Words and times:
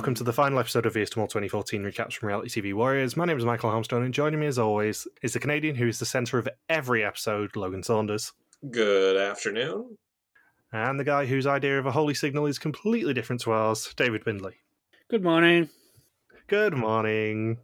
Welcome 0.00 0.14
to 0.14 0.24
the 0.24 0.32
final 0.32 0.58
episode 0.58 0.86
of 0.86 0.94
VS 0.94 1.10
2014 1.10 1.82
recaps 1.82 2.14
from 2.14 2.28
Reality 2.28 2.62
TV 2.62 2.72
Warriors. 2.72 3.18
My 3.18 3.26
name 3.26 3.36
is 3.36 3.44
Michael 3.44 3.70
Harmstone, 3.70 4.02
and 4.02 4.14
joining 4.14 4.40
me 4.40 4.46
as 4.46 4.58
always 4.58 5.06
is 5.20 5.34
the 5.34 5.38
Canadian 5.38 5.76
who 5.76 5.86
is 5.86 5.98
the 5.98 6.06
centre 6.06 6.38
of 6.38 6.48
every 6.70 7.04
episode, 7.04 7.54
Logan 7.54 7.82
Saunders. 7.82 8.32
Good 8.70 9.18
afternoon. 9.18 9.98
And 10.72 10.98
the 10.98 11.04
guy 11.04 11.26
whose 11.26 11.46
idea 11.46 11.78
of 11.78 11.84
a 11.84 11.92
holy 11.92 12.14
signal 12.14 12.46
is 12.46 12.58
completely 12.58 13.12
different 13.12 13.42
to 13.42 13.52
ours, 13.52 13.92
David 13.94 14.24
Bindley. 14.24 14.54
Good 15.10 15.22
morning. 15.22 15.68
Good 16.46 16.72
morning. 16.72 17.58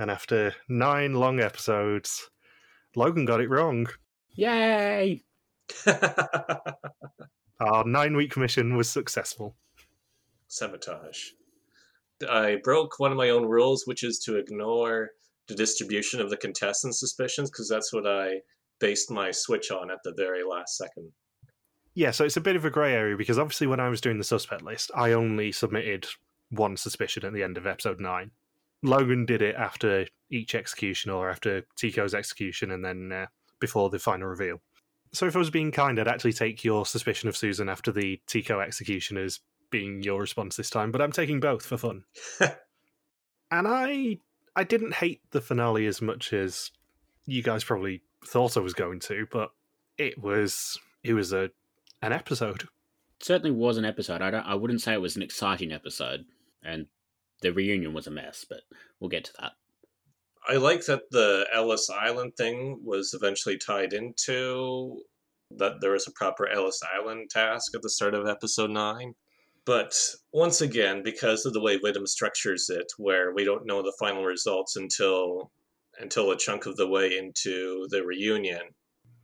And 0.00 0.10
after 0.10 0.56
nine 0.68 1.14
long 1.14 1.38
episodes, 1.38 2.28
Logan 2.96 3.24
got 3.24 3.40
it 3.40 3.50
wrong. 3.50 3.86
Yay! 4.34 5.22
Our 5.86 7.84
nine 7.86 8.16
week 8.16 8.36
mission 8.36 8.76
was 8.76 8.90
successful. 8.90 9.54
Sabotage. 10.48 11.37
I 12.28 12.56
broke 12.62 12.98
one 12.98 13.12
of 13.12 13.18
my 13.18 13.30
own 13.30 13.46
rules, 13.46 13.86
which 13.86 14.02
is 14.02 14.18
to 14.20 14.36
ignore 14.36 15.10
the 15.46 15.54
distribution 15.54 16.20
of 16.20 16.30
the 16.30 16.36
contestants' 16.36 17.00
suspicions, 17.00 17.50
because 17.50 17.68
that's 17.68 17.92
what 17.92 18.06
I 18.06 18.40
based 18.80 19.10
my 19.10 19.30
switch 19.30 19.70
on 19.70 19.90
at 19.90 19.98
the 20.04 20.14
very 20.16 20.42
last 20.44 20.76
second. 20.76 21.12
Yeah, 21.94 22.12
so 22.12 22.24
it's 22.24 22.36
a 22.36 22.40
bit 22.40 22.56
of 22.56 22.64
a 22.64 22.70
grey 22.70 22.94
area 22.94 23.16
because 23.16 23.38
obviously 23.38 23.66
when 23.66 23.80
I 23.80 23.88
was 23.88 24.00
doing 24.00 24.18
the 24.18 24.24
suspect 24.24 24.62
list, 24.62 24.90
I 24.94 25.12
only 25.12 25.50
submitted 25.50 26.06
one 26.50 26.76
suspicion 26.76 27.24
at 27.24 27.32
the 27.32 27.42
end 27.42 27.56
of 27.56 27.66
episode 27.66 27.98
nine. 27.98 28.30
Logan 28.82 29.26
did 29.26 29.42
it 29.42 29.56
after 29.56 30.06
each 30.30 30.54
execution 30.54 31.10
or 31.10 31.28
after 31.28 31.64
Tico's 31.76 32.14
execution 32.14 32.70
and 32.70 32.84
then 32.84 33.10
uh, 33.10 33.26
before 33.60 33.90
the 33.90 33.98
final 33.98 34.28
reveal. 34.28 34.60
So 35.12 35.26
if 35.26 35.34
I 35.34 35.40
was 35.40 35.50
being 35.50 35.72
kind, 35.72 35.98
I'd 35.98 36.06
actually 36.06 36.34
take 36.34 36.62
your 36.62 36.86
suspicion 36.86 37.28
of 37.28 37.36
Susan 37.36 37.68
after 37.68 37.90
the 37.90 38.20
Tico 38.26 38.60
execution 38.60 39.16
as 39.16 39.40
being 39.70 40.02
your 40.02 40.20
response 40.20 40.56
this 40.56 40.70
time, 40.70 40.90
but 40.90 41.02
I'm 41.02 41.12
taking 41.12 41.40
both 41.40 41.64
for 41.64 41.76
fun. 41.76 42.04
and 42.40 43.68
I 43.68 44.18
I 44.56 44.64
didn't 44.64 44.94
hate 44.94 45.20
the 45.30 45.40
finale 45.40 45.86
as 45.86 46.02
much 46.02 46.32
as 46.32 46.70
you 47.26 47.42
guys 47.42 47.64
probably 47.64 48.02
thought 48.26 48.56
I 48.56 48.60
was 48.60 48.74
going 48.74 49.00
to, 49.00 49.26
but 49.30 49.50
it 49.96 50.18
was 50.18 50.78
it 51.02 51.14
was 51.14 51.32
a 51.32 51.50
an 52.02 52.12
episode. 52.12 52.62
It 52.62 53.24
certainly 53.24 53.50
was 53.50 53.76
an 53.76 53.84
episode. 53.84 54.22
I 54.22 54.30
don't 54.30 54.46
I 54.46 54.54
wouldn't 54.54 54.80
say 54.80 54.94
it 54.94 55.00
was 55.00 55.16
an 55.16 55.22
exciting 55.22 55.72
episode 55.72 56.24
and 56.62 56.86
the 57.40 57.52
reunion 57.52 57.92
was 57.92 58.06
a 58.06 58.10
mess, 58.10 58.44
but 58.48 58.60
we'll 58.98 59.10
get 59.10 59.24
to 59.24 59.32
that. 59.40 59.52
I 60.48 60.56
like 60.56 60.86
that 60.86 61.10
the 61.10 61.46
Ellis 61.52 61.90
Island 61.90 62.36
thing 62.36 62.80
was 62.82 63.12
eventually 63.12 63.58
tied 63.58 63.92
into 63.92 65.02
that 65.50 65.80
there 65.80 65.92
was 65.92 66.06
a 66.06 66.12
proper 66.12 66.48
Ellis 66.48 66.80
Island 66.94 67.30
task 67.30 67.74
at 67.74 67.82
the 67.82 67.90
start 67.90 68.14
of 68.14 68.26
episode 68.26 68.70
9. 68.70 69.14
But 69.64 69.94
once 70.32 70.60
again, 70.60 71.02
because 71.02 71.44
of 71.44 71.52
the 71.52 71.60
way 71.60 71.78
WIDM 71.78 72.08
structures 72.08 72.70
it, 72.70 72.90
where 72.96 73.32
we 73.32 73.44
don't 73.44 73.66
know 73.66 73.82
the 73.82 73.96
final 73.98 74.24
results 74.24 74.76
until 74.76 75.50
until 76.00 76.30
a 76.30 76.36
chunk 76.36 76.66
of 76.66 76.76
the 76.76 76.86
way 76.86 77.18
into 77.18 77.86
the 77.90 78.04
reunion, 78.04 78.60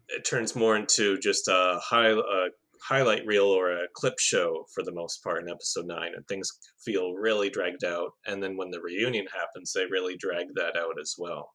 it 0.09 0.25
turns 0.25 0.55
more 0.55 0.77
into 0.77 1.19
just 1.19 1.49
a, 1.49 1.79
high, 1.83 2.11
a 2.11 2.49
highlight 2.83 3.25
reel 3.27 3.47
or 3.47 3.71
a 3.71 3.89
clip 3.95 4.19
show 4.19 4.67
for 4.75 4.83
the 4.83 4.93
most 4.93 5.23
part 5.23 5.43
in 5.43 5.49
episode 5.49 5.87
9 5.87 6.13
and 6.15 6.27
things 6.27 6.53
feel 6.85 7.15
really 7.15 7.49
dragged 7.49 7.85
out. 7.85 8.11
And 8.27 8.43
then 8.43 8.57
when 8.57 8.71
the 8.71 8.81
reunion 8.81 9.27
happens 9.33 9.73
they 9.73 9.87
really 9.87 10.17
drag 10.17 10.49
that 10.57 10.77
out 10.77 11.01
as 11.01 11.15
well. 11.17 11.55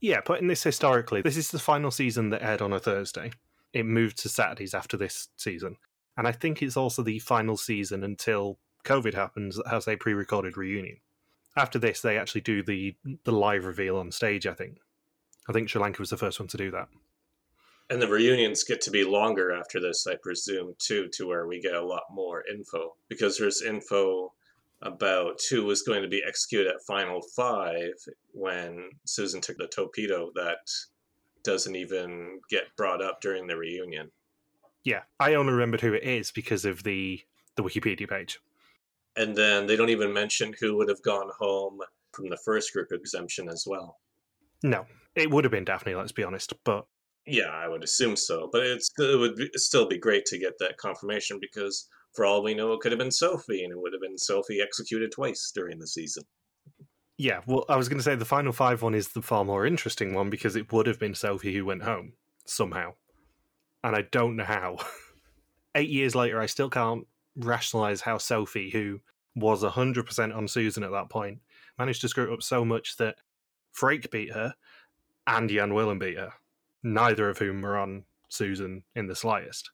Yeah 0.00 0.20
putting 0.20 0.48
this 0.48 0.64
historically 0.64 1.22
this 1.22 1.36
is 1.36 1.50
the 1.50 1.58
final 1.58 1.90
season 1.90 2.30
that 2.30 2.42
aired 2.42 2.62
on 2.62 2.72
a 2.72 2.80
thursday. 2.80 3.30
It 3.72 3.84
moved 3.84 4.18
to 4.18 4.28
saturdays 4.28 4.74
after 4.74 4.96
this 4.96 5.28
season 5.36 5.76
and 6.18 6.28
i 6.28 6.32
think 6.32 6.60
it's 6.60 6.76
also 6.76 7.02
the 7.02 7.18
final 7.20 7.56
season 7.56 8.04
until 8.04 8.58
covid 8.84 9.14
happens 9.14 9.56
that 9.56 9.68
has 9.68 9.88
a 9.88 9.96
pre-recorded 9.96 10.56
reunion. 10.56 10.98
After 11.56 11.78
this 11.78 12.02
they 12.02 12.18
actually 12.18 12.42
do 12.42 12.62
the 12.62 12.94
the 13.24 13.32
live 13.32 13.64
reveal 13.64 13.96
on 13.96 14.12
stage 14.12 14.46
i 14.46 14.52
think. 14.52 14.78
I 15.48 15.52
think 15.52 15.70
sri 15.70 15.80
lanka 15.80 16.02
was 16.02 16.10
the 16.10 16.18
first 16.18 16.38
one 16.38 16.48
to 16.48 16.56
do 16.58 16.70
that. 16.72 16.88
And 17.90 18.02
the 18.02 18.08
reunions 18.08 18.64
get 18.64 18.82
to 18.82 18.90
be 18.90 19.02
longer 19.02 19.50
after 19.50 19.80
this, 19.80 20.06
I 20.06 20.16
presume, 20.22 20.74
too, 20.78 21.08
to 21.14 21.26
where 21.26 21.46
we 21.46 21.58
get 21.58 21.74
a 21.74 21.84
lot 21.84 22.02
more 22.10 22.44
info. 22.46 22.96
Because 23.08 23.38
there's 23.38 23.62
info 23.62 24.34
about 24.82 25.40
who 25.50 25.64
was 25.64 25.82
going 25.82 26.02
to 26.02 26.08
be 26.08 26.22
executed 26.26 26.68
at 26.68 26.82
Final 26.86 27.22
Five 27.34 27.94
when 28.32 28.90
Susan 29.06 29.40
took 29.40 29.56
the 29.56 29.68
torpedo 29.68 30.30
that 30.34 30.68
doesn't 31.42 31.76
even 31.76 32.40
get 32.50 32.76
brought 32.76 33.02
up 33.02 33.20
during 33.22 33.46
the 33.46 33.56
reunion. 33.56 34.10
Yeah, 34.88 35.02
I 35.20 35.34
only 35.34 35.52
remembered 35.52 35.82
who 35.82 35.92
it 35.92 36.02
is 36.02 36.32
because 36.32 36.64
of 36.64 36.82
the 36.82 37.20
the 37.56 37.62
Wikipedia 37.62 38.08
page. 38.08 38.40
And 39.16 39.36
then 39.36 39.66
they 39.66 39.76
don't 39.76 39.90
even 39.90 40.14
mention 40.14 40.54
who 40.58 40.78
would 40.78 40.88
have 40.88 41.02
gone 41.02 41.28
home 41.38 41.80
from 42.12 42.30
the 42.30 42.38
first 42.38 42.72
group 42.72 42.88
exemption 42.90 43.50
as 43.50 43.64
well. 43.66 43.98
No, 44.62 44.86
it 45.14 45.30
would 45.30 45.44
have 45.44 45.50
been 45.50 45.66
Daphne, 45.66 45.94
let's 45.94 46.12
be 46.12 46.24
honest, 46.24 46.54
but 46.64 46.86
yeah, 47.26 47.50
I 47.50 47.68
would 47.68 47.84
assume 47.84 48.16
so. 48.16 48.48
But 48.50 48.62
it's, 48.62 48.90
it 48.98 49.18
would 49.18 49.36
be, 49.36 49.50
still 49.56 49.86
be 49.86 49.98
great 49.98 50.24
to 50.24 50.38
get 50.38 50.58
that 50.58 50.78
confirmation 50.78 51.38
because, 51.38 51.86
for 52.14 52.24
all 52.24 52.42
we 52.42 52.54
know, 52.54 52.72
it 52.72 52.80
could 52.80 52.92
have 52.92 52.98
been 52.98 53.10
Sophie, 53.10 53.64
and 53.64 53.72
it 53.72 53.78
would 53.78 53.92
have 53.92 54.00
been 54.00 54.16
Sophie 54.16 54.62
executed 54.62 55.12
twice 55.12 55.52
during 55.54 55.78
the 55.78 55.86
season. 55.86 56.22
Yeah, 57.18 57.42
well, 57.46 57.66
I 57.68 57.76
was 57.76 57.90
going 57.90 57.98
to 57.98 58.02
say 58.02 58.14
the 58.14 58.24
final 58.24 58.54
five 58.54 58.80
one 58.80 58.94
is 58.94 59.08
the 59.08 59.20
far 59.20 59.44
more 59.44 59.66
interesting 59.66 60.14
one 60.14 60.30
because 60.30 60.56
it 60.56 60.72
would 60.72 60.86
have 60.86 60.98
been 60.98 61.14
Sophie 61.14 61.52
who 61.52 61.66
went 61.66 61.82
home 61.82 62.14
somehow. 62.46 62.94
And 63.84 63.94
I 63.94 64.02
don't 64.02 64.36
know 64.36 64.44
how. 64.44 64.78
Eight 65.74 65.90
years 65.90 66.14
later, 66.14 66.40
I 66.40 66.46
still 66.46 66.70
can't 66.70 67.06
rationalize 67.36 68.00
how 68.00 68.18
Sophie, 68.18 68.70
who 68.70 69.00
was 69.36 69.62
100% 69.62 70.36
on 70.36 70.48
Susan 70.48 70.82
at 70.82 70.90
that 70.90 71.10
point, 71.10 71.40
managed 71.78 72.00
to 72.00 72.08
screw 72.08 72.32
up 72.34 72.42
so 72.42 72.64
much 72.64 72.96
that 72.96 73.16
Frake 73.78 74.10
beat 74.10 74.32
her 74.32 74.54
and 75.26 75.48
Jan 75.48 75.74
Willem 75.74 75.98
beat 75.98 76.16
her 76.16 76.32
neither 76.82 77.28
of 77.28 77.38
whom 77.38 77.62
were 77.62 77.76
on 77.76 78.04
Susan 78.28 78.84
in 78.94 79.06
the 79.06 79.16
slightest. 79.16 79.70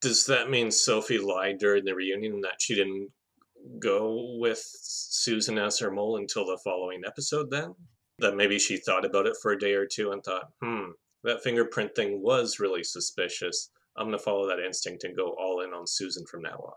Does 0.00 0.26
that 0.26 0.50
mean 0.50 0.70
Sophie 0.70 1.18
lied 1.18 1.58
during 1.58 1.84
the 1.84 1.94
reunion 1.94 2.40
that 2.42 2.60
she 2.60 2.74
didn't 2.74 3.10
go 3.78 4.36
with 4.38 4.62
Susan 4.62 5.58
as 5.58 5.78
her 5.78 5.90
mole 5.90 6.16
until 6.16 6.44
the 6.44 6.58
following 6.62 7.02
episode 7.06 7.50
then? 7.50 7.74
That 8.18 8.36
maybe 8.36 8.58
she 8.58 8.76
thought 8.76 9.04
about 9.04 9.26
it 9.26 9.36
for 9.40 9.52
a 9.52 9.58
day 9.58 9.72
or 9.72 9.86
two 9.86 10.12
and 10.12 10.22
thought, 10.22 10.50
hmm, 10.62 10.90
that 11.24 11.42
fingerprint 11.42 11.94
thing 11.94 12.22
was 12.22 12.60
really 12.60 12.84
suspicious. 12.84 13.70
I'm 13.96 14.06
going 14.06 14.18
to 14.18 14.22
follow 14.24 14.46
that 14.48 14.64
instinct 14.64 15.04
and 15.04 15.16
go 15.16 15.34
all 15.38 15.60
in 15.62 15.72
on 15.72 15.86
Susan 15.86 16.24
from 16.26 16.42
now 16.42 16.56
on. 16.56 16.72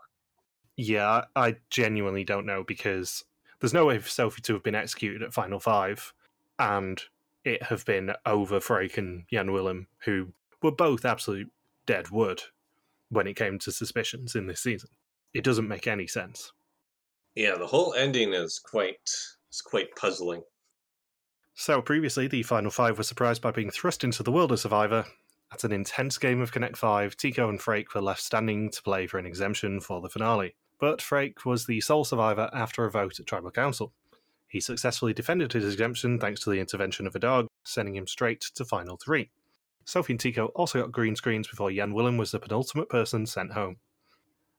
Yeah, 0.76 1.24
I 1.34 1.56
genuinely 1.70 2.24
don't 2.24 2.46
know 2.46 2.64
because 2.64 3.24
there's 3.60 3.74
no 3.74 3.86
way 3.86 3.98
for 3.98 4.08
Sophie 4.08 4.42
to 4.42 4.54
have 4.54 4.62
been 4.62 4.74
executed 4.74 5.22
at 5.22 5.34
Final 5.34 5.58
Five 5.58 6.12
and 6.58 7.02
it 7.44 7.64
have 7.64 7.84
been 7.84 8.12
over 8.24 8.60
Frake 8.60 8.98
and 8.98 9.24
Jan 9.30 9.52
Willem, 9.52 9.88
who 10.04 10.32
were 10.62 10.72
both 10.72 11.04
absolute 11.04 11.50
dead 11.86 12.10
wood 12.10 12.42
when 13.10 13.26
it 13.26 13.36
came 13.36 13.58
to 13.60 13.72
suspicions 13.72 14.34
in 14.34 14.46
this 14.46 14.60
season. 14.60 14.90
It 15.34 15.44
doesn't 15.44 15.68
make 15.68 15.86
any 15.86 16.06
sense. 16.06 16.52
Yeah, 17.34 17.56
the 17.56 17.66
whole 17.66 17.94
ending 17.94 18.32
is 18.32 18.58
quite 18.58 19.10
is 19.50 19.60
quite 19.62 19.94
puzzling. 19.96 20.42
So 21.60 21.82
previously, 21.82 22.28
the 22.28 22.44
final 22.44 22.70
five 22.70 22.98
were 22.98 23.04
surprised 23.04 23.42
by 23.42 23.50
being 23.50 23.68
thrust 23.68 24.04
into 24.04 24.22
the 24.22 24.30
world 24.30 24.52
of 24.52 24.60
Survivor. 24.60 25.06
At 25.52 25.64
an 25.64 25.72
intense 25.72 26.16
game 26.16 26.40
of 26.40 26.52
Connect 26.52 26.76
Five, 26.76 27.16
Tico 27.16 27.48
and 27.48 27.58
Frake 27.58 27.92
were 27.92 28.00
left 28.00 28.22
standing 28.22 28.70
to 28.70 28.80
play 28.80 29.08
for 29.08 29.18
an 29.18 29.26
exemption 29.26 29.80
for 29.80 30.00
the 30.00 30.08
finale. 30.08 30.54
But 30.78 31.00
Frake 31.00 31.44
was 31.44 31.66
the 31.66 31.80
sole 31.80 32.04
survivor 32.04 32.48
after 32.52 32.84
a 32.84 32.90
vote 32.92 33.18
at 33.18 33.26
Tribal 33.26 33.50
Council. 33.50 33.92
He 34.46 34.60
successfully 34.60 35.12
defended 35.12 35.52
his 35.52 35.64
exemption 35.64 36.20
thanks 36.20 36.40
to 36.42 36.50
the 36.50 36.60
intervention 36.60 37.08
of 37.08 37.16
a 37.16 37.18
dog, 37.18 37.48
sending 37.64 37.96
him 37.96 38.06
straight 38.06 38.42
to 38.54 38.64
Final 38.64 38.96
3. 38.96 39.28
Sophie 39.84 40.12
and 40.12 40.20
Tico 40.20 40.46
also 40.54 40.80
got 40.80 40.92
green 40.92 41.16
screens 41.16 41.48
before 41.48 41.72
Jan 41.72 41.92
Willem 41.92 42.18
was 42.18 42.30
the 42.30 42.38
penultimate 42.38 42.88
person 42.88 43.26
sent 43.26 43.54
home. 43.54 43.78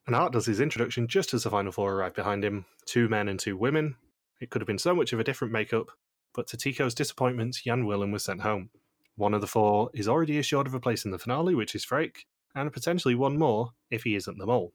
And 0.05 0.17
Art 0.17 0.33
does 0.33 0.47
his 0.47 0.59
introduction 0.59 1.07
just 1.07 1.33
as 1.33 1.43
the 1.43 1.49
Final 1.49 1.71
Four 1.71 1.93
arrive 1.93 2.13
behind 2.13 2.43
him 2.43 2.65
two 2.85 3.07
men 3.07 3.29
and 3.29 3.39
two 3.39 3.55
women. 3.55 3.95
It 4.41 4.49
could 4.49 4.61
have 4.61 4.67
been 4.67 4.77
so 4.77 4.93
much 4.93 5.13
of 5.13 5.21
a 5.21 5.23
different 5.23 5.53
makeup, 5.53 5.91
but 6.33 6.47
to 6.47 6.57
Tico's 6.57 6.95
disappointment, 6.95 7.57
Jan 7.65 7.85
Willem 7.85 8.11
was 8.11 8.23
sent 8.23 8.41
home. 8.41 8.69
One 9.15 9.33
of 9.33 9.41
the 9.41 9.47
four 9.47 9.89
is 9.93 10.07
already 10.07 10.39
assured 10.39 10.67
of 10.67 10.73
a 10.73 10.79
place 10.79 11.05
in 11.05 11.11
the 11.11 11.19
finale, 11.19 11.55
which 11.55 11.75
is 11.75 11.85
Frake, 11.85 12.25
and 12.55 12.71
potentially 12.71 13.15
one 13.15 13.37
more 13.37 13.71
if 13.89 14.03
he 14.03 14.15
isn't 14.15 14.37
the 14.37 14.45
mole. 14.45 14.73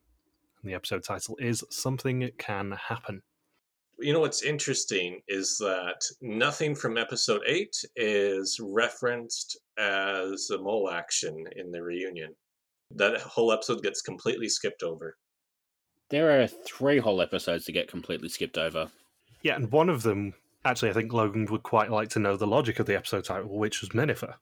And 0.63 0.71
the 0.71 0.75
episode 0.75 1.05
title 1.05 1.37
is 1.41 1.65
Something 1.71 2.31
Can 2.39 2.73
Happen 2.73 3.23
you 3.99 4.13
know 4.13 4.21
what's 4.21 4.43
interesting 4.43 5.21
is 5.29 5.57
that 5.59 6.01
nothing 6.21 6.75
from 6.75 6.99
episode 6.99 7.43
8 7.47 7.75
is 7.97 8.59
referenced 8.61 9.59
as 9.79 10.51
a 10.51 10.59
mole 10.59 10.91
action 10.91 11.45
in 11.57 11.71
the 11.71 11.83
reunion 11.83 12.35
that 12.91 13.21
whole 13.21 13.53
episode 13.53 13.83
gets 13.83 14.03
completely 14.03 14.49
skipped 14.49 14.83
over 14.83 15.17
there 16.11 16.43
are 16.43 16.47
three 16.47 16.99
whole 16.99 17.23
episodes 17.23 17.65
to 17.65 17.73
get 17.73 17.89
completely 17.89 18.29
skipped 18.29 18.59
over 18.59 18.91
yeah 19.43 19.55
and 19.55 19.71
one 19.71 19.89
of 19.89 20.03
them 20.03 20.35
actually 20.65 20.91
i 20.91 20.93
think 20.93 21.13
logan 21.13 21.47
would 21.47 21.63
quite 21.63 21.91
like 21.91 22.09
to 22.09 22.19
know 22.19 22.37
the 22.37 22.47
logic 22.47 22.79
of 22.79 22.87
the 22.87 22.97
episode 22.97 23.25
title 23.25 23.59
which 23.59 23.81
was 23.81 23.91
Menifer. 23.91 24.35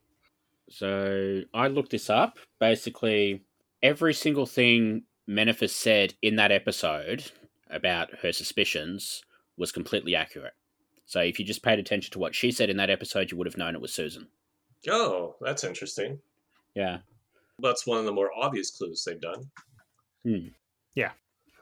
so 0.68 1.42
i 1.54 1.68
looked 1.68 1.90
this 1.90 2.10
up 2.10 2.38
basically 2.60 3.42
every 3.82 4.14
single 4.14 4.46
thing 4.46 5.02
Menifer 5.28 5.70
said 5.70 6.14
in 6.20 6.36
that 6.36 6.52
episode 6.52 7.30
about 7.70 8.10
her 8.22 8.32
suspicions 8.32 9.22
was 9.56 9.70
completely 9.72 10.16
accurate. 10.16 10.54
So 11.06 11.20
if 11.20 11.38
you 11.38 11.44
just 11.44 11.62
paid 11.62 11.78
attention 11.78 12.12
to 12.12 12.18
what 12.18 12.34
she 12.34 12.50
said 12.50 12.70
in 12.70 12.76
that 12.78 12.90
episode, 12.90 13.30
you 13.30 13.36
would 13.38 13.46
have 13.46 13.56
known 13.56 13.74
it 13.74 13.80
was 13.80 13.94
Susan. 13.94 14.28
Oh, 14.88 15.36
that's 15.40 15.64
interesting. 15.64 16.18
Yeah. 16.74 16.98
That's 17.60 17.86
one 17.86 17.98
of 17.98 18.04
the 18.04 18.12
more 18.12 18.30
obvious 18.36 18.70
clues 18.70 19.04
they've 19.06 19.20
done. 19.20 19.50
Hmm. 20.24 20.48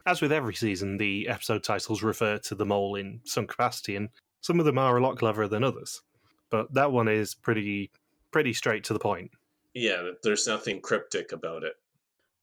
As 0.06 0.22
with 0.22 0.32
every 0.32 0.54
season, 0.54 0.96
the 0.96 1.28
episode 1.28 1.62
titles 1.62 2.02
refer 2.02 2.38
to 2.38 2.54
the 2.54 2.64
mole 2.64 2.94
in 2.94 3.20
some 3.24 3.46
capacity, 3.46 3.96
and 3.96 4.08
some 4.40 4.58
of 4.58 4.66
them 4.66 4.78
are 4.78 4.96
a 4.96 5.02
lot 5.02 5.18
cleverer 5.18 5.48
than 5.48 5.64
others. 5.64 6.02
But 6.50 6.74
that 6.74 6.92
one 6.92 7.08
is 7.08 7.34
pretty 7.34 7.90
pretty 8.30 8.52
straight 8.52 8.84
to 8.84 8.92
the 8.92 8.98
point. 8.98 9.30
Yeah, 9.74 10.10
there's 10.22 10.46
nothing 10.46 10.80
cryptic 10.80 11.32
about 11.32 11.62
it. 11.62 11.74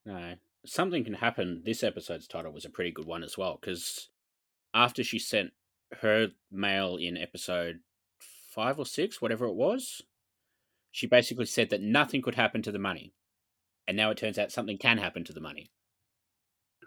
No. 0.06 0.36
Something 0.66 1.04
can 1.04 1.14
happen. 1.14 1.62
This 1.66 1.84
episode's 1.84 2.28
title 2.28 2.52
was 2.52 2.66
a 2.66 2.70
pretty 2.70 2.92
good 2.92 3.06
one 3.06 3.24
as 3.24 3.38
well, 3.38 3.58
because 3.60 4.10
after 4.74 5.04
she 5.04 5.20
sent 5.20 5.52
her 6.02 6.28
mail 6.52 6.98
in 6.98 7.18
episode 7.18 7.80
five 8.20 8.80
or 8.80 8.86
six, 8.86 9.22
whatever 9.22 9.46
it 9.46 9.56
was, 9.56 10.02
she 10.92 11.08
basically 11.08 11.46
said 11.46 11.70
that 11.70 11.82
nothing 11.82 12.22
could 12.22 12.36
happen 12.36 12.62
to 12.64 12.72
the 12.72 12.80
money. 12.80 13.14
And 13.88 13.96
now 13.96 14.10
it 14.12 14.18
turns 14.18 14.38
out 14.38 14.52
something 14.52 14.78
can 14.78 14.98
happen 14.98 15.24
to 15.26 15.34
the 15.34 15.40
money. 15.40 15.70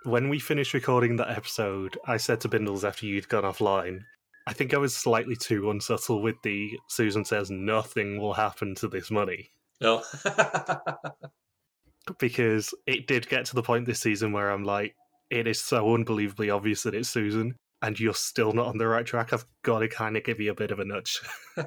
When 0.04 0.28
we 0.28 0.38
finished 0.38 0.74
recording 0.74 1.16
that 1.16 1.30
episode, 1.30 1.98
I 2.06 2.16
said 2.16 2.40
to 2.40 2.48
Bindles 2.48 2.84
after 2.84 3.06
you'd 3.06 3.28
gone 3.28 3.44
offline, 3.44 4.00
I 4.50 4.52
think 4.52 4.74
I 4.74 4.78
was 4.78 4.96
slightly 4.96 5.36
too 5.36 5.70
unsubtle 5.70 6.20
with 6.20 6.34
the 6.42 6.76
Susan 6.88 7.24
says 7.24 7.52
nothing 7.52 8.18
will 8.18 8.34
happen 8.34 8.74
to 8.74 8.88
this 8.88 9.08
money. 9.08 9.48
No. 9.80 10.02
Oh. 10.26 10.96
because 12.18 12.74
it 12.84 13.06
did 13.06 13.28
get 13.28 13.44
to 13.44 13.54
the 13.54 13.62
point 13.62 13.86
this 13.86 14.00
season 14.00 14.32
where 14.32 14.50
I'm 14.50 14.64
like, 14.64 14.96
it 15.30 15.46
is 15.46 15.60
so 15.60 15.94
unbelievably 15.94 16.50
obvious 16.50 16.82
that 16.82 16.96
it's 16.96 17.08
Susan, 17.08 17.54
and 17.80 18.00
you're 18.00 18.12
still 18.12 18.50
not 18.50 18.66
on 18.66 18.78
the 18.78 18.88
right 18.88 19.06
track. 19.06 19.32
I've 19.32 19.46
got 19.62 19.78
to 19.78 19.88
kind 19.88 20.16
of 20.16 20.24
give 20.24 20.40
you 20.40 20.50
a 20.50 20.56
bit 20.56 20.72
of 20.72 20.80
a 20.80 20.84
nudge 20.84 21.20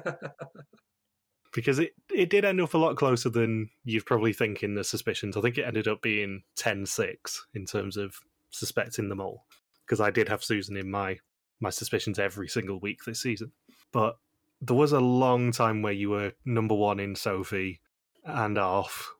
because 1.54 1.78
it, 1.78 1.92
it 2.12 2.28
did 2.28 2.44
end 2.44 2.60
up 2.60 2.74
a 2.74 2.78
lot 2.78 2.98
closer 2.98 3.30
than 3.30 3.70
you'd 3.84 4.04
probably 4.04 4.34
think 4.34 4.62
in 4.62 4.74
the 4.74 4.84
suspicions. 4.84 5.38
I 5.38 5.40
think 5.40 5.56
it 5.56 5.64
ended 5.66 5.88
up 5.88 6.02
being 6.02 6.42
10 6.56 6.84
6 6.84 7.46
in 7.54 7.64
terms 7.64 7.96
of 7.96 8.14
suspecting 8.50 9.08
them 9.08 9.22
all 9.22 9.46
because 9.86 10.02
I 10.02 10.10
did 10.10 10.28
have 10.28 10.44
Susan 10.44 10.76
in 10.76 10.90
my, 10.90 11.16
my 11.64 11.70
suspicions 11.70 12.20
every 12.20 12.48
single 12.48 12.78
week 12.78 13.04
this 13.04 13.20
season. 13.20 13.50
But 13.90 14.16
there 14.60 14.76
was 14.76 14.92
a 14.92 15.00
long 15.00 15.50
time 15.50 15.82
where 15.82 15.92
you 15.92 16.10
were 16.10 16.32
number 16.44 16.74
one 16.76 17.00
in 17.00 17.16
Sophie 17.16 17.80
and 18.24 18.56
off 18.56 19.14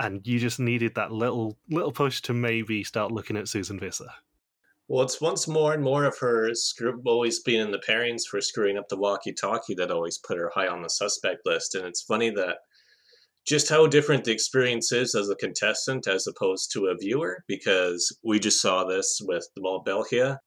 and 0.00 0.26
you 0.26 0.40
just 0.40 0.58
needed 0.58 0.96
that 0.96 1.12
little 1.12 1.56
little 1.70 1.92
push 1.92 2.20
to 2.22 2.32
maybe 2.34 2.82
start 2.82 3.12
looking 3.12 3.36
at 3.36 3.48
Susan 3.48 3.78
Visser. 3.78 4.10
well, 4.88 5.04
it's 5.04 5.20
once 5.20 5.48
more 5.48 5.72
and 5.72 5.82
more 5.82 6.04
of 6.04 6.18
her 6.18 6.54
screw- 6.54 7.00
always 7.06 7.40
being 7.40 7.60
in 7.60 7.70
the 7.70 7.82
pairings 7.88 8.22
for 8.28 8.40
screwing 8.40 8.76
up 8.76 8.88
the 8.88 8.96
walkie-talkie 8.96 9.74
that 9.76 9.90
always 9.90 10.18
put 10.18 10.36
her 10.36 10.50
high 10.54 10.66
on 10.66 10.82
the 10.82 10.90
suspect 10.90 11.46
list. 11.46 11.74
And 11.74 11.86
it's 11.86 12.02
funny 12.02 12.30
that 12.30 12.58
just 13.46 13.68
how 13.68 13.86
different 13.86 14.24
the 14.24 14.32
experience 14.32 14.92
is 14.92 15.14
as 15.14 15.28
a 15.30 15.36
contestant 15.36 16.06
as 16.06 16.26
opposed 16.26 16.72
to 16.72 16.86
a 16.86 16.96
viewer, 16.96 17.44
because 17.46 18.14
we 18.22 18.38
just 18.38 18.60
saw 18.60 18.84
this 18.84 19.20
with 19.24 19.46
Mal 19.58 19.80
Belgia, 19.80 20.40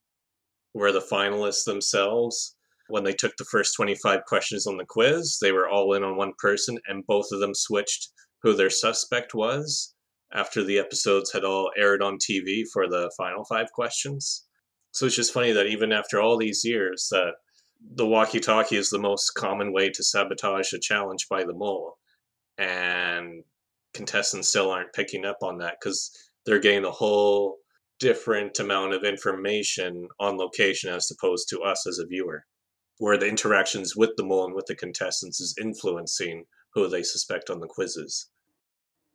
where 0.78 0.92
the 0.92 1.00
finalists 1.00 1.66
themselves, 1.66 2.56
when 2.88 3.04
they 3.04 3.14
took 3.14 3.36
the 3.38 3.46
first 3.46 3.76
25 3.76 4.24
questions 4.26 4.68
on 4.68 4.78
the 4.78 4.86
quiz, 4.86 5.40
they 5.42 5.52
were 5.52 5.68
all 5.68 5.94
in 5.94 6.04
on 6.04 6.16
one 6.16 6.34
person, 6.38 6.78
and 6.88 7.06
both 7.08 7.26
of 7.32 7.40
them 7.40 7.56
switched 7.56 8.10
who 8.44 8.54
their 8.54 8.70
suspect 8.70 9.34
was 9.34 9.96
after 10.34 10.64
the 10.64 10.78
episodes 10.78 11.32
had 11.32 11.44
all 11.44 11.72
aired 11.76 12.04
on 12.04 12.18
TV 12.18 12.64
for 12.72 12.88
the 12.88 13.12
final 13.18 13.44
five 13.46 13.72
questions. 13.72 14.46
So 14.92 15.08
it's 15.08 15.16
just 15.16 15.34
funny 15.34 15.52
that 15.52 15.66
even 15.66 15.92
after 15.92 16.22
all 16.22 16.38
these 16.38 16.64
years, 16.64 17.08
that 17.12 17.34
the 17.96 18.06
walkie-talkie 18.06 18.78
is 18.78 18.90
the 18.90 19.00
most 19.00 19.32
common 19.32 19.74
way 19.74 19.90
to 19.90 20.04
sabotage 20.04 20.74
a 20.74 20.80
challenge 20.80 21.28
by 21.28 21.44
the 21.44 21.54
mole, 21.54 21.98
and 22.58 23.44
contestants 23.94 24.50
still 24.50 24.70
aren't 24.70 24.94
picking 24.94 25.26
up 25.26 25.38
on 25.42 25.58
that 25.58 25.78
because 25.80 26.12
they're 26.46 26.60
getting 26.60 26.84
the 26.84 26.92
whole 26.92 27.58
different 28.00 28.60
amount 28.60 28.94
of 28.94 29.04
information 29.04 30.08
on 30.20 30.38
location 30.38 30.94
as 30.94 31.12
opposed 31.12 31.50
to 31.50 31.62
us 31.62 31.88
as 31.88 32.00
a 32.00 32.06
viewer, 32.06 32.46
where 32.98 33.18
the 33.18 33.28
interactions 33.28 33.96
with 33.96 34.12
the 34.18 34.24
mole 34.24 34.46
and 34.46 34.54
with 34.54 34.66
the 34.68 34.76
contestants 34.76 35.40
is 35.40 35.56
influencing 35.62 36.46
who 36.74 36.88
they 36.88 37.04
suspect 37.04 37.50
on 37.50 37.60
the 37.60 37.68
quizzes. 37.68 38.30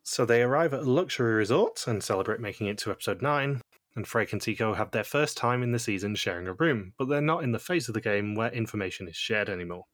So 0.02 0.24
they 0.24 0.42
arrive 0.42 0.74
at 0.74 0.80
a 0.80 0.90
luxury 0.90 1.34
resort 1.34 1.86
and 1.86 2.02
celebrate 2.02 2.40
making 2.40 2.66
it 2.66 2.78
to 2.78 2.90
episode 2.90 3.22
9, 3.22 3.60
and 3.94 4.04
Frake 4.04 4.32
and 4.32 4.42
Tico 4.42 4.74
have 4.74 4.90
their 4.90 5.04
first 5.04 5.36
time 5.36 5.62
in 5.62 5.70
the 5.70 5.78
season 5.78 6.14
sharing 6.14 6.48
a 6.48 6.54
room, 6.54 6.94
but 6.98 7.08
they're 7.08 7.20
not 7.20 7.44
in 7.44 7.52
the 7.52 7.58
phase 7.58 7.88
of 7.88 7.94
the 7.94 8.00
game 8.00 8.34
where 8.34 8.50
information 8.50 9.06
is 9.06 9.16
shared 9.16 9.48
anymore. 9.48 9.84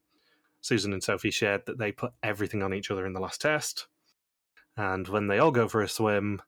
Susan 0.61 0.93
and 0.93 1.02
Sophie 1.02 1.31
shared 1.31 1.67
that 1.67 1.79
they 1.79 1.93
put 1.93 2.12
everything 2.23 2.62
on 2.62 2.73
each 2.73 2.90
other 2.90 3.05
in 3.05 3.12
the 3.12 3.20
last 3.20 3.40
test, 3.40 3.87
and 4.76 5.08
when 5.08 5.26
they 5.26 5.38
all 5.38 5.50
go 5.50 5.69
for 5.69 5.82
a 5.82 5.88
swim, 5.88 6.40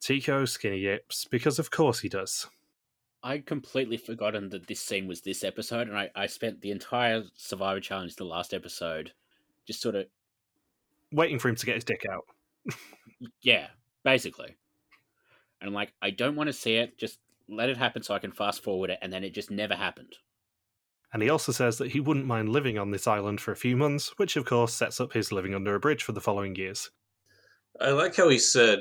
Tico 0.00 0.44
skinny 0.44 0.78
yips, 0.78 1.26
because 1.30 1.58
of 1.58 1.70
course 1.70 2.00
he 2.00 2.08
does. 2.08 2.46
I'd 3.22 3.46
completely 3.46 3.96
forgotten 3.96 4.48
that 4.50 4.66
this 4.66 4.80
scene 4.80 5.08
was 5.08 5.20
this 5.20 5.42
episode, 5.42 5.88
and 5.88 5.98
I, 5.98 6.10
I 6.14 6.26
spent 6.26 6.60
the 6.60 6.70
entire 6.70 7.24
Survivor 7.34 7.80
Challenge, 7.80 8.14
the 8.14 8.24
last 8.24 8.54
episode, 8.54 9.12
just 9.66 9.80
sort 9.80 9.96
of, 9.96 10.06
Waiting 11.10 11.38
for 11.38 11.48
him 11.48 11.56
to 11.56 11.66
get 11.66 11.74
his 11.74 11.84
dick 11.84 12.04
out. 12.12 12.26
yeah, 13.42 13.68
basically. 14.04 14.56
And 15.60 15.68
I'm 15.68 15.74
like, 15.74 15.92
I 16.02 16.10
don't 16.10 16.36
want 16.36 16.48
to 16.48 16.52
see 16.52 16.74
it, 16.74 16.98
just 16.98 17.18
let 17.48 17.70
it 17.70 17.78
happen 17.78 18.02
so 18.02 18.14
I 18.14 18.18
can 18.18 18.30
fast 18.30 18.62
forward 18.62 18.90
it, 18.90 18.98
and 19.00 19.12
then 19.12 19.24
it 19.24 19.34
just 19.34 19.50
never 19.50 19.74
happened. 19.74 20.14
And 21.12 21.22
he 21.22 21.30
also 21.30 21.52
says 21.52 21.78
that 21.78 21.92
he 21.92 22.00
wouldn't 22.00 22.26
mind 22.26 22.50
living 22.50 22.78
on 22.78 22.90
this 22.90 23.06
island 23.06 23.40
for 23.40 23.52
a 23.52 23.56
few 23.56 23.76
months, 23.76 24.12
which 24.18 24.36
of 24.36 24.44
course 24.44 24.74
sets 24.74 25.00
up 25.00 25.14
his 25.14 25.32
living 25.32 25.54
under 25.54 25.74
a 25.74 25.80
bridge 25.80 26.02
for 26.02 26.12
the 26.12 26.20
following 26.20 26.54
years. 26.54 26.90
I 27.80 27.90
like 27.90 28.16
how 28.16 28.28
he 28.28 28.38
said, 28.38 28.80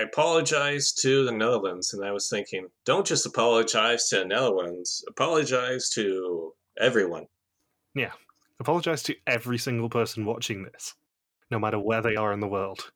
I 0.00 0.04
apologize 0.04 0.92
to 1.02 1.26
the 1.26 1.32
Netherlands. 1.32 1.92
And 1.92 2.02
I 2.02 2.10
was 2.10 2.30
thinking, 2.30 2.68
don't 2.86 3.06
just 3.06 3.26
apologize 3.26 4.08
to 4.08 4.20
the 4.20 4.24
Netherlands, 4.24 5.04
apologize 5.10 5.90
to 5.90 6.54
everyone. 6.80 7.26
Yeah. 7.94 8.12
Apologise 8.60 9.02
to 9.04 9.16
every 9.26 9.58
single 9.58 9.90
person 9.90 10.24
watching 10.24 10.62
this, 10.62 10.94
no 11.50 11.58
matter 11.58 11.78
where 11.78 12.00
they 12.00 12.16
are 12.16 12.32
in 12.32 12.40
the 12.40 12.48
world. 12.48 12.92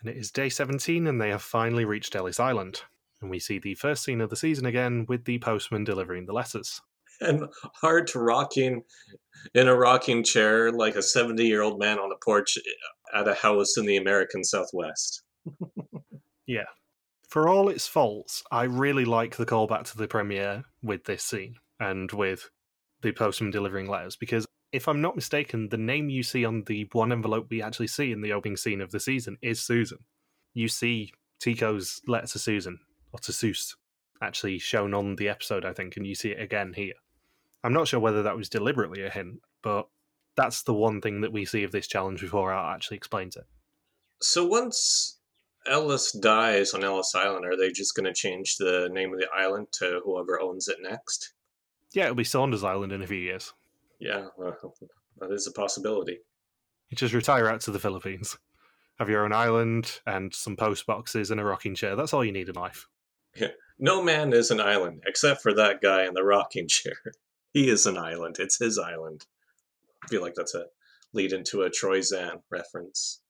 And 0.00 0.08
it 0.08 0.16
is 0.16 0.30
day 0.30 0.48
17, 0.48 1.08
and 1.08 1.20
they 1.20 1.30
have 1.30 1.42
finally 1.42 1.84
reached 1.84 2.14
Ellis 2.14 2.38
Island. 2.38 2.82
And 3.20 3.30
we 3.30 3.40
see 3.40 3.58
the 3.58 3.74
first 3.74 4.04
scene 4.04 4.20
of 4.20 4.30
the 4.30 4.36
season 4.36 4.64
again 4.64 5.06
with 5.08 5.24
the 5.24 5.40
postman 5.40 5.82
delivering 5.82 6.26
the 6.26 6.32
letters. 6.32 6.80
And 7.20 7.48
Art 7.82 8.14
rocking 8.14 8.84
in 9.54 9.66
a 9.66 9.74
rocking 9.74 10.22
chair 10.22 10.70
like 10.70 10.94
a 10.94 11.02
70 11.02 11.44
year 11.44 11.62
old 11.62 11.80
man 11.80 11.98
on 11.98 12.12
a 12.12 12.24
porch 12.24 12.56
at 13.12 13.26
a 13.26 13.34
house 13.34 13.76
in 13.76 13.86
the 13.86 13.96
American 13.96 14.44
Southwest. 14.44 15.24
Yeah. 16.48 16.64
For 17.28 17.46
all 17.46 17.68
its 17.68 17.86
faults, 17.86 18.42
I 18.50 18.64
really 18.64 19.04
like 19.04 19.36
the 19.36 19.46
callback 19.46 19.84
to 19.92 19.98
the 19.98 20.08
premiere 20.08 20.64
with 20.82 21.04
this 21.04 21.22
scene 21.22 21.56
and 21.78 22.10
with 22.10 22.50
the 23.02 23.12
postman 23.12 23.50
delivering 23.50 23.88
letters 23.88 24.16
because 24.16 24.46
if 24.72 24.88
I'm 24.88 25.00
not 25.00 25.14
mistaken, 25.14 25.68
the 25.68 25.76
name 25.76 26.10
you 26.10 26.22
see 26.22 26.44
on 26.44 26.64
the 26.64 26.88
one 26.92 27.12
envelope 27.12 27.48
we 27.50 27.62
actually 27.62 27.86
see 27.86 28.12
in 28.12 28.22
the 28.22 28.32
opening 28.32 28.56
scene 28.56 28.80
of 28.80 28.90
the 28.90 29.00
season 29.00 29.36
is 29.40 29.62
Susan. 29.62 29.98
You 30.54 30.68
see 30.68 31.12
Tico's 31.38 32.00
letter 32.06 32.26
to 32.26 32.38
Susan, 32.38 32.78
or 33.12 33.18
to 33.20 33.32
Seuss, 33.32 33.76
actually 34.20 34.58
shown 34.58 34.92
on 34.92 35.16
the 35.16 35.28
episode, 35.28 35.64
I 35.64 35.72
think, 35.72 35.96
and 35.96 36.06
you 36.06 36.14
see 36.14 36.30
it 36.30 36.40
again 36.40 36.72
here. 36.74 36.94
I'm 37.62 37.72
not 37.72 37.88
sure 37.88 38.00
whether 38.00 38.22
that 38.22 38.36
was 38.36 38.48
deliberately 38.48 39.04
a 39.04 39.10
hint, 39.10 39.40
but 39.62 39.88
that's 40.36 40.62
the 40.62 40.74
one 40.74 41.00
thing 41.00 41.20
that 41.22 41.32
we 41.32 41.44
see 41.44 41.62
of 41.64 41.72
this 41.72 41.86
challenge 41.86 42.20
before 42.20 42.52
Art 42.52 42.74
actually 42.74 42.98
explains 42.98 43.36
it. 43.36 43.44
So 44.20 44.46
once 44.46 45.17
Ellis 45.68 46.12
dies 46.12 46.74
on 46.74 46.84
Ellis 46.84 47.14
Island, 47.14 47.44
are 47.44 47.56
they 47.56 47.70
just 47.70 47.94
going 47.94 48.06
to 48.06 48.12
change 48.12 48.56
the 48.56 48.88
name 48.92 49.12
of 49.12 49.20
the 49.20 49.28
island 49.34 49.68
to 49.72 50.00
whoever 50.04 50.40
owns 50.40 50.68
it 50.68 50.78
next? 50.80 51.32
Yeah, 51.92 52.04
it'll 52.04 52.16
be 52.16 52.24
Saunders 52.24 52.64
Island 52.64 52.92
in 52.92 53.02
a 53.02 53.06
few 53.06 53.18
years. 53.18 53.52
Yeah, 53.98 54.26
well, 54.36 54.56
that 55.18 55.32
is 55.32 55.46
a 55.46 55.52
possibility. 55.52 56.18
You 56.88 56.96
just 56.96 57.14
retire 57.14 57.48
out 57.48 57.60
to 57.62 57.70
the 57.70 57.78
Philippines. 57.78 58.38
Have 58.98 59.08
your 59.08 59.24
own 59.24 59.32
island 59.32 60.00
and 60.06 60.34
some 60.34 60.56
post 60.56 60.86
boxes 60.86 61.30
and 61.30 61.40
a 61.40 61.44
rocking 61.44 61.74
chair. 61.74 61.96
That's 61.96 62.12
all 62.12 62.24
you 62.24 62.32
need 62.32 62.48
in 62.48 62.54
life. 62.54 62.88
No 63.78 64.02
man 64.02 64.32
is 64.32 64.50
an 64.50 64.60
island, 64.60 65.04
except 65.06 65.40
for 65.40 65.54
that 65.54 65.80
guy 65.80 66.04
in 66.04 66.14
the 66.14 66.24
rocking 66.24 66.66
chair. 66.68 66.96
He 67.52 67.68
is 67.68 67.86
an 67.86 67.96
island. 67.96 68.36
It's 68.38 68.58
his 68.58 68.78
island. 68.78 69.26
I 70.04 70.08
feel 70.08 70.22
like 70.22 70.34
that's 70.34 70.54
a 70.54 70.66
lead 71.12 71.32
into 71.32 71.62
a 71.62 71.70
Troy 71.70 72.00
Zan 72.00 72.40
reference. 72.50 73.20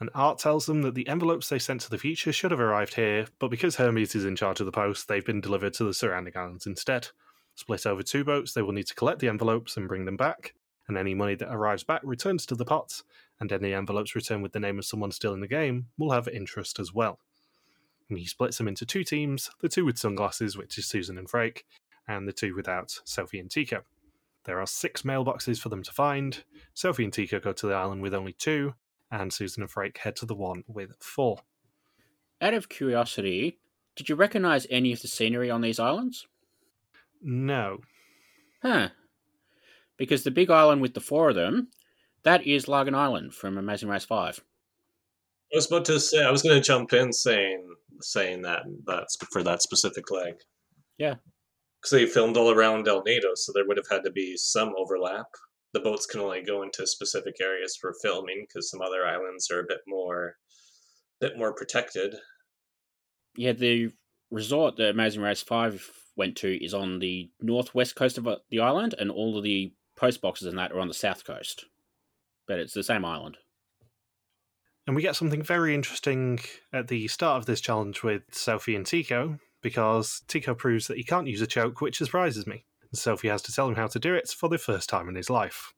And 0.00 0.08
Art 0.14 0.38
tells 0.38 0.64
them 0.64 0.80
that 0.82 0.94
the 0.94 1.06
envelopes 1.08 1.50
they 1.50 1.58
sent 1.58 1.82
to 1.82 1.90
the 1.90 1.98
future 1.98 2.32
should 2.32 2.50
have 2.50 2.60
arrived 2.60 2.94
here, 2.94 3.26
but 3.38 3.50
because 3.50 3.76
Hermes 3.76 4.14
is 4.14 4.24
in 4.24 4.34
charge 4.34 4.58
of 4.58 4.66
the 4.66 4.72
post, 4.72 5.08
they've 5.08 5.24
been 5.24 5.42
delivered 5.42 5.74
to 5.74 5.84
the 5.84 5.92
surrounding 5.92 6.36
islands 6.36 6.66
instead. 6.66 7.08
Split 7.54 7.84
over 7.84 8.02
two 8.02 8.24
boats, 8.24 8.54
they 8.54 8.62
will 8.62 8.72
need 8.72 8.86
to 8.86 8.94
collect 8.94 9.18
the 9.18 9.28
envelopes 9.28 9.76
and 9.76 9.88
bring 9.88 10.06
them 10.06 10.16
back, 10.16 10.54
and 10.88 10.96
any 10.96 11.14
money 11.14 11.34
that 11.34 11.52
arrives 11.52 11.84
back 11.84 12.00
returns 12.02 12.46
to 12.46 12.54
the 12.54 12.64
pot, 12.64 13.02
and 13.38 13.52
any 13.52 13.74
envelopes 13.74 14.14
returned 14.14 14.42
with 14.42 14.52
the 14.52 14.60
name 14.60 14.78
of 14.78 14.86
someone 14.86 15.12
still 15.12 15.34
in 15.34 15.40
the 15.40 15.46
game 15.46 15.88
will 15.98 16.12
have 16.12 16.28
interest 16.28 16.80
as 16.80 16.94
well. 16.94 17.18
and 18.10 18.18
he 18.18 18.26
splits 18.26 18.58
them 18.58 18.68
into 18.68 18.84
two 18.84 19.04
teams 19.04 19.50
the 19.60 19.68
two 19.68 19.84
with 19.84 19.98
sunglasses, 19.98 20.56
which 20.56 20.76
is 20.76 20.86
Susan 20.86 21.16
and 21.16 21.28
Frake, 21.28 21.62
and 22.06 22.26
the 22.26 22.32
two 22.32 22.54
without, 22.54 23.00
Sophie 23.04 23.38
and 23.38 23.50
Tico. 23.50 23.82
There 24.44 24.60
are 24.60 24.66
six 24.66 25.02
mailboxes 25.02 25.60
for 25.60 25.68
them 25.68 25.82
to 25.82 25.92
find. 25.92 26.42
Sophie 26.74 27.04
and 27.04 27.12
Tico 27.12 27.38
go 27.38 27.52
to 27.52 27.66
the 27.66 27.74
island 27.74 28.02
with 28.02 28.14
only 28.14 28.32
two, 28.32 28.74
and 29.10 29.32
Susan 29.32 29.62
and 29.62 29.70
Frake 29.70 29.98
head 29.98 30.16
to 30.16 30.26
the 30.26 30.34
one 30.34 30.64
with 30.66 30.92
four. 31.00 31.40
Out 32.40 32.54
of 32.54 32.68
curiosity, 32.68 33.58
did 33.96 34.08
you 34.08 34.14
recognize 34.14 34.66
any 34.70 34.92
of 34.92 35.02
the 35.02 35.08
scenery 35.08 35.50
on 35.50 35.60
these 35.60 35.78
islands? 35.78 36.26
No. 37.22 37.78
Huh. 38.62 38.88
Because 39.96 40.24
the 40.24 40.30
big 40.30 40.50
island 40.50 40.80
with 40.80 40.94
the 40.94 41.00
four 41.00 41.28
of 41.28 41.34
them, 41.34 41.68
that 42.22 42.46
is 42.46 42.66
Lagen 42.66 42.94
Island 42.94 43.34
from 43.34 43.58
Amazing 43.58 43.88
Race 43.88 44.04
5. 44.04 44.42
I 45.52 45.56
was 45.56 45.66
about 45.66 45.84
to 45.86 45.98
say 45.98 46.24
I 46.24 46.30
was 46.30 46.42
going 46.42 46.54
to 46.54 46.66
jump 46.66 46.92
in 46.92 47.12
saying 47.12 47.66
saying 48.02 48.42
that 48.42 48.62
that's 48.86 49.16
for 49.30 49.42
that 49.42 49.62
specific 49.62 50.10
leg. 50.10 50.34
Yeah. 50.98 51.16
Because 51.80 51.90
they 51.92 52.06
filmed 52.06 52.36
all 52.36 52.50
around 52.50 52.88
El 52.88 53.02
Nido, 53.02 53.34
so 53.34 53.52
there 53.52 53.66
would 53.66 53.76
have 53.76 53.88
had 53.90 54.04
to 54.04 54.10
be 54.10 54.36
some 54.36 54.72
overlap. 54.76 55.26
The 55.72 55.80
boats 55.80 56.06
can 56.06 56.20
only 56.20 56.42
go 56.42 56.62
into 56.62 56.86
specific 56.86 57.36
areas 57.40 57.76
for 57.80 57.94
filming 58.02 58.46
because 58.46 58.70
some 58.70 58.82
other 58.82 59.06
islands 59.06 59.50
are 59.50 59.60
a 59.60 59.68
bit 59.68 59.80
more, 59.86 60.34
bit 61.20 61.38
more 61.38 61.54
protected. 61.54 62.16
Yeah, 63.36 63.52
the 63.52 63.92
resort 64.30 64.76
that 64.76 64.90
Amazing 64.90 65.22
Race 65.22 65.42
5 65.42 65.88
went 66.16 66.36
to 66.38 66.64
is 66.64 66.74
on 66.74 66.98
the 66.98 67.30
northwest 67.40 67.94
coast 67.94 68.18
of 68.18 68.26
uh, 68.26 68.36
the 68.50 68.60
island, 68.60 68.94
and 68.98 69.10
all 69.10 69.38
of 69.38 69.44
the 69.44 69.72
post 69.96 70.20
boxes 70.20 70.46
and 70.46 70.58
that 70.58 70.72
are 70.72 70.80
on 70.80 70.88
the 70.88 70.94
south 70.94 71.24
coast. 71.24 71.66
But 72.48 72.58
it's 72.58 72.74
the 72.74 72.82
same 72.82 73.04
island. 73.04 73.36
And 74.86 74.96
we 74.96 75.02
get 75.02 75.14
something 75.14 75.42
very 75.42 75.74
interesting 75.74 76.40
at 76.72 76.88
the 76.88 77.06
start 77.08 77.38
of 77.38 77.46
this 77.46 77.60
challenge 77.60 78.02
with 78.02 78.22
Sophie 78.32 78.74
and 78.74 78.84
Tico, 78.84 79.38
because 79.62 80.22
Tico 80.26 80.54
proves 80.54 80.88
that 80.88 80.96
he 80.96 81.04
can't 81.04 81.28
use 81.28 81.40
a 81.42 81.46
choke, 81.46 81.80
which 81.80 81.98
surprises 81.98 82.46
me. 82.46 82.64
And 82.90 82.98
Sophie 82.98 83.28
has 83.28 83.42
to 83.42 83.52
tell 83.52 83.68
him 83.68 83.76
how 83.76 83.86
to 83.86 83.98
do 83.98 84.14
it 84.14 84.28
for 84.28 84.48
the 84.48 84.58
first 84.58 84.88
time 84.88 85.08
in 85.08 85.14
his 85.14 85.30
life. 85.30 85.74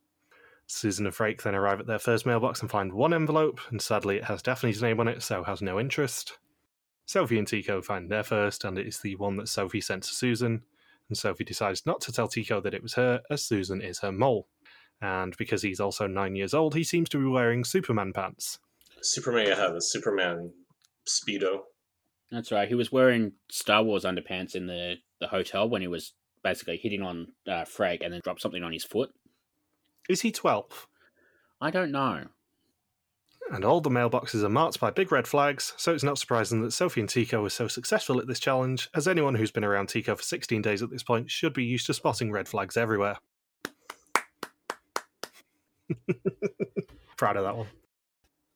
Susan 0.66 1.07
and 1.07 1.14
Frake 1.14 1.42
then 1.42 1.54
arrive 1.54 1.81
at 1.81 1.87
their 1.87 1.99
first 1.99 2.25
mailbox 2.25 2.62
and 2.62 2.71
find 2.71 2.92
one 2.92 3.12
envelope, 3.12 3.61
and 3.71 3.83
sadly 3.83 4.16
it 4.16 4.25
has 4.25 4.42
Daphne's 4.42 4.81
name 4.81 5.00
on 5.00 5.09
it, 5.09 5.23
so 5.23 5.42
has 5.45 5.61
no 5.61 5.78
interest. 5.78 6.38
Sophie 7.04 7.38
and 7.38 7.47
Tico 7.47 7.83
find 7.83 8.11
their 8.11 8.23
first, 8.23 8.64
and 8.64 8.78
it 8.78 8.87
is 8.87 9.00
the 9.00 9.16
one 9.16 9.37
that 9.37 9.49
Sophie 9.49 9.81
sent 9.81 10.04
to 10.04 10.14
Susan. 10.14 10.62
And 11.09 11.19
Sophie 11.19 11.45
decides 11.45 11.85
not 11.85 12.00
to 12.02 12.12
tell 12.12 12.28
Tico 12.28 12.61
that 12.61 12.75
it 12.75 12.83
was 12.83 12.95
her, 12.95 13.21
as 13.31 13.45
Susan 13.45 13.83
is 13.83 13.99
her 13.99 14.12
mole. 14.12 14.47
And 15.02 15.37
because 15.37 15.62
he's 15.62 15.81
also 15.81 16.07
nine 16.07 16.37
years 16.37 16.54
old, 16.54 16.75
he 16.75 16.85
seems 16.85 17.09
to 17.11 17.19
be 17.19 17.26
wearing 17.26 17.64
Superman 17.64 18.12
pants. 18.12 18.59
Superman 19.02 19.49
had 19.49 19.75
a 19.75 19.81
Superman 19.81 20.52
speedo. 21.07 21.62
That's 22.31 22.52
right. 22.52 22.69
He 22.69 22.76
was 22.76 22.92
wearing 22.92 23.33
Star 23.50 23.83
Wars 23.83 24.04
underpants 24.04 24.54
in 24.54 24.69
the, 24.69 24.95
the 25.21 25.26
hotel 25.26 25.69
when 25.69 25.83
he 25.83 25.88
was 25.88 26.14
basically 26.43 26.77
hitting 26.77 27.03
on 27.03 27.29
uh, 27.47 27.65
Frake 27.65 28.05
and 28.05 28.13
then 28.13 28.21
dropped 28.23 28.43
something 28.43 28.63
on 28.63 28.73
his 28.73 28.85
foot. 28.85 29.11
Is 30.09 30.23
he 30.23 30.33
12? 30.33 30.89
I 31.61 31.71
don't 31.71 31.93
know. 31.93 32.25
And 33.51 33.65
all 33.65 33.81
the 33.81 33.91
mailboxes 33.91 34.43
are 34.43 34.49
marked 34.49 34.81
by 34.81 34.91
big 34.91 35.13
red 35.13 35.27
flags, 35.27 35.75
so 35.77 35.93
it's 35.93 36.05
not 36.05 36.19
surprising 36.19 36.63
that 36.63 36.73
Sophie 36.73 37.01
and 37.01 37.09
Tico 37.09 37.43
were 37.43 37.51
so 37.51 37.69
successful 37.69 38.19
at 38.19 38.27
this 38.27 38.41
challenge, 38.41 38.89
as 38.95 39.07
anyone 39.07 39.35
who's 39.35 39.51
been 39.51 39.65
around 39.65 39.89
Tico 39.89 40.17
for 40.17 40.23
16 40.23 40.63
days 40.63 40.83
at 40.83 40.91
this 40.91 41.03
point 41.03 41.31
should 41.31 41.53
be 41.53 41.65
used 41.65 41.87
to 41.87 41.95
spotting 41.95 42.33
red 42.33 42.49
flags 42.49 42.77
everywhere. 42.77 43.19
Proud 47.17 47.37
of 47.37 47.45
that 47.45 47.57
one. 47.57 47.69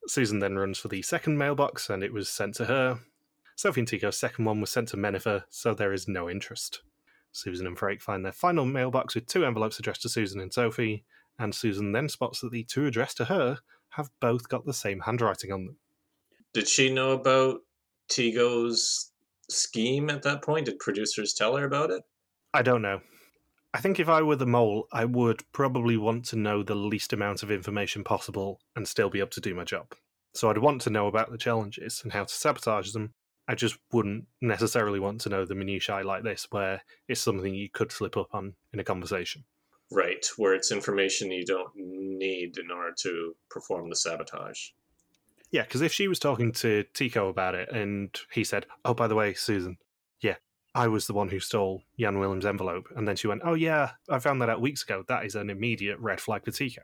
Susan 0.07 0.39
then 0.39 0.57
runs 0.57 0.79
for 0.79 0.87
the 0.87 1.01
second 1.01 1.37
mailbox, 1.37 1.89
and 1.89 2.03
it 2.03 2.13
was 2.13 2.29
sent 2.29 2.55
to 2.55 2.65
her. 2.65 2.99
Sophie 3.55 3.81
and 3.81 3.87
Tico's 3.87 4.17
second 4.17 4.45
one 4.45 4.61
was 4.61 4.69
sent 4.69 4.87
to 4.89 4.97
Menifer, 4.97 5.43
so 5.49 5.73
there 5.73 5.93
is 5.93 6.07
no 6.07 6.29
interest. 6.29 6.81
Susan 7.37 7.67
and 7.67 7.77
Frake 7.77 8.01
find 8.01 8.25
their 8.25 8.31
final 8.31 8.65
mailbox 8.65 9.15
with 9.15 9.27
two 9.27 9.45
envelopes 9.45 9.79
addressed 9.79 10.01
to 10.01 10.09
Susan 10.09 10.39
and 10.39 10.53
Sophie, 10.53 11.03
and 11.39 11.53
Susan 11.53 11.91
then 11.91 12.09
spots 12.09 12.41
that 12.41 12.51
the 12.51 12.63
two 12.63 12.85
addressed 12.85 13.17
to 13.17 13.25
her 13.25 13.59
have 13.89 14.09
both 14.19 14.49
got 14.49 14.65
the 14.65 14.73
same 14.73 15.01
handwriting 15.01 15.51
on 15.51 15.65
them. 15.65 15.77
Did 16.53 16.67
she 16.67 16.91
know 16.91 17.11
about 17.11 17.61
Tico's 18.09 19.11
scheme 19.49 20.09
at 20.09 20.23
that 20.23 20.41
point? 20.41 20.65
Did 20.65 20.79
producers 20.79 21.33
tell 21.33 21.55
her 21.55 21.65
about 21.65 21.91
it? 21.91 22.03
I 22.53 22.61
don't 22.61 22.81
know. 22.81 23.01
I 23.73 23.79
think 23.79 23.99
if 23.99 24.09
I 24.09 24.21
were 24.21 24.35
the 24.35 24.45
mole, 24.45 24.87
I 24.91 25.05
would 25.05 25.43
probably 25.51 25.97
want 25.97 26.25
to 26.25 26.35
know 26.35 26.63
the 26.63 26.75
least 26.75 27.13
amount 27.13 27.43
of 27.43 27.51
information 27.51 28.03
possible 28.03 28.59
and 28.75 28.87
still 28.87 29.09
be 29.09 29.19
able 29.19 29.29
to 29.29 29.41
do 29.41 29.53
my 29.53 29.63
job. 29.63 29.93
So 30.33 30.49
I'd 30.49 30.57
want 30.57 30.81
to 30.81 30.89
know 30.89 31.07
about 31.07 31.31
the 31.31 31.37
challenges 31.37 32.01
and 32.03 32.13
how 32.13 32.23
to 32.23 32.33
sabotage 32.33 32.91
them. 32.91 33.13
I 33.47 33.55
just 33.55 33.77
wouldn't 33.91 34.25
necessarily 34.41 34.99
want 34.99 35.21
to 35.21 35.29
know 35.29 35.45
the 35.45 35.55
minutiae 35.55 36.03
like 36.03 36.23
this, 36.23 36.47
where 36.49 36.81
it's 37.07 37.21
something 37.21 37.53
you 37.53 37.69
could 37.69 37.91
slip 37.91 38.17
up 38.17 38.33
on 38.33 38.55
in 38.73 38.79
a 38.79 38.83
conversation. 38.83 39.45
Right, 39.89 40.25
where 40.35 40.53
it's 40.53 40.71
information 40.71 41.31
you 41.31 41.45
don't 41.45 41.71
need 41.75 42.57
in 42.57 42.71
order 42.71 42.93
to 43.03 43.35
perform 43.49 43.89
the 43.89 43.95
sabotage. 43.95 44.69
Yeah, 45.49 45.63
because 45.63 45.81
if 45.81 45.93
she 45.93 46.09
was 46.09 46.19
talking 46.19 46.51
to 46.53 46.83
Tico 46.93 47.29
about 47.29 47.55
it 47.55 47.71
and 47.71 48.09
he 48.31 48.43
said, 48.43 48.65
Oh, 48.83 48.93
by 48.93 49.07
the 49.07 49.15
way, 49.15 49.33
Susan, 49.33 49.77
yeah, 50.19 50.35
I 50.75 50.89
was 50.89 51.07
the 51.07 51.13
one 51.13 51.29
who 51.29 51.39
stole 51.39 51.83
Jan 51.97 52.19
Willem's 52.19 52.45
envelope. 52.45 52.87
And 52.95 53.07
then 53.07 53.15
she 53.15 53.27
went, 53.27 53.43
Oh, 53.45 53.53
yeah, 53.53 53.91
I 54.09 54.19
found 54.19 54.41
that 54.41 54.49
out 54.49 54.59
weeks 54.59 54.83
ago. 54.83 55.05
That 55.07 55.25
is 55.25 55.35
an 55.35 55.49
immediate 55.49 55.99
red 55.99 56.19
flag 56.19 56.43
for 56.43 56.51
Tico. 56.51 56.81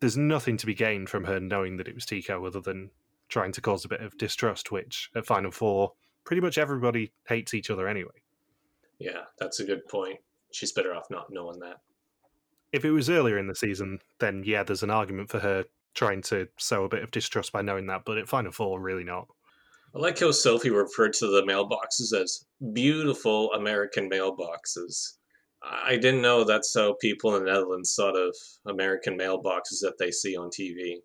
There's 0.00 0.16
nothing 0.16 0.56
to 0.56 0.66
be 0.66 0.74
gained 0.74 1.10
from 1.10 1.24
her 1.24 1.40
knowing 1.40 1.76
that 1.76 1.88
it 1.88 1.94
was 1.94 2.06
Tico 2.06 2.46
other 2.46 2.60
than 2.60 2.90
trying 3.30 3.52
to 3.52 3.60
cause 3.60 3.84
a 3.84 3.88
bit 3.88 4.02
of 4.02 4.18
distrust, 4.18 4.70
which 4.70 5.10
at 5.14 5.26
Final 5.26 5.50
Four, 5.50 5.92
pretty 6.24 6.42
much 6.42 6.58
everybody 6.58 7.12
hates 7.26 7.54
each 7.54 7.70
other 7.70 7.88
anyway. 7.88 8.10
Yeah, 8.98 9.22
that's 9.38 9.60
a 9.60 9.64
good 9.64 9.86
point. 9.88 10.18
She's 10.52 10.72
better 10.72 10.94
off 10.94 11.10
not 11.10 11.32
knowing 11.32 11.60
that. 11.60 11.78
If 12.72 12.84
it 12.84 12.90
was 12.90 13.08
earlier 13.08 13.38
in 13.38 13.46
the 13.46 13.54
season, 13.54 14.00
then 14.18 14.42
yeah, 14.44 14.62
there's 14.62 14.82
an 14.82 14.90
argument 14.90 15.30
for 15.30 15.38
her 15.38 15.64
trying 15.94 16.22
to 16.22 16.48
sow 16.58 16.84
a 16.84 16.88
bit 16.88 17.02
of 17.02 17.10
distrust 17.10 17.52
by 17.52 17.62
knowing 17.62 17.86
that, 17.86 18.02
but 18.04 18.18
at 18.18 18.28
Final 18.28 18.52
Four, 18.52 18.80
really 18.80 19.04
not. 19.04 19.26
I 19.94 19.98
like 19.98 20.20
how 20.20 20.30
Sophie 20.30 20.70
referred 20.70 21.14
to 21.14 21.26
the 21.26 21.42
mailboxes 21.42 22.14
as 22.14 22.44
beautiful 22.72 23.52
American 23.54 24.08
mailboxes. 24.08 25.14
I 25.62 25.96
didn't 25.96 26.22
know 26.22 26.44
that's 26.44 26.72
how 26.74 26.94
people 27.00 27.34
in 27.34 27.44
the 27.44 27.50
Netherlands 27.50 27.94
thought 27.94 28.16
of 28.16 28.34
American 28.66 29.18
mailboxes 29.18 29.80
that 29.82 29.98
they 29.98 30.10
see 30.10 30.36
on 30.36 30.48
TV. 30.48 30.98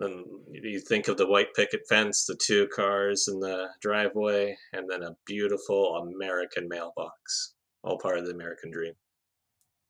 Then 0.00 0.24
you 0.50 0.80
think 0.80 1.08
of 1.08 1.18
the 1.18 1.26
white 1.26 1.54
picket 1.54 1.82
fence, 1.86 2.24
the 2.24 2.34
two 2.34 2.66
cars 2.74 3.28
in 3.28 3.38
the 3.38 3.68
driveway, 3.82 4.56
and 4.72 4.88
then 4.88 5.02
a 5.02 5.16
beautiful 5.26 5.96
American 5.96 6.68
mailbox. 6.68 7.54
All 7.84 7.98
part 7.98 8.18
of 8.18 8.26
the 8.26 8.32
American 8.32 8.70
dream. 8.70 8.94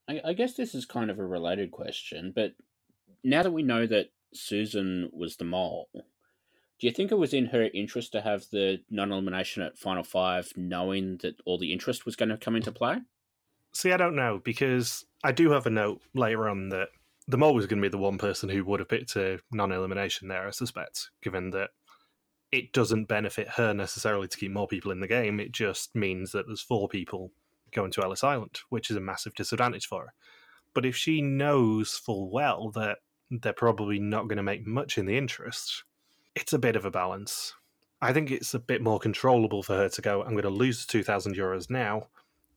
I, 0.08 0.20
I 0.24 0.32
guess 0.32 0.54
this 0.54 0.74
is 0.74 0.84
kind 0.84 1.10
of 1.10 1.20
a 1.20 1.24
related 1.24 1.70
question, 1.70 2.32
but 2.34 2.52
now 3.22 3.44
that 3.44 3.52
we 3.52 3.62
know 3.62 3.86
that 3.86 4.10
Susan 4.34 5.10
was 5.12 5.36
the 5.36 5.44
mole, 5.44 5.88
do 5.94 6.86
you 6.86 6.90
think 6.90 7.12
it 7.12 7.18
was 7.18 7.32
in 7.32 7.46
her 7.46 7.68
interest 7.72 8.10
to 8.12 8.20
have 8.20 8.46
the 8.50 8.80
non 8.90 9.12
elimination 9.12 9.62
at 9.62 9.78
Final 9.78 10.02
Five, 10.02 10.52
knowing 10.56 11.18
that 11.18 11.36
all 11.44 11.58
the 11.58 11.72
interest 11.72 12.04
was 12.04 12.16
going 12.16 12.30
to 12.30 12.36
come 12.36 12.56
into 12.56 12.72
play? 12.72 12.98
See, 13.72 13.92
I 13.92 13.96
don't 13.96 14.16
know 14.16 14.40
because 14.42 15.04
I 15.22 15.30
do 15.30 15.50
have 15.50 15.66
a 15.66 15.70
note 15.70 16.00
later 16.14 16.48
on 16.48 16.70
that 16.70 16.88
the 17.30 17.38
mole 17.38 17.54
was 17.54 17.66
going 17.66 17.80
to 17.80 17.88
be 17.88 17.90
the 17.90 17.98
one 17.98 18.18
person 18.18 18.48
who 18.48 18.64
would 18.64 18.80
have 18.80 18.88
picked 18.88 19.16
a 19.16 19.38
non 19.52 19.72
elimination 19.72 20.28
there, 20.28 20.46
I 20.46 20.50
suspect, 20.50 21.10
given 21.22 21.50
that 21.50 21.70
it 22.50 22.72
doesn't 22.72 23.04
benefit 23.04 23.48
her 23.50 23.72
necessarily 23.72 24.26
to 24.26 24.36
keep 24.36 24.50
more 24.50 24.66
people 24.66 24.90
in 24.90 25.00
the 25.00 25.06
game. 25.06 25.38
It 25.38 25.52
just 25.52 25.94
means 25.94 26.32
that 26.32 26.46
there's 26.46 26.60
four 26.60 26.88
people 26.88 27.30
going 27.72 27.92
to 27.92 28.02
Ellis 28.02 28.24
Island, 28.24 28.60
which 28.68 28.90
is 28.90 28.96
a 28.96 29.00
massive 29.00 29.34
disadvantage 29.34 29.86
for 29.86 30.06
her. 30.06 30.12
But 30.74 30.84
if 30.84 30.96
she 30.96 31.22
knows 31.22 31.92
full 31.92 32.30
well 32.30 32.70
that 32.72 32.98
they're 33.30 33.52
probably 33.52 34.00
not 34.00 34.24
going 34.24 34.38
to 34.38 34.42
make 34.42 34.66
much 34.66 34.98
in 34.98 35.06
the 35.06 35.16
interest, 35.16 35.84
it's 36.34 36.52
a 36.52 36.58
bit 36.58 36.74
of 36.74 36.84
a 36.84 36.90
balance. 36.90 37.54
I 38.02 38.12
think 38.12 38.30
it's 38.32 38.54
a 38.54 38.58
bit 38.58 38.82
more 38.82 38.98
controllable 38.98 39.62
for 39.62 39.76
her 39.76 39.88
to 39.88 40.02
go, 40.02 40.22
I'm 40.22 40.32
going 40.32 40.42
to 40.42 40.50
lose 40.50 40.86
2,000 40.86 41.36
euros 41.36 41.70
now 41.70 42.08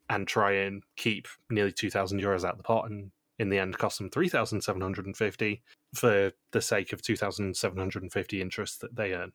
and 0.10 0.27
try 0.27 0.53
and 0.53 0.82
keep 0.96 1.27
nearly 1.50 1.72
2,000 1.72 2.20
euros 2.20 2.44
out 2.44 2.53
of 2.53 2.58
the 2.58 2.63
pot 2.63 2.89
and 2.89 3.12
in 3.40 3.50
the 3.50 3.60
end 3.60 3.78
cost 3.78 3.98
them 3.98 4.10
3,750 4.10 5.63
for 5.96 6.32
the 6.52 6.62
sake 6.62 6.94
of 6.94 7.02
2,750 7.02 8.42
interest 8.42 8.82
that 8.82 8.96
they 8.96 9.13
earn. 9.13 9.32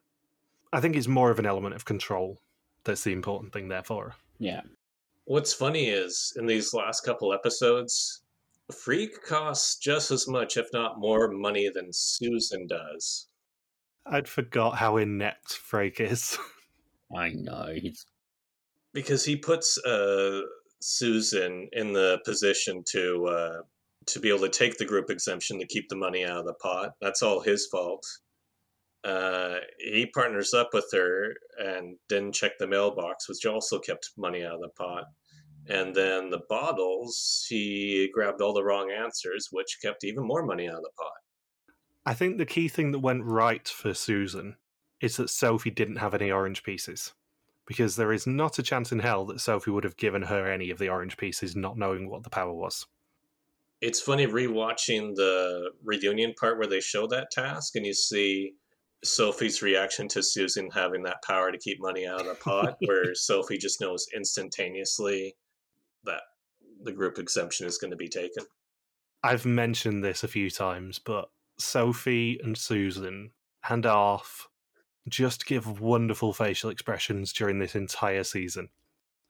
I 0.72 0.80
think 0.80 0.96
it's 0.96 1.08
more 1.08 1.30
of 1.30 1.38
an 1.38 1.46
element 1.46 1.74
of 1.74 1.84
control 1.84 2.40
that's 2.84 3.04
the 3.04 3.12
important 3.12 3.52
thing 3.52 3.68
there 3.68 3.82
for. 3.82 4.14
Yeah. 4.38 4.62
What's 5.24 5.52
funny 5.52 5.88
is 5.88 6.32
in 6.36 6.46
these 6.46 6.72
last 6.72 7.02
couple 7.02 7.32
episodes, 7.32 8.22
Freak 8.72 9.22
costs 9.22 9.76
just 9.76 10.10
as 10.10 10.28
much, 10.28 10.56
if 10.56 10.68
not 10.72 10.98
more, 10.98 11.28
money 11.28 11.70
than 11.74 11.92
Susan 11.92 12.66
does. 12.66 13.28
I'd 14.06 14.28
forgot 14.28 14.76
how 14.76 14.96
inept 14.96 15.52
Freak 15.52 16.00
is. 16.00 16.38
I 17.16 17.30
know. 17.30 17.74
He's... 17.74 18.04
Because 18.92 19.24
he 19.24 19.36
puts 19.36 19.78
uh, 19.84 20.40
Susan 20.80 21.68
in 21.72 21.92
the 21.92 22.20
position 22.24 22.82
to 22.90 23.26
uh, 23.26 23.62
to 24.08 24.20
be 24.20 24.28
able 24.28 24.40
to 24.40 24.48
take 24.48 24.78
the 24.78 24.84
group 24.84 25.10
exemption 25.10 25.58
to 25.58 25.66
keep 25.66 25.88
the 25.88 25.96
money 25.96 26.24
out 26.24 26.38
of 26.38 26.46
the 26.46 26.54
pot. 26.54 26.92
That's 27.00 27.22
all 27.22 27.40
his 27.40 27.66
fault. 27.66 28.04
Uh, 29.04 29.58
he 29.78 30.06
partners 30.06 30.52
up 30.52 30.70
with 30.72 30.86
her 30.92 31.34
and 31.58 31.96
didn't 32.08 32.34
check 32.34 32.52
the 32.58 32.66
mailbox, 32.66 33.28
which 33.28 33.46
also 33.46 33.78
kept 33.78 34.10
money 34.16 34.44
out 34.44 34.56
of 34.56 34.60
the 34.60 34.70
pot. 34.76 35.04
And 35.68 35.94
then 35.94 36.30
the 36.30 36.40
bottles, 36.48 37.46
he 37.48 38.10
grabbed 38.12 38.40
all 38.40 38.54
the 38.54 38.64
wrong 38.64 38.90
answers, 38.90 39.48
which 39.50 39.78
kept 39.82 40.02
even 40.02 40.26
more 40.26 40.44
money 40.44 40.68
out 40.68 40.76
of 40.76 40.82
the 40.82 40.90
pot. 40.96 41.12
I 42.06 42.14
think 42.14 42.38
the 42.38 42.46
key 42.46 42.68
thing 42.68 42.90
that 42.92 43.00
went 43.00 43.24
right 43.24 43.68
for 43.68 43.92
Susan 43.92 44.56
is 45.00 45.16
that 45.18 45.30
Sophie 45.30 45.70
didn't 45.70 45.96
have 45.96 46.14
any 46.14 46.30
orange 46.30 46.62
pieces. 46.62 47.12
Because 47.66 47.96
there 47.96 48.12
is 48.12 48.26
not 48.26 48.58
a 48.58 48.62
chance 48.62 48.92
in 48.92 49.00
hell 49.00 49.26
that 49.26 49.40
Sophie 49.40 49.70
would 49.70 49.84
have 49.84 49.98
given 49.98 50.22
her 50.22 50.50
any 50.50 50.70
of 50.70 50.78
the 50.78 50.88
orange 50.88 51.18
pieces, 51.18 51.54
not 51.54 51.76
knowing 51.76 52.08
what 52.08 52.22
the 52.22 52.30
power 52.30 52.54
was. 52.54 52.86
It's 53.80 54.00
funny 54.00 54.26
rewatching 54.26 55.14
the 55.14 55.70
reunion 55.84 56.34
part 56.38 56.58
where 56.58 56.66
they 56.66 56.80
show 56.80 57.06
that 57.08 57.30
task 57.30 57.76
and 57.76 57.86
you 57.86 57.94
see 57.94 58.54
Sophie's 59.04 59.62
reaction 59.62 60.08
to 60.08 60.22
Susan 60.22 60.68
having 60.70 61.04
that 61.04 61.22
power 61.22 61.52
to 61.52 61.58
keep 61.58 61.80
money 61.80 62.06
out 62.06 62.20
of 62.20 62.26
the 62.26 62.34
pot, 62.34 62.76
where 62.86 63.14
Sophie 63.14 63.58
just 63.58 63.80
knows 63.80 64.06
instantaneously 64.14 65.36
that 66.04 66.22
the 66.82 66.92
group 66.92 67.18
exemption 67.18 67.66
is 67.66 67.78
going 67.78 67.90
to 67.90 67.96
be 67.96 68.08
taken. 68.08 68.44
I've 69.22 69.46
mentioned 69.46 70.02
this 70.02 70.24
a 70.24 70.28
few 70.28 70.50
times, 70.50 70.98
but 70.98 71.30
Sophie 71.58 72.40
and 72.42 72.56
Susan 72.56 73.30
and 73.68 73.86
Arf 73.86 74.48
just 75.08 75.46
give 75.46 75.80
wonderful 75.80 76.32
facial 76.32 76.70
expressions 76.70 77.32
during 77.32 77.58
this 77.58 77.74
entire 77.74 78.24
season. 78.24 78.68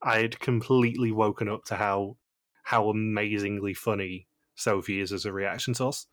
I 0.03 0.21
had 0.21 0.41
completely 0.41 1.13
woken 1.13 1.49
up 1.49 1.65
to 1.67 1.77
how 1.77 2.17
how 2.65 2.91
amazingly 2.91 3.73
funny 3.73 4.28
Sophie 4.59 5.01
is 5.01 5.13
as 5.13 5.25
a 5.25 5.33
reaction 5.33 5.75
us. 5.81 6.07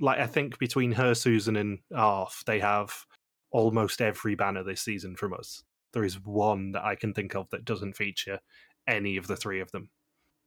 Like 0.00 0.18
I 0.18 0.26
think 0.26 0.58
between 0.58 0.92
her, 0.92 1.14
Susan, 1.14 1.56
and 1.56 1.80
Arf, 1.94 2.42
they 2.46 2.60
have 2.60 3.06
almost 3.50 4.00
every 4.00 4.34
banner 4.34 4.62
this 4.62 4.82
season 4.82 5.14
from 5.16 5.34
us. 5.34 5.62
There 5.92 6.04
is 6.04 6.24
one 6.24 6.72
that 6.72 6.84
I 6.84 6.94
can 6.94 7.12
think 7.12 7.34
of 7.34 7.50
that 7.50 7.64
doesn't 7.64 7.96
feature 7.96 8.40
any 8.88 9.16
of 9.16 9.26
the 9.26 9.36
three 9.36 9.60
of 9.60 9.70
them, 9.72 9.90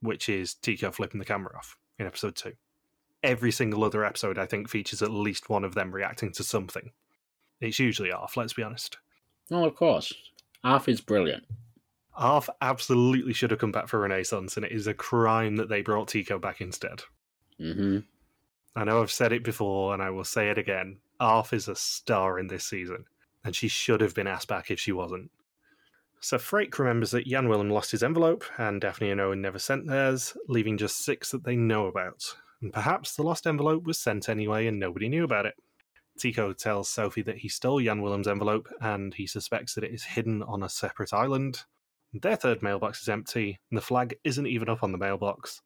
which 0.00 0.28
is 0.28 0.54
Tico 0.54 0.90
flipping 0.90 1.20
the 1.20 1.24
camera 1.24 1.56
off 1.56 1.76
in 1.98 2.06
episode 2.06 2.34
two. 2.34 2.54
Every 3.22 3.52
single 3.52 3.84
other 3.84 4.04
episode, 4.04 4.38
I 4.38 4.46
think, 4.46 4.68
features 4.68 5.02
at 5.02 5.10
least 5.10 5.48
one 5.48 5.64
of 5.64 5.74
them 5.74 5.92
reacting 5.92 6.32
to 6.32 6.42
something. 6.42 6.90
It's 7.60 7.78
usually 7.78 8.10
Arf, 8.10 8.36
let's 8.36 8.52
be 8.52 8.62
honest. 8.62 8.98
Oh, 9.50 9.64
of 9.64 9.76
course. 9.76 10.12
Arf 10.64 10.88
is 10.88 11.00
brilliant. 11.00 11.44
Arf 12.16 12.48
absolutely 12.60 13.32
should 13.32 13.50
have 13.50 13.60
come 13.60 13.72
back 13.72 13.88
for 13.88 14.00
Renaissance, 14.00 14.56
and 14.56 14.66
it 14.66 14.72
is 14.72 14.86
a 14.86 14.94
crime 14.94 15.56
that 15.56 15.68
they 15.68 15.82
brought 15.82 16.08
Tico 16.08 16.38
back 16.38 16.60
instead. 16.60 17.02
Hmm 17.58 17.98
I 18.74 18.84
know 18.84 19.00
I've 19.00 19.10
said 19.10 19.32
it 19.32 19.42
before, 19.42 19.94
and 19.94 20.02
I 20.02 20.10
will 20.10 20.24
say 20.24 20.50
it 20.50 20.58
again. 20.58 20.98
Arf 21.18 21.54
is 21.54 21.66
a 21.66 21.74
star 21.74 22.38
in 22.38 22.46
this 22.46 22.64
season, 22.64 23.06
and 23.42 23.56
she 23.56 23.68
should 23.68 24.02
have 24.02 24.14
been 24.14 24.26
asked 24.26 24.48
back 24.48 24.70
if 24.70 24.78
she 24.78 24.92
wasn't. 24.92 25.30
So 26.20 26.36
Frake 26.36 26.78
remembers 26.78 27.10
that 27.12 27.26
Jan 27.26 27.48
Willem 27.48 27.70
lost 27.70 27.90
his 27.90 28.02
envelope, 28.02 28.44
and 28.58 28.80
Daphne 28.80 29.10
and 29.10 29.20
Owen 29.20 29.40
never 29.40 29.58
sent 29.58 29.86
theirs, 29.86 30.36
leaving 30.48 30.76
just 30.76 31.04
six 31.04 31.30
that 31.30 31.44
they 31.44 31.56
know 31.56 31.86
about. 31.86 32.36
And 32.60 32.72
perhaps 32.72 33.14
the 33.14 33.22
lost 33.22 33.46
envelope 33.46 33.84
was 33.84 33.98
sent 33.98 34.28
anyway, 34.28 34.66
and 34.66 34.78
nobody 34.78 35.08
knew 35.08 35.24
about 35.24 35.46
it. 35.46 35.54
Tico 36.18 36.52
tells 36.52 36.88
Sophie 36.88 37.22
that 37.22 37.38
he 37.38 37.48
stole 37.48 37.80
Jan 37.80 38.02
Willem's 38.02 38.28
envelope, 38.28 38.68
and 38.80 39.14
he 39.14 39.26
suspects 39.26 39.74
that 39.74 39.84
it 39.84 39.92
is 39.92 40.04
hidden 40.04 40.42
on 40.42 40.62
a 40.62 40.68
separate 40.68 41.12
island. 41.12 41.64
Their 42.12 42.36
third 42.36 42.62
mailbox 42.62 43.02
is 43.02 43.08
empty, 43.08 43.58
and 43.70 43.76
the 43.76 43.82
flag 43.82 44.16
isn't 44.24 44.46
even 44.46 44.68
up 44.68 44.82
on 44.82 44.92
the 44.92 44.98
mailbox. 44.98 45.62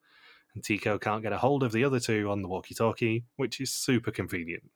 And 0.54 0.64
Tico 0.64 0.98
can't 0.98 1.22
get 1.22 1.32
a 1.32 1.38
hold 1.38 1.62
of 1.62 1.72
the 1.72 1.84
other 1.84 2.00
two 2.00 2.30
on 2.30 2.42
the 2.42 2.48
walkie 2.48 2.74
talkie, 2.74 3.24
which 3.36 3.60
is 3.60 3.72
super 3.72 4.10
convenient. 4.10 4.70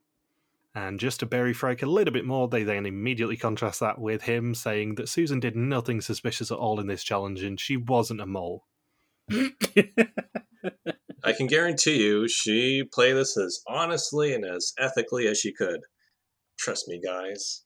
And 0.75 0.99
just 0.99 1.21
to 1.21 1.27
bury 1.27 1.55
Frake 1.55 1.83
a 1.83 1.87
little 1.87 2.13
bit 2.13 2.25
more, 2.25 2.49
they 2.49 2.65
then 2.65 2.85
immediately 2.85 3.37
contrast 3.37 3.79
that 3.81 4.01
with 4.01 4.23
him 4.23 4.55
saying 4.55 4.97
that 4.97 5.09
Susan 5.09 5.39
did 5.39 5.55
nothing 5.55 6.01
suspicious 6.01 6.51
at 6.51 6.59
all 6.59 6.81
in 6.81 6.89
this 6.89 7.05
challenge 7.05 7.43
and 7.43 7.61
she 7.61 7.77
wasn't 7.77 8.21
a 8.21 8.27
mole. 8.27 8.65
I 11.25 11.33
can 11.33 11.47
guarantee 11.47 12.03
you 12.03 12.29
she 12.29 12.83
played 12.93 13.15
this 13.15 13.39
as 13.39 13.61
honestly 13.69 14.35
and 14.35 14.45
as 14.45 14.73
ethically 14.79 15.29
as 15.29 15.39
she 15.39 15.53
could. 15.53 15.81
Trust 16.59 16.89
me, 16.89 17.01
guys. 17.01 17.63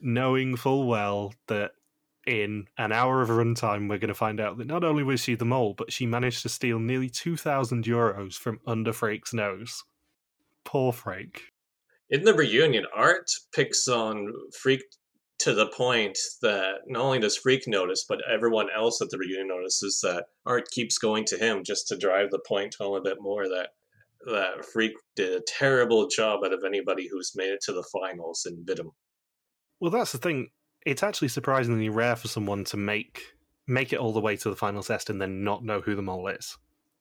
Knowing 0.00 0.56
full 0.56 0.86
well 0.86 1.34
that 1.48 1.72
in 2.26 2.66
an 2.78 2.92
hour 2.92 3.22
of 3.22 3.28
runtime, 3.28 3.88
we're 3.88 3.98
going 3.98 4.08
to 4.08 4.14
find 4.14 4.40
out 4.40 4.58
that 4.58 4.66
not 4.66 4.84
only 4.84 5.02
was 5.02 5.20
she 5.20 5.34
the 5.34 5.44
mole, 5.44 5.74
but 5.76 5.92
she 5.92 6.06
managed 6.06 6.42
to 6.42 6.48
steal 6.48 6.78
nearly 6.78 7.08
2,000 7.08 7.84
euros 7.84 8.34
from 8.34 8.60
under 8.66 8.92
Frake's 8.92 9.32
nose. 9.32 9.84
Poor 10.64 10.92
Frake. 10.92 11.40
In 12.10 12.24
the 12.24 12.34
reunion, 12.34 12.86
Art 12.94 13.30
picks 13.54 13.88
on 13.88 14.32
Freak 14.60 14.82
to 15.40 15.54
the 15.54 15.66
point 15.66 16.18
that 16.42 16.80
not 16.86 17.02
only 17.02 17.18
does 17.18 17.36
Freak 17.36 17.66
notice, 17.66 18.04
but 18.08 18.20
everyone 18.30 18.68
else 18.74 19.02
at 19.02 19.10
the 19.10 19.18
reunion 19.18 19.48
notices 19.48 20.00
that 20.02 20.26
Art 20.46 20.70
keeps 20.70 20.98
going 20.98 21.24
to 21.26 21.36
him 21.36 21.64
just 21.64 21.88
to 21.88 21.98
drive 21.98 22.30
the 22.30 22.40
point 22.46 22.76
home 22.78 22.96
a 22.96 23.02
bit 23.02 23.18
more 23.20 23.48
that 23.48 23.70
that 24.26 24.64
Freak 24.64 24.92
did 25.16 25.32
a 25.32 25.42
terrible 25.46 26.08
job 26.08 26.40
out 26.44 26.52
of 26.52 26.62
anybody 26.64 27.08
who's 27.10 27.32
made 27.36 27.50
it 27.50 27.60
to 27.62 27.72
the 27.72 27.84
finals 27.92 28.46
in 28.46 28.64
WIDM. 28.64 28.90
Well, 29.80 29.90
that's 29.90 30.12
the 30.12 30.18
thing. 30.18 30.48
It's 30.84 31.02
actually 31.02 31.28
surprisingly 31.28 31.88
rare 31.88 32.16
for 32.16 32.28
someone 32.28 32.64
to 32.64 32.76
make 32.76 33.34
make 33.66 33.92
it 33.92 33.98
all 33.98 34.12
the 34.12 34.20
way 34.20 34.36
to 34.36 34.50
the 34.50 34.56
final 34.56 34.82
test 34.82 35.08
and 35.08 35.20
then 35.20 35.42
not 35.42 35.64
know 35.64 35.80
who 35.80 35.94
the 35.94 36.02
mole 36.02 36.28
is. 36.28 36.58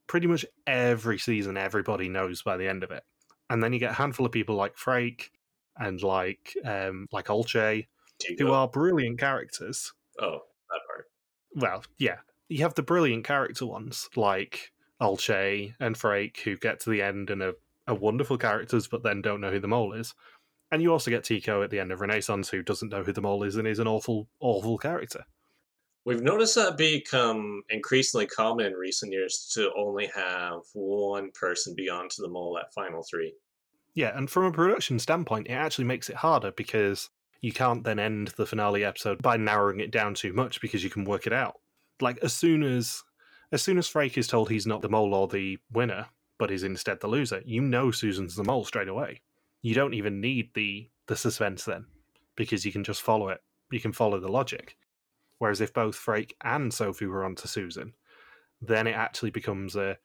Pretty 0.07 0.27
much 0.27 0.45
every 0.65 1.17
season, 1.17 1.57
everybody 1.57 2.07
knows 2.07 2.41
by 2.41 2.57
the 2.57 2.67
end 2.67 2.83
of 2.83 2.91
it, 2.91 3.03
and 3.49 3.61
then 3.61 3.73
you 3.73 3.79
get 3.79 3.91
a 3.91 3.95
handful 3.95 4.25
of 4.25 4.31
people 4.31 4.55
like 4.55 4.75
Frake 4.75 5.29
and 5.77 6.01
like 6.01 6.55
um, 6.65 7.07
like 7.11 7.27
Olche, 7.27 7.87
who 8.37 8.51
are 8.51 8.67
brilliant 8.67 9.19
characters. 9.19 9.93
Oh, 10.19 10.39
that 10.69 10.79
part. 10.87 11.05
Well, 11.55 11.83
yeah, 11.97 12.17
you 12.49 12.63
have 12.63 12.75
the 12.75 12.83
brilliant 12.83 13.25
character 13.25 13.65
ones 13.65 14.09
like 14.15 14.71
Olche 15.01 15.73
and 15.79 15.95
Frake, 15.95 16.37
who 16.41 16.57
get 16.57 16.79
to 16.81 16.89
the 16.89 17.01
end 17.01 17.29
and 17.29 17.41
are, 17.41 17.55
are 17.87 17.95
wonderful 17.95 18.37
characters, 18.37 18.87
but 18.87 19.03
then 19.03 19.21
don't 19.21 19.41
know 19.41 19.51
who 19.51 19.59
the 19.59 19.67
mole 19.67 19.93
is. 19.93 20.13
And 20.73 20.81
you 20.81 20.91
also 20.91 21.11
get 21.11 21.23
Tico 21.23 21.61
at 21.61 21.69
the 21.69 21.79
end 21.79 21.91
of 21.91 22.01
Renaissance, 22.01 22.49
who 22.49 22.63
doesn't 22.63 22.89
know 22.89 23.03
who 23.03 23.13
the 23.13 23.21
mole 23.21 23.43
is 23.43 23.57
and 23.57 23.67
is 23.67 23.77
an 23.77 23.87
awful, 23.87 24.27
awful 24.39 24.79
character. 24.79 25.23
We've 26.03 26.23
noticed 26.23 26.55
that 26.55 26.77
become 26.77 27.61
increasingly 27.69 28.25
common 28.25 28.65
in 28.65 28.73
recent 28.73 29.11
years 29.11 29.51
to 29.53 29.71
only 29.77 30.09
have 30.15 30.61
one 30.73 31.29
person 31.35 31.75
be 31.75 31.91
on 31.91 32.09
to 32.09 32.23
the 32.23 32.27
mole 32.27 32.57
at 32.57 32.73
final 32.73 33.03
three. 33.03 33.35
Yeah, 33.93 34.17
and 34.17 34.27
from 34.27 34.45
a 34.45 34.51
production 34.51 34.97
standpoint, 34.97 35.45
it 35.45 35.51
actually 35.51 35.85
makes 35.85 36.09
it 36.09 36.15
harder 36.15 36.51
because 36.51 37.11
you 37.39 37.53
can't 37.53 37.83
then 37.83 37.99
end 37.99 38.29
the 38.29 38.47
finale 38.47 38.83
episode 38.83 39.21
by 39.21 39.37
narrowing 39.37 39.79
it 39.79 39.91
down 39.91 40.15
too 40.15 40.33
much 40.33 40.59
because 40.59 40.83
you 40.83 40.89
can 40.89 41.05
work 41.05 41.27
it 41.27 41.33
out. 41.33 41.53
Like 42.01 42.17
as 42.23 42.33
soon 42.33 42.63
as 42.63 43.03
as 43.51 43.61
soon 43.61 43.77
as 43.77 43.87
Frake 43.87 44.17
is 44.17 44.27
told 44.27 44.49
he's 44.49 44.65
not 44.65 44.81
the 44.81 44.89
mole 44.89 45.13
or 45.13 45.27
the 45.27 45.59
winner, 45.71 46.07
but 46.39 46.49
is 46.49 46.63
instead 46.63 46.99
the 46.99 47.07
loser, 47.07 47.43
you 47.45 47.61
know 47.61 47.91
Susan's 47.91 48.35
the 48.35 48.43
mole 48.43 48.65
straight 48.65 48.87
away. 48.87 49.21
You 49.63 49.73
don't 49.73 49.95
even 49.95 50.21
need 50.21 50.53
the 50.53 50.89
the 51.07 51.15
suspense 51.15 51.65
then, 51.65 51.85
because 52.35 52.65
you 52.65 52.71
can 52.71 52.83
just 52.83 53.01
follow 53.01 53.29
it. 53.29 53.41
You 53.71 53.79
can 53.79 53.93
follow 53.93 54.19
the 54.19 54.31
logic. 54.31 54.77
Whereas 55.39 55.61
if 55.61 55.73
both 55.73 55.95
Frake 55.95 56.33
and 56.43 56.73
Sophie 56.73 57.07
were 57.07 57.25
on 57.25 57.35
to 57.35 57.47
Susan, 57.47 57.93
then 58.61 58.87
it 58.87 58.93
actually 58.93 59.31
becomes 59.31 59.75
a 59.75 59.97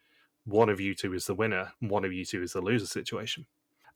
one 0.44 0.68
of 0.68 0.80
you 0.80 0.94
two 0.94 1.12
is 1.12 1.26
the 1.26 1.34
winner, 1.34 1.72
one 1.80 2.04
of 2.04 2.12
you 2.12 2.24
two 2.24 2.42
is 2.42 2.54
the 2.54 2.60
loser 2.60 2.86
situation. 2.86 3.46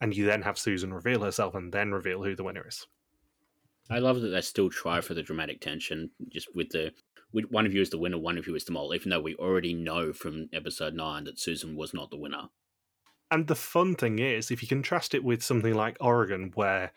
And 0.01 0.15
you 0.15 0.27
then 0.27 0.43
have 0.43 0.59
Susan 0.59 0.93
reveal 0.93 1.23
herself 1.23 1.55
and 1.55 1.73
then 1.73 1.93
reveal 1.93 2.23
who 2.23 2.35
the 2.35 2.45
winner 2.45 2.67
is. 2.67 2.87
I 3.89 3.99
love 3.99 4.21
that 4.21 4.29
they 4.29 4.41
still 4.41 4.69
try 4.69 5.01
for 5.01 5.15
the 5.15 5.23
dramatic 5.23 5.61
tension, 5.61 6.11
just 6.29 6.55
with 6.55 6.71
the 6.71 6.93
with 7.33 7.47
one 7.51 7.67
of 7.67 7.73
you 7.73 7.81
is 7.81 7.91
the 7.91 7.99
winner, 7.99 8.19
one 8.19 8.37
of 8.37 8.47
you 8.47 8.55
is 8.55 8.65
the 8.65 8.73
mole, 8.73 8.95
even 8.95 9.11
though 9.11 9.21
we 9.21 9.35
already 9.37 9.73
know 9.73 10.13
from 10.13 10.49
episode 10.53 10.95
nine 10.95 11.25
that 11.25 11.41
Susan 11.41 11.77
was 11.77 11.95
not 11.95 12.11
the 12.11 12.17
winner. 12.17 12.49
And 13.33 13.47
the 13.47 13.55
fun 13.55 13.95
thing 13.95 14.19
is, 14.19 14.51
if 14.51 14.61
you 14.61 14.69
contrast 14.69 15.15
it 15.15 15.25
with 15.25 15.43
something 15.43 15.73
like 15.73 15.97
Oregon, 16.01 16.53
where 16.55 16.93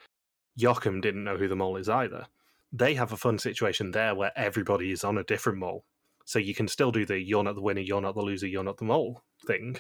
Joachim 0.58 1.00
didn't 1.00 1.24
know 1.24 1.38
who 1.38 1.48
the 1.48 1.56
mole 1.56 1.78
is 1.78 1.88
either, 1.88 2.28
they 2.74 2.94
have 2.96 3.14
a 3.14 3.18
fun 3.18 3.40
situation 3.40 3.92
there 3.92 4.14
where 4.14 4.34
everybody 4.36 4.92
is 4.92 5.06
on 5.06 5.18
a 5.18 5.24
different 5.24 5.60
mole. 5.60 5.86
So 6.26 6.38
you 6.38 6.54
can 6.54 6.68
still 6.68 6.92
do 6.92 7.06
the 7.06 7.18
you're 7.18 7.46
not 7.46 7.56
the 7.56 7.62
winner, 7.62 7.80
you're 7.80 8.02
not 8.02 8.16
the 8.16 8.22
loser, 8.22 8.48
you're 8.48 8.66
not 8.66 8.76
the 8.78 8.84
mole 8.84 9.24
thing, 9.48 9.78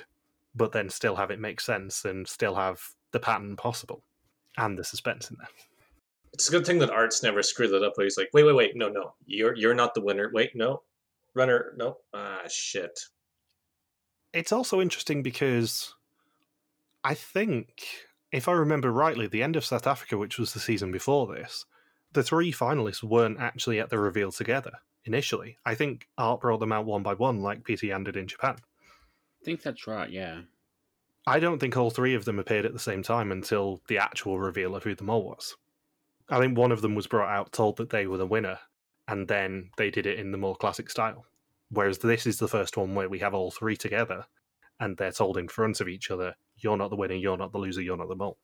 but 0.55 0.71
then 0.71 0.89
still 0.89 1.17
have 1.17 1.29
it 1.29 1.41
make 1.41 1.59
sense 1.59 2.05
and 2.05 2.25
still 2.25 2.55
have 2.55 2.81
the 3.11 3.19
pattern 3.19 3.57
possible 3.57 4.03
and 4.57 4.79
the 4.79 4.83
suspense 4.85 5.29
in 5.29 5.35
there. 5.37 5.49
It's 6.31 6.47
a 6.47 6.51
good 6.51 6.65
thing 6.65 6.79
that 6.79 6.89
Art's 6.89 7.21
never 7.21 7.43
screwed 7.43 7.71
that 7.71 7.83
up. 7.83 7.97
Where 7.97 8.05
he's 8.05 8.17
like, 8.17 8.29
wait, 8.31 8.43
wait, 8.43 8.55
wait, 8.55 8.77
no, 8.77 8.87
no, 8.87 9.15
you're 9.25 9.55
you're 9.55 9.73
not 9.73 9.93
the 9.93 10.01
winner. 10.01 10.31
Wait, 10.33 10.55
no, 10.55 10.83
runner, 11.33 11.73
no, 11.75 11.97
ah, 12.13 12.43
shit. 12.47 12.97
It's 14.31 14.53
also 14.53 14.79
interesting 14.79 15.23
because 15.23 15.94
I 17.05 17.13
think, 17.13 17.83
if 18.31 18.47
I 18.47 18.53
remember 18.53 18.91
rightly, 18.91 19.27
the 19.27 19.43
end 19.43 19.55
of 19.55 19.63
South 19.63 19.85
Africa, 19.85 20.17
which 20.17 20.39
was 20.39 20.53
the 20.53 20.59
season 20.59 20.91
before 20.91 21.27
this, 21.27 21.65
the 22.13 22.23
three 22.23 22.51
finalists 22.51 23.03
weren't 23.03 23.39
actually 23.39 23.79
at 23.79 23.91
the 23.91 23.99
reveal 23.99 24.31
together 24.31 24.71
initially. 25.05 25.59
I 25.63 25.75
think 25.75 26.07
Art 26.17 26.41
brought 26.41 26.59
them 26.61 26.71
out 26.71 26.87
one 26.87 27.03
by 27.03 27.13
one, 27.13 27.41
like 27.41 27.63
Pieter 27.63 27.85
Jan 27.85 28.05
did 28.05 28.17
in 28.17 28.25
Japan. 28.25 28.55
I 28.57 29.45
think 29.45 29.61
that's 29.61 29.85
right, 29.85 30.09
yeah. 30.09 30.41
I 31.27 31.39
don't 31.39 31.59
think 31.59 31.77
all 31.77 31.91
three 31.91 32.15
of 32.15 32.25
them 32.25 32.39
appeared 32.39 32.65
at 32.65 32.73
the 32.73 32.79
same 32.79 33.03
time 33.03 33.31
until 33.31 33.83
the 33.87 33.99
actual 33.99 34.39
reveal 34.39 34.75
of 34.75 34.83
who 34.83 34.95
the 34.95 35.03
mole 35.03 35.25
was. 35.25 35.55
I 36.27 36.39
think 36.39 36.57
one 36.57 36.71
of 36.71 36.81
them 36.81 36.95
was 36.95 37.05
brought 37.05 37.29
out, 37.29 37.51
told 37.51 37.77
that 37.77 37.91
they 37.91 38.07
were 38.07 38.17
the 38.17 38.25
winner, 38.25 38.57
and 39.07 39.27
then 39.27 39.69
they 39.77 39.91
did 39.91 40.07
it 40.07 40.17
in 40.17 40.31
the 40.31 40.39
more 40.39 40.55
classic 40.55 40.89
style. 40.89 41.27
Whereas 41.69 41.99
this 41.99 42.25
is 42.25 42.39
the 42.39 42.47
first 42.47 42.77
one 42.77 42.95
where 42.95 43.09
we 43.09 43.19
have 43.19 43.35
all 43.35 43.51
three 43.51 43.77
together, 43.77 44.25
and 44.79 44.97
they're 44.97 45.11
told 45.11 45.37
in 45.37 45.47
front 45.47 45.79
of 45.81 45.87
each 45.87 46.09
other, 46.09 46.35
"You're 46.57 46.77
not 46.77 46.89
the 46.89 46.95
winner. 46.95 47.15
You're 47.15 47.37
not 47.37 47.51
the 47.51 47.57
loser. 47.57 47.81
You're 47.81 47.97
not 47.97 48.09
the 48.09 48.15
mole." 48.15 48.37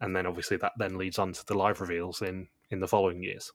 And 0.00 0.16
then 0.16 0.26
obviously 0.26 0.56
that 0.58 0.72
then 0.78 0.96
leads 0.96 1.18
on 1.18 1.32
to 1.32 1.44
the 1.46 1.54
live 1.54 1.80
reveals 1.80 2.22
in 2.22 2.48
in 2.70 2.80
the 2.80 2.88
following 2.88 3.22
years. 3.22 3.52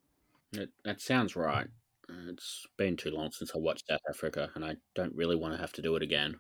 That, 0.52 0.70
that 0.84 1.02
sounds 1.02 1.36
right. 1.36 1.68
Uh, 2.10 2.30
it's 2.30 2.68
been 2.78 2.96
too 2.96 3.10
long 3.10 3.32
since 3.32 3.52
I 3.56 3.58
watched 3.58 3.88
South 3.88 4.02
Africa, 4.10 4.52
and 4.56 4.64
I 4.64 4.76
don't 4.94 5.16
really 5.16 5.36
want 5.36 5.54
to 5.54 5.60
have 5.60 5.74
to 5.74 5.82
do 5.82 5.96
it 5.96 6.04
again. 6.04 6.40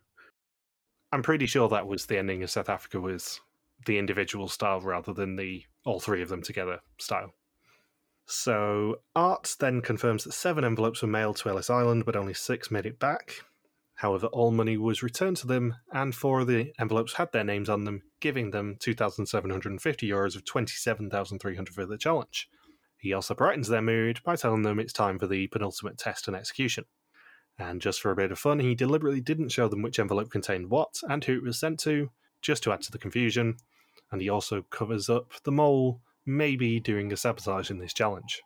I'm 1.11 1.23
pretty 1.23 1.45
sure 1.45 1.69
that 1.69 1.87
was 1.87 2.05
the 2.05 2.17
ending 2.17 2.43
of 2.43 2.51
South 2.51 2.69
Africa 2.69 2.99
was 2.99 3.39
the 3.85 3.97
individual 3.97 4.47
style 4.47 4.81
rather 4.81 5.13
than 5.13 5.35
the 5.35 5.63
all 5.85 5.99
three 5.99 6.21
of 6.21 6.29
them 6.29 6.41
together 6.41 6.79
style. 6.99 7.33
So 8.25 9.01
Art 9.15 9.55
then 9.59 9.81
confirms 9.81 10.23
that 10.23 10.33
seven 10.33 10.65
envelopes 10.65 11.01
were 11.01 11.07
mailed 11.07 11.37
to 11.37 11.49
Ellis 11.49 11.69
Island, 11.69 12.05
but 12.05 12.15
only 12.15 12.33
six 12.33 12.71
made 12.71 12.85
it 12.85 12.99
back. 12.99 13.43
However, 13.95 14.27
all 14.27 14.51
money 14.51 14.77
was 14.77 15.01
returned 15.01 15.37
to 15.37 15.47
them, 15.47 15.75
and 15.91 16.13
four 16.13 16.41
of 16.41 16.47
the 16.47 16.73
envelopes 16.79 17.13
had 17.13 17.31
their 17.31 17.45
names 17.45 17.69
on 17.69 17.85
them, 17.85 18.03
giving 18.19 18.51
them 18.51 18.75
2,750 18.79 20.09
euros 20.09 20.35
of 20.35 20.45
27,300 20.45 21.73
for 21.73 21.85
the 21.85 21.97
challenge. 21.97 22.49
He 22.97 23.13
also 23.13 23.33
brightens 23.33 23.67
their 23.67 23.81
mood 23.81 24.19
by 24.23 24.35
telling 24.35 24.63
them 24.63 24.79
it's 24.79 24.91
time 24.91 25.17
for 25.17 25.27
the 25.27 25.47
penultimate 25.47 25.97
test 25.97 26.27
and 26.27 26.35
execution. 26.35 26.85
And 27.57 27.81
just 27.81 28.01
for 28.01 28.11
a 28.11 28.15
bit 28.15 28.31
of 28.31 28.39
fun, 28.39 28.59
he 28.59 28.75
deliberately 28.75 29.21
didn't 29.21 29.49
show 29.49 29.69
them 29.69 29.81
which 29.81 29.99
envelope 29.99 30.29
contained 30.29 30.69
what 30.69 30.95
and 31.07 31.23
who 31.23 31.35
it 31.35 31.43
was 31.43 31.57
sent 31.57 31.79
to, 31.81 32.09
just 32.41 32.63
to 32.63 32.73
add 32.73 32.81
to 32.81 32.91
the 32.91 32.97
confusion. 32.97 33.57
And 34.11 34.21
he 34.21 34.29
also 34.29 34.63
covers 34.63 35.09
up 35.09 35.31
the 35.43 35.51
mole 35.51 36.01
maybe 36.25 36.79
doing 36.79 37.13
a 37.13 37.17
sabotage 37.17 37.69
in 37.69 37.77
this 37.77 37.93
challenge. 37.93 38.41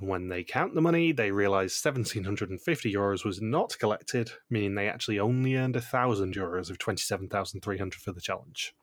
And 0.00 0.08
when 0.08 0.28
they 0.28 0.42
count 0.42 0.74
the 0.74 0.80
money, 0.80 1.12
they 1.12 1.30
realise 1.30 1.84
1750 1.84 2.92
euros 2.92 3.24
was 3.24 3.40
not 3.40 3.78
collected, 3.78 4.32
meaning 4.50 4.74
they 4.74 4.88
actually 4.88 5.18
only 5.18 5.54
earned 5.54 5.74
1000 5.74 6.34
euros 6.34 6.70
of 6.70 6.78
27,300 6.78 8.00
for 8.00 8.12
the 8.12 8.20
challenge. 8.20 8.74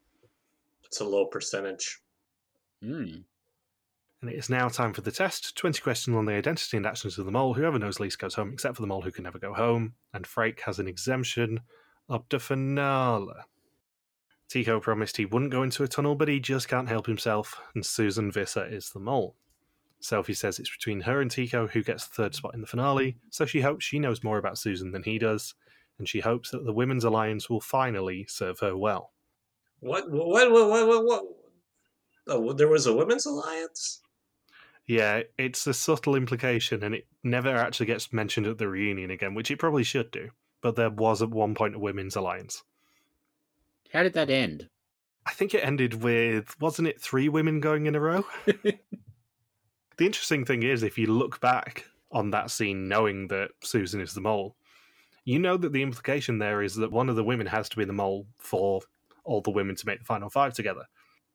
It's 0.86 1.00
a 1.00 1.06
low 1.06 1.26
percentage. 1.26 2.00
Hmm. 2.84 3.22
And 4.22 4.30
it 4.30 4.36
is 4.36 4.50
now 4.50 4.68
time 4.68 4.94
for 4.94 5.02
the 5.02 5.12
test. 5.12 5.56
20 5.56 5.82
questions 5.82 6.16
on 6.16 6.26
the 6.26 6.34
identity 6.34 6.76
and 6.76 6.86
actions 6.86 7.18
of 7.18 7.26
the 7.26 7.32
mole. 7.32 7.54
Whoever 7.54 7.80
knows 7.80 8.00
least 8.00 8.20
goes 8.20 8.36
home, 8.36 8.52
except 8.52 8.76
for 8.76 8.82
the 8.82 8.88
mole 8.88 9.02
who 9.02 9.12
can 9.12 9.24
never 9.24 9.40
go 9.40 9.54
home. 9.54 9.94
And 10.14 10.26
Frake 10.26 10.62
has 10.62 10.80
an 10.80 10.88
exemption 10.88 11.62
up 12.10 12.28
to 12.30 12.40
finale. 12.40 13.34
Tico 14.50 14.80
promised 14.80 15.18
he 15.18 15.26
wouldn't 15.26 15.52
go 15.52 15.64
into 15.64 15.84
a 15.84 15.88
tunnel, 15.88 16.16
but 16.16 16.28
he 16.28 16.40
just 16.40 16.68
can't 16.68 16.90
help 16.90 17.06
himself, 17.06 17.62
and 17.76 17.86
Susan 17.86 18.32
Visser 18.32 18.66
is 18.66 18.90
the 18.90 19.00
mole. 19.00 19.36
Sophie 20.02 20.34
says 20.34 20.60
it's 20.60 20.70
between 20.70 21.02
her 21.02 21.22
and 21.22 21.30
Tico 21.30 21.68
who 21.68 21.84
gets 21.84 22.08
the 22.08 22.16
third 22.16 22.36
spot 22.36 22.54
in 22.54 22.62
the 22.62 22.68
finale, 22.68 23.18
so 23.30 23.46
she 23.46 23.62
hopes 23.62 23.86
she 23.86 24.00
knows 24.00 24.24
more 24.24 24.38
about 24.38 24.58
Susan 24.58 24.92
than 24.92 25.04
he 25.04 25.18
does, 25.18 25.56
and 25.98 26.08
she 26.08 26.22
hopes 26.22 26.52
that 26.52 26.66
the 26.66 26.74
Women's 26.74 27.04
Alliance 27.04 27.50
will 27.50 27.62
finally 27.62 28.26
serve 28.28 28.60
her 28.60 28.76
well. 28.76 29.12
What? 29.82 30.10
What? 30.10 30.52
What? 30.52 30.70
What? 30.70 30.88
What? 30.88 31.06
what? 31.06 31.24
Oh, 32.28 32.54
there 32.54 32.68
was 32.68 32.86
a 32.86 32.94
women's 32.94 33.26
alliance. 33.26 34.02
Yeah, 34.86 35.24
it's 35.38 35.66
a 35.68 35.74
subtle 35.74 36.16
implication, 36.16 36.84
and 36.84 36.96
it 36.96 37.08
never 37.24 37.56
actually 37.56 37.88
gets 37.88 38.14
mentioned 38.14 38.48
at 38.48 38.58
the 38.58 38.68
reunion 38.68 39.12
again, 39.12 39.34
which 39.34 39.52
it 39.52 39.58
probably 39.58 39.84
should 39.84 40.12
do. 40.12 40.30
But 40.62 40.76
there 40.76 40.90
was 40.90 41.22
at 41.22 41.30
one 41.30 41.56
point 41.56 41.76
a 41.76 41.80
women's 41.80 42.16
alliance. 42.16 42.64
How 43.94 44.04
did 44.04 44.14
that 44.14 44.30
end? 44.30 44.70
I 45.26 45.32
think 45.32 45.54
it 45.54 45.66
ended 45.66 46.04
with, 46.04 46.60
wasn't 46.60 46.88
it 46.88 47.02
three 47.02 47.30
women 47.30 47.60
going 47.60 47.86
in 47.86 47.96
a 47.96 48.00
row? 48.00 48.26
the 50.00 50.06
interesting 50.06 50.46
thing 50.46 50.64
is, 50.64 50.82
if 50.82 50.98
you 50.98 51.08
look 51.08 51.42
back 51.42 51.86
on 52.10 52.32
that 52.32 52.50
scene, 52.50 52.88
knowing 52.88 53.28
that 53.28 53.52
Susan 53.62 54.00
is 54.00 54.14
the 54.14 54.22
mole, 54.22 54.56
you 55.26 55.38
know 55.38 55.58
that 55.58 55.74
the 55.74 55.84
implication 55.84 56.40
there 56.40 56.64
is 56.64 56.76
that 56.76 56.92
one 56.92 57.10
of 57.10 57.18
the 57.18 57.24
women 57.24 57.46
has 57.48 57.68
to 57.70 57.78
be 57.78 57.84
the 57.84 57.94
mole 57.94 58.26
for 58.38 58.80
all 59.26 59.42
the 59.42 59.52
women 59.52 59.76
to 59.76 59.86
make 59.86 60.00
the 60.00 60.06
final 60.06 60.30
five 60.30 60.54
together. 60.54 60.86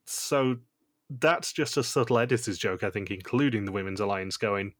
So 0.07 0.57
that's 1.11 1.53
just 1.53 1.77
a 1.77 1.85
subtle 1.85 2.19
editor's 2.19 2.57
joke, 2.57 2.83
I 2.83 2.89
think, 2.89 3.11
including 3.11 3.67
the 3.67 3.73
Women's 3.73 4.01
Alliance 4.01 4.39
going, 4.39 4.73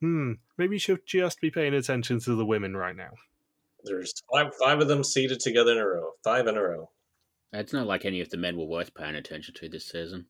hmm, 0.00 0.34
maybe 0.56 0.76
you 0.76 0.80
should 0.80 1.04
just 1.04 1.40
be 1.40 1.50
paying 1.50 1.74
attention 1.74 2.20
to 2.20 2.36
the 2.36 2.46
women 2.46 2.76
right 2.76 2.96
now. 2.96 3.10
There's 3.82 4.14
five, 4.32 4.54
five 4.54 4.80
of 4.80 4.86
them 4.86 5.02
seated 5.02 5.40
together 5.40 5.72
in 5.72 5.78
a 5.78 5.86
row. 5.86 6.12
Five 6.22 6.46
in 6.46 6.56
a 6.56 6.62
row. 6.62 6.90
It's 7.52 7.72
not 7.72 7.88
like 7.88 8.04
any 8.04 8.20
of 8.20 8.30
the 8.30 8.36
men 8.36 8.56
were 8.56 8.66
worth 8.66 8.94
paying 8.94 9.16
attention 9.16 9.54
to 9.54 9.68
this 9.68 9.88
season. 9.88 10.26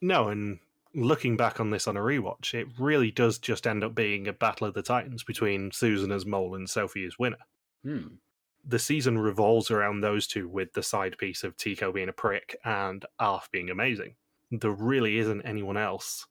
No, 0.00 0.28
and 0.28 0.58
looking 0.94 1.36
back 1.36 1.60
on 1.60 1.70
this 1.70 1.86
on 1.86 1.96
a 1.96 2.00
rewatch, 2.00 2.54
it 2.54 2.68
really 2.78 3.10
does 3.10 3.38
just 3.38 3.66
end 3.66 3.84
up 3.84 3.94
being 3.94 4.26
a 4.26 4.32
battle 4.32 4.66
of 4.66 4.74
the 4.74 4.82
titans 4.82 5.22
between 5.22 5.70
Susan 5.70 6.10
as 6.12 6.26
mole 6.26 6.54
and 6.54 6.68
Sophie 6.68 7.06
as 7.06 7.18
winner. 7.18 7.38
Hmm. 7.84 8.16
The 8.64 8.78
season 8.78 9.18
revolves 9.18 9.70
around 9.70 10.00
those 10.00 10.26
two, 10.26 10.48
with 10.48 10.74
the 10.74 10.82
side 10.82 11.16
piece 11.18 11.44
of 11.44 11.56
Tico 11.56 11.92
being 11.92 12.08
a 12.08 12.12
prick 12.12 12.56
and 12.64 13.04
Arf 13.18 13.48
being 13.50 13.70
amazing. 13.70 14.16
There 14.50 14.70
really 14.70 15.18
isn't 15.18 15.42
anyone 15.42 15.76
else 15.76 16.26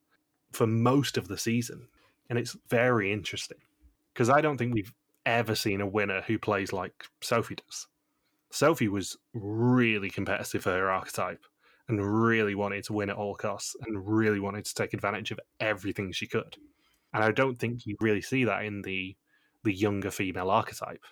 for 0.52 0.68
most 0.68 1.18
of 1.18 1.28
the 1.28 1.38
season, 1.38 1.88
and 2.30 2.38
it's 2.38 2.56
very 2.70 3.12
interesting 3.12 3.58
because 4.14 4.30
I 4.30 4.42
don't 4.42 4.58
think 4.58 4.74
we've 4.74 4.94
ever 5.26 5.56
seen 5.56 5.82
a 5.82 5.88
winner 5.88 6.22
who 6.22 6.38
plays 6.38 6.72
like 6.72 7.06
Sophie 7.22 7.56
does. 7.56 7.88
Sophie 8.52 8.88
was 8.88 9.18
really 9.34 10.10
competitive 10.10 10.64
for 10.64 10.72
her 10.72 10.90
archetype 10.90 11.44
and 11.90 12.00
really 12.06 12.56
wanted 12.56 12.84
to 12.86 12.94
win 12.94 13.10
at 13.10 13.18
all 13.18 13.36
costs 13.36 13.76
and 13.86 14.08
really 14.08 14.40
wanted 14.40 14.64
to 14.64 14.74
take 14.76 14.94
advantage 14.94 15.32
of 15.32 15.40
everything 15.60 16.12
she 16.12 16.28
could. 16.28 16.56
And 17.14 17.24
I 17.24 17.32
don't 17.32 17.58
think 17.58 17.86
you 17.86 17.98
really 18.00 18.22
see 18.22 18.46
that 18.46 18.64
in 18.64 18.84
the 18.84 19.16
the 19.66 19.74
younger 19.74 20.10
female 20.10 20.50
archetype. 20.50 21.04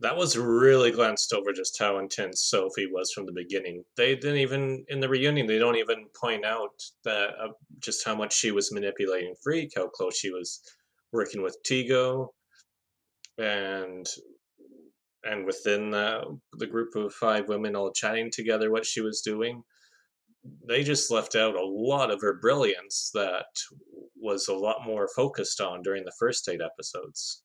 That 0.00 0.16
was 0.16 0.38
really 0.38 0.90
glanced 0.90 1.34
over 1.34 1.52
just 1.52 1.78
how 1.78 1.98
intense 1.98 2.42
Sophie 2.42 2.88
was 2.90 3.12
from 3.12 3.26
the 3.26 3.32
beginning. 3.32 3.84
They 3.96 4.14
didn't 4.14 4.38
even 4.38 4.84
in 4.88 5.00
the 5.00 5.08
reunion. 5.08 5.46
They 5.46 5.58
don't 5.58 5.76
even 5.76 6.06
point 6.18 6.44
out 6.46 6.70
that 7.04 7.30
uh, 7.38 7.48
just 7.80 8.06
how 8.06 8.14
much 8.14 8.34
she 8.34 8.52
was 8.52 8.72
manipulating 8.72 9.34
Freak, 9.42 9.72
how 9.76 9.88
close 9.88 10.16
she 10.16 10.30
was 10.30 10.62
working 11.12 11.42
with 11.42 11.58
Tico, 11.64 12.32
and 13.36 14.06
and 15.24 15.44
within 15.44 15.92
uh, 15.92 16.22
the 16.54 16.66
group 16.66 16.94
of 16.96 17.12
five 17.12 17.48
women 17.48 17.76
all 17.76 17.92
chatting 17.92 18.30
together 18.30 18.70
what 18.70 18.86
she 18.86 19.00
was 19.00 19.20
doing 19.20 19.62
they 20.66 20.82
just 20.82 21.10
left 21.10 21.36
out 21.36 21.54
a 21.54 21.64
lot 21.64 22.10
of 22.10 22.20
her 22.20 22.34
brilliance 22.40 23.10
that 23.14 23.46
was 24.16 24.48
a 24.48 24.54
lot 24.54 24.84
more 24.84 25.08
focused 25.14 25.60
on 25.60 25.82
during 25.82 26.04
the 26.04 26.12
first 26.18 26.48
eight 26.48 26.60
episodes 26.60 27.42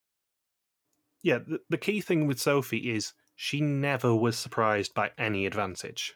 Yeah, 1.22 1.40
the, 1.40 1.60
the 1.70 1.78
key 1.78 2.02
thing 2.02 2.28
with 2.28 2.40
Sophie 2.40 2.92
is 2.92 3.14
she 3.36 3.62
never 3.62 4.16
was 4.16 4.38
surprised 4.38 4.96
by 4.96 5.12
any 5.18 5.46
advantage. 5.46 6.16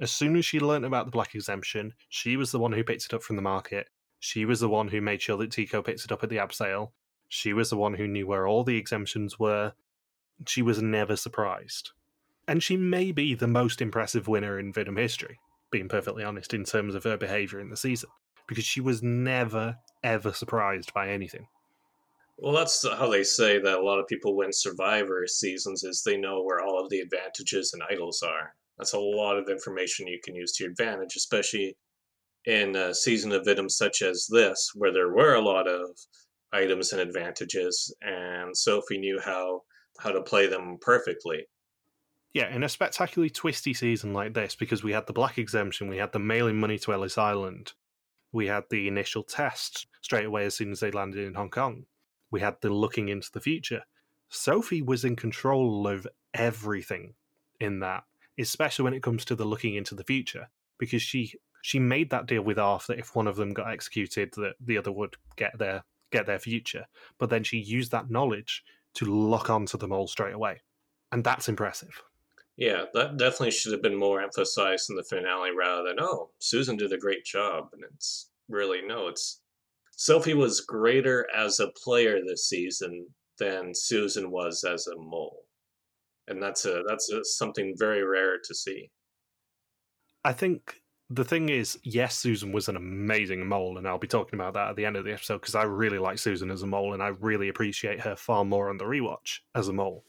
As 0.00 0.12
soon 0.12 0.36
as 0.36 0.44
she 0.44 0.60
learnt 0.60 0.84
about 0.84 1.06
the 1.06 1.10
black 1.10 1.34
exemption, 1.34 1.94
she 2.08 2.36
was 2.36 2.52
the 2.52 2.58
one 2.58 2.72
who 2.72 2.84
picked 2.84 3.06
it 3.06 3.14
up 3.14 3.22
from 3.22 3.36
the 3.36 3.42
market. 3.42 3.88
She 4.20 4.44
was 4.44 4.60
the 4.60 4.68
one 4.68 4.88
who 4.88 5.00
made 5.00 5.22
sure 5.22 5.36
that 5.38 5.50
Tico 5.50 5.82
picked 5.82 6.04
it 6.04 6.12
up 6.12 6.22
at 6.22 6.28
the 6.28 6.36
abseil. 6.36 6.92
She 7.28 7.52
was 7.52 7.70
the 7.70 7.76
one 7.76 7.94
who 7.94 8.06
knew 8.06 8.26
where 8.26 8.46
all 8.46 8.64
the 8.64 8.76
exemptions 8.76 9.38
were. 9.38 9.72
She 10.46 10.62
was 10.62 10.80
never 10.80 11.16
surprised. 11.16 11.92
And 12.46 12.62
she 12.62 12.76
may 12.76 13.12
be 13.12 13.34
the 13.34 13.48
most 13.48 13.80
impressive 13.80 14.28
winner 14.28 14.58
in 14.58 14.72
WIDM 14.72 14.98
history, 14.98 15.38
being 15.70 15.88
perfectly 15.88 16.24
honest, 16.24 16.54
in 16.54 16.64
terms 16.64 16.94
of 16.94 17.04
her 17.04 17.16
behaviour 17.16 17.60
in 17.60 17.70
the 17.70 17.76
season, 17.76 18.10
because 18.46 18.64
she 18.64 18.80
was 18.80 19.02
never, 19.02 19.76
ever 20.02 20.32
surprised 20.32 20.92
by 20.94 21.08
anything. 21.08 21.46
well 22.38 22.54
that's 22.54 22.86
how 22.88 23.08
they 23.10 23.24
say 23.24 23.58
that 23.58 23.78
a 23.78 23.82
lot 23.82 23.98
of 23.98 24.06
people 24.06 24.36
win 24.36 24.52
survivor 24.52 25.26
seasons 25.26 25.82
is 25.84 26.02
they 26.02 26.16
know 26.16 26.42
where 26.42 26.60
all 26.60 26.80
of 26.82 26.88
the 26.90 27.00
advantages 27.00 27.72
and 27.74 27.82
idols 27.90 28.22
are 28.22 28.54
that's 28.78 28.92
a 28.94 28.98
lot 28.98 29.36
of 29.36 29.48
information 29.48 30.06
you 30.06 30.20
can 30.22 30.34
use 30.36 30.52
to 30.52 30.64
your 30.64 30.70
advantage 30.70 31.16
especially 31.16 31.76
in 32.44 32.76
a 32.76 32.94
season 32.94 33.32
of 33.32 33.42
WIDM 33.44 33.68
such 33.70 34.02
as 34.02 34.26
this 34.30 34.70
where 34.74 34.92
there 34.92 35.12
were 35.12 35.34
a 35.34 35.40
lot 35.40 35.66
of 35.66 35.90
items 36.52 36.92
and 36.92 37.00
advantages 37.02 37.92
and 38.02 38.56
sophie 38.56 38.98
knew 38.98 39.18
how 39.24 39.60
how 39.98 40.10
to 40.12 40.22
play 40.22 40.46
them 40.46 40.78
perfectly 40.80 41.44
Yeah, 42.38 42.54
in 42.54 42.62
a 42.62 42.68
spectacularly 42.68 43.30
twisty 43.30 43.74
season 43.74 44.12
like 44.12 44.32
this, 44.32 44.54
because 44.54 44.84
we 44.84 44.92
had 44.92 45.08
the 45.08 45.12
black 45.12 45.38
exemption, 45.38 45.88
we 45.88 45.96
had 45.96 46.12
the 46.12 46.20
mailing 46.20 46.60
money 46.60 46.78
to 46.78 46.92
Ellis 46.92 47.18
Island, 47.18 47.72
we 48.30 48.46
had 48.46 48.62
the 48.70 48.86
initial 48.86 49.24
test 49.24 49.88
straight 50.02 50.26
away 50.26 50.44
as 50.44 50.54
soon 50.54 50.70
as 50.70 50.78
they 50.78 50.92
landed 50.92 51.26
in 51.26 51.34
Hong 51.34 51.50
Kong, 51.50 51.86
we 52.30 52.38
had 52.38 52.54
the 52.60 52.70
looking 52.70 53.08
into 53.08 53.28
the 53.32 53.40
future. 53.40 53.82
Sophie 54.28 54.82
was 54.82 55.04
in 55.04 55.16
control 55.16 55.88
of 55.88 56.06
everything 56.32 57.14
in 57.58 57.80
that, 57.80 58.04
especially 58.38 58.84
when 58.84 58.94
it 58.94 59.02
comes 59.02 59.24
to 59.24 59.34
the 59.34 59.44
looking 59.44 59.74
into 59.74 59.96
the 59.96 60.04
future, 60.04 60.48
because 60.78 61.02
she 61.02 61.32
she 61.62 61.80
made 61.80 62.08
that 62.10 62.26
deal 62.26 62.42
with 62.42 62.56
Arf 62.56 62.86
that 62.86 63.00
if 63.00 63.16
one 63.16 63.26
of 63.26 63.34
them 63.34 63.52
got 63.52 63.72
executed, 63.72 64.32
that 64.36 64.54
the 64.64 64.78
other 64.78 64.92
would 64.92 65.16
get 65.34 65.58
their 65.58 65.82
get 66.12 66.26
their 66.26 66.38
future. 66.38 66.86
But 67.18 67.30
then 67.30 67.42
she 67.42 67.58
used 67.58 67.90
that 67.90 68.10
knowledge 68.10 68.62
to 68.94 69.06
lock 69.06 69.50
onto 69.50 69.76
them 69.76 69.90
all 69.90 70.06
straight 70.06 70.34
away, 70.34 70.60
and 71.10 71.24
that's 71.24 71.48
impressive. 71.48 72.00
Yeah, 72.58 72.86
that 72.92 73.16
definitely 73.16 73.52
should 73.52 73.70
have 73.70 73.82
been 73.82 73.96
more 73.96 74.20
emphasized 74.20 74.90
in 74.90 74.96
the 74.96 75.04
finale 75.04 75.50
rather 75.56 75.84
than, 75.84 76.00
oh, 76.00 76.30
Susan 76.40 76.76
did 76.76 76.92
a 76.92 76.98
great 76.98 77.24
job. 77.24 77.68
And 77.72 77.84
it's 77.94 78.30
really 78.48 78.82
know. 78.82 79.06
It's 79.06 79.40
Sophie 79.96 80.34
was 80.34 80.60
greater 80.60 81.26
as 81.34 81.60
a 81.60 81.72
player 81.82 82.18
this 82.20 82.48
season 82.48 83.06
than 83.38 83.72
Susan 83.74 84.30
was 84.30 84.64
as 84.64 84.88
a 84.88 84.96
mole, 84.96 85.44
and 86.26 86.42
that's 86.42 86.64
a 86.64 86.82
that's 86.86 87.10
a, 87.10 87.24
something 87.24 87.74
very 87.76 88.04
rare 88.04 88.38
to 88.44 88.54
see. 88.54 88.90
I 90.24 90.32
think 90.32 90.82
the 91.10 91.24
thing 91.24 91.48
is, 91.48 91.78
yes, 91.82 92.16
Susan 92.16 92.52
was 92.52 92.68
an 92.68 92.76
amazing 92.76 93.46
mole, 93.46 93.78
and 93.78 93.88
I'll 93.88 93.98
be 93.98 94.06
talking 94.06 94.38
about 94.38 94.54
that 94.54 94.70
at 94.70 94.76
the 94.76 94.84
end 94.84 94.96
of 94.96 95.04
the 95.04 95.12
episode 95.12 95.40
because 95.40 95.54
I 95.54 95.62
really 95.64 95.98
like 95.98 96.18
Susan 96.18 96.50
as 96.50 96.62
a 96.62 96.66
mole, 96.66 96.94
and 96.94 97.02
I 97.02 97.08
really 97.08 97.48
appreciate 97.48 98.00
her 98.00 98.16
far 98.16 98.44
more 98.44 98.68
on 98.68 98.78
the 98.78 98.84
rewatch 98.84 99.38
as 99.54 99.68
a 99.68 99.72
mole. 99.72 100.04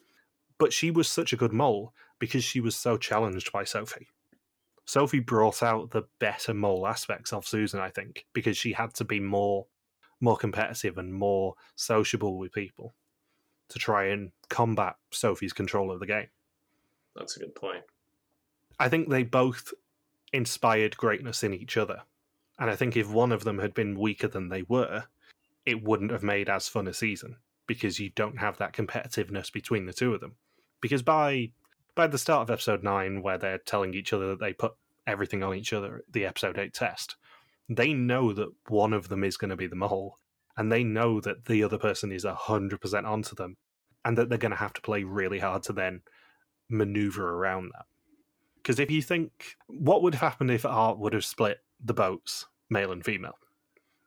But 0.60 0.74
she 0.74 0.92
was 0.92 1.08
such 1.08 1.32
a 1.32 1.38
good 1.38 1.54
mole 1.54 1.94
because 2.20 2.44
she 2.44 2.60
was 2.60 2.76
so 2.76 2.98
challenged 2.98 3.52
by 3.52 3.64
Sophie. 3.64 4.08
Sophie 4.86 5.20
brought 5.20 5.62
out 5.62 5.92
the 5.92 6.04
better 6.20 6.54
mole 6.54 6.88
aspects 6.88 7.32
of 7.32 7.48
Susan, 7.48 7.80
I 7.80 7.90
think, 7.90 8.26
because 8.34 8.58
she 8.58 8.74
had 8.74 8.94
to 8.96 9.06
be 9.06 9.20
more 9.20 9.68
more 10.22 10.36
competitive 10.36 10.98
and 10.98 11.14
more 11.14 11.54
sociable 11.76 12.38
with 12.38 12.52
people 12.52 12.94
to 13.70 13.80
try 13.80 14.08
and 14.08 14.32
combat 14.50 14.96
Sophie's 15.12 15.54
control 15.54 15.92
of 15.92 16.00
the 16.00 16.06
game. 16.06 16.28
That's 17.16 17.38
a 17.38 17.40
good 17.40 17.56
point. 17.56 17.84
I 18.80 18.90
think 18.90 19.10
they 19.10 19.24
both 19.24 19.74
inspired 20.34 20.98
greatness 20.98 21.44
in 21.44 21.54
each 21.54 21.78
other. 21.78 22.02
And 22.58 22.70
I 22.70 22.76
think 22.76 22.98
if 22.98 23.10
one 23.10 23.32
of 23.32 23.44
them 23.44 23.60
had 23.60 23.74
been 23.74 24.00
weaker 24.00 24.28
than 24.28 24.50
they 24.50 24.64
were, 24.64 25.06
it 25.66 25.84
wouldn't 25.84 26.12
have 26.12 26.24
made 26.24 26.50
as 26.50 26.68
fun 26.68 26.88
a 26.88 26.94
season 26.94 27.38
because 27.68 28.00
you 28.00 28.10
don't 28.10 28.40
have 28.40 28.58
that 28.58 28.74
competitiveness 28.74 29.52
between 29.52 29.86
the 29.86 29.94
two 29.94 30.14
of 30.14 30.20
them. 30.20 30.36
Because 30.82 31.02
by 31.02 31.52
by 32.00 32.08
the 32.08 32.18
start 32.18 32.44
of 32.44 32.50
episode 32.50 32.82
nine, 32.82 33.22
where 33.22 33.38
they're 33.38 33.58
telling 33.58 33.94
each 33.94 34.14
other 34.14 34.30
that 34.30 34.40
they 34.40 34.54
put 34.54 34.72
everything 35.06 35.44
on 35.44 35.54
each 35.54 35.74
other 35.74 36.06
the 36.10 36.26
episode 36.26 36.58
eight 36.58 36.74
test, 36.74 37.18
they 37.68 37.92
know 37.92 38.32
that 38.32 38.48
one 38.70 38.94
of 38.94 39.10
them 39.10 39.22
is 39.22 39.36
going 39.36 39.50
to 39.50 39.58
be 39.58 39.68
the 39.68 39.76
mole, 39.76 40.16
and 40.56 40.72
they 40.72 40.82
know 40.82 41.20
that 41.20 41.44
the 41.44 41.62
other 41.62 41.78
person 41.78 42.10
is 42.10 42.24
hundred 42.24 42.80
percent 42.80 43.06
onto 43.06 43.36
them, 43.36 43.58
and 44.06 44.18
that 44.18 44.30
they're 44.30 44.38
going 44.38 44.54
to 44.54 44.56
have 44.56 44.72
to 44.72 44.82
play 44.82 45.04
really 45.04 45.40
hard 45.40 45.62
to 45.64 45.74
then 45.74 46.00
maneuver 46.70 47.34
around 47.34 47.70
that. 47.74 47.86
Because 48.56 48.80
if 48.80 48.90
you 48.90 49.02
think, 49.02 49.58
what 49.68 50.02
would 50.02 50.16
have 50.16 50.32
happened 50.32 50.52
if 50.52 50.66
Art 50.66 51.00
would 51.00 51.12
have 51.12 51.26
split 51.26 51.58
the 51.84 51.94
boats, 51.94 52.46
male 52.70 52.94
and 52.94 53.04
female? 53.04 53.38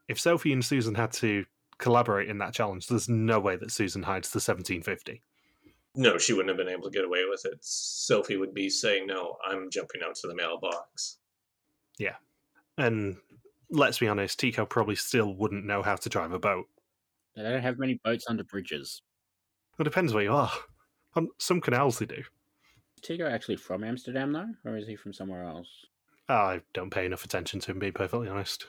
If 0.08 0.18
Sophie 0.18 0.54
and 0.54 0.64
Susan 0.64 0.94
had 0.94 1.12
to 1.12 1.44
collaborate 1.76 2.30
in 2.30 2.38
that 2.38 2.54
challenge, 2.54 2.86
there's 2.86 3.10
no 3.10 3.38
way 3.38 3.56
that 3.56 3.70
Susan 3.70 4.04
hides 4.04 4.30
the 4.30 4.38
1750. 4.38 5.22
No, 5.94 6.16
she 6.16 6.32
wouldn't 6.32 6.48
have 6.48 6.56
been 6.56 6.72
able 6.72 6.90
to 6.90 6.96
get 6.96 7.04
away 7.04 7.24
with 7.28 7.44
it. 7.44 7.58
Sophie 7.60 8.38
would 8.38 8.54
be 8.54 8.70
saying, 8.70 9.06
No, 9.06 9.36
I'm 9.46 9.70
jumping 9.70 10.00
out 10.02 10.14
to 10.16 10.26
the 10.26 10.34
mailbox. 10.34 11.18
Yeah. 11.98 12.16
And 12.78 13.16
let's 13.70 13.98
be 13.98 14.08
honest, 14.08 14.38
Tico 14.38 14.64
probably 14.64 14.96
still 14.96 15.34
wouldn't 15.34 15.66
know 15.66 15.82
how 15.82 15.96
to 15.96 16.08
drive 16.08 16.32
a 16.32 16.38
boat. 16.38 16.66
They 17.36 17.42
don't 17.42 17.62
have 17.62 17.78
many 17.78 18.00
boats 18.02 18.24
under 18.28 18.44
bridges. 18.44 19.02
It 19.78 19.84
depends 19.84 20.14
where 20.14 20.22
you 20.22 20.32
are. 20.32 20.52
On 21.14 21.28
some 21.38 21.60
canals 21.60 21.98
they 21.98 22.06
do. 22.06 22.16
Is 22.16 23.02
Tico 23.02 23.28
actually 23.28 23.56
from 23.56 23.84
Amsterdam, 23.84 24.32
though? 24.32 24.48
Or 24.64 24.76
is 24.76 24.86
he 24.86 24.96
from 24.96 25.12
somewhere 25.12 25.44
else? 25.44 25.68
I 26.28 26.62
don't 26.72 26.90
pay 26.90 27.04
enough 27.04 27.24
attention 27.24 27.60
to 27.60 27.72
him, 27.72 27.78
being 27.78 27.92
perfectly 27.92 28.28
honest. 28.28 28.68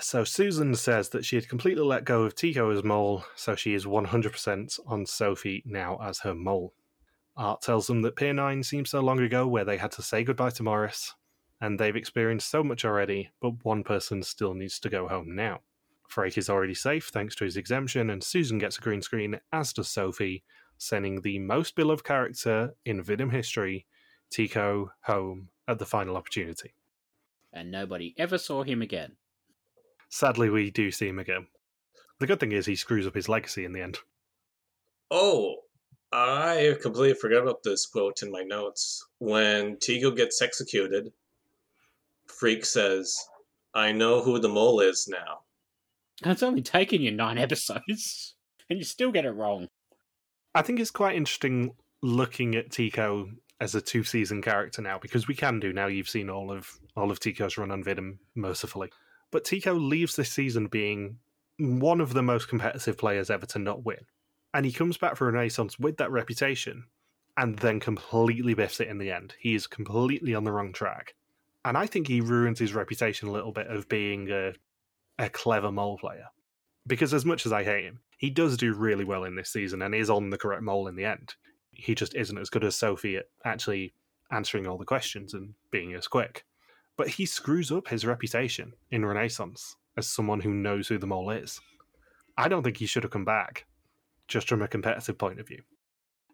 So 0.00 0.24
Susan 0.24 0.74
says 0.74 1.08
that 1.10 1.24
she 1.24 1.36
had 1.36 1.48
completely 1.48 1.82
let 1.82 2.04
go 2.04 2.22
of 2.22 2.34
Tico 2.34 2.70
as 2.70 2.84
mole, 2.84 3.24
so 3.34 3.54
she 3.54 3.74
is 3.74 3.86
100% 3.86 4.80
on 4.86 5.06
Sophie 5.06 5.62
now 5.66 5.98
as 6.02 6.20
her 6.20 6.34
mole. 6.34 6.74
Art 7.36 7.62
tells 7.62 7.86
them 7.86 8.02
that 8.02 8.16
Pier 8.16 8.32
9 8.32 8.62
seems 8.62 8.90
so 8.90 9.00
long 9.00 9.20
ago 9.20 9.46
where 9.46 9.64
they 9.64 9.76
had 9.76 9.92
to 9.92 10.02
say 10.02 10.24
goodbye 10.24 10.50
to 10.50 10.62
Morris, 10.62 11.14
and 11.60 11.78
they've 11.78 11.94
experienced 11.96 12.50
so 12.50 12.64
much 12.64 12.84
already, 12.84 13.30
but 13.40 13.64
one 13.64 13.84
person 13.84 14.22
still 14.22 14.54
needs 14.54 14.80
to 14.80 14.88
go 14.88 15.06
home 15.06 15.34
now. 15.34 15.60
Frake 16.10 16.38
is 16.38 16.50
already 16.50 16.74
safe 16.74 17.08
thanks 17.08 17.34
to 17.36 17.44
his 17.44 17.56
exemption, 17.56 18.10
and 18.10 18.24
Susan 18.24 18.58
gets 18.58 18.78
a 18.78 18.80
green 18.80 19.02
screen, 19.02 19.38
as 19.52 19.72
does 19.72 19.88
Sophie, 19.88 20.42
sending 20.78 21.20
the 21.20 21.38
most 21.38 21.76
beloved 21.76 22.04
character 22.04 22.74
in 22.84 23.04
WIDM 23.04 23.30
history, 23.30 23.86
Tico, 24.30 24.90
home 25.02 25.50
at 25.66 25.78
the 25.78 25.86
final 25.86 26.16
opportunity. 26.16 26.74
And 27.52 27.70
nobody 27.70 28.14
ever 28.18 28.38
saw 28.38 28.62
him 28.62 28.82
again. 28.82 29.16
Sadly, 30.08 30.48
we 30.48 30.70
do 30.70 30.90
see 30.90 31.08
him 31.08 31.18
again. 31.18 31.46
The 32.20 32.26
good 32.26 32.40
thing 32.40 32.52
is 32.52 32.66
he 32.66 32.76
screws 32.76 33.06
up 33.06 33.14
his 33.14 33.28
legacy 33.28 33.64
in 33.64 33.72
the 33.72 33.82
end. 33.82 33.98
Oh, 35.10 35.56
I 36.12 36.76
completely 36.82 37.14
forgot 37.14 37.42
about 37.42 37.62
this 37.62 37.86
quote 37.86 38.22
in 38.22 38.32
my 38.32 38.42
notes. 38.42 39.06
When 39.18 39.78
Tico 39.78 40.10
gets 40.10 40.40
executed, 40.40 41.12
Freak 42.26 42.64
says, 42.64 43.16
I 43.74 43.92
know 43.92 44.22
who 44.22 44.38
the 44.38 44.48
mole 44.48 44.80
is 44.80 45.08
now. 45.08 45.40
It's 46.24 46.42
only 46.42 46.62
taken 46.62 47.02
you 47.02 47.10
nine 47.10 47.38
episodes, 47.38 48.34
and 48.68 48.78
you 48.78 48.84
still 48.84 49.12
get 49.12 49.24
it 49.24 49.30
wrong. 49.30 49.68
I 50.54 50.62
think 50.62 50.80
it's 50.80 50.90
quite 50.90 51.16
interesting 51.16 51.74
looking 52.02 52.54
at 52.54 52.70
Tico 52.70 53.30
as 53.60 53.74
a 53.74 53.80
two 53.80 54.04
season 54.04 54.40
character 54.40 54.80
now 54.80 54.98
because 54.98 55.28
we 55.28 55.34
can 55.34 55.60
do 55.60 55.72
now. 55.72 55.86
You've 55.86 56.08
seen 56.08 56.30
all 56.30 56.50
of 56.50 56.78
all 56.96 57.10
of 57.10 57.20
Tico's 57.20 57.58
run 57.58 57.70
on 57.70 57.84
WIDM, 57.84 58.18
mercifully. 58.34 58.90
But 59.30 59.44
Tico 59.44 59.74
leaves 59.74 60.16
this 60.16 60.30
season 60.30 60.66
being 60.66 61.18
one 61.58 62.00
of 62.00 62.14
the 62.14 62.22
most 62.22 62.48
competitive 62.48 62.96
players 62.96 63.30
ever 63.30 63.46
to 63.46 63.58
not 63.58 63.84
win. 63.84 64.06
And 64.54 64.64
he 64.64 64.72
comes 64.72 64.96
back 64.96 65.16
for 65.16 65.30
Renaissance 65.30 65.78
with 65.78 65.98
that 65.98 66.10
reputation 66.10 66.84
and 67.36 67.58
then 67.58 67.80
completely 67.80 68.54
biffs 68.54 68.80
it 68.80 68.88
in 68.88 68.98
the 68.98 69.10
end. 69.10 69.34
He 69.38 69.54
is 69.54 69.66
completely 69.66 70.34
on 70.34 70.44
the 70.44 70.52
wrong 70.52 70.72
track. 70.72 71.14
And 71.64 71.76
I 71.76 71.86
think 71.86 72.08
he 72.08 72.20
ruins 72.20 72.58
his 72.58 72.74
reputation 72.74 73.28
a 73.28 73.32
little 73.32 73.52
bit 73.52 73.66
of 73.66 73.88
being 73.88 74.30
a, 74.30 74.54
a 75.18 75.28
clever 75.28 75.70
mole 75.70 75.98
player. 75.98 76.28
Because 76.86 77.12
as 77.12 77.24
much 77.24 77.44
as 77.44 77.52
I 77.52 77.64
hate 77.64 77.84
him, 77.84 78.00
he 78.16 78.30
does 78.30 78.56
do 78.56 78.72
really 78.72 79.04
well 79.04 79.24
in 79.24 79.36
this 79.36 79.50
season 79.50 79.82
and 79.82 79.94
is 79.94 80.10
on 80.10 80.30
the 80.30 80.38
correct 80.38 80.62
mole 80.62 80.88
in 80.88 80.96
the 80.96 81.04
end. 81.04 81.34
He 81.70 81.94
just 81.94 82.14
isn't 82.14 82.38
as 82.38 82.50
good 82.50 82.64
as 82.64 82.74
Sophie 82.74 83.16
at 83.16 83.26
actually 83.44 83.94
answering 84.30 84.66
all 84.66 84.78
the 84.78 84.84
questions 84.84 85.34
and 85.34 85.54
being 85.70 85.94
as 85.94 86.08
quick. 86.08 86.44
But 86.98 87.08
he 87.08 87.24
screws 87.24 87.72
up 87.72 87.88
his 87.88 88.04
reputation 88.04 88.74
in 88.90 89.06
Renaissance 89.06 89.76
as 89.96 90.06
someone 90.06 90.40
who 90.40 90.52
knows 90.52 90.88
who 90.88 90.98
the 90.98 91.06
mole 91.06 91.30
is. 91.30 91.60
I 92.36 92.48
don't 92.48 92.62
think 92.62 92.76
he 92.76 92.86
should 92.86 93.04
have 93.04 93.12
come 93.12 93.24
back, 93.24 93.64
just 94.26 94.48
from 94.48 94.62
a 94.62 94.68
competitive 94.68 95.16
point 95.16 95.40
of 95.40 95.48
view. 95.48 95.62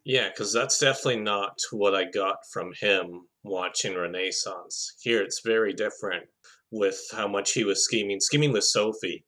Yeah, 0.05 0.29
because 0.29 0.53
that's 0.53 0.79
definitely 0.79 1.21
not 1.21 1.59
what 1.71 1.95
I 1.95 2.05
got 2.05 2.37
from 2.53 2.73
him 2.81 3.27
watching 3.43 3.97
Renaissance. 3.97 4.97
Here, 5.01 5.23
it's 5.23 5.43
very 5.45 5.73
different 5.73 6.25
with 6.71 6.99
how 7.13 7.29
much 7.29 7.53
he 7.53 7.65
was 7.65 7.85
scheming, 7.85 8.21
scheming 8.21 8.53
with 8.53 8.65
Sophie. 8.65 9.25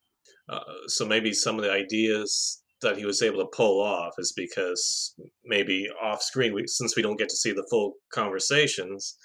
Uh, 0.49 0.61
so 0.87 1.07
maybe 1.07 1.33
some 1.33 1.57
of 1.57 1.65
the 1.65 1.73
ideas 1.73 2.63
that 2.83 2.97
he 2.97 3.07
was 3.07 3.23
able 3.23 3.41
to 3.41 3.57
pull 3.57 3.83
off 3.83 4.15
is 4.19 4.33
because 4.37 5.15
maybe 5.45 5.89
off 6.03 6.23
screen, 6.23 6.53
we, 6.53 6.67
since 6.67 6.97
we 6.97 7.03
don't 7.03 7.19
get 7.19 7.29
to 7.29 7.37
see 7.37 7.53
the 7.53 7.67
full 7.71 7.95
conversations, 8.13 9.17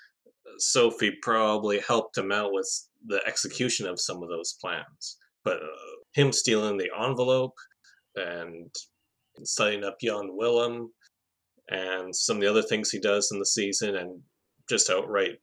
Sophie 0.57 1.17
probably 1.21 1.79
helped 1.79 2.17
him 2.17 2.31
out 2.31 2.51
with 2.51 2.69
the 3.05 3.21
execution 3.25 3.87
of 3.87 3.99
some 3.99 4.21
of 4.21 4.29
those 4.29 4.57
plans. 4.61 5.17
But 5.43 5.57
uh, 5.57 5.67
him 6.13 6.31
stealing 6.31 6.77
the 6.77 6.91
envelope 6.97 7.55
and 8.15 8.73
setting 9.43 9.83
up 9.83 9.97
Jan 10.01 10.29
Willem 10.35 10.91
and 11.69 12.15
some 12.15 12.37
of 12.37 12.41
the 12.41 12.49
other 12.49 12.61
things 12.61 12.91
he 12.91 12.99
does 12.99 13.29
in 13.31 13.39
the 13.39 13.45
season 13.45 13.95
and 13.95 14.21
just 14.69 14.89
outright 14.89 15.37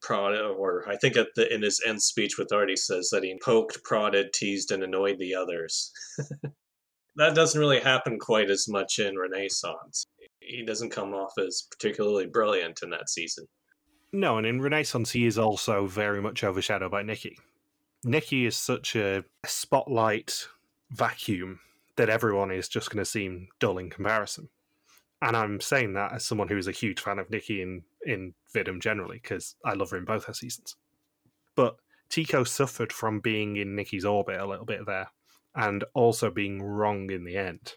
prod 0.00 0.34
or 0.34 0.88
I 0.88 0.96
think 0.96 1.16
at 1.16 1.28
the 1.34 1.52
in 1.52 1.62
his 1.62 1.82
end 1.86 2.02
speech 2.02 2.38
with 2.38 2.52
Art 2.52 2.70
he 2.70 2.76
says 2.76 3.10
that 3.10 3.24
he 3.24 3.38
poked, 3.44 3.82
prodded, 3.84 4.32
teased, 4.32 4.70
and 4.70 4.82
annoyed 4.82 5.18
the 5.18 5.34
others. 5.34 5.90
that 7.16 7.34
doesn't 7.34 7.60
really 7.60 7.80
happen 7.80 8.18
quite 8.18 8.50
as 8.50 8.68
much 8.68 8.98
in 8.98 9.18
Renaissance. 9.18 10.06
He 10.40 10.64
doesn't 10.64 10.90
come 10.90 11.14
off 11.14 11.32
as 11.38 11.66
particularly 11.70 12.26
brilliant 12.26 12.80
in 12.82 12.90
that 12.90 13.10
season. 13.10 13.46
No, 14.12 14.38
and 14.38 14.46
in 14.46 14.62
Renaissance, 14.62 15.10
he 15.10 15.26
is 15.26 15.38
also 15.38 15.86
very 15.86 16.22
much 16.22 16.42
overshadowed 16.42 16.90
by 16.90 17.02
Nikki. 17.02 17.38
Nikki 18.04 18.46
is 18.46 18.56
such 18.56 18.96
a 18.96 19.24
spotlight 19.44 20.48
vacuum 20.90 21.60
that 21.96 22.08
everyone 22.08 22.50
is 22.50 22.68
just 22.68 22.90
going 22.90 23.04
to 23.04 23.10
seem 23.10 23.48
dull 23.58 23.78
in 23.78 23.90
comparison. 23.90 24.48
And 25.20 25.36
I'm 25.36 25.60
saying 25.60 25.94
that 25.94 26.12
as 26.12 26.24
someone 26.24 26.48
who 26.48 26.56
is 26.56 26.68
a 26.68 26.72
huge 26.72 27.00
fan 27.00 27.18
of 27.18 27.28
Nikki 27.28 27.60
in, 27.60 27.82
in 28.06 28.34
WIDM 28.54 28.80
generally, 28.80 29.18
because 29.20 29.56
I 29.64 29.74
love 29.74 29.90
her 29.90 29.96
in 29.98 30.04
both 30.04 30.24
her 30.24 30.32
seasons. 30.32 30.76
But 31.56 31.76
Tico 32.08 32.44
suffered 32.44 32.92
from 32.92 33.20
being 33.20 33.56
in 33.56 33.74
Nikki's 33.74 34.04
orbit 34.04 34.40
a 34.40 34.46
little 34.46 34.64
bit 34.64 34.86
there, 34.86 35.10
and 35.54 35.84
also 35.92 36.30
being 36.30 36.62
wrong 36.62 37.10
in 37.10 37.24
the 37.24 37.36
end. 37.36 37.74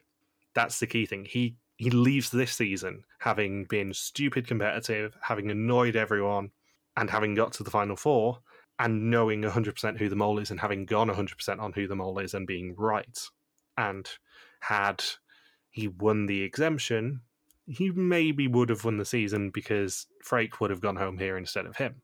That's 0.54 0.80
the 0.80 0.88
key 0.88 1.06
thing. 1.08 1.26
He 1.26 1.56
he 1.82 1.90
leaves 1.90 2.30
this 2.30 2.54
season 2.54 3.04
having 3.18 3.66
been 3.66 3.92
stupid 3.92 4.46
competitive, 4.46 5.18
having 5.20 5.50
annoyed 5.50 5.96
everyone, 5.96 6.52
and 6.96 7.10
having 7.10 7.34
got 7.34 7.54
to 7.54 7.64
the 7.64 7.72
final 7.72 7.96
four, 7.96 8.38
and 8.78 9.10
knowing 9.10 9.42
100% 9.42 9.98
who 9.98 10.08
the 10.08 10.16
mole 10.16 10.38
is, 10.38 10.52
and 10.52 10.60
having 10.60 10.86
gone 10.86 11.10
100% 11.10 11.60
on 11.60 11.74
who 11.74 11.88
the 11.88 11.96
mole 11.96 12.20
is, 12.20 12.36
and 12.36 12.46
being 12.46 12.76
right. 12.78 13.20
And 13.80 14.08
had 14.60 15.04
he 15.72 15.88
won 15.88 16.28
the 16.28 16.44
exemption, 16.44 17.22
he 17.66 17.90
maybe 17.90 18.48
would 18.48 18.70
have 18.70 18.86
won 18.86 18.98
the 18.98 19.04
season 19.04 19.50
because 19.50 20.06
Freek 20.24 20.62
would 20.62 20.70
have 20.70 20.82
gone 20.82 20.98
home 20.98 21.18
here 21.18 21.36
instead 21.36 21.66
of 21.66 21.78
him. 21.78 22.04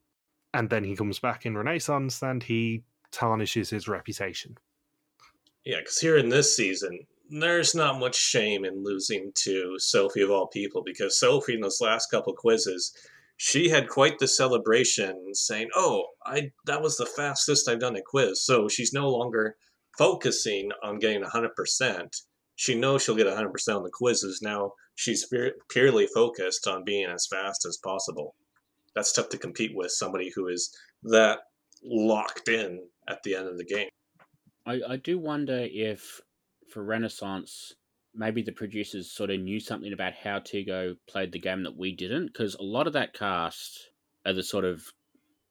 And 0.56 0.72
then 0.72 0.86
he 0.86 0.96
comes 0.96 1.20
back 1.20 1.46
in 1.46 1.56
Renaissance 1.56 2.24
and 2.24 2.42
he 2.42 2.82
tarnishes 3.12 3.70
his 3.70 3.88
reputation. 3.88 4.58
Yeah, 5.64 5.82
because 5.82 6.00
here 6.00 6.18
in 6.18 6.30
this 6.30 6.58
season, 6.58 7.06
there's 7.30 7.76
not 7.76 8.00
much 8.00 8.16
shame 8.16 8.66
in 8.66 8.84
losing 8.84 9.32
to 9.44 9.76
Sophie 9.78 10.22
of 10.22 10.32
all 10.32 10.48
people, 10.48 10.84
because 10.86 11.20
Sophie 11.20 11.56
in 11.56 11.62
those 11.62 11.82
last 11.82 12.10
couple 12.10 12.34
quizzes, 12.34 12.94
she 13.38 13.70
had 13.70 13.88
quite 13.88 14.20
the 14.20 14.28
celebration 14.28 15.34
saying, 15.34 15.70
Oh, 15.76 16.08
I 16.26 16.52
that 16.66 16.82
was 16.82 16.98
the 16.98 17.06
fastest 17.06 17.70
I've 17.70 17.80
done 17.80 17.96
a 17.96 18.02
quiz. 18.02 18.44
So 18.44 18.68
she's 18.68 18.94
no 18.94 19.10
longer 19.10 19.56
focusing 19.98 20.72
on 20.84 21.00
getting 21.00 21.24
100%. 21.24 22.22
She 22.56 22.76
knows 22.76 23.04
she'll 23.04 23.16
get 23.16 23.28
100% 23.28 23.76
on 23.76 23.84
the 23.84 23.92
quizzes. 23.92 24.42
Now 24.42 24.74
she's 24.96 25.32
purely 25.70 26.08
focused 26.08 26.68
on 26.68 26.84
being 26.84 27.08
as 27.10 27.28
fast 27.28 27.66
as 27.66 27.78
possible. 27.78 28.36
That's 28.96 29.14
tough 29.14 29.30
to 29.30 29.38
compete 29.38 29.72
with 29.76 29.92
somebody 29.92 30.32
who 30.34 30.48
is 30.48 30.76
that 31.04 31.40
locked 31.84 32.50
in 32.50 32.88
at 33.08 33.22
the 33.24 33.36
end 33.36 33.48
of 33.48 33.58
the 33.58 33.66
game. 33.66 33.90
I, 34.66 34.82
I 34.90 34.96
do 34.98 35.20
wonder 35.20 35.68
if 35.72 36.20
for 36.70 36.84
Renaissance, 36.84 37.74
maybe 38.14 38.42
the 38.42 38.52
producers 38.52 39.12
sort 39.12 39.30
of 39.30 39.40
knew 39.40 39.60
something 39.60 39.94
about 39.94 40.14
how 40.14 40.40
Tico 40.40 40.96
played 41.08 41.32
the 41.32 41.40
game 41.40 41.64
that 41.64 41.78
we 41.78 41.96
didn't, 41.96 42.28
because 42.28 42.56
a 42.56 42.64
lot 42.64 42.88
of 42.88 42.94
that 42.94 43.14
cast 43.14 43.90
are 44.26 44.34
the 44.34 44.44
sort 44.44 44.66
of, 44.66 44.84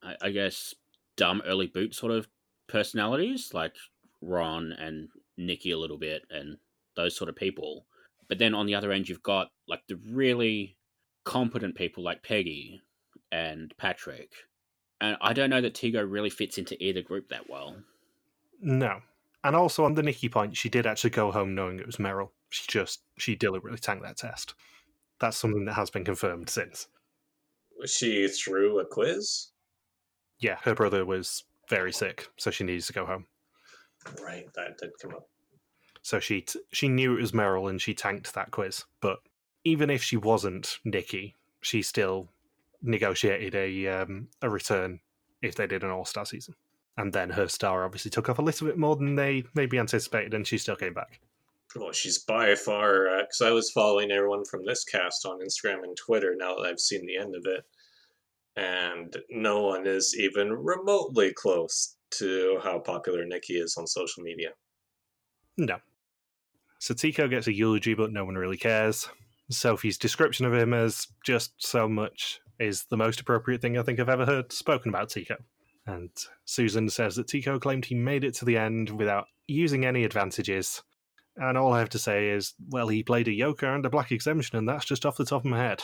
I, 0.02 0.16
I 0.22 0.30
guess, 0.30 0.74
dumb 1.16 1.42
early 1.46 1.66
boot 1.66 1.94
sort 1.94 2.12
of 2.12 2.28
personalities, 2.68 3.54
like 3.54 3.74
Ron 4.20 4.72
and 4.72 5.08
Nikki 5.36 5.70
a 5.70 5.78
little 5.78 5.98
bit, 5.98 6.22
and 6.30 6.56
those 6.96 7.16
sort 7.16 7.28
of 7.28 7.36
people. 7.36 7.86
But 8.28 8.38
then 8.38 8.54
on 8.54 8.66
the 8.66 8.74
other 8.74 8.90
end, 8.92 9.08
you've 9.08 9.22
got 9.22 9.50
like 9.68 9.82
the 9.88 10.00
really 10.10 10.76
competent 11.24 11.74
people 11.76 12.02
like 12.02 12.22
Peggy 12.22 12.82
and 13.30 13.72
Patrick. 13.76 14.30
And 15.00 15.16
I 15.20 15.32
don't 15.32 15.50
know 15.50 15.60
that 15.60 15.74
Tico 15.74 16.02
really 16.02 16.30
fits 16.30 16.58
into 16.58 16.82
either 16.82 17.02
group 17.02 17.28
that 17.28 17.48
well. 17.50 17.76
No. 18.60 19.00
And 19.46 19.54
also 19.54 19.84
on 19.84 19.94
the 19.94 20.02
Nikki 20.02 20.28
point, 20.28 20.56
she 20.56 20.68
did 20.68 20.88
actually 20.88 21.10
go 21.10 21.30
home 21.30 21.54
knowing 21.54 21.78
it 21.78 21.86
was 21.86 21.98
Meryl. 21.98 22.30
She 22.50 22.64
just 22.66 23.02
she 23.16 23.36
deliberately 23.36 23.78
tanked 23.78 24.02
that 24.02 24.16
test. 24.16 24.54
That's 25.20 25.36
something 25.36 25.66
that 25.66 25.74
has 25.74 25.88
been 25.88 26.04
confirmed 26.04 26.50
since. 26.50 26.88
Was 27.78 27.92
she 27.92 28.26
through 28.26 28.80
a 28.80 28.84
quiz? 28.84 29.50
Yeah, 30.40 30.56
her 30.64 30.74
brother 30.74 31.04
was 31.04 31.44
very 31.70 31.92
sick, 31.92 32.28
so 32.36 32.50
she 32.50 32.64
needs 32.64 32.88
to 32.88 32.92
go 32.92 33.06
home. 33.06 33.26
Right, 34.20 34.52
that 34.54 34.78
did 34.78 34.90
come 35.00 35.14
up. 35.14 35.28
So 36.02 36.18
she 36.18 36.40
t- 36.40 36.58
she 36.72 36.88
knew 36.88 37.16
it 37.16 37.20
was 37.20 37.30
Meryl 37.30 37.70
and 37.70 37.80
she 37.80 37.94
tanked 37.94 38.34
that 38.34 38.50
quiz. 38.50 38.84
But 39.00 39.20
even 39.62 39.90
if 39.90 40.02
she 40.02 40.16
wasn't 40.16 40.80
Nikki, 40.84 41.36
she 41.60 41.82
still 41.82 42.30
negotiated 42.82 43.54
a 43.54 43.86
um, 43.86 44.26
a 44.42 44.50
return 44.50 44.98
if 45.40 45.54
they 45.54 45.68
did 45.68 45.84
an 45.84 45.90
All 45.90 46.04
Star 46.04 46.26
season. 46.26 46.56
And 46.96 47.12
then 47.12 47.30
her 47.30 47.48
star 47.48 47.84
obviously 47.84 48.10
took 48.10 48.28
off 48.28 48.38
a 48.38 48.42
little 48.42 48.66
bit 48.66 48.78
more 48.78 48.96
than 48.96 49.16
they 49.16 49.44
maybe 49.54 49.78
anticipated, 49.78 50.32
and 50.34 50.46
she 50.46 50.58
still 50.58 50.76
came 50.76 50.94
back. 50.94 51.20
Well, 51.74 51.92
she's 51.92 52.18
by 52.18 52.54
far 52.54 53.18
because 53.20 53.40
uh, 53.42 53.48
I 53.48 53.50
was 53.50 53.70
following 53.70 54.10
everyone 54.10 54.44
from 54.44 54.64
this 54.64 54.84
cast 54.84 55.26
on 55.26 55.40
Instagram 55.40 55.82
and 55.82 55.96
Twitter. 55.96 56.34
Now 56.34 56.54
that 56.54 56.66
I've 56.66 56.80
seen 56.80 57.04
the 57.04 57.18
end 57.18 57.34
of 57.34 57.44
it, 57.44 57.64
and 58.56 59.14
no 59.30 59.62
one 59.62 59.86
is 59.86 60.16
even 60.18 60.52
remotely 60.52 61.32
close 61.34 61.96
to 62.12 62.58
how 62.62 62.78
popular 62.78 63.26
Nikki 63.26 63.54
is 63.54 63.76
on 63.76 63.86
social 63.86 64.22
media. 64.22 64.50
No. 65.58 65.78
So 66.78 66.94
Tico 66.94 67.28
gets 67.28 67.46
a 67.46 67.52
eulogy, 67.52 67.94
but 67.94 68.12
no 68.12 68.24
one 68.24 68.36
really 68.36 68.56
cares. 68.56 69.08
Sophie's 69.50 69.98
description 69.98 70.46
of 70.46 70.54
him 70.54 70.72
as 70.72 71.06
just 71.24 71.52
so 71.58 71.88
much 71.88 72.40
is 72.58 72.84
the 72.84 72.96
most 72.96 73.20
appropriate 73.20 73.60
thing 73.60 73.76
I 73.76 73.82
think 73.82 74.00
I've 74.00 74.08
ever 74.08 74.24
heard 74.24 74.52
spoken 74.52 74.88
about 74.88 75.10
Tico. 75.10 75.36
And 75.86 76.10
Susan 76.44 76.88
says 76.88 77.16
that 77.16 77.28
Tico 77.28 77.58
claimed 77.58 77.84
he 77.84 77.94
made 77.94 78.24
it 78.24 78.34
to 78.34 78.44
the 78.44 78.56
end 78.56 78.90
without 78.90 79.26
using 79.46 79.84
any 79.84 80.04
advantages. 80.04 80.82
And 81.36 81.56
all 81.56 81.72
I 81.72 81.78
have 81.78 81.90
to 81.90 81.98
say 81.98 82.30
is, 82.30 82.54
well, 82.68 82.88
he 82.88 83.02
played 83.02 83.28
a 83.28 83.32
Yoker 83.32 83.74
and 83.74 83.86
a 83.86 83.90
Black 83.90 84.10
Exemption, 84.10 84.58
and 84.58 84.68
that's 84.68 84.84
just 84.84 85.06
off 85.06 85.16
the 85.16 85.24
top 85.24 85.44
of 85.44 85.50
my 85.50 85.58
head. 85.58 85.82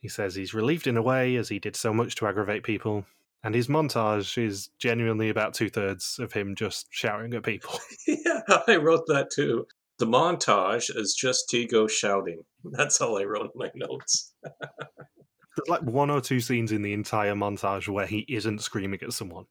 He 0.00 0.08
says 0.08 0.34
he's 0.34 0.54
relieved 0.54 0.86
in 0.86 0.96
a 0.96 1.02
way, 1.02 1.36
as 1.36 1.48
he 1.48 1.58
did 1.58 1.76
so 1.76 1.92
much 1.92 2.14
to 2.16 2.26
aggravate 2.26 2.62
people, 2.62 3.04
and 3.44 3.54
his 3.54 3.68
montage 3.68 4.42
is 4.42 4.70
genuinely 4.78 5.28
about 5.28 5.54
two 5.54 5.68
thirds 5.68 6.18
of 6.18 6.32
him 6.32 6.54
just 6.54 6.86
shouting 6.90 7.34
at 7.34 7.44
people. 7.44 7.78
yeah, 8.06 8.40
I 8.66 8.76
wrote 8.76 9.06
that 9.08 9.30
too. 9.30 9.66
The 9.98 10.06
montage 10.06 10.94
is 10.96 11.14
just 11.14 11.48
Tico 11.48 11.86
shouting. 11.88 12.42
That's 12.64 13.00
all 13.00 13.18
I 13.18 13.24
wrote 13.24 13.50
in 13.54 13.58
my 13.58 13.70
notes. 13.74 14.32
There's 15.58 15.80
like 15.80 15.82
one 15.82 16.10
or 16.10 16.20
two 16.20 16.40
scenes 16.40 16.72
in 16.72 16.82
the 16.82 16.92
entire 16.92 17.34
montage 17.34 17.88
where 17.88 18.06
he 18.06 18.24
isn't 18.28 18.62
screaming 18.62 19.00
at 19.02 19.12
someone. 19.12 19.46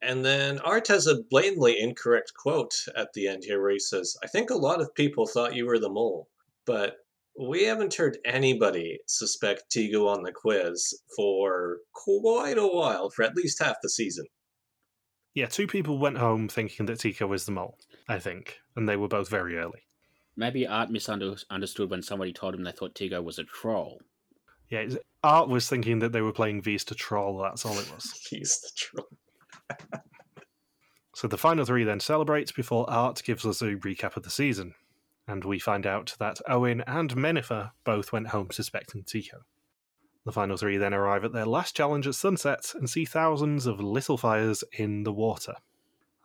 And 0.00 0.24
then 0.24 0.60
Art 0.60 0.86
has 0.88 1.08
a 1.08 1.22
blatantly 1.28 1.80
incorrect 1.80 2.32
quote 2.34 2.74
at 2.96 3.12
the 3.14 3.26
end 3.26 3.42
here 3.44 3.60
where 3.60 3.72
he 3.72 3.80
says, 3.80 4.16
I 4.22 4.28
think 4.28 4.50
a 4.50 4.54
lot 4.54 4.80
of 4.80 4.94
people 4.94 5.26
thought 5.26 5.56
you 5.56 5.66
were 5.66 5.80
the 5.80 5.88
mole, 5.88 6.28
but 6.64 6.98
we 7.36 7.64
haven't 7.64 7.94
heard 7.94 8.18
anybody 8.24 9.00
suspect 9.06 9.70
Tico 9.70 10.06
on 10.06 10.22
the 10.22 10.32
quiz 10.32 10.94
for 11.16 11.78
quite 11.92 12.58
a 12.58 12.66
while, 12.66 13.10
for 13.10 13.24
at 13.24 13.34
least 13.34 13.60
half 13.60 13.76
the 13.82 13.88
season. 13.88 14.26
Yeah, 15.34 15.46
two 15.46 15.66
people 15.66 15.98
went 15.98 16.18
home 16.18 16.48
thinking 16.48 16.86
that 16.86 17.00
Tico 17.00 17.26
was 17.26 17.44
the 17.44 17.52
mole, 17.52 17.78
I 18.08 18.18
think, 18.20 18.58
and 18.76 18.88
they 18.88 18.96
were 18.96 19.08
both 19.08 19.28
very 19.28 19.56
early. 19.56 19.82
Maybe 20.36 20.66
Art 20.66 20.90
misunderstood 20.90 21.90
when 21.90 22.02
somebody 22.02 22.32
told 22.32 22.54
him 22.54 22.62
they 22.62 22.70
thought 22.70 22.94
Tico 22.94 23.20
was 23.20 23.40
a 23.40 23.44
troll. 23.44 24.00
Yeah, 24.70 24.86
Art 25.22 25.48
was 25.48 25.68
thinking 25.68 25.98
that 26.00 26.12
they 26.12 26.20
were 26.20 26.32
playing 26.32 26.62
Vis 26.62 26.84
to 26.84 26.94
Troll. 26.94 27.38
That's 27.38 27.64
all 27.64 27.78
it 27.78 27.90
was. 27.94 28.28
Vis 28.30 28.60
the 28.60 28.70
Troll. 28.76 29.08
so 31.14 31.26
the 31.26 31.38
final 31.38 31.64
three 31.64 31.84
then 31.84 32.00
celebrates 32.00 32.52
before 32.52 32.88
Art 32.90 33.22
gives 33.24 33.46
us 33.46 33.62
a 33.62 33.76
recap 33.76 34.16
of 34.16 34.22
the 34.22 34.30
season, 34.30 34.74
and 35.26 35.44
we 35.44 35.58
find 35.58 35.86
out 35.86 36.14
that 36.18 36.40
Owen 36.48 36.82
and 36.86 37.16
Menifer 37.16 37.70
both 37.84 38.12
went 38.12 38.28
home 38.28 38.50
suspecting 38.50 39.04
Tico. 39.04 39.38
The 40.24 40.32
final 40.32 40.58
three 40.58 40.76
then 40.76 40.92
arrive 40.92 41.24
at 41.24 41.32
their 41.32 41.46
last 41.46 41.74
challenge 41.74 42.06
at 42.06 42.14
sunset 42.14 42.74
and 42.74 42.90
see 42.90 43.06
thousands 43.06 43.64
of 43.64 43.80
little 43.80 44.18
fires 44.18 44.62
in 44.72 45.04
the 45.04 45.12
water. 45.12 45.54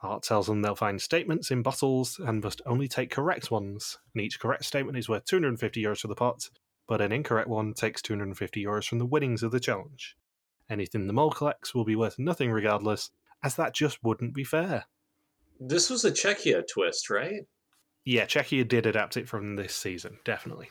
Art 0.02 0.24
tells 0.24 0.48
them 0.48 0.62
they'll 0.62 0.76
find 0.76 1.02
statements 1.02 1.50
in 1.50 1.62
bottles 1.62 2.20
and 2.20 2.44
must 2.44 2.62
only 2.66 2.90
take 2.90 3.10
correct 3.10 3.50
ones, 3.50 4.00
and 4.14 4.22
each 4.22 4.42
correct 4.42 4.66
statement 4.66 4.98
is 4.98 5.08
worth 5.08 5.24
250 5.24 5.82
euros 5.82 6.02
for 6.02 6.10
the 6.10 6.16
pot, 6.16 6.50
but 6.88 7.02
an 7.02 7.12
incorrect 7.12 7.48
one 7.48 7.74
takes 7.74 8.02
250 8.02 8.64
euros 8.64 8.88
from 8.88 9.00
the 9.00 9.06
winnings 9.06 9.44
of 9.44 9.52
the 9.52 9.60
challenge. 9.60 10.16
Anything 10.70 11.08
the 11.08 11.14
mole 11.14 11.32
collects 11.32 11.74
will 11.74 11.86
be 11.86 11.96
worth 11.96 12.20
nothing 12.20 12.52
regardless, 12.52 13.12
as 13.44 13.56
that 13.56 13.74
just 13.74 14.04
wouldn't 14.04 14.34
be 14.34 14.44
fair. 14.44 14.86
This 15.60 15.90
was 15.90 16.06
a 16.06 16.12
Czechia 16.12 16.64
twist, 16.68 17.10
right? 17.10 17.46
Yeah, 18.06 18.26
Czechia 18.26 18.68
did 18.68 18.86
adapt 18.86 19.18
it 19.18 19.30
from 19.30 19.56
this 19.56 19.76
season, 19.76 20.18
definitely. 20.26 20.70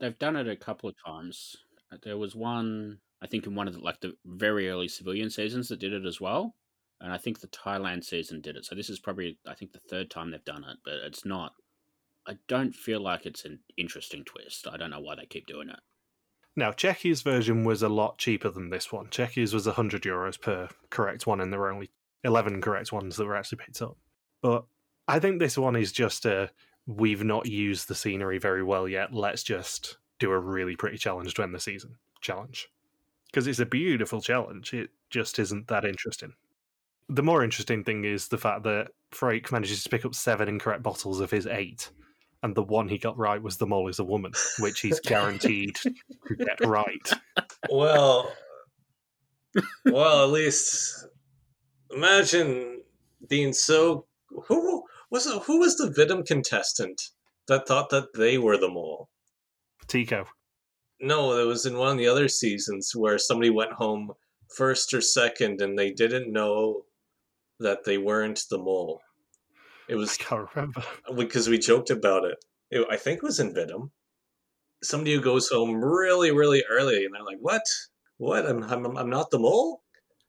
They've 0.00 0.18
done 0.18 0.36
it 0.36 0.48
a 0.48 0.56
couple 0.56 0.88
of 0.88 0.96
times. 1.04 1.54
Uh, 1.92 1.98
there 2.02 2.16
was 2.16 2.34
one, 2.34 2.98
I 3.22 3.26
think, 3.26 3.46
in 3.46 3.54
one 3.54 3.68
of 3.68 3.74
the, 3.74 3.80
like 3.80 4.00
the 4.00 4.14
very 4.24 4.68
early 4.68 4.88
civilian 4.88 5.30
seasons 5.30 5.68
that 5.68 5.78
did 5.78 5.92
it 5.92 6.06
as 6.06 6.20
well, 6.20 6.54
and 7.00 7.12
I 7.12 7.18
think 7.18 7.40
the 7.40 7.48
Thailand 7.48 8.04
season 8.04 8.40
did 8.40 8.56
it. 8.56 8.64
So 8.64 8.74
this 8.74 8.90
is 8.90 8.98
probably, 8.98 9.38
I 9.46 9.54
think, 9.54 9.72
the 9.72 9.80
third 9.90 10.10
time 10.10 10.30
they've 10.30 10.44
done 10.44 10.64
it, 10.64 10.78
but 10.84 10.94
it's 10.94 11.24
not 11.24 11.52
I 12.26 12.38
don't 12.46 12.74
feel 12.74 13.00
like 13.00 13.26
it's 13.26 13.44
an 13.44 13.60
interesting 13.76 14.24
twist. 14.24 14.68
I 14.70 14.76
don't 14.76 14.90
know 14.90 15.00
why 15.00 15.16
they 15.16 15.26
keep 15.26 15.46
doing 15.46 15.68
it. 15.68 15.80
Now, 16.54 16.70
Czechia's 16.70 17.22
version 17.22 17.64
was 17.64 17.82
a 17.82 17.88
lot 17.88 18.18
cheaper 18.18 18.50
than 18.50 18.70
this 18.70 18.92
one. 18.92 19.06
Czechia's 19.06 19.54
was 19.54 19.66
100 19.66 20.02
euros 20.02 20.40
per 20.40 20.68
correct 20.90 21.26
one, 21.26 21.40
and 21.40 21.52
there 21.52 21.60
were 21.60 21.72
only 21.72 21.90
11 22.24 22.60
correct 22.60 22.92
ones 22.92 23.16
that 23.16 23.24
were 23.24 23.36
actually 23.36 23.58
picked 23.64 23.82
up. 23.82 23.96
But 24.42 24.64
I 25.08 25.18
think 25.18 25.38
this 25.38 25.56
one 25.58 25.76
is 25.76 25.92
just 25.92 26.26
a 26.26 26.50
we've 26.86 27.24
not 27.24 27.46
used 27.46 27.88
the 27.88 27.94
scenery 27.94 28.38
very 28.38 28.62
well 28.62 28.86
yet. 28.86 29.14
Let's 29.14 29.42
just 29.42 29.96
do 30.18 30.30
a 30.30 30.38
really 30.38 30.76
pretty 30.76 30.98
challenge 30.98 31.34
to 31.34 31.42
end 31.42 31.54
the 31.54 31.60
season 31.60 31.96
challenge. 32.20 32.68
Because 33.26 33.46
it's 33.46 33.58
a 33.58 33.66
beautiful 33.66 34.20
challenge. 34.20 34.74
It 34.74 34.90
just 35.10 35.38
isn't 35.38 35.68
that 35.68 35.84
interesting. 35.84 36.34
The 37.08 37.22
more 37.22 37.42
interesting 37.42 37.82
thing 37.82 38.04
is 38.04 38.28
the 38.28 38.38
fact 38.38 38.62
that 38.64 38.88
Freek 39.10 39.50
manages 39.50 39.82
to 39.84 39.90
pick 39.90 40.04
up 40.04 40.14
seven 40.14 40.48
incorrect 40.48 40.82
bottles 40.82 41.20
of 41.20 41.30
his 41.30 41.46
eight 41.46 41.90
and 42.42 42.54
the 42.54 42.62
one 42.62 42.88
he 42.88 42.98
got 42.98 43.16
right 43.16 43.42
was 43.42 43.56
the 43.56 43.66
mole 43.66 43.88
is 43.88 43.98
a 43.98 44.04
woman, 44.04 44.32
which 44.58 44.80
he's 44.80 45.00
guaranteed 45.04 45.76
to 45.76 46.34
get 46.36 46.60
right. 46.64 47.10
Well, 47.70 48.32
well, 49.84 50.24
at 50.24 50.30
least 50.30 51.06
imagine 51.94 52.82
being 53.28 53.52
so. 53.52 54.06
Who 54.46 54.84
was 55.10 55.26
it, 55.26 55.42
who 55.42 55.60
was 55.60 55.76
the 55.76 55.90
WIDM 55.90 56.26
contestant 56.26 57.10
that 57.46 57.68
thought 57.68 57.90
that 57.90 58.14
they 58.14 58.38
were 58.38 58.56
the 58.56 58.70
mole? 58.70 59.10
Tico. 59.86 60.26
No, 61.00 61.38
it 61.38 61.44
was 61.44 61.66
in 61.66 61.76
one 61.76 61.92
of 61.92 61.98
the 61.98 62.06
other 62.06 62.28
seasons 62.28 62.92
where 62.94 63.18
somebody 63.18 63.50
went 63.50 63.72
home 63.72 64.12
first 64.48 64.94
or 64.94 65.00
second, 65.00 65.60
and 65.60 65.78
they 65.78 65.90
didn't 65.90 66.32
know 66.32 66.84
that 67.60 67.84
they 67.84 67.98
weren't 67.98 68.42
the 68.50 68.58
mole. 68.58 69.00
It 69.88 69.96
was 69.96 70.18
I 70.20 70.24
can't 70.24 70.48
remember 70.54 70.82
because 71.16 71.48
we 71.48 71.58
joked 71.58 71.90
about 71.90 72.24
it. 72.24 72.44
it. 72.70 72.86
I 72.90 72.96
think 72.96 73.18
it 73.18 73.22
was 73.22 73.40
in 73.40 73.54
WIDM. 73.54 73.90
Somebody 74.82 75.14
who 75.14 75.20
goes 75.20 75.48
home 75.48 75.84
really, 75.84 76.32
really 76.32 76.64
early, 76.68 77.04
and 77.04 77.14
they're 77.14 77.22
like, 77.22 77.38
"What? 77.40 77.62
What? 78.18 78.46
I'm, 78.46 78.62
I'm, 78.64 78.96
I'm 78.96 79.10
not 79.10 79.30
the 79.30 79.38
mole." 79.38 79.82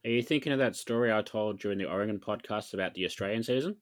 Are 0.05 0.09
you 0.09 0.21
thinking 0.21 0.51
of 0.51 0.59
that 0.59 0.75
story 0.75 1.13
I 1.13 1.21
told 1.21 1.59
during 1.59 1.77
the 1.77 1.89
Oregon 1.89 2.19
podcast 2.19 2.73
about 2.73 2.93
the 2.93 3.05
Australian 3.05 3.41
season? 3.41 3.77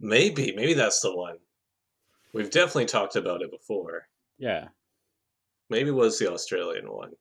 Maybe, 0.00 0.52
maybe 0.56 0.72
that's 0.72 1.00
the 1.00 1.14
one. 1.14 1.36
We've 2.32 2.50
definitely 2.50 2.86
talked 2.86 3.16
about 3.16 3.42
it 3.42 3.50
before. 3.50 4.06
Yeah. 4.38 4.68
Maybe 5.68 5.90
it 5.90 5.94
was 5.94 6.18
the 6.18 6.32
Australian 6.32 6.90
one. 6.90 7.12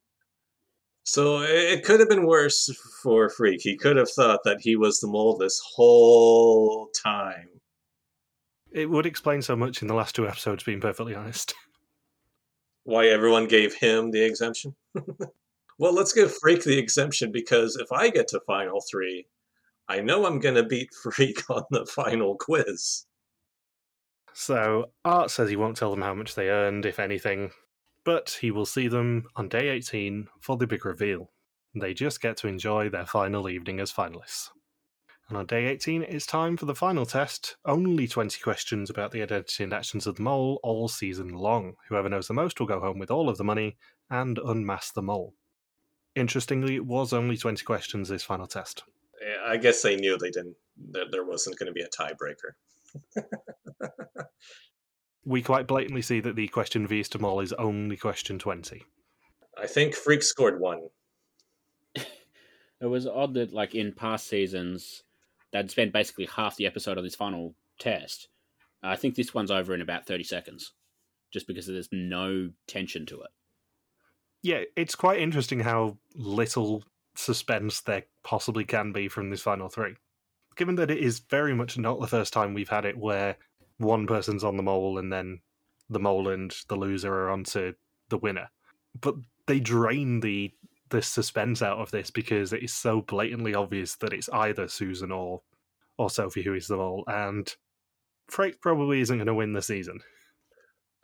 So 1.04 1.42
it 1.42 1.84
could 1.84 2.00
have 2.00 2.10
been 2.10 2.26
worse 2.26 2.70
for 3.02 3.30
Freek. 3.30 3.62
He 3.62 3.78
could 3.78 3.98
have 3.98 4.12
thought 4.12 4.42
that 4.44 4.62
he 4.62 4.76
was 4.76 5.00
the 5.00 5.08
mole 5.08 5.38
this 5.38 5.60
whole 5.76 6.90
time. 7.04 7.50
It 8.78 8.92
would 8.92 9.08
explain 9.08 9.42
so 9.42 9.56
much 9.56 9.82
in 9.82 9.88
the 9.88 9.96
last 9.96 10.14
two 10.14 10.28
episodes, 10.28 10.64
being 10.64 10.80
perfectly 10.80 11.16
honest. 11.16 11.56
Why 12.84 13.08
everyone 13.08 13.48
gave 13.48 13.74
him 13.74 14.12
the 14.12 14.24
exemption? 14.24 14.76
well, 15.80 15.94
let's 15.94 16.14
give 16.14 16.38
Freek 16.38 16.64
the 16.64 16.78
exemption 16.78 17.32
because 17.32 17.76
if 17.76 17.92
I 17.92 18.12
get 18.12 18.28
to 18.28 18.40
final 18.42 18.80
three, 18.82 19.26
I 19.90 20.02
know 20.02 20.28
I'm 20.28 20.40
going 20.40 20.54
to 20.54 20.64
beat 20.64 20.94
Freek 21.04 21.50
on 21.50 21.64
the 21.72 21.88
final 21.88 22.36
quiz. 22.36 23.08
So, 24.34 24.92
Art 25.04 25.32
says 25.32 25.50
he 25.50 25.56
won't 25.56 25.76
tell 25.76 25.90
them 25.90 26.04
how 26.04 26.14
much 26.14 26.36
they 26.36 26.50
earned, 26.50 26.86
if 26.86 27.00
anything, 27.00 27.50
but 28.04 28.38
he 28.42 28.52
will 28.52 28.68
see 28.68 28.88
them 28.88 29.26
on 29.36 29.50
day 29.50 29.70
18 29.70 30.28
for 30.40 30.56
the 30.56 30.68
big 30.68 30.86
reveal. 30.86 31.32
They 31.74 31.96
just 31.96 32.22
get 32.22 32.38
to 32.38 32.48
enjoy 32.48 32.90
their 32.90 33.08
final 33.08 33.50
evening 33.50 33.80
as 33.80 33.92
finalists. 33.92 34.52
And 35.30 35.38
on 35.38 35.46
day 35.46 35.66
18, 35.66 36.04
it's 36.04 36.26
time 36.26 36.56
for 36.56 36.66
the 36.66 36.76
final 36.76 37.06
test. 37.06 37.58
Only 37.66 38.08
20 38.08 38.40
questions 38.40 38.90
about 38.90 39.12
the 39.12 39.22
identity 39.22 39.64
and 39.64 39.74
actions 39.74 40.08
of 40.08 40.16
the 40.16 40.24
mole 40.24 40.60
all 40.64 40.88
season 40.88 41.30
long. 41.30 41.74
Whoever 41.90 42.08
knows 42.08 42.28
the 42.28 42.34
most 42.34 42.60
will 42.60 42.68
go 42.68 42.80
home 42.80 42.98
with 42.98 43.12
all 43.12 43.28
of 43.28 43.38
the 43.38 43.44
money 43.44 43.78
and 44.10 44.38
unmask 44.38 44.94
the 44.94 45.02
mole. 45.02 45.34
Interestingly, 46.16 46.76
it 46.76 46.86
was 46.86 47.12
only 47.12 47.36
20 47.36 47.64
questions 47.66 48.08
this 48.08 48.24
final 48.24 48.48
test. 48.48 48.84
I 49.46 49.58
guess 49.58 49.82
they 49.82 49.98
knew 49.98 50.18
they 50.18 50.32
didn't 50.32 50.56
that 50.92 51.12
there 51.12 51.26
wasn't 51.26 51.58
going 51.60 51.68
to 51.68 51.74
be 51.74 51.82
a 51.82 51.90
tiebreaker. 51.90 53.26
we 55.26 55.42
quite 55.42 55.68
blatantly 55.68 56.02
see 56.02 56.20
that 56.22 56.36
the 56.36 56.48
question 56.48 56.88
Wie 56.88 57.02
is 57.02 57.10
de 57.10 57.20
Mol 57.20 57.42
is 57.42 57.54
only 57.54 57.98
question 57.98 58.40
20. 58.40 58.84
I 59.58 59.68
think 59.68 59.96
Freek 59.96 60.24
scored 60.24 60.60
one. 60.60 60.88
it 61.96 62.86
was 62.86 63.08
odd 63.08 63.34
that, 63.34 63.52
like, 63.52 63.76
in 63.76 63.92
past 63.92 64.28
seasons, 64.28 65.04
they'd 65.62 65.72
spend 65.72 65.92
basically 65.92 66.26
half 66.26 66.56
the 66.56 66.66
episode 66.66 66.98
on 66.98 67.04
this 67.04 67.16
final 67.16 67.56
test. 67.80 68.28
I 68.84 68.96
think 68.96 69.16
this 69.16 69.34
one's 69.34 69.52
over 69.52 69.74
in 69.74 69.82
about 69.82 70.06
30 70.06 70.24
seconds, 70.24 70.74
just 71.32 71.48
because 71.48 71.68
there's 71.68 71.90
no 71.92 72.52
tension 72.68 73.06
to 73.08 73.22
it. 73.22 73.30
Yeah, 74.44 74.62
it's 74.76 74.96
quite 74.96 75.20
interesting 75.20 75.60
how 75.60 75.98
little 76.16 76.84
suspense 77.16 77.82
there 77.82 78.04
possibly 78.24 78.64
can 78.64 78.92
be 78.92 79.08
from 79.08 79.30
this 79.30 79.42
final 79.42 79.68
three. 79.68 79.96
Given 80.56 80.76
that 80.76 80.92
it 80.92 81.00
is 81.00 81.20
very 81.20 81.54
much 81.54 81.78
not 81.78 82.00
the 82.00 82.08
first 82.08 82.34
time 82.34 82.54
we've 82.54 82.70
had 82.70 82.86
it 82.86 82.98
where 82.98 83.38
one 83.78 84.08
person's 84.08 84.44
on 84.44 84.58
the 84.58 84.64
mole 84.64 84.98
and 84.98 85.12
then 85.12 85.42
the 85.90 86.00
mole 86.00 86.30
and 86.30 86.56
the 86.68 86.76
loser 86.76 87.14
are 87.14 87.30
onto 87.30 87.74
the 88.10 88.18
winner. 88.18 88.50
But 89.00 89.16
they 89.48 89.60
drain 89.60 90.20
the 90.20 90.52
the 90.90 91.02
suspense 91.02 91.62
out 91.62 91.80
of 91.80 91.92
this 91.92 92.10
because 92.10 92.54
it 92.54 92.64
is 92.64 92.74
so 92.74 93.02
blatantly 93.02 93.54
obvious 93.54 93.96
that 93.96 94.14
it's 94.14 94.30
either 94.30 94.70
Susan 94.70 95.12
or 95.12 95.42
or 95.98 96.10
Sophie 96.10 96.44
who 96.44 96.54
is 96.54 96.68
the 96.68 96.78
mole, 96.78 97.04
and 97.08 97.56
Freek 98.28 98.62
probably 98.62 99.02
isn't 99.02 99.18
going 99.18 99.28
to 99.28 99.34
win 99.34 99.54
the 99.54 99.62
season. 99.62 100.00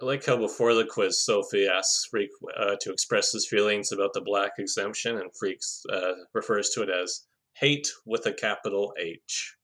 I 0.02 0.06
like 0.06 0.26
how 0.26 0.38
before 0.38 0.74
the 0.74 0.86
quiz, 0.86 1.24
Sophie 1.24 1.68
asks 1.68 2.06
Freek 2.06 2.30
uh, 2.58 2.76
to 2.82 2.92
express 2.92 3.32
his 3.32 3.48
feelings 3.48 3.92
about 3.92 4.14
the 4.14 4.22
black 4.22 4.54
exemption, 4.58 5.18
and 5.18 5.30
Freek 5.36 5.60
uh, 5.92 6.14
refers 6.34 6.70
to 6.72 6.82
it 6.82 6.90
as 6.90 7.26
hate 7.54 7.88
with 8.06 8.26
a 8.26 8.34
capital 8.34 8.94
H. 9.00 9.56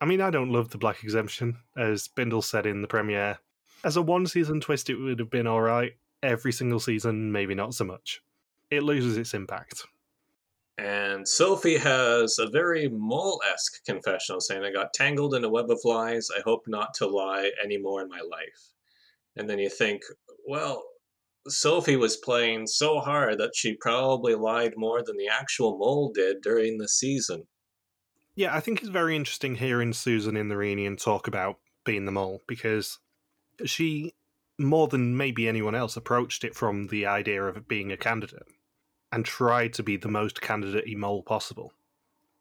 I 0.00 0.06
mean, 0.06 0.20
I 0.20 0.30
don't 0.30 0.50
love 0.50 0.70
the 0.70 0.78
black 0.78 1.04
exemption, 1.04 1.58
as 1.76 2.08
Bindle 2.08 2.42
said 2.42 2.66
in 2.66 2.82
the 2.82 2.88
premiere. 2.88 3.38
As 3.84 3.96
a 3.96 4.02
one 4.02 4.26
season 4.26 4.60
twist, 4.60 4.90
it 4.90 4.96
would 4.96 5.18
have 5.18 5.30
been 5.30 5.46
alright. 5.46 5.92
Every 6.22 6.52
single 6.52 6.80
season, 6.80 7.30
maybe 7.30 7.54
not 7.54 7.74
so 7.74 7.84
much. 7.84 8.22
It 8.70 8.82
loses 8.82 9.16
its 9.16 9.34
impact. 9.34 9.84
And 10.78 11.26
Sophie 11.26 11.78
has 11.78 12.38
a 12.38 12.50
very 12.50 12.88
mole 12.88 13.40
esque 13.50 13.82
confessional 13.86 14.40
saying, 14.40 14.62
I 14.62 14.72
got 14.72 14.92
tangled 14.92 15.34
in 15.34 15.44
a 15.44 15.48
web 15.48 15.70
of 15.70 15.80
lies. 15.84 16.28
I 16.36 16.42
hope 16.44 16.64
not 16.66 16.92
to 16.94 17.06
lie 17.06 17.50
anymore 17.64 18.02
in 18.02 18.08
my 18.08 18.20
life. 18.20 18.72
And 19.36 19.48
then 19.48 19.58
you 19.58 19.70
think, 19.70 20.02
well, 20.46 20.84
Sophie 21.48 21.96
was 21.96 22.16
playing 22.16 22.66
so 22.66 23.00
hard 23.00 23.38
that 23.38 23.54
she 23.54 23.74
probably 23.74 24.34
lied 24.34 24.74
more 24.76 25.02
than 25.02 25.16
the 25.16 25.28
actual 25.28 25.78
mole 25.78 26.12
did 26.14 26.42
during 26.42 26.76
the 26.76 26.88
season. 26.88 27.44
Yeah, 28.34 28.54
I 28.54 28.60
think 28.60 28.80
it's 28.80 28.90
very 28.90 29.16
interesting 29.16 29.54
hearing 29.54 29.94
Susan 29.94 30.36
in 30.36 30.48
the 30.48 30.58
reunion 30.58 30.96
talk 30.96 31.26
about 31.26 31.58
being 31.84 32.04
the 32.04 32.12
mole 32.12 32.42
because 32.46 32.98
she, 33.64 34.14
more 34.58 34.88
than 34.88 35.16
maybe 35.16 35.48
anyone 35.48 35.74
else, 35.74 35.96
approached 35.96 36.44
it 36.44 36.54
from 36.54 36.88
the 36.88 37.06
idea 37.06 37.42
of 37.42 37.66
being 37.66 37.90
a 37.90 37.96
candidate 37.96 38.46
and 39.12 39.24
tried 39.24 39.72
to 39.74 39.82
be 39.82 39.96
the 39.96 40.08
most 40.08 40.40
candidate 40.40 40.96
mole 40.96 41.22
possible 41.22 41.72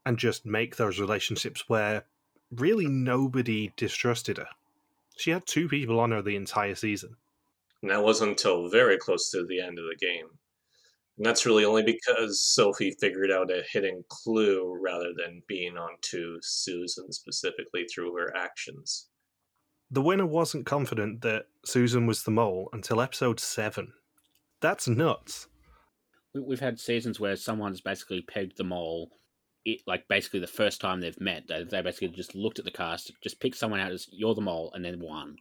and 0.06 0.18
just 0.18 0.46
make 0.46 0.76
those 0.76 1.00
relationships 1.00 1.68
where 1.68 2.06
really 2.52 2.88
nobody 2.88 3.74
distrusted 3.76 4.38
her. 4.38 4.48
She 5.18 5.32
had 5.32 5.46
two 5.46 5.68
people 5.68 6.00
on 6.00 6.12
her 6.12 6.22
the 6.22 6.36
entire 6.36 6.76
season. 6.76 7.16
And 7.82 7.92
that 7.92 8.04
wasn't 8.04 8.32
until 8.32 8.70
very 8.70 8.98
close 8.98 9.30
to 9.32 9.46
the 9.46 9.62
end 9.62 9.80
of 9.80 9.86
the 9.86 9.98
game. 10.00 10.28
And 11.18 11.26
that's 11.26 11.46
really 11.46 11.64
only 11.64 11.84
because 11.84 12.42
Sophie 12.42 12.96
figured 13.00 13.32
out 13.32 13.52
a 13.52 13.64
hidden 13.72 14.04
clue 14.10 14.78
rather 14.82 15.14
than 15.16 15.44
being 15.48 15.78
onto 15.78 16.40
Susan 16.42 17.12
specifically 17.12 17.86
through 17.86 18.16
her 18.18 18.36
actions. 18.36 19.08
The 19.90 20.02
winner 20.02 20.26
wasn't 20.26 20.66
confident 20.66 21.22
that 21.22 21.46
Susan 21.64 22.06
was 22.06 22.24
the 22.24 22.32
mole 22.32 22.70
until 22.74 23.00
episode 23.00 23.40
7. 23.40 23.94
That's 24.60 24.88
nuts. 24.88 25.48
We've 26.36 26.60
had 26.60 26.80
seasons 26.80 27.20
where 27.20 27.36
someone's 27.36 27.82
basically 27.82 28.22
pegged 28.22 28.58
the 28.58 28.64
mole, 28.64 29.10
it, 29.64 29.82
like 29.88 30.08
basically 30.08 30.42
the 30.42 30.48
first 30.48 30.82
time 30.82 31.00
they've 31.00 31.20
met. 31.20 31.48
They, 31.48 31.64
they 31.64 31.82
basically 31.82 32.10
just 32.10 32.36
looked 32.36 32.60
at 32.60 32.66
the 32.66 32.72
cast, 32.72 33.12
just 33.24 33.40
picked 33.40 33.58
someone 33.58 33.80
out 33.80 33.92
as 33.92 34.08
you're 34.12 34.36
the 34.36 34.42
mole, 34.42 34.72
and 34.74 34.84
then 34.84 35.00
won. 35.00 35.38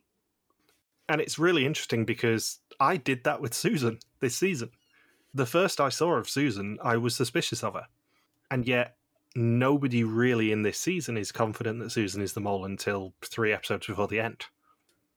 And 1.08 1.20
it's 1.20 1.38
really 1.38 1.66
interesting 1.66 2.04
because 2.04 2.60
I 2.80 2.96
did 2.96 3.24
that 3.24 3.40
with 3.40 3.52
Susan 3.54 3.98
this 4.20 4.36
season 4.36 4.70
the 5.34 5.46
first 5.46 5.80
I 5.80 5.88
saw 5.88 6.14
of 6.14 6.30
Susan, 6.30 6.78
I 6.82 6.96
was 6.96 7.16
suspicious 7.16 7.64
of 7.64 7.74
her. 7.74 7.88
And 8.50 8.66
yet, 8.66 8.96
nobody 9.34 10.04
really 10.04 10.52
in 10.52 10.62
this 10.62 10.78
season 10.78 11.18
is 11.18 11.32
confident 11.32 11.80
that 11.80 11.90
Susan 11.90 12.22
is 12.22 12.34
the 12.34 12.40
mole 12.40 12.64
until 12.64 13.14
three 13.20 13.52
episodes 13.52 13.88
before 13.88 14.06
the 14.06 14.20
end. 14.20 14.46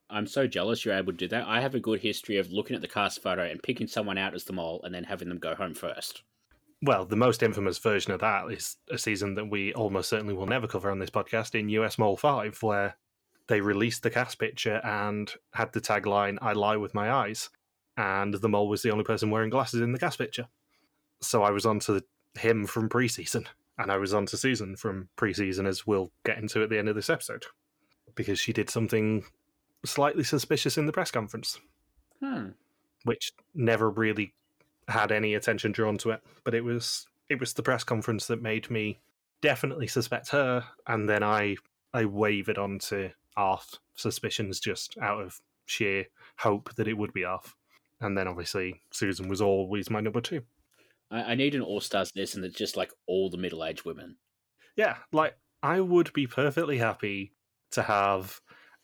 I'm 0.10 0.28
so 0.28 0.48
jealous 0.48 0.86
you're 0.86 0.96
able 0.96 1.12
to 1.12 1.18
do 1.18 1.28
that. 1.30 1.48
I 1.48 1.62
have 1.62 1.76
a 1.76 1.80
good 1.80 2.00
history 2.00 2.38
of 2.38 2.52
looking 2.52 2.76
at 2.76 2.82
the 2.82 2.88
cast 2.88 3.22
photo 3.22 3.44
and 3.44 3.62
picking 3.62 3.88
someone 3.88 4.18
out 4.18 4.34
as 4.34 4.46
the 4.46 4.54
mole 4.54 4.82
and 4.84 4.94
then 4.94 5.04
having 5.04 5.30
them 5.30 5.40
go 5.40 5.56
home 5.56 5.74
first. 5.74 6.24
Well, 6.82 7.06
the 7.06 7.16
most 7.16 7.42
infamous 7.44 7.80
version 7.80 8.14
of 8.14 8.22
that 8.22 8.52
is 8.52 8.78
a 8.90 8.98
season 8.98 9.36
that 9.36 9.50
we 9.50 9.74
almost 9.74 10.10
certainly 10.10 10.34
will 10.34 10.46
never 10.46 10.68
cover 10.68 10.92
on 10.92 11.00
this 11.00 11.10
podcast 11.10 11.60
in 11.60 11.70
US 11.70 11.98
Mole 11.98 12.16
5, 12.16 12.62
where 12.62 12.96
they 13.48 13.62
released 13.62 14.04
the 14.04 14.10
cast 14.10 14.40
picture 14.40 14.80
and 14.84 15.34
had 15.54 15.74
the 15.74 15.82
tagline, 15.82 16.38
I 16.42 16.54
lie 16.54 16.78
with 16.78 16.94
my 16.94 17.12
eyes 17.12 17.50
and 17.98 18.36
the 18.36 18.48
mole 18.48 18.70
was 18.70 18.84
the 18.84 18.92
only 18.92 19.04
person 19.04 19.32
wearing 19.32 19.50
glasses 19.50 19.82
in 19.82 19.92
the 19.92 20.00
cast 20.00 20.20
picture. 20.20 20.48
So 21.20 21.44
I 21.44 21.50
was 21.50 21.66
on 21.66 21.80
to 21.82 22.04
him 22.38 22.68
from 22.68 22.90
preseason, 22.90 23.48
and 23.80 23.92
I 23.92 23.98
was 23.98 24.14
on 24.14 24.28
to 24.28 24.38
Susan 24.38 24.76
from 24.76 25.10
preseason, 25.18 25.68
as 25.68 25.88
we'll 25.88 26.12
get 26.24 26.38
into 26.38 26.62
at 26.62 26.70
the 26.70 26.78
end 26.78 26.90
of 26.90 26.96
this 26.96 27.10
episode, 27.10 27.46
because 28.14 28.40
she 28.40 28.54
did 28.54 28.70
something 28.70 29.26
slightly 29.90 30.24
suspicious 30.24 30.78
in 30.78 30.86
the 30.86 30.92
press 30.92 31.12
conference, 31.12 31.60
hmm. 32.22 32.50
which 33.04 33.32
never 33.54 33.90
really 33.90 34.34
had 34.88 35.12
any 35.12 35.34
attention 35.34 35.72
drawn 35.72 35.98
to 36.00 36.12
it. 36.12 36.22
But 36.44 36.54
it 36.54 36.64
was 36.64 37.08
it 37.30 37.40
was 37.40 37.54
the 37.54 37.64
press 37.64 37.84
conference 37.84 38.28
that 38.28 38.42
made 38.42 38.70
me 38.70 39.00
definitely 39.42 39.88
suspect 39.88 40.30
her, 40.30 40.64
and 40.86 41.10
then 41.10 41.24
I 41.24 41.58
I 41.94 42.06
wavered 42.06 42.58
onto 42.58 43.10
Arf 43.36 43.80
suspicions 43.96 44.60
just 44.60 44.98
out 45.00 45.22
of 45.22 45.42
sheer 45.66 46.06
hope 46.38 46.74
that 46.76 46.88
it 46.88 46.98
would 46.98 47.14
be 47.14 47.26
Arf 47.26 47.56
and 48.02 48.18
then 48.18 48.28
obviously 48.28 48.82
Susan 48.92 49.28
was 49.28 49.42
always 49.42 49.90
my 49.90 50.00
number 50.00 50.22
two. 50.22 50.42
I, 51.10 51.24
I 51.24 51.36
need 51.36 51.56
an 51.56 51.62
All 51.62 51.82
Stars 51.82 52.12
list, 52.16 52.36
and 52.36 52.44
it's 52.46 52.58
just 52.58 52.78
like 52.78 52.92
all 53.08 53.30
the 53.30 53.38
middle 53.38 53.64
aged 53.64 53.86
women. 53.86 54.18
Yeah, 54.76 54.98
like 55.12 55.38
I 55.64 55.82
would 55.82 56.14
be 56.14 56.28
perfectly 56.28 56.78
happy 56.78 57.34
to 57.72 57.82
have 57.82 58.42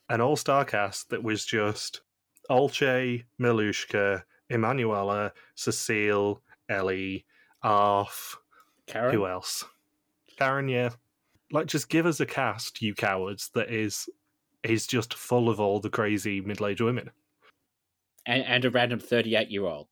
an 0.10 0.22
All 0.22 0.36
Star 0.36 0.66
cast 0.66 1.10
that 1.10 1.24
was 1.24 1.46
just 1.46 2.02
Olcay, 2.50 3.24
Miljuschka, 3.40 4.24
Emanuela, 4.50 5.32
Cecile, 5.56 6.42
Ellie, 6.70 7.26
Arf, 7.62 8.38
Karen. 8.88 9.14
Who 9.14 9.28
else? 9.28 9.64
Karen, 10.38 10.68
yeah. 10.68 10.90
Like, 11.52 11.68
just 11.68 11.90
give 11.90 12.06
us 12.06 12.20
a 12.20 12.26
cast, 12.26 12.82
you 12.82 12.96
cowards, 12.96 13.50
that 13.54 13.70
is 13.70 14.10
is 14.64 14.88
just 14.88 15.14
full 15.14 15.50
of 15.50 15.60
all 15.60 15.82
the 15.82 15.90
crazy 15.90 16.40
middle 16.40 16.68
aged 16.68 16.82
women 16.82 17.12
and, 18.26 18.44
and 18.44 18.66
a 18.66 18.70
random 18.70 19.00
38 19.00 19.50
year 19.50 19.66
old. 19.66 19.88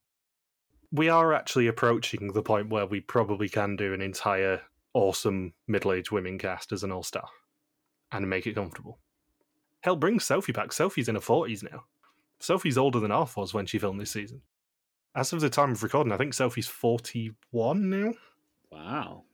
We 0.90 1.08
are 1.08 1.32
actually 1.32 1.68
approaching 1.68 2.32
the 2.32 2.42
point 2.42 2.68
where 2.68 2.86
we 2.86 3.00
probably 3.00 3.48
can 3.48 3.76
do 3.76 3.94
an 3.94 4.02
entire 4.02 4.60
awesome 4.94 5.54
middle 5.66 5.92
aged 5.92 6.10
women 6.10 6.38
cast 6.38 6.72
as 6.72 6.84
an 6.84 6.92
all 6.92 7.02
star 7.02 7.28
and 8.10 8.28
make 8.28 8.46
it 8.46 8.54
comfortable. 8.54 8.98
Hell, 9.82 9.96
bring 9.96 10.20
Sophie 10.20 10.52
back. 10.52 10.72
Sophie's 10.72 11.08
in 11.08 11.16
her 11.16 11.20
40s 11.20 11.62
now. 11.62 11.84
Sophie's 12.40 12.78
older 12.78 12.98
than 12.98 13.12
Arf 13.12 13.36
was 13.36 13.52
when 13.52 13.66
she 13.66 13.78
filmed 13.78 14.00
this 14.00 14.10
season. 14.10 14.42
As 15.14 15.32
of 15.32 15.40
the 15.40 15.50
time 15.50 15.72
of 15.72 15.82
recording, 15.82 16.12
I 16.12 16.16
think 16.16 16.34
Sophie's 16.34 16.66
41 16.66 17.90
now. 17.90 18.14
Wow. 18.70 19.24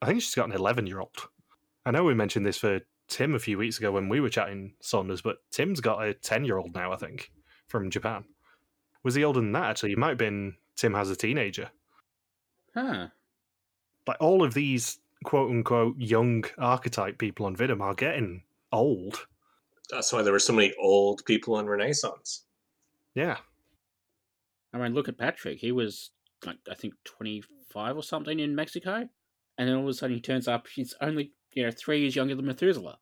I 0.00 0.06
think 0.06 0.22
she's 0.22 0.34
got 0.34 0.48
an 0.48 0.54
11 0.54 0.86
year 0.86 1.00
old. 1.00 1.28
I 1.84 1.90
know 1.90 2.04
we 2.04 2.14
mentioned 2.14 2.46
this 2.46 2.58
for 2.58 2.80
Tim 3.08 3.34
a 3.34 3.38
few 3.38 3.58
weeks 3.58 3.78
ago 3.78 3.92
when 3.92 4.08
we 4.08 4.20
were 4.20 4.28
chatting 4.28 4.74
Saunders, 4.80 5.22
but 5.22 5.38
Tim's 5.50 5.80
got 5.80 6.02
a 6.02 6.14
10 6.14 6.44
year 6.44 6.58
old 6.58 6.74
now, 6.74 6.92
I 6.92 6.96
think, 6.96 7.32
from 7.66 7.90
Japan. 7.90 8.24
Was 9.02 9.14
he 9.14 9.24
older 9.24 9.40
than 9.40 9.52
that, 9.52 9.70
actually? 9.70 9.92
It 9.92 9.98
might 9.98 10.10
have 10.10 10.18
been 10.18 10.56
Tim 10.76 10.94
has 10.94 11.10
a 11.10 11.16
teenager. 11.16 11.70
Huh. 12.74 13.08
Like 14.06 14.18
all 14.20 14.42
of 14.42 14.54
these 14.54 14.98
quote 15.24 15.50
unquote 15.50 15.96
young 15.98 16.44
archetype 16.56 17.18
people 17.18 17.46
on 17.46 17.56
WIDM 17.56 17.80
are 17.80 17.94
getting 17.94 18.42
old. 18.72 19.26
That's 19.90 20.12
why 20.12 20.22
there 20.22 20.32
were 20.32 20.38
so 20.38 20.52
many 20.52 20.74
old 20.78 21.24
people 21.24 21.58
in 21.58 21.66
Renaissance. 21.66 22.44
Yeah. 23.14 23.38
I 24.72 24.78
mean, 24.78 24.94
look 24.94 25.08
at 25.08 25.18
Patrick. 25.18 25.58
He 25.58 25.72
was, 25.72 26.10
like, 26.44 26.58
I 26.70 26.74
think 26.74 26.94
25 27.04 27.96
or 27.96 28.02
something 28.02 28.38
in 28.38 28.54
Mexico. 28.54 29.08
And 29.56 29.68
then 29.68 29.76
all 29.76 29.82
of 29.82 29.88
a 29.88 29.94
sudden 29.94 30.14
he 30.14 30.20
turns 30.20 30.46
up, 30.46 30.66
he's 30.68 30.94
only, 31.00 31.32
you 31.54 31.64
know, 31.64 31.70
three 31.70 32.00
years 32.00 32.14
younger 32.14 32.34
than 32.34 32.46
Methuselah. 32.46 32.98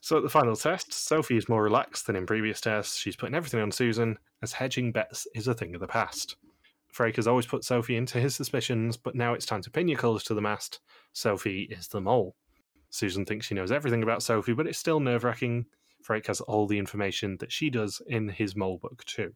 So 0.00 0.18
at 0.18 0.22
the 0.22 0.28
final 0.28 0.54
test, 0.54 0.92
Sophie 0.92 1.38
is 1.38 1.48
more 1.48 1.62
relaxed 1.62 2.06
than 2.06 2.16
in 2.16 2.26
previous 2.26 2.60
tests. 2.60 2.98
She's 2.98 3.16
putting 3.16 3.34
everything 3.34 3.60
on 3.60 3.72
Susan, 3.72 4.18
as 4.42 4.52
hedging 4.52 4.92
bets 4.92 5.26
is 5.34 5.48
a 5.48 5.54
thing 5.54 5.74
of 5.74 5.80
the 5.80 5.86
past. 5.86 6.36
Freek 6.92 7.16
has 7.16 7.26
always 7.26 7.46
put 7.46 7.64
Sophie 7.64 7.96
into 7.96 8.20
his 8.20 8.34
suspicions, 8.34 8.98
but 8.98 9.14
now 9.14 9.32
it's 9.32 9.46
time 9.46 9.62
to 9.62 9.70
pin 9.70 9.88
your 9.88 9.98
colours 9.98 10.22
to 10.24 10.34
the 10.34 10.42
mast. 10.42 10.80
Sophie 11.14 11.62
is 11.70 11.88
the 11.88 12.00
mole. 12.00 12.36
Susan 12.90 13.24
thinks 13.24 13.46
she 13.46 13.54
knows 13.54 13.72
everything 13.72 14.02
about 14.02 14.22
Sophie, 14.22 14.52
but 14.52 14.66
it's 14.66 14.78
still 14.78 15.00
nerve 15.00 15.24
wracking. 15.24 15.64
Freek 16.04 16.26
has 16.26 16.42
all 16.42 16.66
the 16.66 16.78
information 16.78 17.38
that 17.40 17.50
she 17.50 17.70
does 17.70 18.02
in 18.06 18.28
his 18.28 18.54
mole 18.54 18.76
book, 18.76 19.02
too. 19.06 19.32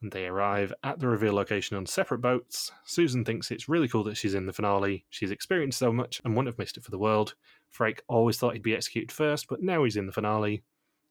And 0.00 0.10
they 0.10 0.26
arrive 0.26 0.72
at 0.82 0.98
the 0.98 1.06
reveal 1.06 1.34
location 1.34 1.76
on 1.76 1.84
separate 1.84 2.22
boats. 2.22 2.72
Susan 2.86 3.22
thinks 3.22 3.50
it's 3.50 3.68
really 3.68 3.86
cool 3.86 4.02
that 4.04 4.16
she's 4.16 4.32
in 4.32 4.46
the 4.46 4.52
finale. 4.54 5.04
She's 5.10 5.30
experienced 5.30 5.78
so 5.78 5.92
much 5.92 6.22
and 6.24 6.34
wouldn't 6.34 6.54
have 6.54 6.58
missed 6.58 6.78
it 6.78 6.84
for 6.84 6.90
the 6.90 6.98
world. 6.98 7.34
Freek 7.68 8.02
always 8.08 8.38
thought 8.38 8.54
he'd 8.54 8.62
be 8.62 8.74
executed 8.74 9.12
first, 9.12 9.46
but 9.46 9.62
now 9.62 9.84
he's 9.84 9.96
in 9.96 10.06
the 10.06 10.12
finale. 10.12 10.62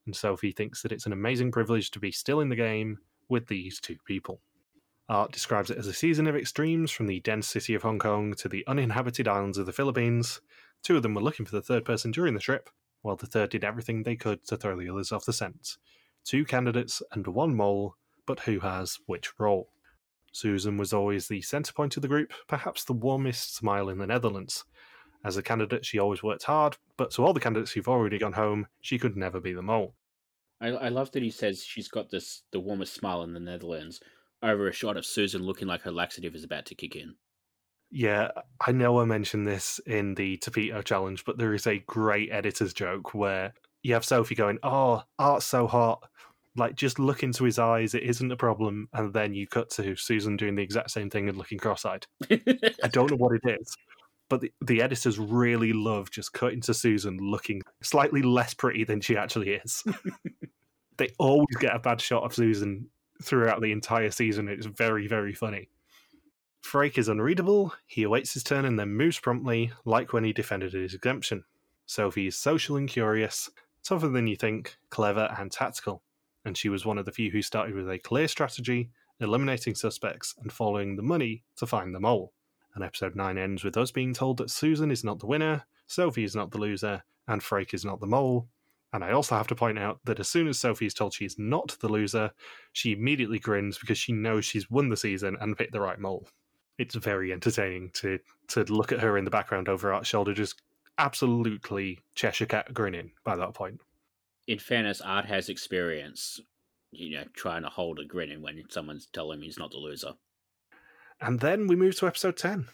And 0.08 0.16
Sophie 0.16 0.54
thinks 0.54 0.82
that 0.82 0.92
it's 0.92 1.06
an 1.06 1.14
amazing 1.14 1.52
privilege 1.52 1.92
to 1.92 2.00
be 2.00 2.12
still 2.12 2.40
in 2.40 2.50
the 2.50 2.56
game 2.56 2.98
with 3.30 3.46
these 3.46 3.80
two 3.80 3.98
people. 4.08 4.42
Art 5.08 5.32
describes 5.32 5.70
it 5.70 5.78
as 5.78 5.86
a 5.86 5.94
season 5.94 6.26
of 6.26 6.36
extremes 6.36 6.90
from 6.90 7.06
the 7.06 7.20
dense 7.20 7.48
city 7.48 7.76
of 7.76 7.84
Hong 7.84 8.00
Kong 8.00 8.34
to 8.40 8.50
the 8.50 8.66
uninhabited 8.66 9.28
islands 9.28 9.60
of 9.60 9.68
the 9.68 9.72
Philippines. 9.72 10.42
Two 10.82 10.98
of 10.98 11.04
them 11.04 11.14
were 11.14 11.22
looking 11.22 11.46
for 11.46 11.56
the 11.56 11.62
third 11.62 11.86
person 11.86 12.10
during 12.10 12.34
the 12.34 12.40
trip, 12.40 12.72
while 13.02 13.16
the 13.16 13.26
third 13.26 13.50
did 13.50 13.64
everything 13.64 14.04
they 14.04 14.16
could 14.16 14.46
to 14.46 14.58
throw 14.58 14.80
the 14.80 14.90
others 14.90 15.12
off 15.12 15.26
the 15.26 15.34
scent. 15.34 15.78
Two 16.24 16.46
candidates 16.46 17.02
and 17.12 17.26
one 17.28 17.56
mole, 17.56 17.96
but 18.26 18.42
who 18.42 18.60
has 18.60 19.00
which 19.06 19.32
role? 19.40 19.70
Susan 20.32 20.78
was 20.78 20.94
always 20.94 21.28
the 21.28 21.42
centre 21.42 21.74
point 21.74 21.96
of 21.96 22.02
the 22.02 22.08
group, 22.08 22.32
perhaps 22.48 22.84
the 22.84 22.94
warmest 22.94 23.56
smile 23.56 23.90
in 23.90 23.98
the 23.98 24.08
Netherlands. 24.08 24.66
As 25.24 25.38
a 25.38 25.44
candidate, 25.44 25.86
she 25.86 26.00
always 26.00 26.24
worked 26.24 26.44
hard, 26.44 26.78
but 26.98 27.12
to 27.12 27.26
all 27.26 27.34
the 27.34 27.40
candidates 27.40 27.72
who've 27.72 27.88
already 27.88 28.18
gone 28.18 28.34
home, 28.34 28.68
she 28.82 28.98
could 28.98 29.18
never 29.18 29.40
be 29.40 29.54
the 29.54 29.62
mole. 29.62 29.96
I, 30.62 30.68
I 30.70 30.90
love 30.90 31.12
that 31.12 31.24
he 31.24 31.32
says 31.32 31.64
she's 31.64 31.88
got 31.88 32.10
this 32.10 32.44
the 32.52 32.60
warmest 32.60 32.94
smile 32.94 33.24
in 33.24 33.34
the 33.34 33.40
Netherlands 33.40 34.00
over 34.42 34.68
a 34.68 34.74
shot 34.74 34.98
of 34.98 35.06
Susan 35.06 35.44
looking 35.44 35.68
like 35.68 35.82
her 35.82 35.92
laxative 35.92 36.36
is 36.36 36.44
about 36.44 36.66
to 36.68 36.76
kick 36.76 36.96
in. 36.96 37.16
Yeah, 37.92 38.30
I 38.66 38.72
know 38.72 39.00
I 39.00 39.06
mentioned 39.06 39.48
this 39.48 39.80
in 39.86 40.14
the 40.14 40.38
Tapito 40.38 40.84
challenge, 40.84 41.26
but 41.26 41.38
there 41.38 41.54
is 41.54 41.66
a 41.66 41.80
great 41.88 42.32
editor's 42.32 42.74
joke 42.74 43.14
where 43.16 43.54
you 43.82 43.94
have 43.94 44.06
Sophie 44.06 44.36
going, 44.36 44.60
Oh, 44.64 45.04
art's 45.18 45.46
so 45.46 45.68
hot. 45.68 46.04
Like, 46.56 46.76
just 46.76 47.00
look 47.00 47.24
into 47.24 47.46
his 47.46 47.58
eyes, 47.58 47.94
it 47.94 48.04
isn't 48.04 48.32
a 48.32 48.38
problem. 48.38 48.90
And 48.94 49.14
then 49.14 49.34
you 49.34 49.48
cut 49.48 49.70
to 49.72 49.96
Susan 49.96 50.38
doing 50.38 50.56
the 50.56 50.64
exact 50.64 50.92
same 50.92 51.10
thing 51.10 51.30
and 51.30 51.38
looking 51.38 51.58
cross 51.58 51.86
eyed. 51.86 52.06
I 52.32 52.88
don't 52.92 53.10
know 53.10 53.18
what 53.18 53.36
it 53.36 53.60
is, 53.60 53.76
but 54.30 54.42
the, 54.42 54.52
the 54.62 54.82
editors 54.82 55.18
really 55.18 55.74
love 55.74 56.12
just 56.12 56.34
cutting 56.34 56.62
to 56.62 56.74
Susan 56.74 57.18
looking 57.20 57.62
slightly 57.82 58.22
less 58.22 58.54
pretty 58.54 58.84
than 58.84 59.02
she 59.02 59.18
actually 59.18 59.52
is. 59.52 59.84
they 60.98 61.10
always 61.18 61.56
get 61.60 61.76
a 61.76 61.80
bad 61.80 62.02
shot 62.02 62.24
of 62.24 62.36
Susan 62.36 62.90
throughout 63.24 63.62
the 63.62 63.72
entire 63.72 64.12
season. 64.12 64.48
It's 64.48 64.68
very, 64.68 65.08
very 65.08 65.34
funny. 65.34 65.70
Freek 66.62 67.00
is 67.00 67.08
unreadable, 67.08 67.74
he 67.88 68.04
awaits 68.04 68.34
his 68.34 68.44
turn 68.44 68.64
and 68.64 68.78
then 68.78 68.90
moves 68.90 69.20
promptly, 69.20 69.72
like 69.86 70.14
when 70.14 70.24
he 70.24 70.34
defended 70.34 70.74
his 70.74 70.94
exemption. 70.94 71.44
Sophie 71.88 72.28
is 72.28 72.36
social 72.36 72.76
and 72.76 72.88
curious, 72.88 73.50
tougher 73.84 74.10
than 74.10 74.28
you 74.28 74.36
think, 74.36 74.78
clever 74.92 75.34
and 75.40 75.52
tactical, 75.52 76.04
and 76.46 76.56
she 76.56 76.70
was 76.70 76.86
one 76.86 77.00
of 77.00 77.06
the 77.06 77.12
few 77.12 77.32
who 77.32 77.42
started 77.42 77.74
with 77.74 77.90
a 77.90 77.98
clear 77.98 78.28
strategy, 78.28 78.92
eliminating 79.20 79.74
suspects 79.74 80.36
and 80.42 80.54
following 80.54 80.96
the 80.96 81.02
money 81.02 81.44
to 81.56 81.66
find 81.66 81.96
the 81.96 82.00
mole. 82.00 82.34
And 82.76 82.84
episode 82.84 83.16
9 83.16 83.38
ends 83.38 83.64
with 83.64 83.76
us 83.76 83.90
being 83.90 84.14
told 84.14 84.38
that 84.38 84.52
Susan 84.52 84.92
is 84.92 85.04
not 85.04 85.18
the 85.20 85.28
winner, 85.28 85.66
Sophie 85.88 86.24
is 86.24 86.36
not 86.36 86.52
the 86.52 86.60
loser, 86.60 87.04
and 87.28 87.42
Freek 87.42 87.74
is 87.74 87.84
not 87.84 88.00
the 88.00 88.06
mole. 88.06 88.48
And 88.94 89.04
I 89.04 89.12
also 89.12 89.36
have 89.36 89.48
to 89.48 89.56
point 89.56 89.80
out 89.80 90.00
that 90.06 90.20
as 90.20 90.28
soon 90.28 90.48
as 90.48 90.60
Sophie 90.60 90.86
is 90.86 90.94
told 90.94 91.14
she 91.14 91.26
is 91.26 91.40
not 91.40 91.78
the 91.80 91.90
loser, 91.90 92.32
she 92.74 92.92
immediately 92.92 93.40
grins 93.40 93.80
because 93.80 93.98
she 93.98 94.14
knows 94.14 94.46
she's 94.46 94.70
won 94.70 94.90
the 94.90 94.98
season 94.98 95.36
and 95.40 95.58
picked 95.58 95.72
the 95.72 95.82
right 95.82 96.00
mole 96.00 96.28
it's 96.80 96.96
very 96.96 97.32
entertaining 97.32 97.92
to 97.94 98.18
to 98.48 98.64
look 98.64 98.92
at 98.92 99.02
her 99.02 99.18
in 99.18 99.26
the 99.26 99.30
background 99.30 99.70
over 99.70 99.94
Art's 99.94 100.08
shoulder, 100.08 100.34
just 100.34 100.62
absolutely 100.98 102.00
Cheshire 102.16 102.48
cat 102.48 102.74
grinning 102.74 103.12
by 103.24 103.36
that 103.36 103.54
point. 103.54 103.82
In 104.48 104.58
fairness, 104.58 105.02
Art 105.02 105.26
has 105.26 105.50
experience, 105.50 106.40
you 106.92 107.18
know, 107.18 107.26
trying 107.34 107.62
to 107.64 107.70
hold 107.70 108.00
a 108.00 108.06
grin 108.06 108.42
when 108.42 108.64
someone's 108.70 109.08
telling 109.14 109.40
him 109.40 109.44
he's 109.44 109.60
not 109.60 109.72
the 109.72 109.78
loser. 109.78 110.14
And 111.22 111.42
then 111.42 111.68
we 111.68 111.76
move 111.76 111.98
to 111.98 112.08
episode 112.08 112.38
10. 112.38 112.68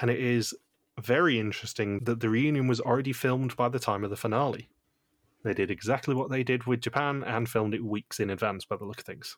And 0.00 0.10
it 0.10 0.20
is 0.20 0.54
very 1.00 1.38
interesting 1.38 2.04
that 2.04 2.20
the 2.20 2.30
reunion 2.30 2.68
was 2.68 2.80
already 2.80 3.12
filmed 3.12 3.56
by 3.56 3.68
the 3.68 3.80
time 3.80 4.04
of 4.04 4.10
the 4.10 4.16
finale. 4.16 4.70
They 5.44 5.52
did 5.52 5.70
exactly 5.70 6.14
what 6.14 6.30
they 6.30 6.44
did 6.44 6.64
with 6.64 6.80
Japan 6.80 7.24
and 7.24 7.48
filmed 7.48 7.74
it 7.74 7.84
weeks 7.84 8.20
in 8.20 8.30
advance 8.30 8.64
by 8.64 8.76
the 8.76 8.84
look 8.84 9.00
of 9.00 9.04
things. 9.04 9.36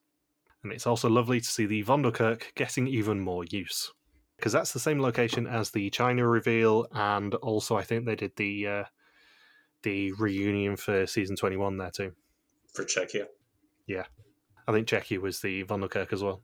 And 0.62 0.72
it's 0.72 0.86
also 0.86 1.08
lovely 1.08 1.40
to 1.40 1.46
see 1.46 1.64
the 1.64 1.82
Vondelkerk 1.82 2.54
getting 2.54 2.86
even 2.86 3.20
more 3.20 3.44
use 3.44 3.92
because 4.40 4.52
that's 4.52 4.72
the 4.72 4.80
same 4.80 5.00
location 5.00 5.46
as 5.46 5.70
the 5.70 5.90
China 5.90 6.26
reveal, 6.26 6.86
and 6.92 7.34
also 7.36 7.76
I 7.76 7.84
think 7.84 8.04
they 8.04 8.16
did 8.16 8.34
the 8.36 8.66
uh, 8.66 8.84
the 9.82 10.12
reunion 10.12 10.76
for 10.76 11.06
season 11.06 11.36
twenty 11.36 11.56
one 11.56 11.76
there 11.76 11.90
too. 11.90 12.12
For 12.72 12.84
Czechia, 12.84 13.26
yeah, 13.86 14.04
I 14.66 14.72
think 14.72 14.88
Czechia 14.88 15.20
was 15.20 15.40
the 15.40 15.62
Von 15.62 15.80
der 15.80 15.88
Vondelkerk 15.88 16.12
as 16.12 16.22
well. 16.22 16.42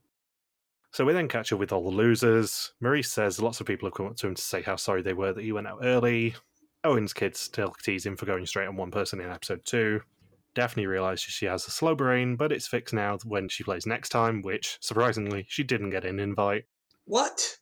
So 0.92 1.04
we 1.04 1.12
then 1.12 1.28
catch 1.28 1.52
up 1.52 1.58
with 1.58 1.72
all 1.72 1.84
the 1.84 1.96
losers. 1.96 2.72
Maurice 2.80 3.10
says 3.10 3.40
lots 3.40 3.60
of 3.60 3.66
people 3.66 3.86
have 3.86 3.94
come 3.94 4.06
up 4.06 4.16
to 4.16 4.26
him 4.28 4.34
to 4.34 4.42
say 4.42 4.62
how 4.62 4.76
sorry 4.76 5.02
they 5.02 5.12
were 5.12 5.32
that 5.32 5.44
he 5.44 5.52
went 5.52 5.66
out 5.66 5.80
early. 5.82 6.34
Owen's 6.84 7.12
kids 7.12 7.40
still 7.40 7.74
tease 7.82 8.06
him 8.06 8.16
for 8.16 8.26
going 8.26 8.46
straight 8.46 8.68
on 8.68 8.76
one 8.76 8.90
person 8.90 9.20
in 9.20 9.30
episode 9.30 9.64
two. 9.64 10.00
Daphne 10.54 10.86
realizes 10.86 11.24
she 11.24 11.44
has 11.46 11.66
a 11.66 11.70
slow 11.70 11.94
brain, 11.94 12.36
but 12.36 12.50
it's 12.50 12.66
fixed 12.66 12.94
now 12.94 13.18
when 13.24 13.48
she 13.48 13.62
plays 13.62 13.84
next 13.84 14.08
time, 14.08 14.40
which, 14.40 14.78
surprisingly, 14.80 15.44
she 15.48 15.62
didn't 15.62 15.90
get 15.90 16.06
an 16.06 16.18
invite. 16.18 16.64
What? 17.04 17.58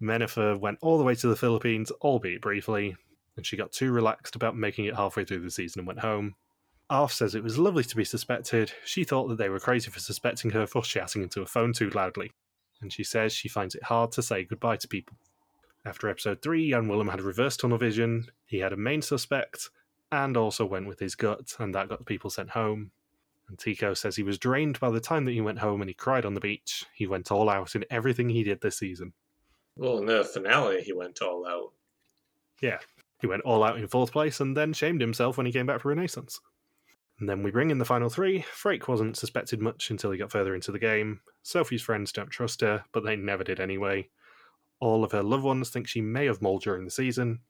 Menifer 0.00 0.58
went 0.58 0.78
all 0.80 0.98
the 0.98 1.04
way 1.04 1.14
to 1.16 1.28
the 1.28 1.36
Philippines, 1.36 1.90
albeit 2.02 2.40
briefly, 2.40 2.96
and 3.36 3.44
she 3.44 3.56
got 3.56 3.72
too 3.72 3.92
relaxed 3.92 4.36
about 4.36 4.56
making 4.56 4.84
it 4.84 4.96
halfway 4.96 5.24
through 5.24 5.40
the 5.40 5.50
season 5.50 5.80
and 5.80 5.86
went 5.86 6.00
home. 6.00 6.34
Arf 6.90 7.12
says 7.12 7.34
it 7.34 7.42
was 7.42 7.58
lovely 7.58 7.84
to 7.84 7.96
be 7.96 8.04
suspected. 8.04 8.72
She 8.84 9.04
thought 9.04 9.28
that 9.28 9.38
they 9.38 9.48
were 9.48 9.60
crazy 9.60 9.90
for 9.90 10.00
suspecting 10.00 10.50
her 10.52 10.66
for 10.66 10.82
shouting 10.82 11.22
into 11.22 11.42
a 11.42 11.46
phone 11.46 11.72
too 11.72 11.90
loudly, 11.90 12.32
and 12.80 12.92
she 12.92 13.04
says 13.04 13.32
she 13.32 13.48
finds 13.48 13.74
it 13.74 13.84
hard 13.84 14.12
to 14.12 14.22
say 14.22 14.44
goodbye 14.44 14.76
to 14.76 14.88
people. 14.88 15.16
After 15.84 16.08
episode 16.08 16.42
3, 16.42 16.70
Jan 16.70 16.88
Willem 16.88 17.08
had 17.08 17.20
reverse 17.20 17.56
tunnel 17.56 17.78
vision, 17.78 18.26
he 18.46 18.58
had 18.58 18.72
a 18.72 18.76
main 18.76 19.02
suspect, 19.02 19.68
and 20.10 20.36
also 20.36 20.64
went 20.64 20.86
with 20.86 20.98
his 20.98 21.14
gut, 21.14 21.54
and 21.58 21.74
that 21.74 21.88
got 21.88 21.98
the 21.98 22.04
people 22.04 22.30
sent 22.30 22.50
home. 22.50 22.90
And 23.48 23.58
Tico 23.58 23.94
says 23.94 24.16
he 24.16 24.22
was 24.22 24.38
drained 24.38 24.78
by 24.80 24.90
the 24.90 25.00
time 25.00 25.24
that 25.24 25.32
he 25.32 25.40
went 25.40 25.60
home 25.60 25.80
and 25.80 25.88
he 25.88 25.94
cried 25.94 26.26
on 26.26 26.34
the 26.34 26.40
beach. 26.40 26.84
He 26.94 27.06
went 27.06 27.32
all 27.32 27.48
out 27.48 27.74
in 27.74 27.84
everything 27.90 28.28
he 28.28 28.44
did 28.44 28.60
this 28.60 28.78
season. 28.78 29.14
Well, 29.78 29.98
in 29.98 30.06
the 30.06 30.24
finale, 30.24 30.82
he 30.82 30.92
went 30.92 31.22
all 31.22 31.46
out. 31.46 31.72
Yeah, 32.60 32.78
he 33.20 33.28
went 33.28 33.42
all 33.42 33.62
out 33.62 33.78
in 33.78 33.86
fourth 33.86 34.10
place 34.10 34.40
and 34.40 34.56
then 34.56 34.72
shamed 34.72 35.00
himself 35.00 35.36
when 35.36 35.46
he 35.46 35.52
came 35.52 35.66
back 35.66 35.80
for 35.80 35.88
Renaissance. 35.88 36.40
And 37.20 37.28
then 37.28 37.44
we 37.44 37.52
bring 37.52 37.70
in 37.70 37.78
the 37.78 37.84
final 37.84 38.08
three. 38.08 38.44
Frake 38.52 38.88
wasn't 38.88 39.16
suspected 39.16 39.60
much 39.60 39.90
until 39.90 40.10
he 40.10 40.18
got 40.18 40.32
further 40.32 40.54
into 40.54 40.72
the 40.72 40.78
game. 40.80 41.20
Sophie's 41.44 41.82
friends 41.82 42.12
don't 42.12 42.28
trust 42.28 42.60
her, 42.60 42.84
but 42.92 43.04
they 43.04 43.14
never 43.14 43.44
did 43.44 43.60
anyway. 43.60 44.08
All 44.80 45.04
of 45.04 45.12
her 45.12 45.22
loved 45.22 45.44
ones 45.44 45.70
think 45.70 45.86
she 45.86 46.00
may 46.00 46.26
have 46.26 46.42
mold 46.42 46.62
during 46.62 46.84
the 46.84 46.90
season. 46.90 47.40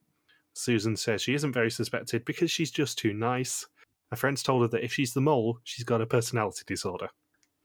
Susan 0.52 0.96
says 0.96 1.22
she 1.22 1.34
isn't 1.34 1.52
very 1.52 1.70
suspected 1.70 2.24
because 2.24 2.50
she's 2.50 2.70
just 2.70 2.98
too 2.98 3.14
nice. 3.14 3.66
Her 4.10 4.16
friends 4.16 4.42
told 4.42 4.62
her 4.62 4.68
that 4.68 4.84
if 4.84 4.92
she's 4.92 5.14
the 5.14 5.20
mole, 5.20 5.60
she's 5.64 5.84
got 5.84 6.00
a 6.00 6.06
personality 6.06 6.62
disorder. 6.66 7.08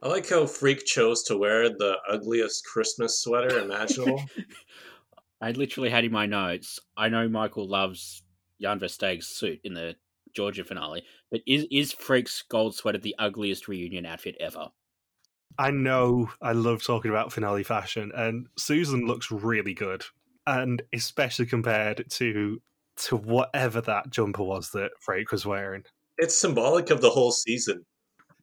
I 0.04 0.10
like 0.10 0.28
how 0.28 0.46
Freek 0.46 0.84
chose 0.86 1.24
to 1.24 1.38
wear 1.38 1.70
the 1.70 1.96
ugliest 2.10 2.66
Christmas 2.66 3.22
sweater 3.22 3.60
imaginable. 3.60 4.22
I 5.42 5.52
literally 5.52 5.90
had 5.90 6.04
in 6.04 6.12
my 6.12 6.26
notes. 6.26 6.78
I 6.98 7.08
know 7.08 7.30
Michael 7.30 7.70
loves 7.70 8.22
Jan 8.62 8.80
Versteegh's 8.80 9.28
suit 9.28 9.62
in 9.64 9.74
the 9.74 9.96
Georgia 10.36 10.66
finale, 10.66 11.04
but 11.32 11.40
is 11.48 11.66
is 11.72 11.94
Freek's 11.94 12.44
gold 12.50 12.76
sweater 12.76 12.98
the 12.98 13.16
ugliest 13.18 13.70
reunion 13.70 14.06
outfit 14.06 14.36
ever? 14.42 14.68
I 15.58 15.72
know 15.72 16.30
I 16.42 16.52
love 16.52 16.84
talking 16.84 17.10
about 17.10 17.32
finale 17.32 17.64
fashion, 17.64 18.12
and 18.14 18.48
Susan 18.58 19.08
looks 19.08 19.32
really 19.32 19.74
good, 19.74 20.04
and 20.46 20.82
especially 20.92 21.46
compared 21.46 22.10
to 22.12 22.62
to 23.06 23.16
whatever 23.16 23.80
that 23.80 24.10
jumper 24.10 24.44
was 24.44 24.72
that 24.72 24.92
Freek 25.00 25.32
was 25.32 25.46
wearing. 25.46 25.84
It's 26.18 26.38
symbolic 26.38 26.90
of 26.90 27.00
the 27.00 27.10
whole 27.10 27.32
season. 27.32 27.86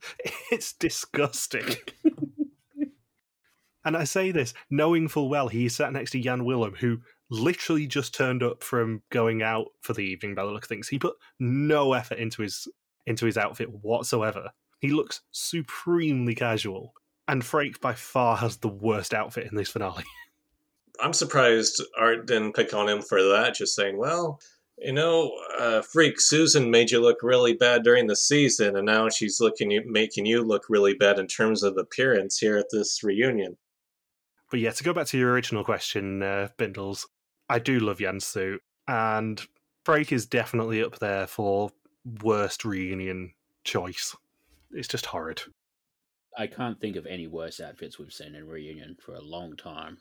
It's 0.53 0.73
disgusting. 0.73 1.77
and 3.85 3.97
I 3.97 4.05
say 4.05 4.33
this 4.33 4.53
knowing 4.69 5.07
full 5.07 5.29
well 5.29 5.49
he 5.49 5.69
sat 5.69 5.93
next 5.93 6.11
to 6.13 6.21
Jan 6.21 6.45
Willem, 6.45 6.75
who 6.75 6.99
literally 7.31 7.87
just 7.87 8.15
turned 8.15 8.43
up 8.43 8.63
from 8.63 9.03
going 9.11 9.43
out 9.43 9.69
for 9.81 9.93
the 9.93 10.03
evening 10.03 10.35
by 10.35 10.45
the 10.45 10.51
look 10.51 10.65
of 10.65 10.69
things. 10.69 10.89
He 10.89 10.99
put 10.99 11.15
no 11.39 11.93
effort 11.93 12.19
into 12.19 12.43
his 12.43 12.67
into 13.07 13.27
his 13.27 13.39
outfit 13.39 13.69
whatsoever. 13.71 14.51
He 14.81 14.89
looks 14.89 15.21
supremely 15.31 16.35
casual. 16.35 16.95
And 17.29 17.45
Freek 17.45 17.81
by 17.81 17.95
far 17.95 18.37
has 18.37 18.57
the 18.57 18.69
worst 18.69 19.15
outfit 19.15 19.47
in 19.51 19.57
this 19.57 19.69
finale. 19.69 20.05
I'm 21.01 21.13
surprised 21.13 21.83
Art 21.99 22.27
didn't 22.27 22.55
pick 22.55 22.75
on 22.75 22.89
him 22.89 23.01
for 23.01 23.23
that, 23.23 23.55
just 23.55 23.75
saying, 23.75 23.97
well, 23.97 24.41
you 24.81 24.93
know, 24.93 25.33
uh, 25.59 25.83
Freek, 25.83 26.21
Susan 26.21 26.71
made 26.71 26.91
you 26.91 27.01
look 27.01 27.23
really 27.23 27.53
bad 27.55 27.83
during 27.83 28.07
the 28.07 28.17
season, 28.17 28.77
and 28.77 28.87
now 28.87 29.09
she's 29.09 29.41
looking 29.41 29.81
making 29.87 30.27
you 30.27 30.43
look 30.43 30.67
really 30.69 30.95
bad 30.95 31.19
in 31.19 31.27
terms 31.27 31.63
of 31.63 31.77
appearance 31.77 32.39
here 32.39 32.57
at 32.57 32.71
this 32.71 33.03
reunion. 33.03 33.57
But 34.51 34.61
yeah, 34.61 34.71
to 34.71 34.85
go 34.85 34.93
back 34.93 35.07
to 35.09 35.19
your 35.19 35.33
original 35.33 35.65
question, 35.65 36.23
uh, 36.23 36.49
Bindles, 36.57 37.07
I 37.49 37.59
do 37.59 37.79
love 37.79 37.99
Jan's 37.99 38.27
suit, 38.27 38.63
and 38.89 39.41
Freek 39.85 40.13
is 40.13 40.27
definitely 40.27 40.83
up 40.83 40.99
there 40.99 41.27
for 41.27 41.71
worst 42.23 42.65
reunion 42.65 43.33
choice. 43.65 44.17
It's 44.73 44.89
just 44.89 45.07
horrid. 45.07 45.43
I 46.37 46.47
can't 46.47 46.81
think 46.81 46.97
of 46.97 47.07
any 47.07 47.27
worse 47.27 47.61
outfits 47.61 47.99
we've 47.99 48.13
seen 48.13 48.35
in 48.35 48.47
reunion 48.47 48.97
for 49.01 49.15
a 49.15 49.21
long 49.21 49.57
time. 49.57 49.99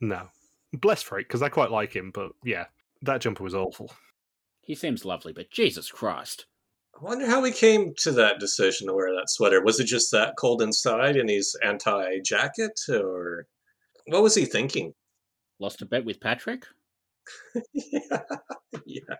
No. 0.00 0.28
Bless 0.72 1.02
Freek 1.02 1.28
because 1.28 1.42
I 1.42 1.48
quite 1.48 1.70
like 1.70 1.94
him, 1.94 2.10
but 2.12 2.32
yeah, 2.44 2.66
that 3.04 3.20
jumper 3.20 3.44
was 3.44 3.54
awful. 3.54 3.92
He 4.62 4.74
seems 4.74 5.04
lovely, 5.04 5.32
but 5.32 5.50
Jesus 5.50 5.90
Christ. 5.90 6.46
I 6.98 7.04
wonder 7.04 7.26
how 7.26 7.42
he 7.42 7.52
came 7.52 7.92
to 7.98 8.12
that 8.12 8.38
decision 8.38 8.86
to 8.86 8.94
wear 8.94 9.12
that 9.14 9.28
sweater. 9.28 9.62
Was 9.62 9.80
it 9.80 9.84
just 9.84 10.12
that 10.12 10.36
cold 10.38 10.62
inside 10.62 11.16
and 11.16 11.28
he's 11.28 11.56
anti 11.62 12.20
jacket, 12.20 12.80
or 12.88 13.46
what 14.06 14.22
was 14.22 14.34
he 14.34 14.44
thinking? 14.44 14.94
Lost 15.58 15.82
a 15.82 15.86
bet 15.86 16.04
with 16.04 16.20
Patrick? 16.20 16.66
yeah. 17.72 18.20
yeah. 18.86 19.16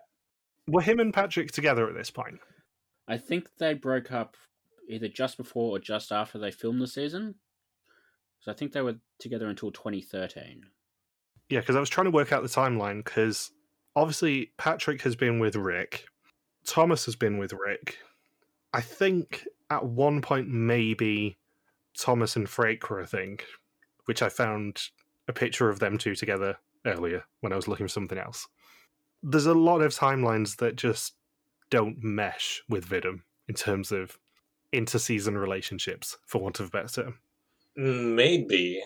Were 0.67 0.81
him 0.81 0.99
and 0.99 1.13
Patrick 1.13 1.51
together 1.51 1.87
at 1.87 1.95
this 1.95 2.11
point? 2.11 2.39
I 3.07 3.17
think 3.17 3.47
they 3.59 3.73
broke 3.73 4.11
up 4.11 4.35
either 4.89 5.07
just 5.07 5.37
before 5.37 5.75
or 5.75 5.79
just 5.79 6.11
after 6.11 6.39
they 6.39 6.51
filmed 6.51 6.81
the 6.81 6.87
season. 6.87 7.35
So 8.39 8.51
I 8.51 8.55
think 8.55 8.71
they 8.71 8.81
were 8.81 8.95
together 9.19 9.47
until 9.47 9.71
2013. 9.71 10.63
Yeah, 11.49 11.59
because 11.59 11.75
I 11.75 11.79
was 11.79 11.89
trying 11.89 12.05
to 12.05 12.11
work 12.11 12.31
out 12.31 12.41
the 12.41 12.49
timeline 12.49 13.03
because 13.03 13.51
obviously 13.95 14.51
Patrick 14.57 15.01
has 15.03 15.15
been 15.15 15.39
with 15.39 15.55
Rick, 15.55 16.05
Thomas 16.65 17.05
has 17.05 17.15
been 17.15 17.37
with 17.37 17.53
Rick. 17.53 17.99
I 18.73 18.81
think 18.81 19.47
at 19.69 19.85
one 19.85 20.21
point 20.21 20.49
maybe 20.49 21.37
Thomas 21.97 22.35
and 22.35 22.49
Freek 22.49 22.89
were 22.89 22.99
a 22.99 23.07
thing, 23.07 23.39
which 24.05 24.21
I 24.21 24.29
found 24.29 24.81
a 25.27 25.33
picture 25.33 25.69
of 25.69 25.79
them 25.79 25.97
two 25.97 26.15
together 26.15 26.57
earlier 26.85 27.23
when 27.39 27.53
I 27.53 27.55
was 27.55 27.67
looking 27.67 27.85
for 27.85 27.91
something 27.91 28.17
else. 28.17 28.47
There's 29.23 29.45
a 29.45 29.53
lot 29.53 29.81
of 29.81 29.93
timelines 29.93 30.57
that 30.57 30.75
just 30.75 31.13
don't 31.69 32.03
mesh 32.03 32.61
with 32.69 32.89
WIDM 32.89 33.21
in 33.47 33.55
terms 33.55 33.91
of 33.91 34.19
inter-season 34.71 35.37
relationships, 35.37 36.17
for 36.25 36.41
want 36.41 36.59
of 36.59 36.67
a 36.67 36.69
better 36.69 37.03
term. 37.03 37.19
Maybe 37.75 38.83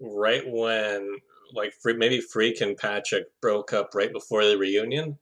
right 0.00 0.44
when, 0.46 1.18
like, 1.52 1.72
maybe 1.84 2.20
Freek 2.20 2.60
and 2.60 2.76
Patrick 2.76 3.24
broke 3.40 3.72
up 3.72 3.90
right 3.94 4.12
before 4.12 4.44
the 4.44 4.58
reunion. 4.58 5.18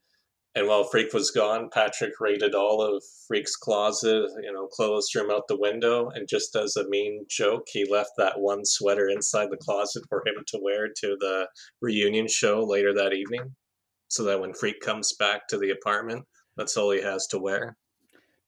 And 0.55 0.67
while 0.67 0.83
Freek 0.83 1.13
was 1.13 1.31
gone, 1.31 1.71
Patrick 1.73 2.19
raided 2.19 2.57
all 2.57 2.83
of 2.83 3.05
Freek's 3.29 3.55
closet, 3.55 4.31
you 4.43 4.53
know, 4.53 4.67
clothes 4.67 5.09
him 5.15 5.31
out 5.31 5.47
the 5.47 5.57
window. 5.57 6.11
And 6.11 6.27
just 6.29 6.57
as 6.57 6.77
a 6.77 6.89
mean 6.89 7.25
joke, 7.29 7.67
he 7.73 7.89
left 7.89 8.11
that 8.19 8.41
one 8.41 8.65
sweater 8.65 9.09
inside 9.09 9.51
the 9.51 9.57
closet 9.57 10.03
for 10.09 10.25
him 10.27 10.43
to 10.49 10.59
wear 10.61 10.89
to 10.89 11.17
the 11.21 11.47
reunion 11.81 12.27
show 12.27 12.65
later 12.65 12.93
that 12.95 13.13
evening. 13.13 13.55
So 14.09 14.25
that 14.25 14.41
when 14.41 14.55
Freek 14.55 14.81
comes 14.81 15.13
back 15.17 15.47
to 15.49 15.59
the 15.59 15.71
apartment, 15.71 16.25
that's 16.57 16.77
all 16.77 16.91
he 16.91 17.01
has 17.01 17.29
to 17.29 17.39
wear. 17.39 17.77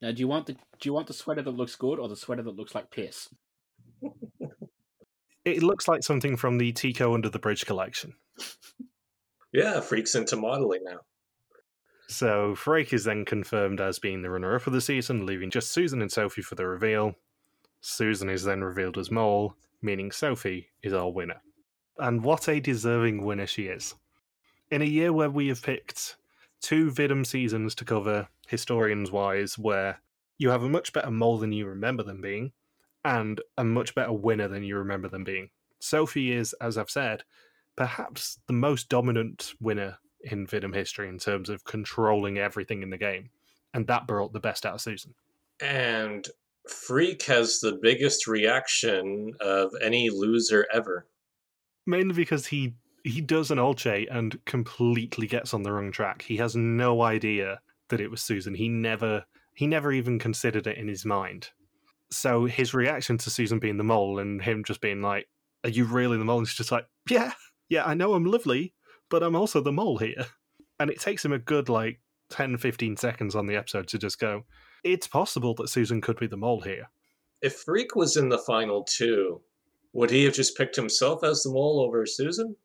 Now, 0.01 0.11
do 0.11 0.19
you 0.19 0.27
want 0.27 0.47
the 0.47 0.53
do 0.53 0.89
you 0.89 0.93
want 0.93 1.07
the 1.07 1.13
sweater 1.13 1.41
that 1.41 1.51
looks 1.51 1.77
good 1.77 1.99
or 1.99 2.09
the 2.09 2.17
sweater 2.17 2.43
that 2.43 2.57
looks 2.57 2.75
like 2.75 2.91
piss? 2.91 3.29
it 5.45 5.63
looks 5.63 5.87
like 5.87 6.03
something 6.03 6.37
from 6.37 6.57
the 6.57 6.71
Tico 6.71 7.13
Under 7.13 7.29
the 7.29 7.39
Bridge 7.39 7.65
collection. 7.65 8.13
yeah, 9.51 9.79
Freek's 9.79 10.15
into 10.15 10.35
modeling 10.35 10.83
now. 10.83 10.99
So 12.07 12.53
Freek 12.55 12.93
is 12.93 13.05
then 13.05 13.25
confirmed 13.25 13.81
as 13.81 13.99
being 13.99 14.21
the 14.21 14.29
runner-up 14.29 14.67
of 14.67 14.73
the 14.73 14.81
season, 14.81 15.25
leaving 15.25 15.49
just 15.49 15.71
Susan 15.71 16.01
and 16.01 16.11
Sophie 16.11 16.41
for 16.41 16.55
the 16.55 16.67
reveal. 16.67 17.15
Susan 17.81 18.29
is 18.29 18.43
then 18.43 18.61
revealed 18.63 18.97
as 18.97 19.09
Mole, 19.09 19.55
meaning 19.81 20.11
Sophie 20.11 20.69
is 20.81 20.93
our 20.93 21.09
winner. 21.09 21.41
And 21.97 22.23
what 22.23 22.47
a 22.47 22.59
deserving 22.59 23.23
winner 23.23 23.47
she 23.47 23.63
is. 23.63 23.95
In 24.71 24.81
a 24.81 24.85
year 24.85 25.11
where 25.11 25.29
we 25.29 25.47
have 25.47 25.61
picked 25.61 26.15
two 26.61 26.91
WIDM 26.91 27.25
seasons 27.25 27.75
to 27.75 27.85
cover, 27.85 28.27
historians 28.47 29.11
wise, 29.11 29.57
where 29.57 30.01
you 30.37 30.49
have 30.49 30.63
a 30.63 30.69
much 30.69 30.93
better 30.93 31.11
mole 31.11 31.37
than 31.37 31.51
you 31.51 31.65
remember 31.65 32.03
them 32.03 32.21
being, 32.21 32.51
and 33.05 33.41
a 33.57 33.63
much 33.63 33.95
better 33.95 34.13
winner 34.13 34.47
than 34.47 34.63
you 34.63 34.77
remember 34.77 35.07
them 35.07 35.23
being. 35.23 35.49
Sophie 35.79 36.31
is, 36.31 36.53
as 36.61 36.77
I've 36.77 36.89
said, 36.89 37.23
perhaps 37.75 38.39
the 38.47 38.53
most 38.53 38.89
dominant 38.89 39.53
winner 39.59 39.97
in 40.21 40.47
WIDM 40.47 40.73
history 40.73 41.09
in 41.09 41.19
terms 41.19 41.49
of 41.49 41.65
controlling 41.65 42.37
everything 42.37 42.81
in 42.81 42.89
the 42.89 42.97
game, 42.97 43.29
and 43.73 43.87
that 43.87 44.07
brought 44.07 44.33
the 44.33 44.39
best 44.39 44.65
out 44.65 44.75
of 44.75 44.81
Susan. 44.81 45.13
And 45.59 46.27
Freek 46.67 47.23
has 47.23 47.59
the 47.59 47.77
biggest 47.81 48.27
reaction 48.27 49.33
of 49.41 49.73
any 49.81 50.09
loser 50.09 50.65
ever. 50.73 51.05
Mainly 51.85 52.15
because 52.15 52.47
he 52.47 52.75
he 53.03 53.19
does 53.19 53.51
an 53.51 53.57
Olcay 53.57 54.07
and 54.09 54.43
completely 54.45 55.27
gets 55.27 55.53
on 55.53 55.63
the 55.63 55.73
wrong 55.73 55.91
track. 55.91 56.21
He 56.21 56.37
has 56.37 56.55
no 56.55 57.01
idea 57.01 57.59
that 57.89 57.99
it 57.99 58.09
was 58.09 58.21
Susan. 58.21 58.55
He 58.55 58.69
never 58.69 59.25
he 59.53 59.67
never 59.67 59.91
even 59.91 60.19
considered 60.19 60.67
it 60.67 60.77
in 60.77 60.87
his 60.87 61.03
mind. 61.03 61.49
So 62.13 62.45
his 62.45 62.73
reaction 62.73 63.17
to 63.19 63.29
Susan 63.29 63.59
being 63.59 63.77
the 63.77 63.83
mole 63.83 64.19
and 64.19 64.41
him 64.41 64.63
just 64.63 64.81
being 64.81 65.01
like, 65.01 65.27
Are 65.63 65.69
you 65.69 65.85
really 65.85 66.17
the 66.17 66.25
mole? 66.25 66.39
And 66.39 66.47
he's 66.47 66.55
just 66.55 66.71
like, 66.71 66.87
Yeah, 67.09 67.33
yeah, 67.69 67.85
I 67.85 67.93
know 67.93 68.13
I'm 68.13 68.25
lovely, 68.25 68.73
but 69.09 69.23
I'm 69.23 69.35
also 69.35 69.61
the 69.61 69.71
mole 69.71 69.97
here. 69.97 70.25
And 70.79 70.89
it 70.89 70.99
takes 70.99 71.23
him 71.23 71.31
a 71.31 71.39
good 71.39 71.69
like 71.69 71.99
10, 72.29 72.57
15 72.57 72.97
seconds 72.97 73.35
on 73.35 73.45
the 73.45 73.55
episode 73.55 73.87
to 73.89 73.97
just 73.97 74.19
go, 74.19 74.43
It's 74.83 75.07
possible 75.07 75.53
that 75.55 75.69
Susan 75.69 76.01
could 76.01 76.17
be 76.17 76.27
the 76.27 76.35
mole 76.35 76.61
here. 76.61 76.89
If 77.41 77.57
Freek 77.57 77.95
was 77.95 78.17
in 78.17 78.29
the 78.29 78.39
final 78.39 78.83
two, 78.83 79.41
would 79.93 80.09
he 80.09 80.23
have 80.23 80.33
just 80.33 80.57
picked 80.57 80.75
himself 80.75 81.23
as 81.23 81.43
the 81.43 81.51
mole 81.51 81.79
over 81.81 82.05
Susan? 82.05 82.55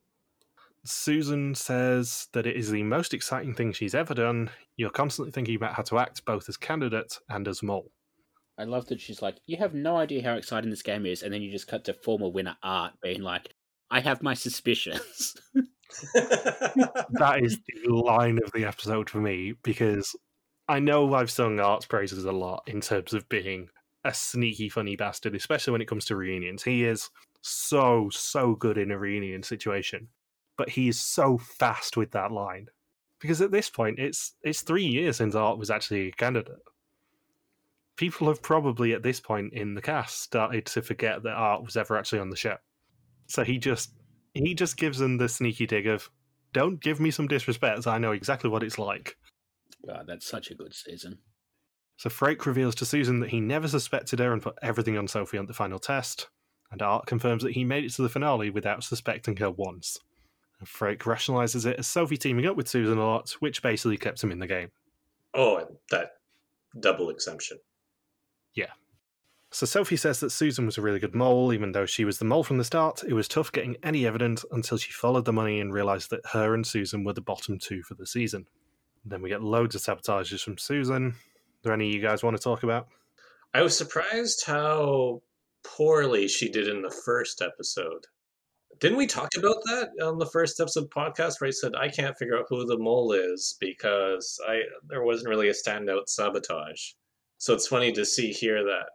Susan 0.85 1.53
says 1.53 2.27
that 2.33 2.47
it 2.47 2.55
is 2.55 2.71
the 2.71 2.83
most 2.83 3.13
exciting 3.13 3.53
thing 3.53 3.71
she's 3.71 3.93
ever 3.93 4.13
done. 4.13 4.49
You're 4.77 4.89
constantly 4.89 5.31
thinking 5.31 5.55
about 5.55 5.73
how 5.73 5.83
to 5.83 5.99
act 5.99 6.25
both 6.25 6.49
as 6.49 6.57
candidate 6.57 7.19
and 7.29 7.47
as 7.47 7.61
mole. 7.61 7.91
I 8.59 8.65
love 8.65 8.87
that 8.87 9.01
she's 9.01 9.21
like, 9.21 9.37
You 9.45 9.57
have 9.57 9.73
no 9.73 9.97
idea 9.97 10.23
how 10.23 10.35
exciting 10.35 10.69
this 10.69 10.81
game 10.81 11.05
is. 11.05 11.23
And 11.23 11.33
then 11.33 11.41
you 11.41 11.51
just 11.51 11.67
cut 11.67 11.85
to 11.85 11.93
former 11.93 12.29
winner 12.29 12.57
Art 12.61 12.93
being 13.01 13.21
like, 13.21 13.53
I 13.89 14.01
have 14.01 14.21
my 14.21 14.33
suspicions. 14.33 15.35
that 16.13 17.39
is 17.41 17.59
the 17.65 17.89
line 17.91 18.39
of 18.43 18.51
the 18.51 18.65
episode 18.65 19.09
for 19.09 19.19
me 19.19 19.53
because 19.63 20.15
I 20.67 20.79
know 20.79 21.13
I've 21.13 21.31
sung 21.31 21.59
Art's 21.59 21.87
praises 21.87 22.25
a 22.25 22.31
lot 22.31 22.63
in 22.67 22.81
terms 22.81 23.13
of 23.13 23.27
being 23.29 23.69
a 24.03 24.13
sneaky, 24.13 24.69
funny 24.69 24.95
bastard, 24.95 25.33
especially 25.33 25.71
when 25.71 25.81
it 25.81 25.87
comes 25.87 26.05
to 26.05 26.15
reunions. 26.15 26.63
He 26.63 26.85
is 26.85 27.09
so, 27.41 28.09
so 28.11 28.53
good 28.53 28.77
in 28.77 28.91
a 28.91 28.99
reunion 28.99 29.41
situation 29.41 30.09
but 30.59 30.69
he 30.71 30.89
is 30.89 30.99
so 30.99 31.37
fast 31.37 31.95
with 31.95 32.11
that 32.11 32.33
line 32.33 32.67
because 33.21 33.39
at 33.39 33.49
this 33.49 33.69
point 33.69 33.97
it's 33.97 34.35
it's 34.43 34.61
three 34.61 34.83
years 34.83 35.15
since 35.15 35.33
Art 35.33 35.57
was 35.57 35.71
actually 35.71 36.09
a 36.09 36.11
candidate. 36.11 36.59
People 37.99 38.29
have 38.29 38.41
probably 38.41 38.93
at 38.93 39.03
this 39.03 39.19
point 39.19 39.51
in 39.51 39.73
the 39.73 39.81
cast 39.81 40.21
started 40.21 40.65
to 40.67 40.81
forget 40.81 41.21
that 41.23 41.33
Art 41.33 41.65
was 41.65 41.75
ever 41.75 41.97
actually 41.97 42.19
on 42.19 42.29
the 42.29 42.37
show. 42.37 42.55
So 43.27 43.43
he 43.43 43.57
just 43.57 43.91
he 44.33 44.53
just 44.53 44.77
gives 44.77 44.99
them 44.99 45.17
the 45.17 45.27
sneaky 45.27 45.67
dig 45.67 45.85
of 45.85 46.09
don't 46.53 46.79
give 46.79 47.01
me 47.01 47.11
some 47.11 47.27
disrespect. 47.27 47.87
I 47.87 47.97
know 47.97 48.13
exactly 48.13 48.49
what 48.49 48.63
it's 48.63 48.79
like. 48.79 49.17
God, 49.85 50.05
that's 50.07 50.25
such 50.25 50.49
a 50.49 50.55
good 50.55 50.73
season. 50.73 51.17
So 51.97 52.09
Freek 52.09 52.45
reveals 52.45 52.73
to 52.75 52.85
Susan 52.85 53.19
that 53.19 53.31
he 53.31 53.41
never 53.41 53.67
suspected 53.67 54.19
her 54.19 54.31
and 54.31 54.41
put 54.41 54.57
everything 54.61 54.97
on 54.97 55.09
Sophie 55.09 55.37
on 55.37 55.47
the 55.47 55.53
final 55.53 55.77
test, 55.77 56.29
and 56.71 56.81
Art 56.81 57.05
confirms 57.05 57.43
that 57.43 57.51
he 57.51 57.65
made 57.65 57.83
it 57.83 57.91
to 57.95 58.01
the 58.01 58.07
finale 58.07 58.49
without 58.49 58.81
suspecting 58.81 59.35
her 59.35 59.51
once 59.51 59.99
And 60.59 60.69
Freek 60.69 60.99
rationalizes 60.99 61.65
it 61.65 61.77
as 61.77 61.87
Sophie 61.87 62.15
teaming 62.15 62.45
up 62.45 62.55
with 62.55 62.69
Susan 62.69 62.97
a 62.97 63.05
lot, 63.05 63.31
which 63.41 63.61
basically 63.61 63.97
kept 63.97 64.23
him 64.23 64.31
in 64.31 64.39
the 64.39 64.47
game. 64.47 64.71
Oh, 65.33 65.57
and 65.57 65.67
that 65.91 66.11
double 66.79 67.09
exemption. 67.09 67.57
So 69.51 69.65
Sophie 69.65 69.97
says 69.97 70.19
that 70.19 70.29
Susan 70.29 70.67
was 70.67 70.77
a 70.77 70.81
really 70.81 70.99
good 70.99 71.15
mole, 71.15 71.51
even 71.51 71.71
though 71.71 71.87
she 71.87 72.05
was 72.05 72.19
the 72.19 72.25
mole 72.25 72.43
from 72.43 72.59
the 72.59 72.63
start. 72.63 73.03
It 73.03 73.13
was 73.13 73.27
tough 73.27 73.51
getting 73.51 73.77
any 73.81 74.05
evidence 74.05 74.45
until 74.51 74.77
she 74.77 74.91
followed 74.91 75.25
the 75.25 75.33
money 75.33 75.59
and 75.59 75.73
realized 75.73 76.11
that 76.11 76.25
her 76.33 76.53
and 76.53 76.65
Susan 76.65 77.03
were 77.03 77.13
the 77.13 77.21
bottom 77.21 77.57
two 77.57 77.81
for 77.81 77.95
the 77.95 78.05
season. 78.05 78.45
Then 79.03 79.23
we 79.23 79.29
get 79.29 79.41
loads 79.41 79.73
of 79.73 79.81
sabotages 79.81 80.43
from 80.43 80.59
Susan. 80.59 81.07
Are 81.07 81.13
there 81.63 81.73
any 81.73 81.91
you 81.91 81.99
guys 81.99 82.21
want 82.21 82.37
to 82.37 82.43
talk 82.43 82.61
about? 82.61 82.89
I 83.51 83.63
was 83.63 83.75
surprised 83.75 84.45
how 84.45 85.23
poorly 85.63 86.27
she 86.27 86.51
did 86.51 86.67
in 86.67 86.83
the 86.83 86.95
first 87.03 87.41
episode. 87.41 88.05
Didn't 88.79 88.99
we 88.99 89.07
talk 89.07 89.29
about 89.35 89.57
that 89.65 89.89
on 90.03 90.19
the 90.19 90.27
first 90.27 90.59
episode 90.59 90.91
podcast 90.91 91.41
where 91.41 91.47
I 91.47 91.51
said 91.51 91.75
I 91.75 91.89
can't 91.89 92.17
figure 92.17 92.37
out 92.37 92.45
who 92.49 92.65
the 92.67 92.77
mole 92.77 93.13
is 93.13 93.57
because 93.59 94.39
I 94.47 94.61
there 94.87 95.03
wasn't 95.03 95.29
really 95.29 95.49
a 95.49 95.53
standout 95.53 96.07
sabotage. 96.07 96.91
So 97.39 97.53
it's 97.53 97.67
funny 97.67 97.91
to 97.93 98.05
see 98.05 98.31
here 98.31 98.63
that 98.63 98.89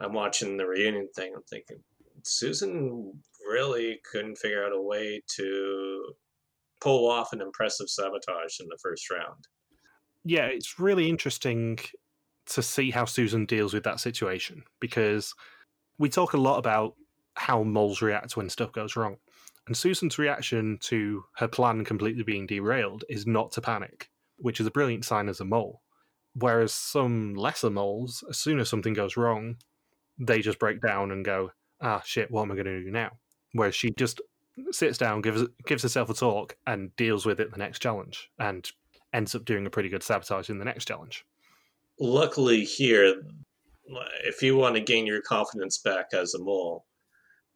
I'm 0.00 0.14
watching 0.14 0.56
the 0.56 0.66
reunion 0.66 1.08
thing. 1.14 1.32
I'm 1.36 1.42
thinking 1.42 1.78
Susan 2.24 3.12
really 3.46 4.00
couldn't 4.10 4.38
figure 4.38 4.64
out 4.64 4.72
a 4.72 4.80
way 4.80 5.22
to 5.36 6.14
pull 6.80 7.08
off 7.08 7.32
an 7.32 7.40
impressive 7.40 7.88
sabotage 7.88 8.60
in 8.60 8.66
the 8.68 8.78
first 8.82 9.10
round. 9.10 9.46
Yeah, 10.24 10.46
it's 10.46 10.78
really 10.78 11.08
interesting 11.08 11.78
to 12.46 12.62
see 12.62 12.90
how 12.90 13.04
Susan 13.04 13.44
deals 13.44 13.74
with 13.74 13.84
that 13.84 14.00
situation 14.00 14.64
because 14.80 15.34
we 15.98 16.08
talk 16.08 16.32
a 16.32 16.38
lot 16.38 16.58
about 16.58 16.94
how 17.34 17.62
moles 17.62 18.02
react 18.02 18.36
when 18.36 18.48
stuff 18.48 18.72
goes 18.72 18.96
wrong. 18.96 19.16
And 19.66 19.76
Susan's 19.76 20.18
reaction 20.18 20.78
to 20.82 21.24
her 21.36 21.46
plan 21.46 21.84
completely 21.84 22.22
being 22.22 22.46
derailed 22.46 23.04
is 23.08 23.26
not 23.26 23.52
to 23.52 23.60
panic, 23.60 24.08
which 24.38 24.60
is 24.60 24.66
a 24.66 24.72
brilliant 24.72 25.04
sign 25.04 25.28
as 25.28 25.40
a 25.40 25.44
mole. 25.44 25.81
Whereas 26.34 26.72
some 26.72 27.34
lesser 27.34 27.70
moles, 27.70 28.24
as 28.28 28.38
soon 28.38 28.58
as 28.58 28.68
something 28.68 28.94
goes 28.94 29.16
wrong, 29.16 29.56
they 30.18 30.40
just 30.40 30.58
break 30.58 30.80
down 30.80 31.10
and 31.10 31.24
go, 31.24 31.52
ah, 31.80 32.00
shit, 32.04 32.30
what 32.30 32.42
am 32.42 32.52
I 32.52 32.54
going 32.54 32.66
to 32.66 32.82
do 32.82 32.90
now? 32.90 33.10
Whereas 33.52 33.74
she 33.74 33.90
just 33.90 34.20
sits 34.70 34.98
down, 34.98 35.20
gives 35.20 35.44
gives 35.66 35.82
herself 35.82 36.10
a 36.10 36.14
talk, 36.14 36.56
and 36.66 36.94
deals 36.96 37.26
with 37.26 37.40
it 37.40 37.50
the 37.50 37.58
next 37.58 37.80
challenge, 37.80 38.30
and 38.38 38.70
ends 39.12 39.34
up 39.34 39.44
doing 39.44 39.66
a 39.66 39.70
pretty 39.70 39.88
good 39.88 40.02
sabotage 40.02 40.48
in 40.48 40.58
the 40.58 40.64
next 40.64 40.86
challenge. 40.86 41.26
Luckily, 42.00 42.64
here, 42.64 43.22
if 44.24 44.42
you 44.42 44.56
want 44.56 44.74
to 44.76 44.80
gain 44.80 45.06
your 45.06 45.20
confidence 45.20 45.78
back 45.78 46.06
as 46.14 46.34
a 46.34 46.38
mole, 46.38 46.86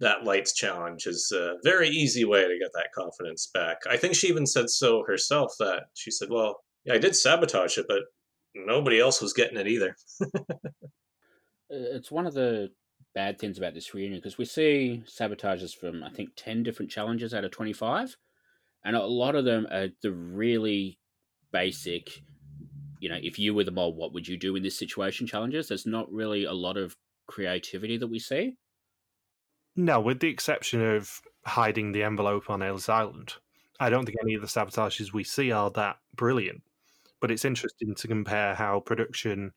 that 0.01 0.25
lights 0.25 0.53
challenge 0.53 1.07
is 1.07 1.33
a 1.35 1.57
very 1.65 1.89
easy 1.89 2.25
way 2.25 2.47
to 2.47 2.59
get 2.59 2.73
that 2.75 2.93
confidence 2.95 3.49
back. 3.53 3.79
I 3.89 3.97
think 3.97 4.15
she 4.15 4.29
even 4.29 4.47
said 4.47 4.69
so 4.69 5.03
herself 5.07 5.55
that 5.59 5.85
she 5.95 6.11
said, 6.11 6.29
Well, 6.31 6.61
I 6.91 6.99
did 6.99 7.17
sabotage 7.17 7.79
it, 7.79 7.87
but 7.89 8.03
nobody 8.65 9.01
else 9.01 9.21
was 9.21 9.33
getting 9.33 9.59
it 9.59 9.67
either. 9.67 9.97
it's 11.71 12.11
one 12.11 12.27
of 12.27 12.35
the 12.35 12.71
bad 13.15 13.39
things 13.39 13.57
about 13.59 13.75
this 13.75 13.95
reunion 13.95 14.19
because 14.19 14.39
we 14.39 14.45
see 14.45 15.03
sabotages 15.07 15.75
from 15.75 16.03
I 16.03 16.11
think 16.11 16.31
ten 16.37 16.63
different 16.63 16.91
challenges 16.91 17.35
out 17.35 17.45
of 17.45 17.51
twenty 17.51 17.73
five, 17.73 18.17
and 18.85 18.97
a 18.97 19.05
lot 19.05 19.35
of 19.35 19.45
them 19.45 19.67
are 19.71 19.89
the 20.03 20.13
really 20.13 20.99
basic. 21.53 22.23
You 23.01 23.11
know, 23.11 23.19
if 23.21 23.39
you 23.39 23.55
were 23.55 23.65
the 23.65 23.71
mole, 23.71 23.95
what 23.95 24.15
would 24.15 24.27
you 24.27 24.39
do 24.39 24.57
in 24.57 24.63
this 24.63 24.79
situation? 24.79 25.27
Challenges. 25.27 25.69
There's 25.69 25.87
not 25.87 26.11
really 26.11 26.45
a 26.45 26.53
lot 26.53 26.77
of 26.77 26.97
creativity 27.27 27.99
that 27.99 28.07
we 28.07 28.19
see. 28.19 28.57
No, 29.77 30.01
with 30.01 30.21
the 30.21 30.29
exception 30.29 30.81
of 30.81 31.21
hiding 31.45 31.93
the 31.93 32.03
envelope 32.03 32.49
on 32.49 32.63
Ellis 32.63 32.89
Island, 32.89 33.35
I 33.79 33.91
don't 33.91 34.07
think 34.07 34.17
any 34.23 34.35
of 34.35 34.41
the 34.41 34.47
sabotages 34.47 35.13
we 35.13 35.25
see 35.25 35.53
are 35.53 35.71
that 35.73 35.99
brilliant. 36.15 36.63
But 37.21 37.31
it's 37.31 37.45
interesting 37.45 37.95
to 37.95 38.09
compare 38.09 38.55
how 38.55 38.81
production 38.81 39.53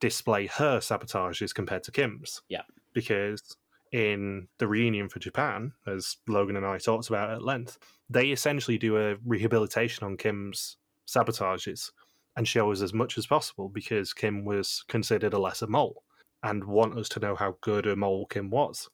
display 0.00 0.46
her 0.46 0.78
sabotages 0.78 1.54
compared 1.54 1.82
to 1.84 1.92
Kim's. 1.92 2.42
Yeah. 2.48 2.62
Because 2.92 3.56
in 3.92 4.48
the 4.58 4.68
reunion 4.68 5.08
for 5.08 5.18
Japan, 5.18 5.72
as 5.86 6.16
Logan 6.26 6.56
and 6.56 6.66
I 6.66 6.78
talked 6.78 7.08
about 7.08 7.30
at 7.30 7.42
length, 7.42 7.78
they 8.10 8.28
essentially 8.30 8.78
do 8.78 8.96
a 8.98 9.16
rehabilitation 9.24 10.04
on 10.04 10.16
Kim's 10.16 10.76
sabotages 11.06 11.90
and 12.36 12.46
show 12.46 12.70
us 12.70 12.82
as 12.82 12.92
much 12.92 13.18
as 13.18 13.26
possible 13.26 13.68
because 13.68 14.12
Kim 14.12 14.44
was 14.44 14.84
considered 14.88 15.34
a 15.34 15.38
lesser 15.38 15.66
mole 15.66 16.04
and 16.42 16.64
want 16.64 16.96
us 16.96 17.08
to 17.10 17.20
know 17.20 17.34
how 17.34 17.56
good 17.62 17.86
a 17.86 17.96
mole 17.96 18.26
Kim 18.26 18.50
was. 18.50 18.88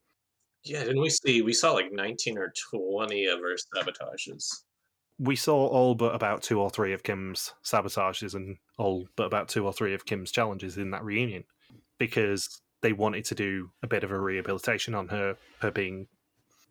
Yeah, 0.62 0.84
didn't 0.84 1.02
we 1.02 1.10
see? 1.10 1.42
We 1.42 1.52
saw 1.52 1.72
like 1.72 1.92
19 1.92 2.38
or 2.38 2.52
20 2.72 3.26
of 3.26 3.40
her 3.40 3.56
sabotages 3.56 4.63
we 5.18 5.36
saw 5.36 5.66
all 5.66 5.94
but 5.94 6.14
about 6.14 6.42
two 6.42 6.60
or 6.60 6.70
three 6.70 6.92
of 6.92 7.02
Kim's 7.02 7.52
sabotages 7.64 8.34
and 8.34 8.56
all 8.78 9.08
but 9.16 9.26
about 9.26 9.48
two 9.48 9.64
or 9.64 9.72
three 9.72 9.94
of 9.94 10.06
Kim's 10.06 10.32
challenges 10.32 10.76
in 10.76 10.90
that 10.90 11.04
reunion 11.04 11.44
because 11.98 12.60
they 12.82 12.92
wanted 12.92 13.24
to 13.26 13.34
do 13.34 13.70
a 13.82 13.86
bit 13.86 14.04
of 14.04 14.10
a 14.10 14.18
rehabilitation 14.18 14.94
on 14.94 15.08
her 15.08 15.36
her 15.60 15.70
being 15.70 16.08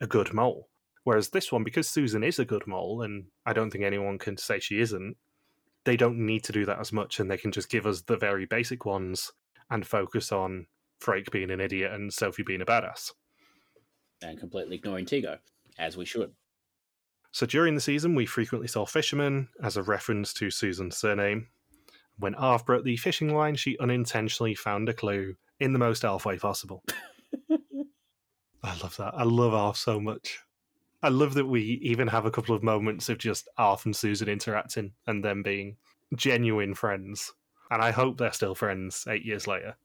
a 0.02 0.08
good 0.08 0.34
mole. 0.34 0.70
Whereas 1.04 1.30
this 1.30 1.52
one, 1.52 1.64
because 1.64 1.90
Susan 1.90 2.24
is 2.24 2.40
a 2.40 2.46
good 2.46 2.66
mole, 2.66 3.02
and 3.02 3.26
I 3.46 3.54
don't 3.54 3.72
think 3.72 3.84
anyone 3.84 4.18
can 4.18 4.38
say 4.38 4.60
she 4.60 4.80
isn't, 4.80 5.18
they 5.84 5.98
don't 5.98 6.26
need 6.26 6.44
to 6.46 6.54
do 6.54 6.66
that 6.66 6.80
as 6.80 6.94
much, 6.94 7.20
and 7.20 7.30
they 7.30 7.38
can 7.38 7.52
just 7.52 7.70
give 7.70 7.86
us 7.86 8.02
the 8.02 8.16
very 8.16 8.46
basic 8.46 8.86
ones 8.86 9.32
and 9.70 9.86
focus 9.86 10.32
on 10.32 10.68
Freek 11.00 11.30
being 11.32 11.52
an 11.52 11.60
idiot 11.60 11.92
and 11.92 12.14
Sophie 12.14 12.44
being 12.44 12.62
a 12.62 12.66
badass. 12.66 13.12
And 14.22 14.40
completely 14.40 14.78
ignoring 14.78 15.06
Tico, 15.06 15.40
as 15.78 15.98
we 15.98 16.06
should. 16.06 16.32
So 17.34 17.48
during 17.48 17.74
the 17.74 17.82
season, 17.82 18.14
we 18.14 18.28
frequently 18.28 18.68
saw 18.68 18.86
fishermen 18.86 19.50
as 19.62 19.76
a 19.76 19.82
reference 19.82 20.34
to 20.36 20.52
Susan's 20.52 20.96
surname. 20.96 21.48
When 22.20 22.36
Arf 22.36 22.64
broke 22.64 22.84
the 22.84 22.96
fishing 22.96 23.34
line, 23.34 23.56
she 23.56 23.76
unintentionally 23.80 24.54
found 24.54 24.88
a 24.88 24.94
clue 24.94 25.36
in 25.60 25.74
the 25.74 25.80
most 25.80 26.06
Arf 26.06 26.26
way 26.26 26.38
possible. 26.38 26.84
I 28.64 28.78
love 28.84 28.96
that. 28.98 29.16
I 29.16 29.24
love 29.24 29.56
Arf 29.56 29.78
so 29.78 30.00
much. 30.00 30.42
I 31.02 31.10
love 31.10 31.34
that 31.34 31.48
we 31.48 31.80
even 31.82 32.08
have 32.08 32.28
a 32.28 32.32
couple 32.32 32.54
of 32.54 32.62
moments 32.62 33.10
of 33.10 33.18
just 33.18 33.50
Arf 33.58 33.84
and 33.86 33.96
Susan 33.96 34.30
interacting 34.30 34.94
and 35.08 35.26
them 35.26 35.42
being 35.42 35.78
genuine 36.16 36.76
friends. 36.76 37.34
And 37.72 37.82
I 37.82 37.90
hope 37.90 38.20
they're 38.20 38.32
still 38.32 38.54
friends 38.54 39.08
eight 39.10 39.26
years 39.26 39.48
later. 39.48 39.76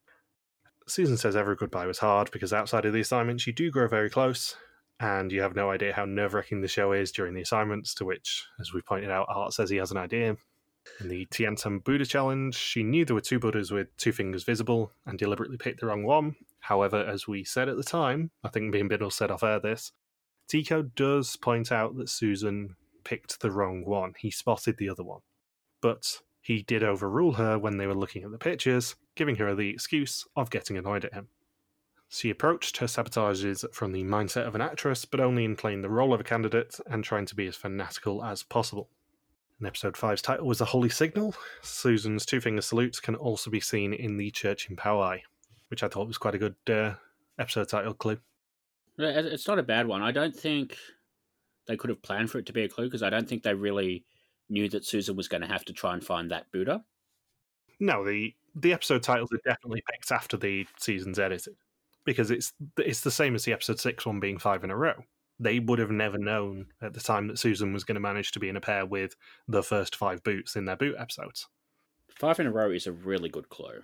Susan 0.87 1.17
says 1.17 1.35
every 1.35 1.57
goodbye 1.57 1.87
was 1.87 1.99
hard 1.99 2.31
because 2.31 2.53
outside 2.53 2.85
of 2.85 2.93
the 2.93 3.01
assignments, 3.01 3.47
you 3.47 3.55
do 3.55 3.71
grow 3.71 3.89
very 3.89 4.11
close 4.11 4.55
and 5.01 5.31
you 5.31 5.43
have 5.43 5.57
no 5.57 5.71
idea 5.71 5.93
how 5.93 6.05
nerve 6.05 6.35
wracking 6.35 6.61
the 6.61 6.69
show 6.69 6.93
is 6.93 7.13
during 7.13 7.35
the 7.35 7.43
assignments, 7.43 7.95
to 7.95 8.05
which, 8.05 8.45
as 8.61 8.73
we 8.73 8.81
pointed 8.81 9.11
out, 9.11 9.27
Art 9.29 9.53
says 9.53 9.71
he 9.71 9.77
has 9.77 9.91
an 9.91 9.97
idea. 9.97 10.37
In 11.01 11.09
the 11.09 11.27
Tiantan 11.27 11.81
Buddha 11.81 12.07
challenge, 12.07 12.55
she 12.55 12.83
knew 12.83 13.05
there 13.05 13.15
were 13.15 13.21
two 13.21 13.39
Buddhas 13.39 13.71
with 13.71 13.95
two 13.97 14.13
fingers 14.13 14.45
visible 14.45 14.91
and 15.07 15.19
deliberately 15.19 15.57
picked 15.57 15.81
the 15.81 15.87
wrong 15.87 16.03
one. 16.03 16.37
However, 16.61 17.05
as 17.05 17.29
we 17.29 17.45
said 17.45 17.69
at 17.69 17.77
the 17.77 17.85
time, 17.85 18.31
I 18.43 18.49
think 18.49 18.73
me 18.73 18.81
and 18.81 18.89
Biddle 18.89 19.11
said 19.11 19.31
off 19.31 19.43
air 19.43 19.61
this, 19.61 19.93
Tico 20.49 20.83
does 20.83 21.37
point 21.37 21.71
out 21.71 21.97
that 21.97 22.09
Susan 22.09 22.75
picked 23.05 23.41
the 23.41 23.51
wrong 23.51 23.85
one. 23.85 24.15
He 24.19 24.31
spotted 24.31 24.79
the 24.79 24.89
other 24.89 25.05
one. 25.05 25.21
But 25.81 26.21
he 26.41 26.63
did 26.63 26.83
overrule 26.83 27.35
her 27.35 27.59
when 27.59 27.77
they 27.77 27.87
were 27.87 27.95
looking 27.95 28.25
at 28.25 28.31
the 28.31 28.39
pictures, 28.39 28.97
giving 29.15 29.37
her 29.37 29.55
the 29.55 29.69
excuse 29.69 30.27
of 30.35 30.51
getting 30.51 30.79
annoyed 30.79 31.05
at 31.05 31.13
him. 31.13 31.29
She 32.09 32.31
approached 32.31 32.79
her 32.79 32.87
sabotages 32.87 33.71
from 33.75 33.93
the 33.93 34.03
mindset 34.03 34.47
of 34.47 34.55
an 34.55 34.63
actress, 34.63 35.05
but 35.05 35.21
only 35.21 35.45
in 35.45 35.57
playing 35.57 35.83
the 35.83 35.91
role 35.91 36.15
of 36.15 36.21
a 36.21 36.25
candidate 36.25 36.81
and 36.87 37.05
trying 37.05 37.27
to 37.27 37.35
be 37.35 37.47
as 37.47 37.57
fanatical 37.57 38.25
as 38.25 38.43
possible. 38.43 38.89
And 39.59 39.67
episode 39.67 39.95
5's 39.95 40.23
title 40.23 40.47
was 40.47 40.61
A 40.63 40.65
Holy 40.65 40.89
Signal. 40.89 41.35
Susan's 41.61 42.25
two 42.25 42.41
finger 42.41 42.63
salute 42.63 42.99
can 43.03 43.15
also 43.15 43.51
be 43.51 43.61
seen 43.61 43.93
in 43.93 44.17
the 44.17 44.31
church 44.31 44.71
in 44.71 44.77
Paoay, 44.77 45.21
which 45.69 45.83
I 45.83 45.89
thought 45.89 46.07
was 46.07 46.17
quite 46.17 46.35
a 46.35 46.39
good 46.39 46.57
uh, 46.71 46.95
episode 47.39 47.69
title 47.69 47.95
clue. 47.95 48.19
It's 48.97 49.47
not 49.47 49.59
a 49.59 49.63
bad 49.63 49.87
one. 49.87 50.01
I 50.01 50.11
don't 50.11 50.35
think 50.35 50.79
they 51.67 51.77
could 51.77 51.91
have 51.91 52.03
planned 52.03 52.31
for 52.31 52.39
it 52.39 52.47
to 52.47 52.53
be 52.55 52.63
a 52.63 52.69
clue 52.69 52.87
because 52.87 53.03
I 53.03 53.11
don't 53.11 53.29
think 53.29 53.43
they 53.43 53.55
really 53.55 54.07
knew 54.49 54.69
that 54.71 54.87
Susan 54.87 55.15
was 55.15 55.29
going 55.29 55.43
to 55.43 55.47
have 55.47 55.65
to 55.67 55.75
try 55.75 55.93
and 55.93 56.03
find 56.03 56.31
that 56.31 56.51
Buddha. 56.53 56.83
No, 57.81 58.03
the 58.03 58.35
the 58.55 58.73
episode 58.73 59.03
titles 59.03 59.31
are 59.33 59.41
definitely 59.45 59.85
picked 59.89 60.11
after 60.11 60.37
the 60.37 60.67
season's 60.79 61.19
edited 61.19 61.55
because 62.09 62.31
it's 62.31 62.55
it's 62.79 63.03
the 63.03 63.11
same 63.11 63.35
as 63.35 63.45
the 63.45 63.53
episode 63.53 63.79
six 63.79 64.07
one 64.07 64.19
being 64.19 64.39
five 64.39 64.65
in 64.65 64.71
a 64.71 64.77
row. 64.77 64.95
They 65.39 65.59
would 65.59 65.79
have 65.79 65.91
never 65.91 66.17
known 66.17 66.69
at 66.81 66.95
the 66.95 67.01
time 67.01 67.29
that 67.29 67.39
Susan 67.39 67.75
was 67.75 67.85
going 67.85 67.97
to 67.97 68.01
manage 68.01 68.33
to 68.33 68.41
be 68.41 68.49
in 68.49 68.57
a 68.57 68.63
pair 68.63 68.87
with 68.87 69.15
the 69.47 69.63
first 69.63 69.95
five 69.95 70.25
boots 70.25 70.57
in 70.57 70.65
their 70.65 70.75
boot 70.75 70.97
episodes. 70.99 71.47
Five 72.19 72.41
in 72.41 72.47
a 72.47 72.51
row 72.51 72.71
is 72.71 72.87
a 72.87 72.93
really 72.93 73.29
good 73.29 73.51
clue. 73.51 73.83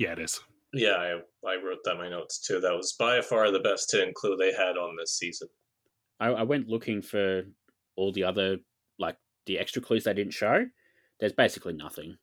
Yeah, 0.00 0.14
it 0.14 0.18
is. 0.18 0.40
Yeah, 0.72 0.96
I, 1.44 1.48
I 1.48 1.62
wrote 1.62 1.78
that 1.84 1.92
in 1.92 1.98
my 1.98 2.08
notes 2.08 2.40
too. 2.40 2.58
That 2.58 2.74
was 2.74 2.92
by 2.92 3.20
far 3.20 3.52
the 3.52 3.60
best 3.60 3.92
hidden 3.92 4.12
clue 4.14 4.36
they 4.36 4.52
had 4.52 4.76
on 4.76 4.96
this 4.96 5.16
season. 5.16 5.46
I, 6.18 6.26
I 6.30 6.42
went 6.42 6.66
looking 6.66 7.02
for 7.02 7.44
all 7.94 8.10
the 8.10 8.24
other 8.24 8.56
like 8.98 9.16
the 9.46 9.60
extra 9.60 9.80
clues 9.80 10.02
they 10.02 10.12
didn't 10.12 10.34
show. 10.34 10.66
There's 11.20 11.32
basically 11.32 11.74
nothing. 11.74 12.16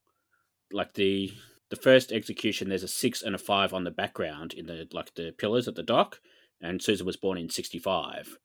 Like 0.74 0.94
the 0.94 1.32
the 1.70 1.76
first 1.76 2.12
execution, 2.12 2.70
there's 2.70 2.84
a 2.84 2.88
six 2.88 3.22
and 3.22 3.36
a 3.36 3.40
five 3.40 3.74
on 3.74 3.84
the 3.84 3.92
background 3.92 4.54
in 4.54 4.66
the 4.66 4.88
like 4.92 5.14
the 5.16 5.34
pillars 5.38 5.68
at 5.68 5.76
the 5.76 5.84
dock, 5.84 6.20
and 6.62 6.82
Susan 6.82 7.06
was 7.06 7.18
born 7.18 7.38
in 7.38 7.50
'65. 7.50 8.38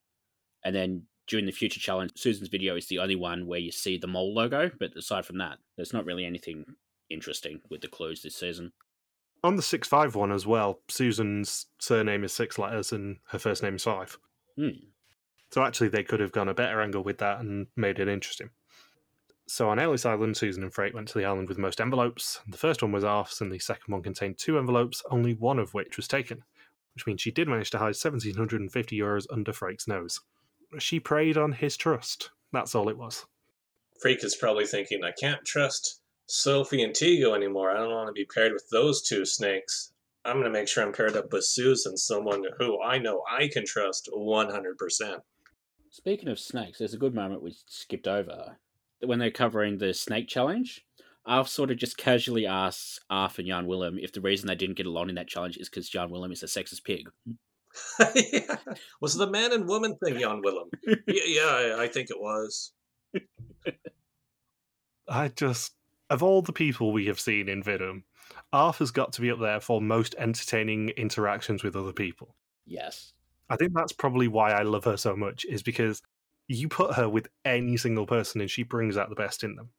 And 0.65 0.75
then 0.75 1.05
during 1.27 1.47
the 1.47 1.53
future 1.53 1.81
challenge, 1.81 2.13
Susan's 2.17 2.49
video 2.49 2.77
is 2.77 2.87
the 2.87 2.99
only 2.99 3.17
one 3.17 3.47
where 3.47 3.59
you 3.59 3.73
see 3.73 3.97
the 3.97 4.07
mole 4.07 4.35
logo. 4.35 4.71
But 4.79 4.97
aside 4.97 5.25
from 5.25 5.39
that, 5.39 5.59
there's 5.77 5.93
not 5.93 6.05
really 6.05 6.25
anything 6.25 6.65
interesting 7.11 7.61
with 7.71 7.81
the 7.81 7.89
clues 7.89 8.23
this 8.23 8.37
season. 8.37 8.73
On 9.43 9.57
the 9.57 9.63
six 9.63 9.89
five 9.89 10.15
one 10.15 10.33
as 10.33 10.47
well, 10.47 10.81
Susan's 10.89 11.67
surname 11.79 12.25
is 12.25 12.33
six 12.33 12.59
letters 12.59 12.93
and 12.93 13.19
her 13.29 13.39
first 13.39 13.63
name 13.63 13.77
is 13.77 13.85
five. 13.85 14.19
Hmm. 14.57 14.89
So 15.51 15.63
actually, 15.63 15.89
they 15.89 16.03
could 16.03 16.21
have 16.21 16.33
gone 16.33 16.49
a 16.49 16.55
better 16.55 16.81
angle 16.81 17.05
with 17.05 17.19
that 17.19 17.41
and 17.41 17.69
made 17.77 18.01
it 18.01 18.09
interesting. 18.09 18.51
So 19.47 19.69
on 19.69 19.79
Ellis 19.79 20.07
Island, 20.07 20.37
Susan 20.37 20.63
and 20.63 20.73
Freek 20.73 20.95
went 20.95 21.09
to 21.09 21.19
the 21.19 21.27
island 21.27 21.49
with 21.49 21.59
most 21.59 21.81
envelopes. 21.81 22.41
The 22.49 22.57
first 22.57 22.83
one 22.83 22.93
was 22.93 23.05
Arf's, 23.05 23.41
and 23.43 23.53
the 23.53 23.59
second 23.59 23.93
one 23.93 24.03
contained 24.03 24.39
two 24.39 24.59
envelopes, 24.59 25.03
only 25.11 25.35
one 25.35 25.59
of 25.59 25.75
which 25.75 25.99
was 25.99 26.09
taken, 26.09 26.43
which 26.95 27.07
means 27.07 27.21
she 27.21 27.31
did 27.31 27.49
manage 27.49 27.71
to 27.71 27.79
hide 27.79 27.95
1,750 27.95 28.99
euros 28.99 29.27
under 29.31 29.53
Freek's 29.53 29.87
nose. 29.87 30.21
She 30.79 30.99
preyed 30.99 31.37
on 31.37 31.53
his 31.53 31.77
trust. 31.77 32.31
That's 32.53 32.75
all 32.75 32.89
it 32.89 32.97
was. 32.97 33.27
Freek 34.01 34.25
is 34.25 34.35
probably 34.35 34.67
thinking, 34.67 35.05
I 35.05 35.13
can't 35.13 35.45
trust 35.45 36.01
Sophie 36.27 36.83
and 36.83 36.95
Tico 36.95 37.35
anymore. 37.35 37.71
I 37.71 37.81
don't 37.81 37.93
want 37.93 38.09
to 38.09 38.13
be 38.13 38.27
paired 38.35 38.53
with 38.53 38.69
those 38.71 39.03
two 39.03 39.27
snakes. 39.27 39.93
I'm 40.25 40.37
going 40.37 40.45
to 40.45 40.51
make 40.51 40.69
sure 40.69 40.83
I'm 40.83 40.93
paired 40.93 41.17
up 41.17 41.33
with 41.33 41.45
Susan, 41.45 41.99
someone 41.99 42.45
who 42.59 42.81
I 42.83 42.97
know 42.97 43.23
I 43.31 43.49
can 43.53 43.67
trust 43.67 44.09
100%. 44.17 45.21
Speaking 45.91 46.29
of 46.31 46.39
snakes, 46.39 46.79
there's 46.79 46.95
a 46.95 46.99
good 46.99 47.15
moment 47.15 47.43
we 47.43 47.55
skipped 47.67 48.09
over 48.09 48.57
when 49.07 49.19
they're 49.19 49.31
covering 49.31 49.79
the 49.79 49.95
snake 49.95 50.29
challenge. 50.29 50.85
Art 51.27 51.49
sort 51.49 51.71
of 51.71 51.79
just 51.79 51.97
casually 51.97 52.47
asks 52.47 53.01
Arf 53.09 53.39
and 53.39 53.49
Jan 53.49 53.67
Willem 53.67 53.99
if 53.99 54.13
the 54.13 54.21
reason 54.21 54.47
they 54.47 54.55
didn't 54.55 54.77
get 54.77 54.87
along 54.87 55.09
in 55.09 55.15
that 55.15 55.29
challenge 55.29 55.57
is 55.57 55.71
because 55.71 55.89
Jan 55.89 56.11
Willem 56.11 56.33
is 56.33 56.43
a 56.43 56.47
sexist 56.47 56.85
pig. 56.85 57.09
yeah. 58.15 58.57
Was 59.01 59.15
the 59.15 59.31
man 59.31 59.53
and 59.53 59.67
woman 59.67 59.97
thing, 60.05 60.19
Jan 60.19 60.43
Willem? 60.43 60.69
yeah, 61.07 61.69
yeah, 61.69 61.77
I 61.79 61.89
think 61.89 62.11
it 62.11 62.21
was. 62.21 62.73
I 65.09 65.29
just, 65.29 65.73
of 66.11 66.23
all 66.23 66.43
the 66.43 66.53
people 66.53 66.93
we 66.93 67.07
have 67.07 67.21
seen 67.21 67.49
in 67.49 67.63
WIDM, 67.63 68.03
Arf 68.53 68.79
has 68.79 68.91
got 68.91 69.13
to 69.15 69.21
be 69.21 69.31
up 69.31 69.41
there 69.41 69.61
for 69.61 69.81
most 69.81 70.15
entertaining 70.19 70.91
interactions 70.91 71.63
with 71.63 71.77
other 71.77 71.93
people. 71.93 72.37
Yes. 72.67 73.13
I 73.51 73.57
think 73.57 73.73
that's 73.75 73.93
probably 73.93 74.29
why 74.29 74.53
I 74.53 74.63
love 74.63 74.85
her 74.85 74.97
so 74.97 75.17
much, 75.17 75.45
is 75.45 75.63
because 75.63 76.03
you 76.49 76.69
put 76.69 76.95
her 76.95 77.09
with 77.09 77.29
any 77.45 77.77
single 77.77 78.07
person 78.07 78.41
and 78.41 78.51
she 78.51 78.63
brings 78.63 78.97
out 78.97 79.09
the 79.09 79.15
best 79.15 79.45
in 79.45 79.57
them. 79.57 79.71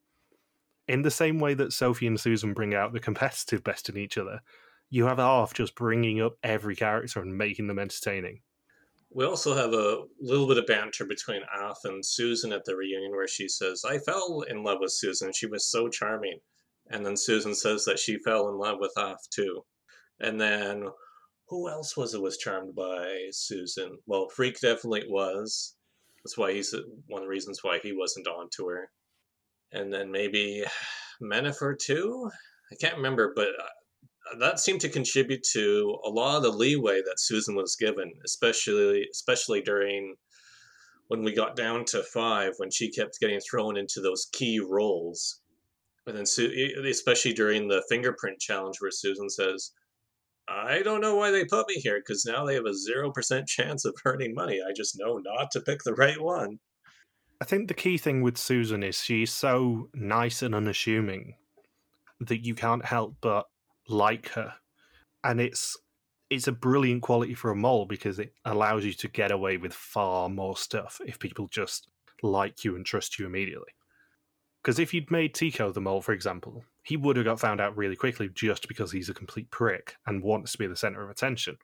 In 0.88 1.02
the 1.02 1.12
same 1.12 1.40
way 1.40 1.54
that 1.56 1.74
Sophie 1.74 2.08
and 2.08 2.20
Susan 2.20 2.54
bring 2.54 2.74
out 2.74 2.94
the 2.94 3.00
competitive 3.00 3.64
best 3.64 3.90
in 3.90 3.98
each 3.98 4.18
other, 4.18 4.42
you 4.90 5.06
have 5.06 5.20
Arf 5.20 5.54
just 5.54 5.76
bringing 5.76 6.22
up 6.22 6.34
every 6.44 6.76
character 6.76 7.22
and 7.22 7.38
making 7.38 7.68
them 7.68 7.80
entertaining. 7.80 8.42
We 9.10 9.26
also 9.26 9.56
have 9.56 9.74
a 9.74 10.04
little 10.20 10.48
bit 10.48 10.58
of 10.58 10.68
banter 10.68 11.06
between 11.06 11.42
Arf 11.60 11.78
and 11.86 12.06
Susan 12.06 12.52
at 12.52 12.66
the 12.66 12.76
reunion 12.76 13.12
where 13.12 13.28
she 13.28 13.48
says, 13.48 13.84
I 13.88 13.98
fell 14.00 14.44
in 14.48 14.64
love 14.64 14.80
with 14.82 14.92
Susan. 14.92 15.32
She 15.34 15.48
was 15.48 15.72
so 15.72 15.88
charming. 15.88 16.40
And 16.90 17.06
then 17.06 17.18
Susan 17.18 17.56
says 17.56 17.86
that 17.86 17.98
she 17.98 18.20
fell 18.20 18.50
in 18.50 18.58
love 18.58 18.78
with 18.80 18.92
Arf 18.98 19.20
too. 19.34 19.64
And 20.20 20.40
then 20.40 20.90
who 21.48 21.70
else 21.70 21.96
was 21.96 22.14
it 22.14 22.22
was 22.22 22.38
charmed 22.38 22.76
by 22.76 23.28
Susan? 23.32 23.98
Well, 24.06 24.30
Freek 24.30 24.60
definitely 24.60 25.04
was. 25.08 25.75
That's 26.26 26.40
why 26.40 26.54
he's 26.54 26.74
one 27.06 27.22
of 27.22 27.28
the 27.28 27.30
reasons 27.30 27.60
why 27.62 27.78
he 27.78 27.94
wasn't 27.94 28.26
on 28.26 28.50
to 28.58 28.68
her. 28.70 28.90
And 29.72 29.94
then 29.94 30.12
maybe 30.12 30.64
Menifer 31.22 31.78
too. 31.78 32.32
I 32.72 32.76
can't 32.82 32.98
remember, 32.98 33.32
but 33.36 33.50
uh, 33.50 34.40
that 34.40 34.60
seemed 34.60 34.82
to 34.82 34.90
contribute 34.90 35.44
to 35.54 36.00
a 36.04 36.10
lot 36.10 36.38
of 36.38 36.42
the 36.42 36.50
leeway 36.50 37.04
that 37.04 37.20
Susan 37.20 37.54
was 37.54 37.76
given, 37.76 38.12
especially 38.26 39.08
especially 39.12 39.62
during 39.62 40.16
when 41.10 41.22
we 41.22 41.32
got 41.32 41.56
down 41.56 41.86
to 41.86 42.02
five, 42.02 42.54
when 42.58 42.72
she 42.72 42.90
kept 42.90 43.20
getting 43.20 43.40
thrown 43.40 43.78
into 43.78 44.02
those 44.02 44.28
key 44.34 44.60
roles. 44.60 45.42
And 46.08 46.18
then, 46.18 46.26
especially 46.88 47.34
during 47.34 47.68
the 47.68 47.84
fingerprint 47.88 48.40
challenge, 48.40 48.78
where 48.80 48.90
Susan 48.90 49.30
says, 49.30 49.74
I 50.48 50.82
don't 50.84 51.02
know 51.02 51.16
why 51.16 51.32
they 51.32 51.46
put 51.46 51.68
me 51.68 51.76
here 51.76 52.00
because 52.00 52.26
now 52.26 52.46
they 52.46 52.56
have 52.56 52.66
a 52.66 52.92
0% 52.92 53.48
chance 53.48 53.86
of 53.86 53.96
earning 54.06 54.34
money. 54.34 54.62
I 54.68 54.74
just 54.74 54.98
know 55.00 55.18
not 55.18 55.52
to 55.52 55.62
pick 55.62 55.84
the 55.84 55.94
right 55.94 56.22
one. 56.22 56.60
I 57.42 57.46
think 57.46 57.68
the 57.68 57.74
key 57.74 57.98
thing 57.98 58.22
with 58.22 58.38
Susan 58.38 58.84
is 58.84 59.04
she's 59.04 59.32
so 59.32 59.90
nice 59.94 60.42
and 60.42 60.56
unassuming 60.56 61.36
that 62.22 62.46
you 62.46 62.56
can't 62.56 62.86
help 62.86 63.18
but 63.22 63.48
like 63.90 64.30
her. 64.30 64.54
And 65.24 65.42
it's 65.42 65.76
it's 66.30 66.48
a 66.48 66.52
brilliant 66.52 67.02
quality 67.02 67.34
for 67.34 67.52
a 67.52 67.56
mole 67.56 67.86
because 67.86 68.20
it 68.20 68.34
allows 68.46 68.86
you 68.86 68.94
to 68.94 69.08
get 69.08 69.32
away 69.32 69.58
with 69.58 69.74
far 69.74 70.30
more 70.30 70.58
stuff 70.58 71.00
if 71.06 71.20
people 71.20 71.48
just 71.48 71.88
like 72.24 72.64
you 72.64 72.76
and 72.76 72.86
trust 72.86 73.20
you 73.20 73.26
immediately. 73.26 73.72
Because 74.66 74.80
if 74.80 74.96
you'd 74.96 75.12
made 75.12 75.36
Tico 75.36 75.72
the 75.72 75.80
mole, 75.80 76.02
for 76.02 76.12
example, 76.12 76.64
he 76.82 76.98
would 76.98 77.18
have 77.18 77.26
got 77.26 77.40
found 77.40 77.62
out 77.62 77.78
really 77.78 77.96
quickly 77.96 78.30
just 78.34 78.68
because 78.68 78.92
he's 78.92 79.10
a 79.10 79.14
complete 79.14 79.52
prick 79.52 79.98
and 80.08 80.24
wants 80.24 80.54
to 80.54 80.58
be 80.58 80.66
the 80.66 80.76
center 80.76 81.04
of 81.04 81.12
attention. 81.12 81.58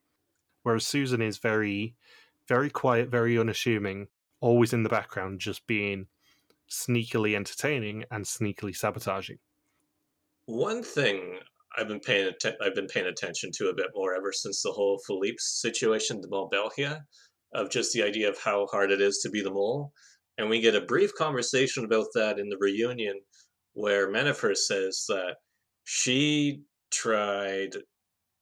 Whereas 0.62 0.86
Susan 0.86 1.20
is 1.20 1.40
very, 1.40 1.96
very 2.48 2.70
quiet, 2.70 3.10
very 3.10 3.40
unassuming, 3.40 4.10
always 4.40 4.72
in 4.72 4.84
the 4.84 4.90
background, 4.90 5.40
just 5.40 5.66
being 5.66 6.06
sneakily 6.70 7.36
entertaining 7.36 8.06
and 8.12 8.24
sneakily 8.24 8.76
sabotaging. 8.76 9.40
One 10.46 10.84
thing 10.84 11.40
I've 11.76 11.88
been 11.88 12.02
paying 12.02 12.32
I've 12.62 12.76
been 12.76 12.86
paying 12.86 13.08
attention 13.08 13.50
to 13.54 13.70
a 13.70 13.74
bit 13.74 13.88
more 13.96 14.14
ever 14.14 14.32
since 14.32 14.62
the 14.62 14.74
whole 14.74 15.02
Philippe 15.08 15.38
situation, 15.40 16.22
the 16.22 16.30
Mole 16.30 16.50
Belgium, 16.50 17.00
of 17.56 17.72
just 17.72 17.94
the 17.94 18.04
idea 18.04 18.30
of 18.30 18.38
how 18.38 18.68
hard 18.68 18.92
it 18.92 19.02
is 19.02 19.18
to 19.24 19.32
be 19.32 19.42
the 19.42 19.50
mole. 19.50 19.92
And 20.38 20.50
we 20.50 20.62
get 20.62 20.76
a 20.76 20.82
brief 20.82 21.14
conversation 21.16 21.86
about 21.86 22.08
that 22.16 22.40
in 22.40 22.50
the 22.50 22.58
reunion 22.60 23.20
where 23.74 24.12
Menifer 24.12 24.56
says 24.56 25.06
that 25.08 25.36
she 25.84 26.62
tried 26.92 27.76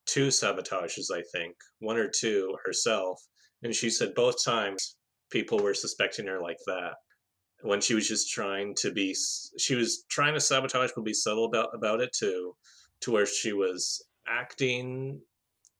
two 0.06 0.28
sabotages, 0.28 1.12
I 1.14 1.22
think, 1.32 1.56
one 1.80 1.98
or 1.98 2.08
two 2.08 2.56
herself, 2.66 3.22
and 3.64 3.74
she 3.74 3.90
said 3.90 4.16
both 4.16 4.44
times 4.44 4.96
people 5.30 5.60
were 5.60 5.74
suspecting 5.74 6.26
her 6.28 6.42
like 6.42 6.58
that. 6.66 6.94
When 7.62 7.82
she 7.82 7.94
was 7.94 8.08
just 8.08 8.32
trying 8.32 8.74
to 8.76 8.92
be, 8.92 9.16
she 9.58 9.76
was 9.76 10.06
trying 10.10 10.34
to 10.34 10.40
sabotage, 10.40 10.92
but 10.96 11.04
be 11.04 11.14
subtle 11.14 11.46
about 11.46 11.70
about 11.74 12.00
it 12.00 12.14
too, 12.14 12.56
to 13.02 13.12
where 13.12 13.26
she 13.26 13.54
was 13.54 14.02
acting, 14.28 15.22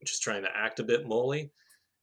just 0.04 0.22
trying 0.22 0.42
to 0.42 0.56
act 0.56 0.80
a 0.80 0.84
bit 0.84 1.08
moley, 1.08 1.50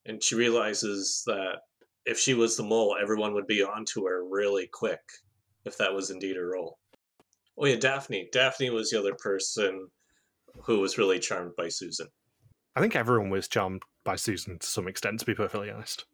and 0.05 0.21
she 0.21 0.35
realizes 0.35 1.23
that 1.27 1.59
if 2.07 2.17
she 2.17 2.33
was 2.33 2.55
the 2.55 2.63
mole, 2.63 2.97
everyone 2.99 3.33
would 3.33 3.47
be 3.47 3.61
onto 3.61 4.05
her 4.05 4.25
really 4.25 4.65
quick 4.65 5.01
if 5.65 5.77
that 5.77 5.93
was 5.93 6.09
indeed 6.09 6.37
her 6.37 6.49
role. 6.49 6.79
Oh 7.59 7.65
yeah, 7.65 7.75
Daphne. 7.75 8.29
Daphne 8.31 8.69
was 8.69 8.89
the 8.89 8.99
other 8.99 9.13
person 9.13 9.89
who 10.63 10.79
was 10.79 10.97
really 10.97 11.19
charmed 11.19 11.51
by 11.57 11.67
Susan. 11.67 12.07
I 12.75 12.79
think 12.79 12.95
everyone 12.95 13.29
was 13.29 13.49
charmed 13.49 13.83
by 14.05 14.15
Susan 14.15 14.57
to 14.57 14.65
some 14.65 14.87
extent, 14.87 15.19
to 15.19 15.25
be 15.25 15.35
perfectly 15.35 15.69
honest. 15.69 16.05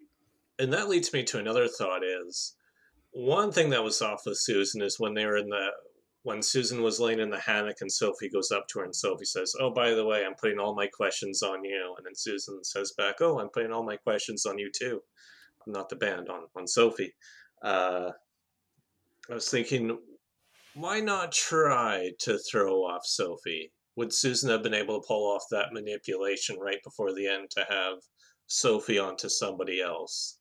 And 0.58 0.74
that 0.74 0.90
leads 0.90 1.14
me 1.14 1.24
to 1.26 1.38
another 1.38 1.68
thought: 1.68 2.02
is 2.04 2.56
one 3.12 3.52
thing 3.52 3.70
that 3.70 3.84
was 3.84 4.02
off 4.02 4.26
with 4.26 4.40
Susan 4.40 4.82
is 4.82 5.00
when 5.00 5.14
they 5.14 5.26
were 5.26 5.38
in 5.38 5.50
the 5.50 5.68
when 6.24 6.42
Susan 6.42 6.82
was 6.82 7.00
laying 7.00 7.20
in 7.20 7.30
the 7.30 7.40
hammock 7.40 7.78
and 7.82 7.92
Sophie 7.92 8.30
goes 8.30 8.50
up 8.50 8.68
to 8.70 8.80
her 8.80 8.86
and 8.86 8.96
Sophie 8.96 9.26
says, 9.26 9.54
"Oh, 9.60 9.70
by 9.70 9.92
the 9.92 10.06
way, 10.06 10.26
I'm 10.26 10.36
putting 10.36 10.58
all 10.58 10.74
my 10.74 10.88
questions 10.88 11.44
on 11.44 11.64
you," 11.64 11.94
and 11.98 12.06
then 12.06 12.16
Susan 12.16 12.64
says 12.64 12.94
back, 12.98 13.18
"Oh, 13.22 13.40
I'm 13.40 13.50
putting 13.50 13.72
all 13.72 13.84
my 13.84 13.98
questions 13.98 14.48
on 14.48 14.58
you 14.58 14.72
too." 14.72 15.04
Not 15.68 15.90
the 15.90 15.96
band 15.96 16.30
on 16.30 16.44
on 16.56 16.68
Sophie. 16.68 17.14
Uh, 17.64 18.12
I 19.30 19.34
was 19.34 19.50
thinking, 19.50 19.98
why 20.74 21.00
not 21.00 21.32
try 21.32 22.12
to 22.20 22.38
throw 22.40 22.84
off 22.84 23.06
Sophie? 23.06 23.72
Would 23.96 24.12
Susan 24.12 24.50
have 24.50 24.64
been 24.64 24.74
able 24.74 25.00
to 25.00 25.08
pull 25.08 25.32
off 25.32 25.44
that 25.52 25.72
manipulation 25.72 26.58
right 26.60 26.80
before 26.84 27.14
the 27.14 27.28
end 27.28 27.50
to 27.52 27.66
have 27.70 28.00
Sophie 28.48 29.00
onto 29.00 29.30
somebody 29.30 29.82
else? 29.82 30.40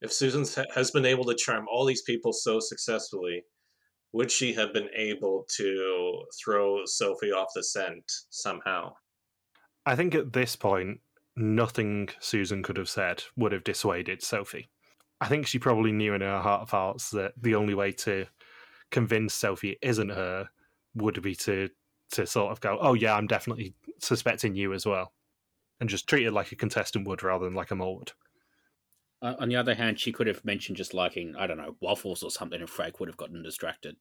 If 0.00 0.12
Susan 0.12 0.44
has 0.74 0.90
been 0.90 1.06
able 1.06 1.24
to 1.24 1.34
charm 1.34 1.66
all 1.70 1.84
these 1.84 2.02
people 2.02 2.32
so 2.32 2.60
successfully, 2.60 3.44
would 4.12 4.30
she 4.30 4.52
have 4.54 4.72
been 4.72 4.88
able 4.94 5.46
to 5.56 6.22
throw 6.42 6.80
Sophie 6.86 7.32
off 7.32 7.48
the 7.54 7.62
scent 7.62 8.04
somehow? 8.30 8.94
I 9.84 9.94
think 9.94 10.14
at 10.14 10.32
this 10.32 10.56
point, 10.56 11.00
nothing 11.36 12.08
Susan 12.20 12.62
could 12.62 12.76
have 12.76 12.88
said 12.88 13.22
would 13.36 13.52
have 13.52 13.64
dissuaded 13.64 14.22
Sophie. 14.22 14.68
I 15.20 15.28
think 15.28 15.46
she 15.46 15.58
probably 15.58 15.92
knew 15.92 16.14
in 16.14 16.20
her 16.20 16.40
heart 16.40 16.62
of 16.62 16.70
hearts 16.70 17.10
that 17.10 17.32
the 17.40 17.54
only 17.54 17.74
way 17.74 17.92
to 17.92 18.26
convince 18.90 19.34
Sophie 19.34 19.72
it 19.72 19.78
isn't 19.82 20.10
her 20.10 20.48
would 20.94 21.20
be 21.22 21.34
to 21.36 21.68
to 22.12 22.26
sort 22.26 22.52
of 22.52 22.60
go, 22.60 22.78
oh 22.80 22.94
yeah, 22.94 23.14
I'm 23.14 23.26
definitely 23.26 23.74
suspecting 23.98 24.54
you 24.54 24.72
as 24.72 24.86
well, 24.86 25.12
and 25.80 25.88
just 25.88 26.08
treat 26.08 26.26
it 26.26 26.32
like 26.32 26.52
a 26.52 26.56
contestant 26.56 27.06
would 27.08 27.22
rather 27.22 27.44
than 27.44 27.54
like 27.54 27.70
a 27.70 27.74
mole 27.74 27.98
would. 27.98 28.12
Uh, 29.22 29.34
on 29.40 29.48
the 29.48 29.56
other 29.56 29.74
hand, 29.74 29.98
she 29.98 30.12
could 30.12 30.26
have 30.26 30.44
mentioned 30.44 30.76
just 30.76 30.94
liking 30.94 31.34
I 31.36 31.46
don't 31.46 31.56
know 31.56 31.76
waffles 31.80 32.22
or 32.22 32.30
something, 32.30 32.60
and 32.60 32.70
Frank 32.70 33.00
would 33.00 33.08
have 33.08 33.16
gotten 33.16 33.42
distracted. 33.42 33.96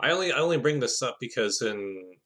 I 0.00 0.10
only 0.10 0.32
I 0.32 0.38
only 0.38 0.58
bring 0.58 0.80
this 0.80 1.02
up 1.02 1.16
because 1.20 1.62
in 1.62 2.16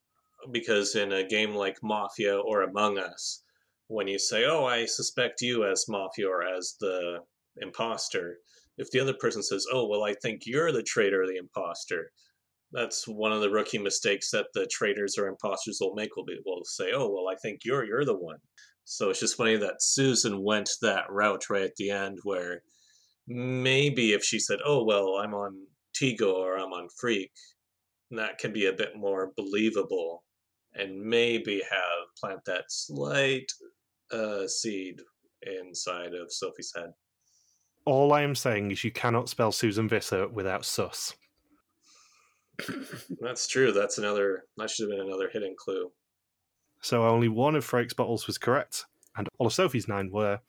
because 0.51 0.95
in 0.95 1.11
a 1.11 1.27
game 1.27 1.55
like 1.55 1.77
Mafia 1.83 2.37
or 2.37 2.63
Among 2.63 2.97
Us, 2.97 3.43
when 3.87 4.07
you 4.07 4.17
say, 4.19 4.45
"Oh, 4.45 4.65
I 4.65 4.85
suspect 4.85 5.41
you 5.41 5.65
as 5.65 5.87
Mafia 5.87 6.27
or 6.27 6.43
as 6.43 6.75
the 6.79 7.19
imposter. 7.57 8.39
If 8.77 8.89
the 8.91 8.99
other 8.99 9.13
person 9.13 9.43
says, 9.43 9.65
"Oh, 9.71 9.85
well, 9.87 10.03
I 10.03 10.13
think 10.15 10.45
you're 10.45 10.71
the 10.71 10.83
traitor 10.83 11.23
or 11.23 11.27
the 11.27 11.37
imposter," 11.37 12.11
that's 12.71 13.07
one 13.07 13.31
of 13.31 13.41
the 13.41 13.49
rookie 13.51 13.77
mistakes 13.77 14.31
that 14.31 14.47
the 14.53 14.65
traitors 14.67 15.17
or 15.17 15.27
imposters 15.27 15.77
will 15.79 15.93
make. 15.95 16.15
Will 16.15 16.25
be 16.25 16.39
will 16.45 16.63
say, 16.65 16.91
"Oh, 16.91 17.09
well, 17.09 17.27
I 17.27 17.35
think 17.35 17.61
you're 17.65 17.85
you're 17.85 18.05
the 18.05 18.15
one." 18.17 18.39
So 18.85 19.09
it's 19.09 19.19
just 19.19 19.37
funny 19.37 19.57
that 19.57 19.81
Susan 19.81 20.41
went 20.43 20.69
that 20.81 21.09
route 21.09 21.49
right 21.49 21.63
at 21.63 21.75
the 21.77 21.91
end, 21.91 22.19
where 22.23 22.63
maybe 23.27 24.13
if 24.13 24.23
she 24.23 24.39
said, 24.39 24.59
"Oh, 24.65 24.83
well, 24.83 25.17
I'm 25.17 25.33
on 25.33 25.67
Tigo 25.93 26.33
or 26.33 26.57
I'm 26.57 26.73
on 26.73 26.89
Freek," 26.99 27.31
that 28.11 28.37
can 28.39 28.53
be 28.53 28.65
a 28.65 28.73
bit 28.73 28.95
more 28.95 29.33
believable, 29.37 30.23
and 30.73 31.01
maybe 31.01 31.61
have 31.69 32.07
plant 32.19 32.43
that 32.45 32.65
slight 32.69 33.51
uh, 34.13 34.47
seed 34.47 35.01
inside 35.41 36.13
of 36.13 36.31
Sophie's 36.31 36.71
head. 36.75 36.91
All 37.85 38.13
I 38.13 38.21
am 38.21 38.35
saying 38.35 38.71
is 38.71 38.83
you 38.83 38.91
cannot 38.91 39.27
spell 39.27 39.51
Susan 39.51 39.89
Visser 39.89 40.27
without 40.27 40.63
sus. 40.63 41.15
That's 43.19 43.47
true. 43.47 43.71
That's 43.71 43.97
another. 43.97 44.45
That 44.57 44.69
should 44.69 44.89
have 44.89 44.97
been 44.97 45.05
another 45.05 45.29
hidden 45.31 45.55
clue. 45.57 45.91
So 46.81 47.05
only 47.05 47.27
one 47.27 47.55
of 47.55 47.65
Freek's 47.65 47.93
bottles 47.93 48.27
was 48.27 48.37
correct, 48.37 48.85
and 49.17 49.27
all 49.37 49.47
of 49.47 49.53
Sophie's 49.53 49.87
nine 49.87 50.11
were, 50.11 50.39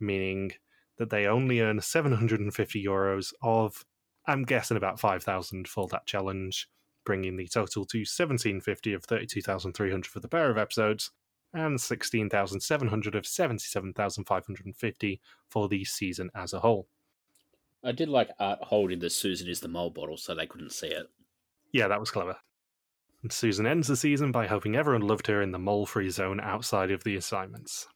meaning 0.00 0.52
that 0.98 1.10
they 1.10 1.26
only 1.26 1.60
earn 1.60 1.80
750 1.80 2.82
euros 2.82 3.32
of, 3.42 3.84
I'm 4.26 4.44
guessing, 4.44 4.78
about 4.78 4.98
5,000 4.98 5.68
for 5.68 5.86
that 5.88 6.06
challenge, 6.06 6.68
bringing 7.04 7.36
the 7.36 7.46
total 7.46 7.84
to 7.84 7.98
1750 7.98 8.94
of 8.94 9.04
32,300 9.04 10.06
for 10.06 10.20
the 10.20 10.28
pair 10.28 10.50
of 10.50 10.56
episodes, 10.56 11.10
and 11.56 11.80
16,700 11.80 13.14
of 13.14 13.26
77,550 13.26 15.20
for 15.48 15.68
the 15.68 15.84
season 15.84 16.30
as 16.34 16.52
a 16.52 16.60
whole. 16.60 16.86
I 17.82 17.92
did 17.92 18.08
like 18.08 18.30
Art 18.38 18.58
holding 18.62 18.98
the 18.98 19.10
Susan 19.10 19.48
is 19.48 19.60
the 19.60 19.68
mole 19.68 19.90
bottle 19.90 20.16
so 20.16 20.34
they 20.34 20.46
couldn't 20.46 20.72
see 20.72 20.88
it. 20.88 21.06
Yeah, 21.72 21.88
that 21.88 22.00
was 22.00 22.10
clever. 22.10 22.36
And 23.22 23.32
Susan 23.32 23.66
ends 23.66 23.88
the 23.88 23.96
season 23.96 24.32
by 24.32 24.46
hoping 24.46 24.76
everyone 24.76 25.06
loved 25.06 25.26
her 25.26 25.42
in 25.42 25.52
the 25.52 25.58
mole 25.58 25.86
free 25.86 26.10
zone 26.10 26.40
outside 26.40 26.90
of 26.90 27.04
the 27.04 27.16
assignments. 27.16 27.86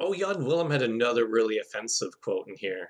Oh, 0.00 0.14
Jan 0.14 0.44
Willem 0.44 0.70
had 0.70 0.82
another 0.82 1.26
really 1.26 1.58
offensive 1.58 2.20
quote 2.20 2.46
in 2.48 2.54
here. 2.56 2.88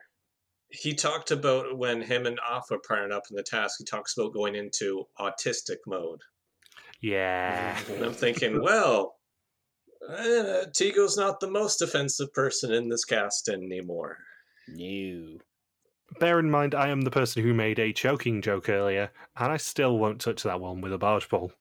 He 0.71 0.95
talked 0.95 1.31
about 1.31 1.79
when 1.79 2.03
him 2.03 2.27
and 2.27 2.39
Aaf 2.41 2.71
were 2.71 2.79
partnered 2.87 3.13
up 3.13 3.25
in 3.31 3.37
the 3.37 3.43
task, 3.43 3.77
he 3.79 3.85
talks 3.85 4.17
about 4.17 4.35
going 4.35 4.55
into 4.55 5.07
autistic 5.19 5.79
mode. 5.87 6.21
Yeah. 7.01 7.79
And 7.91 8.05
I'm 8.05 8.13
thinking, 8.13 8.63
well, 8.63 9.18
uh, 10.09 10.65
Tigo's 10.73 11.17
not 11.17 11.41
the 11.41 11.51
most 11.51 11.83
offensive 11.83 12.33
person 12.33 12.73
in 12.73 12.89
this 12.89 13.05
cast 13.05 13.49
anymore. 13.49 14.19
No. 14.69 15.39
Bear 16.19 16.39
in 16.39 16.51
mind, 16.51 16.75
I 16.75 16.89
am 16.89 17.03
the 17.03 17.11
person 17.11 17.43
who 17.43 17.53
made 17.53 17.79
a 17.79 17.93
choking 17.93 18.41
joke 18.41 18.69
earlier, 18.69 19.11
and 19.37 19.53
I 19.53 19.59
still 19.59 19.99
won't 19.99 20.21
touch 20.21 20.43
that 20.43 20.61
one 20.61 20.81
with 20.81 20.93
a 20.93 20.99
barge 20.99 21.29
pole. 21.29 21.53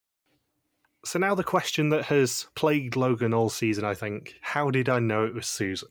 So 1.05 1.19
now 1.19 1.35
the 1.35 1.43
question 1.43 1.89
that 1.89 2.05
has 2.05 2.47
plagued 2.55 2.95
Logan 2.95 3.33
all 3.33 3.49
season, 3.49 3.85
I 3.85 3.93
think, 3.93 4.35
how 4.41 4.71
did 4.71 4.89
I 4.89 4.99
know 4.99 5.25
it 5.25 5.33
was 5.33 5.47
Susan? 5.47 5.89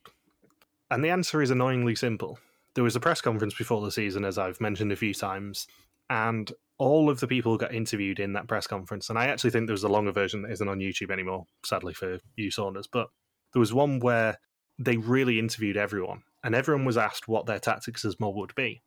And 0.91 1.05
the 1.05 1.11
answer 1.11 1.43
is 1.43 1.51
annoyingly 1.51 1.95
simple. 1.95 2.39
There 2.75 2.85
was 2.85 2.97
a 2.97 3.01
press 3.01 3.21
conference 3.21 3.55
before 3.55 3.83
the 3.83 3.93
season, 3.93 4.25
as 4.25 4.39
I've 4.39 4.61
mentioned 4.61 4.93
a 4.93 4.97
few 4.97 5.15
times, 5.15 5.67
and 6.11 6.53
all 6.79 7.09
of 7.09 7.20
the 7.20 7.27
people 7.27 7.57
got 7.57 7.74
interviewed 7.74 8.20
in 8.20 8.35
that 8.35 8.49
press 8.49 8.66
conference. 8.66 9.09
And 9.09 9.18
I 9.18 9.27
actually 9.27 9.51
think 9.51 9.66
there 9.66 9.74
was 9.74 9.85
a 9.85 9.89
longer 9.89 10.12
version 10.12 10.43
that 10.43 10.53
isn't 10.53 10.68
on 10.68 10.79
YouTube 10.79 11.11
anymore, 11.11 11.47
sadly 11.64 11.95
for 11.95 12.18
you 12.37 12.51
Saunders. 12.51 12.87
But 12.87 13.09
there 13.53 13.61
was 13.61 13.72
one 13.72 14.01
where 14.01 14.39
they 14.79 14.97
really 14.97 15.39
interviewed 15.39 15.77
everyone, 15.77 16.22
and 16.45 16.55
everyone 16.55 16.85
was 16.85 16.99
asked 16.99 17.29
what 17.29 17.47
their 17.47 17.59
tactics 17.59 18.05
as 18.05 18.20
mob 18.20 18.37
would 18.37 18.55
be. 18.55 18.83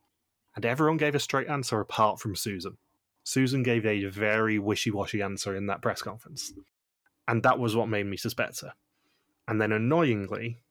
And 0.55 0.65
everyone 0.65 0.97
gave 0.97 1.15
a 1.15 1.19
straight 1.19 1.47
answer 1.47 1.79
apart 1.79 2.19
from 2.19 2.35
Susan. 2.35 2.77
Susan 3.23 3.63
gave 3.63 3.85
a 3.85 4.05
very 4.05 4.59
wishy 4.59 4.91
washy 4.91 5.21
answer 5.21 5.55
in 5.55 5.67
that 5.67 5.81
press 5.81 6.01
conference. 6.01 6.53
And 7.27 7.43
that 7.43 7.59
was 7.59 7.75
what 7.75 7.89
made 7.89 8.05
me 8.05 8.17
suspect 8.17 8.61
her. 8.61 8.73
And 9.47 9.61
then 9.61 9.71
annoyingly, 9.71 10.61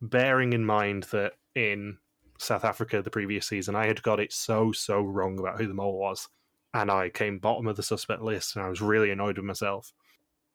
bearing 0.00 0.52
in 0.52 0.64
mind 0.64 1.04
that 1.04 1.32
in 1.54 1.98
South 2.38 2.64
Africa 2.64 3.02
the 3.02 3.10
previous 3.10 3.46
season, 3.46 3.74
I 3.74 3.86
had 3.86 4.02
got 4.02 4.20
it 4.20 4.32
so, 4.32 4.72
so 4.72 5.00
wrong 5.00 5.38
about 5.38 5.58
who 5.58 5.66
the 5.66 5.74
mole 5.74 5.98
was. 5.98 6.28
And 6.74 6.90
I 6.90 7.08
came 7.08 7.38
bottom 7.38 7.66
of 7.66 7.76
the 7.76 7.82
suspect 7.82 8.22
list 8.22 8.56
and 8.56 8.64
I 8.64 8.68
was 8.68 8.80
really 8.80 9.10
annoyed 9.10 9.38
with 9.38 9.46
myself. 9.46 9.92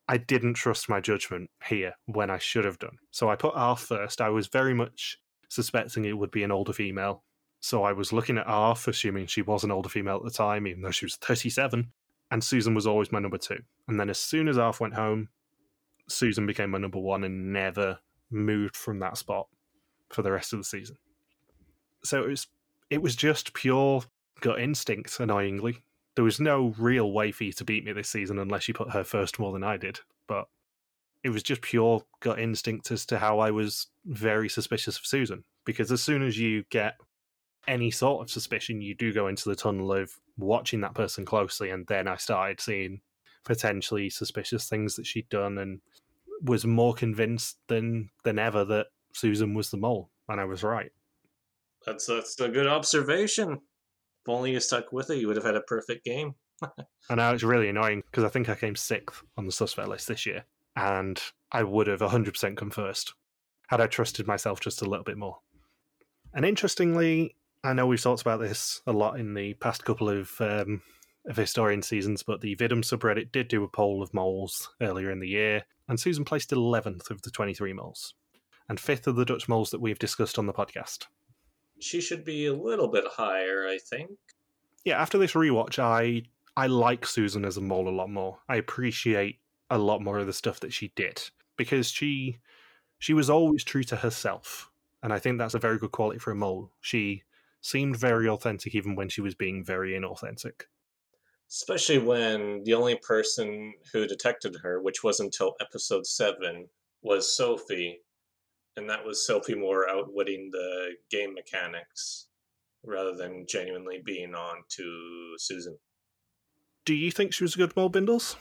I 0.08 0.18
didn't 0.18 0.56
trust 0.56 0.90
my 0.90 1.00
judgment 1.00 1.50
here 1.68 1.94
when 2.06 2.30
I 2.30 2.38
should 2.38 2.66
have 2.66 2.80
done. 2.80 2.98
So 3.12 3.30
I 3.30 3.36
put 3.36 3.56
Aaf 3.56 3.80
first. 3.80 4.22
I 4.22 4.30
was 4.30 4.48
very 4.48 4.74
much 4.74 5.18
suspecting 5.50 6.06
it 6.06 6.18
would 6.18 6.32
be 6.32 6.44
an 6.44 6.52
older 6.52 6.74
female. 6.74 7.24
So 7.62 7.84
I 7.84 7.94
was 7.94 8.12
looking 8.12 8.38
at 8.38 8.48
Aaf, 8.48 8.88
assuming 8.88 9.28
she 9.28 9.42
was 9.42 9.64
an 9.64 9.72
older 9.72 9.90
female 9.90 10.18
at 10.18 10.24
the 10.24 10.32
time, 10.32 10.68
even 10.68 10.82
though 10.82 10.92
she 10.92 11.06
was 11.06 11.16
37. 11.16 11.92
And 12.32 12.44
Susan 12.44 12.74
was 12.74 12.88
always 12.88 13.12
my 13.12 13.20
number 13.20 13.38
two. 13.38 13.60
And 13.88 14.00
then 14.00 14.10
as 14.10 14.20
soon 14.20 14.48
as 14.48 14.58
Aaf 14.58 14.80
went 14.80 14.94
home, 14.94 15.30
Susan 16.08 16.46
became 16.46 16.72
my 16.72 16.78
number 16.78 17.00
one 17.00 17.24
and 17.24 17.54
never 17.54 18.00
moved 18.30 18.76
from 18.76 19.00
that 19.00 19.18
spot 19.18 19.48
for 20.10 20.22
the 20.22 20.32
rest 20.32 20.54
of 20.54 20.60
the 20.60 20.66
season. 20.66 20.98
So 22.04 22.24
it 22.24 22.28
was 22.28 22.48
it 22.90 23.02
was 23.02 23.16
just 23.16 23.54
pure 23.54 24.04
gut 24.42 24.60
instinct, 24.60 25.20
annoyingly. 25.20 25.82
There 26.16 26.26
was 26.26 26.40
no 26.40 26.74
real 26.78 27.12
way 27.12 27.32
for 27.32 27.46
you 27.46 27.54
to 27.54 27.64
beat 27.64 27.86
me 27.86 27.94
this 27.94 28.10
season 28.10 28.38
unless 28.38 28.68
you 28.68 28.74
put 28.74 28.92
her 28.92 29.04
first 29.04 29.40
more 29.40 29.54
than 29.54 29.64
I 29.64 29.78
did. 29.78 30.00
But 30.28 30.48
it 31.24 31.30
was 31.30 31.44
just 31.44 31.62
pure 31.62 32.04
gut 32.20 32.40
instinct 32.40 32.92
as 32.92 33.06
to 33.08 33.20
how 33.20 33.40
I 33.40 33.52
was 33.52 33.88
very 34.06 34.50
suspicious 34.50 34.98
of 34.98 35.06
Susan. 35.06 35.44
Because 35.66 35.92
as 35.92 36.02
soon 36.04 36.24
as 36.24 36.38
you 36.38 36.64
get 36.70 36.96
any 37.68 37.92
sort 37.92 38.24
of 38.24 38.32
suspicion, 38.32 38.82
you 38.82 38.96
do 38.96 39.14
go 39.14 39.28
into 39.28 39.48
the 39.48 39.56
tunnel 39.56 39.94
of 39.94 40.12
watching 40.38 40.82
that 40.82 40.96
person 40.96 41.26
closely. 41.26 41.70
And 41.70 41.86
then 41.88 42.08
I 42.08 42.18
started 42.18 42.60
seeing 42.60 43.02
potentially 43.44 44.10
suspicious 44.10 44.68
things 44.68 44.96
that 44.96 45.06
she'd 45.06 45.30
done 45.30 45.58
and 45.58 45.82
was 46.44 46.66
more 46.66 46.94
convinced 46.94 47.58
than 47.68 48.10
than 48.24 48.40
ever 48.40 48.66
that 48.66 48.88
Susan 49.14 49.54
was 49.54 49.70
the 49.70 49.78
mole. 49.78 50.10
And 50.28 50.42
I 50.42 50.46
was 50.46 50.64
right. 50.64 50.92
That's 51.86 52.08
that's 52.08 52.40
a 52.40 52.50
good 52.50 52.68
observation. 52.68 53.60
If 54.24 54.30
only 54.30 54.52
you 54.52 54.60
stuck 54.60 54.92
with 54.92 55.10
it, 55.10 55.18
you 55.18 55.28
would 55.28 55.36
have 55.36 55.46
had 55.46 55.56
a 55.56 55.62
perfect 55.62 56.06
game. 56.06 56.36
I 57.10 57.16
know 57.16 57.34
it's 57.34 57.44
really 57.44 57.70
annoying 57.70 58.04
because 58.10 58.24
I 58.24 58.30
think 58.30 58.50
I 58.50 58.56
came 58.56 58.76
sixth 58.76 59.24
on 59.38 59.46
the 59.46 59.52
suspect 59.52 59.88
list 59.88 60.08
this 60.08 60.26
year, 60.26 60.46
and 60.76 61.22
I 61.52 61.64
would 61.64 61.88
have 61.88 62.02
100% 62.02 62.56
come 62.56 62.70
first 62.70 63.14
had 63.68 63.82
I 63.82 63.88
trusted 63.88 64.28
myself 64.28 64.60
just 64.60 64.82
a 64.82 64.86
little 64.86 65.06
bit 65.06 65.18
more. 65.18 65.40
And 66.34 66.46
interestingly, 66.46 67.36
I 67.64 67.74
know 67.74 67.88
we've 67.88 68.02
talked 68.02 68.22
about 68.22 68.42
this 68.42 68.82
a 68.86 68.92
lot 68.92 69.20
in 69.20 69.34
the 69.34 69.54
past 69.56 69.86
couple 69.86 70.10
of 70.10 70.30
um, 70.40 70.82
of 71.26 71.38
historian 71.38 71.82
seasons, 71.82 72.24
but 72.24 72.42
the 72.42 72.56
WIDM 72.56 72.84
subreddit 72.84 73.32
did 73.32 73.48
do 73.48 73.64
a 73.64 73.68
poll 73.68 74.02
of 74.02 74.14
moles 74.14 74.70
earlier 74.82 75.12
in 75.12 75.20
the 75.20 75.28
year, 75.28 75.64
and 75.88 76.00
Susan 76.00 76.26
placed 76.26 76.52
11th 76.52 77.10
of 77.12 77.22
the 77.22 77.32
23 77.32 77.74
moles, 77.74 78.14
and 78.68 78.80
fifth 78.80 79.08
of 79.08 79.16
the 79.16 79.26
Dutch 79.26 79.48
moles 79.48 79.70
that 79.72 79.82
we've 79.82 80.00
discussed 80.00 80.40
on 80.40 80.48
the 80.48 80.54
podcast. 80.54 81.06
She 81.82 82.02
should 82.02 82.24
be 82.24 82.46
a 82.46 82.54
little 82.54 82.88
bit 82.88 83.06
higher, 83.08 83.68
I 83.68 83.78
think. 83.78 84.12
Yeah, 84.86 85.02
after 85.02 85.18
this 85.18 85.34
rewatch, 85.34 85.80
I 85.80 86.24
I 86.56 86.68
like 86.68 87.06
Susan 87.06 87.46
as 87.46 87.58
a 87.58 87.62
mole 87.62 87.88
a 87.88 87.90
lot 87.90 88.10
more. 88.10 88.40
I 88.50 88.58
appreciate 88.58 89.40
a 89.70 89.78
lot 89.78 90.02
more 90.02 90.20
of 90.20 90.28
the 90.28 90.34
stuff 90.34 90.60
that 90.60 90.74
she 90.74 90.92
did 90.96 91.30
because 91.58 91.90
she 91.90 92.40
she 93.00 93.14
was 93.14 93.30
always 93.30 93.64
true 93.64 93.84
to 93.86 93.96
herself, 93.96 94.72
and 95.02 95.12
I 95.14 95.20
think 95.20 95.38
that's 95.38 95.54
a 95.54 95.60
very 95.60 95.78
good 95.78 95.92
quality 95.92 96.20
for 96.20 96.32
a 96.32 96.36
mole. 96.36 96.72
She 96.82 97.24
seemed 97.62 97.98
very 97.98 98.28
authentic 98.28 98.76
even 98.76 98.96
when 98.96 99.10
she 99.10 99.22
was 99.22 99.36
being 99.36 99.64
very 99.64 99.92
inauthentic. 99.92 100.64
Especially 101.50 102.00
when 102.00 102.64
the 102.64 102.74
only 102.74 102.96
person 102.96 103.74
who 103.92 104.08
detected 104.08 104.56
her, 104.64 104.82
which 104.82 105.04
was 105.04 105.20
until 105.20 105.56
episode 105.60 106.08
seven, 106.08 106.68
was 107.02 107.32
Sophie. 107.32 108.02
And 108.78 108.90
that 108.90 109.06
was 109.06 109.26
Sophie 109.26 109.56
Moore 109.56 109.90
outwitting 109.90 110.50
the 110.52 110.96
game 111.10 111.34
mechanics 111.34 112.28
rather 112.84 113.16
than 113.16 113.46
genuinely 113.48 114.02
being 114.04 114.34
on 114.34 114.64
to 114.70 115.34
Susan. 115.38 115.78
Do 116.86 116.96
you 116.96 117.12
think 117.12 117.34
she 117.34 117.44
was 117.44 117.56
a 117.56 117.58
good 117.58 117.76
mole, 117.76 117.90
Bindles? 117.90 118.38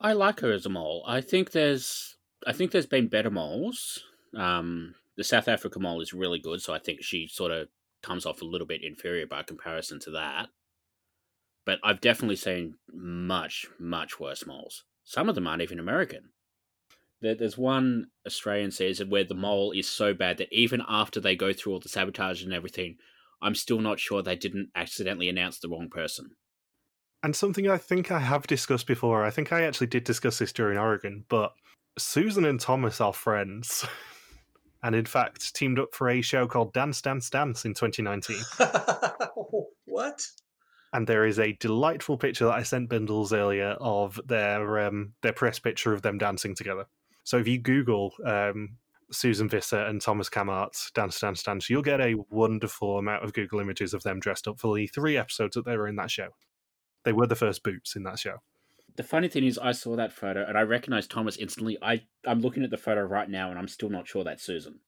I 0.00 0.12
like 0.12 0.40
her 0.40 0.52
as 0.52 0.66
a 0.66 0.70
mole. 0.70 1.04
I 1.06 1.20
think 1.20 1.52
there's 1.52 2.16
I 2.46 2.52
think 2.52 2.70
there's 2.70 2.86
been 2.86 3.08
better 3.08 3.30
moles. 3.30 4.04
Um, 4.36 4.94
the 5.16 5.24
South 5.24 5.48
Africa 5.48 5.78
mole 5.78 6.00
is 6.00 6.12
really 6.12 6.38
good, 6.38 6.60
so 6.60 6.74
I 6.74 6.78
think 6.78 7.02
she 7.02 7.26
sort 7.26 7.52
of 7.52 7.68
comes 8.02 8.26
off 8.26 8.42
a 8.42 8.44
little 8.44 8.66
bit 8.66 8.84
inferior 8.84 9.26
by 9.26 9.42
comparison 9.42 9.98
to 10.00 10.10
that. 10.10 10.48
But 11.64 11.78
I've 11.82 12.00
definitely 12.00 12.36
seen 12.36 12.74
much, 12.92 13.66
much 13.78 14.20
worse 14.20 14.46
moles. 14.46 14.84
Some 15.04 15.28
of 15.28 15.34
them 15.34 15.46
aren't 15.46 15.62
even 15.62 15.78
American. 15.78 16.30
There, 17.24 17.34
there's 17.34 17.56
one 17.56 18.08
Australian 18.26 18.70
season 18.70 19.08
where 19.08 19.24
the 19.24 19.34
mole 19.34 19.72
is 19.72 19.88
so 19.88 20.12
bad 20.12 20.36
that 20.36 20.52
even 20.52 20.82
after 20.86 21.20
they 21.20 21.34
go 21.34 21.54
through 21.54 21.72
all 21.72 21.80
the 21.80 21.88
sabotage 21.88 22.42
and 22.44 22.52
everything, 22.52 22.98
I'm 23.40 23.54
still 23.54 23.80
not 23.80 23.98
sure 23.98 24.22
they 24.22 24.36
didn't 24.36 24.68
accidentally 24.74 25.30
announce 25.30 25.58
the 25.58 25.70
wrong 25.70 25.88
person. 25.88 26.32
And 27.22 27.34
something 27.34 27.66
I 27.66 27.78
think 27.78 28.12
I 28.12 28.18
have 28.18 28.46
discussed 28.46 28.86
before, 28.86 29.24
I 29.24 29.30
think 29.30 29.54
I 29.54 29.62
actually 29.62 29.86
did 29.86 30.04
discuss 30.04 30.38
this 30.38 30.52
during 30.52 30.76
Oregon, 30.76 31.24
but 31.30 31.54
Susan 31.98 32.44
and 32.44 32.60
Thomas 32.60 33.00
are 33.00 33.14
friends. 33.14 33.86
and 34.82 34.94
in 34.94 35.06
fact 35.06 35.54
teamed 35.54 35.78
up 35.78 35.94
for 35.94 36.10
a 36.10 36.20
show 36.20 36.46
called 36.46 36.74
Dance 36.74 37.00
Dance 37.00 37.30
Dance 37.30 37.64
in 37.64 37.72
2019. 37.72 38.36
what? 39.86 40.20
and 40.94 41.06
there 41.08 41.26
is 41.26 41.40
a 41.40 41.52
delightful 41.54 42.16
picture 42.16 42.44
that 42.44 42.54
I 42.54 42.62
sent 42.62 42.88
Bindles 42.88 43.32
earlier 43.32 43.70
of 43.80 44.20
their 44.26 44.86
um, 44.86 45.14
their 45.22 45.32
press 45.32 45.58
picture 45.58 45.92
of 45.92 46.02
them 46.02 46.18
dancing 46.18 46.54
together. 46.54 46.84
So 47.24 47.38
if 47.38 47.48
you 47.48 47.58
Google 47.58 48.12
um, 48.24 48.76
Susan 49.10 49.48
Visser 49.48 49.80
and 49.80 50.00
Thomas 50.00 50.28
Cammaert 50.28 50.92
dance 50.94 51.18
dance 51.20 51.42
dance, 51.42 51.68
you'll 51.68 51.82
get 51.82 52.00
a 52.00 52.16
wonderful 52.30 52.98
amount 52.98 53.24
of 53.24 53.32
Google 53.32 53.60
images 53.60 53.94
of 53.94 54.02
them 54.02 54.20
dressed 54.20 54.46
up 54.46 54.58
for 54.58 54.74
the 54.76 54.86
three 54.86 55.16
episodes 55.16 55.54
that 55.54 55.64
they 55.64 55.76
were 55.76 55.88
in 55.88 55.96
that 55.96 56.10
show. 56.10 56.28
They 57.04 57.12
were 57.12 57.26
the 57.26 57.34
first 57.34 57.62
boots 57.62 57.96
in 57.96 58.02
that 58.04 58.18
show. 58.18 58.38
The 58.96 59.02
funny 59.02 59.28
thing 59.28 59.44
is, 59.44 59.58
I 59.58 59.72
saw 59.72 59.96
that 59.96 60.12
photo 60.12 60.44
and 60.46 60.56
I 60.56 60.62
recognized 60.62 61.10
Thomas 61.10 61.36
instantly. 61.36 61.76
I 61.82 62.02
I'm 62.26 62.40
looking 62.40 62.62
at 62.62 62.70
the 62.70 62.76
photo 62.76 63.02
right 63.02 63.28
now 63.28 63.50
and 63.50 63.58
I'm 63.58 63.68
still 63.68 63.90
not 63.90 64.06
sure 64.06 64.24
that's 64.24 64.44
Susan. 64.44 64.80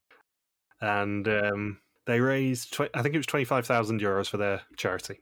And 0.81 1.27
um, 1.27 1.79
they 2.07 2.21
raised, 2.21 2.75
tw- 2.75 2.95
I 2.95 3.03
think 3.03 3.15
it 3.15 3.19
was 3.19 3.27
twenty 3.27 3.45
five 3.45 3.67
thousand 3.67 4.01
euros 4.01 4.29
for 4.29 4.37
their 4.37 4.63
charity. 4.77 5.21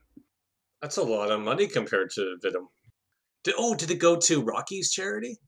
That's 0.83 0.99
a 0.99 1.03
lot 1.03 1.31
of 1.31 1.41
money 1.41 1.67
compared 1.67 2.11
to 2.11 2.37
WIDM. 2.45 2.67
Did, 3.45 3.55
oh, 3.57 3.75
did 3.75 3.91
it 3.91 3.99
go 3.99 4.17
to 4.17 4.43
Rocky's 4.43 4.91
charity? 4.93 5.39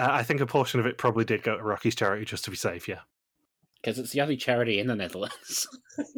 Uh, 0.00 0.08
I 0.10 0.22
think 0.22 0.40
a 0.40 0.46
portion 0.46 0.80
of 0.80 0.86
it 0.86 0.96
probably 0.96 1.26
did 1.26 1.42
go 1.42 1.56
to 1.56 1.62
Rocky's 1.62 1.94
charity 1.94 2.24
just 2.24 2.44
to 2.46 2.50
be 2.50 2.56
safe. 2.56 2.88
Yeah. 2.88 3.00
Because 3.82 3.98
it's 3.98 4.12
the 4.12 4.22
only 4.22 4.36
charity 4.36 4.78
in 4.78 4.86
the 4.86 4.96
Netherlands. 4.96 5.68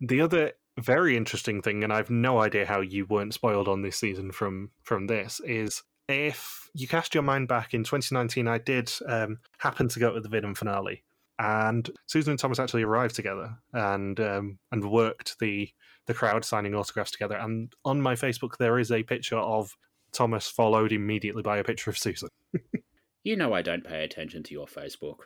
The 0.00 0.20
other 0.20 0.52
very 0.78 1.16
interesting 1.16 1.62
thing, 1.62 1.82
and 1.82 1.92
I've 1.92 2.10
no 2.10 2.40
idea 2.40 2.66
how 2.66 2.80
you 2.80 3.06
weren't 3.06 3.34
spoiled 3.34 3.66
on 3.66 3.82
this 3.82 3.96
season 3.96 4.30
from 4.30 4.70
from 4.82 5.06
this, 5.06 5.40
is 5.40 5.82
if 6.08 6.68
you 6.74 6.86
cast 6.86 7.14
your 7.14 7.22
mind 7.22 7.48
back 7.48 7.72
in 7.72 7.82
2019, 7.82 8.46
I 8.46 8.58
did 8.58 8.92
um, 9.08 9.38
happen 9.58 9.88
to 9.88 9.98
go 9.98 10.12
to 10.12 10.20
the 10.20 10.28
WIDM 10.28 10.56
finale, 10.56 11.02
and 11.38 11.88
Susan 12.06 12.32
and 12.32 12.38
Thomas 12.38 12.58
actually 12.58 12.82
arrived 12.82 13.14
together 13.14 13.56
and 13.72 14.20
um, 14.20 14.58
and 14.70 14.90
worked 14.90 15.38
the 15.38 15.70
the 16.06 16.14
crowd 16.14 16.44
signing 16.44 16.74
autographs 16.74 17.10
together. 17.10 17.36
And 17.36 17.72
on 17.84 18.00
my 18.00 18.14
Facebook, 18.14 18.58
there 18.58 18.78
is 18.78 18.92
a 18.92 19.02
picture 19.02 19.38
of 19.38 19.74
Thomas 20.16 20.48
followed 20.48 20.92
immediately 20.92 21.42
by 21.42 21.58
a 21.58 21.64
picture 21.64 21.90
of 21.90 21.98
Susan. 21.98 22.30
you 23.22 23.36
know 23.36 23.52
I 23.52 23.62
don't 23.62 23.84
pay 23.84 24.02
attention 24.04 24.42
to 24.44 24.52
your 24.52 24.66
Facebook. 24.66 25.18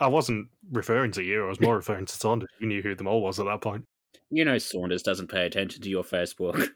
I 0.00 0.06
wasn't 0.06 0.48
referring 0.70 1.12
to 1.12 1.22
you; 1.22 1.44
I 1.44 1.48
was 1.48 1.60
more 1.60 1.76
referring 1.76 2.06
to 2.06 2.16
Saunders. 2.16 2.48
You 2.60 2.66
knew 2.66 2.82
who 2.82 2.94
the 2.94 3.04
mole 3.04 3.22
was 3.22 3.38
at 3.38 3.46
that 3.46 3.60
point. 3.60 3.86
You 4.30 4.44
know 4.44 4.58
Saunders 4.58 5.02
doesn't 5.02 5.30
pay 5.30 5.46
attention 5.46 5.82
to 5.82 5.90
your 5.90 6.04
Facebook. 6.04 6.68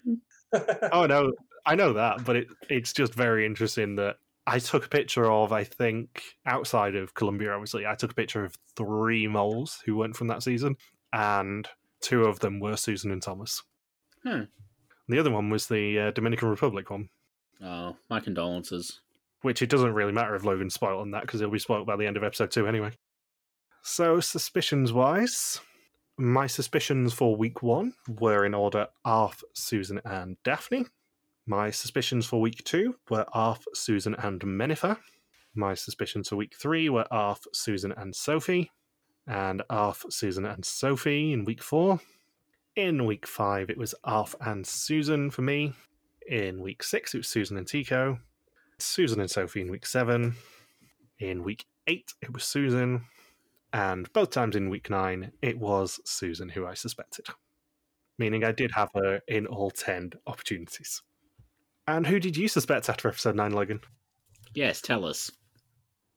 oh 0.92 1.06
no, 1.06 1.32
I 1.64 1.74
know 1.74 1.94
that, 1.94 2.24
but 2.24 2.36
it, 2.36 2.48
it's 2.68 2.92
just 2.92 3.14
very 3.14 3.46
interesting 3.46 3.96
that 3.96 4.16
I 4.46 4.58
took 4.58 4.86
a 4.86 4.88
picture 4.88 5.30
of, 5.30 5.52
I 5.52 5.64
think, 5.64 6.22
outside 6.44 6.94
of 6.96 7.14
Colombia, 7.14 7.52
obviously, 7.52 7.86
I 7.86 7.94
took 7.94 8.10
a 8.10 8.14
picture 8.14 8.44
of 8.44 8.56
three 8.76 9.26
moles 9.26 9.82
who 9.86 9.96
went 9.96 10.16
from 10.16 10.26
that 10.28 10.42
season, 10.42 10.76
and 11.12 11.66
two 12.00 12.24
of 12.24 12.40
them 12.40 12.60
were 12.60 12.76
Susan 12.76 13.10
and 13.10 13.22
Thomas. 13.22 13.62
Hmm. 14.22 14.42
The 15.08 15.18
other 15.18 15.30
one 15.30 15.48
was 15.48 15.66
the 15.66 15.98
uh, 15.98 16.10
Dominican 16.10 16.48
Republic 16.48 16.90
one, 16.90 17.08
oh, 17.62 17.96
my 18.08 18.20
condolences. 18.20 19.00
which 19.42 19.62
it 19.62 19.68
doesn't 19.68 19.92
really 19.94 20.12
matter 20.12 20.34
if 20.34 20.44
Logan's 20.44 20.74
spoiled 20.74 21.00
on 21.02 21.10
that 21.10 21.22
because 21.22 21.40
he'll 21.40 21.50
be 21.50 21.58
spoiled 21.58 21.86
by 21.86 21.96
the 21.96 22.06
end 22.06 22.16
of 22.16 22.24
episode 22.24 22.50
two 22.50 22.66
anyway. 22.66 22.90
So, 23.82 24.20
suspicions 24.20 24.92
wise, 24.92 25.60
my 26.16 26.46
suspicions 26.46 27.12
for 27.12 27.36
week 27.36 27.62
one 27.62 27.92
were 28.08 28.46
in 28.46 28.54
order 28.54 28.86
Aaf, 29.06 29.42
Susan, 29.52 30.00
and 30.04 30.36
Daphne. 30.44 30.86
My 31.46 31.70
suspicions 31.70 32.24
for 32.24 32.40
week 32.40 32.64
two 32.64 32.96
were 33.10 33.26
Aaf, 33.34 33.60
Susan, 33.74 34.14
and 34.14 34.40
Menifer. 34.40 34.96
My 35.54 35.74
suspicions 35.74 36.30
for 36.30 36.36
week 36.36 36.54
three 36.58 36.88
were 36.88 37.06
Aaf, 37.12 37.40
Susan, 37.52 37.92
and 37.92 38.16
Sophie. 38.16 38.70
And 39.26 39.62
Aaf, 39.70 40.10
Susan, 40.10 40.46
and 40.46 40.64
Sophie 40.64 41.32
in 41.32 41.44
week 41.44 41.62
four. 41.62 42.00
In 42.76 43.04
week 43.04 43.26
five, 43.26 43.68
it 43.68 43.76
was 43.76 43.94
Aaf 44.06 44.34
and 44.40 44.66
Susan 44.66 45.30
for 45.30 45.42
me. 45.42 45.74
In 46.28 46.60
week 46.60 46.82
six, 46.82 47.14
it 47.14 47.18
was 47.18 47.28
Susan 47.28 47.56
and 47.56 47.66
Tico. 47.66 48.18
Susan 48.78 49.20
and 49.20 49.30
Sophie 49.30 49.60
in 49.60 49.70
week 49.70 49.86
seven. 49.86 50.36
In 51.18 51.44
week 51.44 51.64
eight, 51.86 52.12
it 52.22 52.32
was 52.32 52.44
Susan. 52.44 53.04
And 53.72 54.10
both 54.12 54.30
times 54.30 54.56
in 54.56 54.70
week 54.70 54.88
nine, 54.88 55.32
it 55.42 55.58
was 55.58 56.00
Susan 56.04 56.48
who 56.48 56.66
I 56.66 56.74
suspected. 56.74 57.26
Meaning 58.18 58.44
I 58.44 58.52
did 58.52 58.70
have 58.72 58.90
her 58.94 59.20
in 59.26 59.46
all 59.46 59.70
10 59.70 60.12
opportunities. 60.26 61.02
And 61.86 62.06
who 62.06 62.18
did 62.18 62.36
you 62.36 62.48
suspect 62.48 62.88
after 62.88 63.08
episode 63.08 63.34
9, 63.34 63.52
Logan? 63.52 63.80
Yes, 64.54 64.80
tell 64.80 65.04
us. 65.04 65.30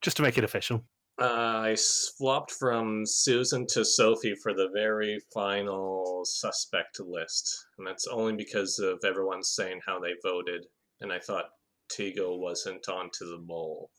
Just 0.00 0.16
to 0.16 0.22
make 0.22 0.38
it 0.38 0.44
official. 0.44 0.84
Uh, 1.20 1.24
I 1.64 1.74
swapped 1.74 2.52
from 2.52 3.04
Susan 3.04 3.66
to 3.70 3.84
Sophie 3.84 4.36
for 4.36 4.54
the 4.54 4.68
very 4.72 5.18
final 5.34 6.22
suspect 6.24 7.00
list. 7.00 7.66
And 7.76 7.86
that's 7.86 8.06
only 8.06 8.36
because 8.36 8.78
of 8.78 9.00
everyone 9.04 9.42
saying 9.42 9.80
how 9.84 9.98
they 9.98 10.12
voted. 10.22 10.66
And 11.00 11.12
I 11.12 11.18
thought 11.18 11.50
Tigo 11.90 12.38
wasn't 12.38 12.88
onto 12.88 13.28
the 13.28 13.38
mole. 13.38 13.90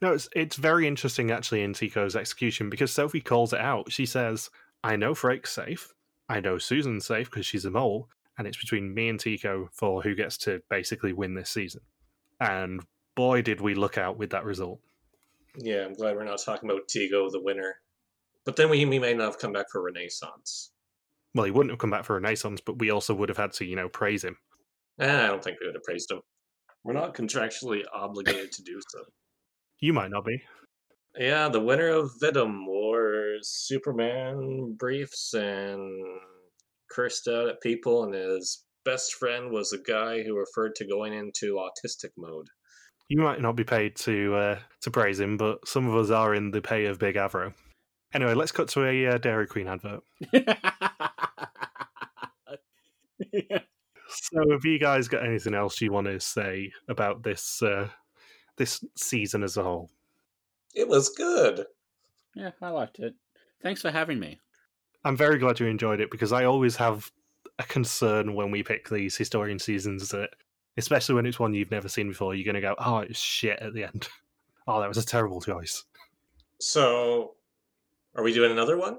No, 0.00 0.14
it's, 0.14 0.30
it's 0.34 0.56
very 0.56 0.86
interesting 0.86 1.30
actually 1.30 1.62
in 1.62 1.74
Tico's 1.74 2.16
execution 2.16 2.70
because 2.70 2.90
Sophie 2.90 3.20
calls 3.20 3.52
it 3.52 3.60
out. 3.60 3.92
She 3.92 4.06
says, 4.06 4.48
I 4.82 4.96
know 4.96 5.14
Freek's 5.14 5.52
safe. 5.52 5.92
I 6.26 6.40
know 6.40 6.56
Susan's 6.56 7.04
safe 7.04 7.30
because 7.30 7.44
she's 7.44 7.66
a 7.66 7.70
mole. 7.70 8.08
And 8.38 8.46
it's 8.46 8.56
between 8.56 8.94
me 8.94 9.10
and 9.10 9.20
Tico 9.20 9.68
for 9.74 10.00
who 10.00 10.14
gets 10.14 10.38
to 10.38 10.62
basically 10.70 11.12
win 11.12 11.34
this 11.34 11.50
season. 11.50 11.82
And 12.40 12.80
boy, 13.14 13.42
did 13.42 13.60
we 13.60 13.74
look 13.74 13.98
out 13.98 14.16
with 14.16 14.30
that 14.30 14.46
result. 14.46 14.80
Yeah, 15.56 15.84
I'm 15.84 15.94
glad 15.94 16.16
we're 16.16 16.24
not 16.24 16.42
talking 16.44 16.70
about 16.70 16.88
Tigo, 16.88 17.30
the 17.30 17.42
winner. 17.42 17.76
But 18.44 18.56
then 18.56 18.70
we, 18.70 18.84
we 18.84 18.98
may 18.98 19.14
not 19.14 19.26
have 19.26 19.38
come 19.38 19.52
back 19.52 19.66
for 19.70 19.82
Renaissance. 19.82 20.72
Well, 21.34 21.44
he 21.44 21.50
wouldn't 21.50 21.72
have 21.72 21.78
come 21.78 21.90
back 21.90 22.04
for 22.04 22.14
Renaissance, 22.14 22.60
but 22.60 22.78
we 22.78 22.90
also 22.90 23.14
would 23.14 23.28
have 23.28 23.38
had 23.38 23.52
to, 23.54 23.64
you 23.64 23.76
know, 23.76 23.88
praise 23.88 24.24
him. 24.24 24.36
Eh, 25.00 25.24
I 25.24 25.26
don't 25.26 25.42
think 25.42 25.58
we 25.60 25.66
would 25.66 25.76
have 25.76 25.84
praised 25.84 26.10
him. 26.10 26.20
We're 26.84 26.94
not 26.94 27.14
contractually 27.14 27.82
obligated 27.92 28.52
to 28.52 28.62
do 28.62 28.80
so. 28.88 29.00
You 29.80 29.92
might 29.92 30.10
not 30.10 30.24
be. 30.24 30.42
Yeah, 31.18 31.48
the 31.48 31.60
winner 31.60 31.88
of 31.88 32.12
WIDM 32.22 32.66
wore 32.66 33.36
Superman 33.42 34.76
briefs 34.78 35.34
and 35.34 35.90
cursed 36.90 37.28
out 37.28 37.48
at 37.48 37.60
people, 37.60 38.04
and 38.04 38.14
his 38.14 38.64
best 38.84 39.14
friend 39.14 39.50
was 39.50 39.72
a 39.72 39.78
guy 39.78 40.22
who 40.22 40.38
referred 40.38 40.74
to 40.76 40.86
going 40.86 41.12
into 41.12 41.54
autistic 41.54 42.10
mode. 42.16 42.48
You 43.10 43.20
might 43.20 43.42
not 43.42 43.56
be 43.56 43.64
paid 43.64 43.96
to 43.96 44.34
uh, 44.36 44.58
to 44.82 44.90
praise 44.90 45.18
him, 45.18 45.36
but 45.36 45.66
some 45.66 45.88
of 45.88 45.96
us 45.96 46.10
are 46.10 46.34
in 46.34 46.52
the 46.52 46.62
pay 46.62 46.86
of 46.86 46.98
Big 46.98 47.16
Avro. 47.16 47.52
Anyway, 48.14 48.34
let's 48.34 48.52
cut 48.52 48.68
to 48.68 48.84
a 48.84 49.06
uh, 49.08 49.18
Dairy 49.18 49.46
Queen 49.46 49.68
advert. 49.68 50.00
So, 54.12 54.50
have 54.50 54.64
you 54.64 54.78
guys 54.78 55.08
got 55.08 55.24
anything 55.24 55.54
else 55.54 55.80
you 55.80 55.92
want 55.92 56.06
to 56.08 56.18
say 56.18 56.72
about 56.88 57.22
this 57.22 57.62
uh, 57.62 57.88
this 58.56 58.84
season 58.96 59.42
as 59.42 59.56
a 59.56 59.62
whole? 59.62 59.90
It 60.74 60.88
was 60.88 61.08
good. 61.10 61.64
yeah, 62.34 62.50
I 62.60 62.70
liked 62.70 62.98
it. 62.98 63.14
Thanks 63.62 63.82
for 63.82 63.90
having 63.90 64.18
me. 64.18 64.40
I'm 65.04 65.16
very 65.16 65.38
glad 65.38 65.60
you 65.60 65.66
enjoyed 65.66 66.00
it 66.00 66.10
because 66.10 66.32
I 66.32 66.44
always 66.44 66.76
have 66.76 67.10
a 67.58 67.62
concern 67.64 68.34
when 68.34 68.50
we 68.50 68.62
pick 68.62 68.88
these 68.88 69.16
historian 69.16 69.58
seasons 69.58 70.08
that, 70.08 70.30
especially 70.76 71.14
when 71.14 71.26
it's 71.26 71.38
one 71.38 71.54
you've 71.54 71.70
never 71.70 71.88
seen 71.88 72.08
before, 72.08 72.34
you're 72.34 72.44
going 72.44 72.54
to 72.54 72.60
go, 72.60 72.74
"Oh, 72.78 72.98
it's 72.98 73.18
shit" 73.18 73.58
at 73.60 73.74
the 73.74 73.84
end. 73.84 74.08
Oh, 74.68 74.78
that 74.80 74.88
was 74.88 74.98
a 74.98 75.04
terrible 75.04 75.40
choice. 75.40 75.84
So, 76.60 77.34
are 78.14 78.22
we 78.22 78.32
doing 78.32 78.52
another 78.52 78.76
one? 78.76 78.98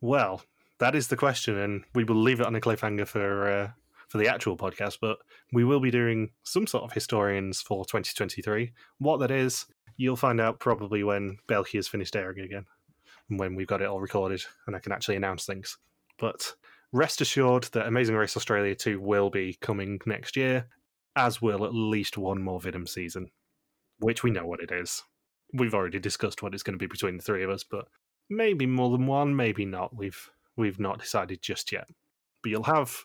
Well, 0.00 0.42
that 0.78 0.94
is 0.94 1.08
the 1.08 1.16
question, 1.16 1.58
and 1.58 1.84
we 1.94 2.04
will 2.04 2.16
leave 2.16 2.40
it 2.40 2.46
on 2.46 2.54
a 2.56 2.60
cliffhanger 2.60 3.06
for 3.06 3.50
uh, 3.50 3.70
for 4.08 4.18
the 4.18 4.28
actual 4.28 4.56
podcast. 4.56 4.98
But 5.00 5.18
we 5.52 5.64
will 5.64 5.80
be 5.80 5.90
doing 5.90 6.30
some 6.44 6.66
sort 6.66 6.84
of 6.84 6.92
historians 6.92 7.60
for 7.60 7.84
2023. 7.84 8.72
What 8.98 9.18
that 9.18 9.30
is, 9.30 9.66
you'll 9.96 10.16
find 10.16 10.40
out 10.40 10.60
probably 10.60 11.04
when 11.04 11.36
Belky 11.48 11.74
has 11.74 11.88
finished 11.88 12.16
airing 12.16 12.40
again, 12.40 12.64
and 13.28 13.38
when 13.38 13.54
we've 13.54 13.66
got 13.66 13.82
it 13.82 13.88
all 13.88 14.00
recorded, 14.00 14.42
and 14.66 14.74
I 14.74 14.78
can 14.78 14.92
actually 14.92 15.16
announce 15.16 15.44
things. 15.44 15.76
But 16.18 16.54
rest 16.92 17.20
assured 17.20 17.64
that 17.72 17.86
Amazing 17.86 18.16
Race 18.16 18.36
Australia 18.36 18.74
2 18.74 19.00
will 19.00 19.30
be 19.30 19.56
coming 19.60 20.00
next 20.06 20.36
year, 20.36 20.66
as 21.16 21.40
will 21.40 21.64
at 21.64 21.74
least 21.74 22.18
one 22.18 22.42
more 22.42 22.60
WIDM 22.60 22.88
season, 22.88 23.30
which 23.98 24.22
we 24.22 24.30
know 24.30 24.46
what 24.46 24.60
it 24.60 24.72
is. 24.72 25.02
We've 25.52 25.74
already 25.74 25.98
discussed 25.98 26.42
what 26.42 26.54
it's 26.54 26.62
going 26.62 26.78
to 26.78 26.82
be 26.82 26.86
between 26.86 27.16
the 27.16 27.22
three 27.22 27.42
of 27.42 27.50
us, 27.50 27.64
but 27.64 27.86
maybe 28.28 28.66
more 28.66 28.90
than 28.90 29.06
one, 29.06 29.34
maybe 29.34 29.64
not. 29.64 29.94
We've 29.94 30.30
we've 30.56 30.78
not 30.78 31.00
decided 31.00 31.42
just 31.42 31.72
yet. 31.72 31.86
But 32.42 32.50
you'll 32.50 32.62
have 32.64 33.04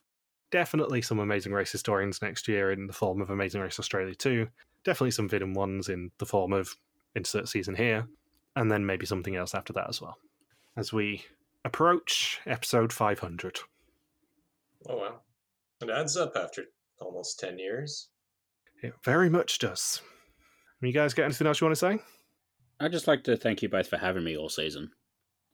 definitely 0.52 1.02
some 1.02 1.20
Amazing 1.20 1.54
Race 1.54 1.72
historians 1.72 2.22
next 2.22 2.48
year 2.48 2.72
in 2.72 2.88
the 2.88 2.94
form 2.94 3.22
of 3.22 3.30
Amazing 3.30 3.62
Race 3.62 3.80
Australia 3.80 4.14
2. 4.14 4.48
Definitely 4.84 5.12
some 5.12 5.30
WIDM 5.30 5.54
ones 5.54 5.90
in 5.90 6.12
the 6.20 6.26
form 6.26 6.54
of 6.54 6.76
insert 7.16 7.50
season 7.50 7.76
here, 7.76 8.08
and 8.56 8.72
then 8.72 8.86
maybe 8.86 9.06
something 9.06 9.36
else 9.36 9.56
after 9.56 9.74
that 9.74 9.90
as 9.90 10.02
well. 10.02 10.18
As 10.78 10.94
we 10.94 11.26
approach 11.64 12.40
episode 12.46 12.94
500. 12.94 13.60
Oh, 14.88 14.98
wow. 14.98 15.22
It 15.82 15.90
adds 15.90 16.16
up 16.18 16.34
after 16.36 16.64
almost 17.00 17.40
10 17.40 17.60
years. 17.60 18.10
It 18.84 18.94
very 19.04 19.30
much 19.30 19.60
does. 19.60 20.02
You 20.82 20.92
guys 20.92 21.14
got 21.14 21.24
anything 21.24 21.48
else 21.48 21.60
you 21.62 21.66
want 21.66 21.76
to 21.76 21.80
say? 21.80 22.00
I'd 22.80 22.92
just 22.92 23.08
like 23.08 23.24
to 23.24 23.38
thank 23.38 23.62
you 23.62 23.70
both 23.70 23.88
for 23.88 23.98
having 23.98 24.24
me 24.24 24.38
all 24.38 24.50
season. 24.50 24.92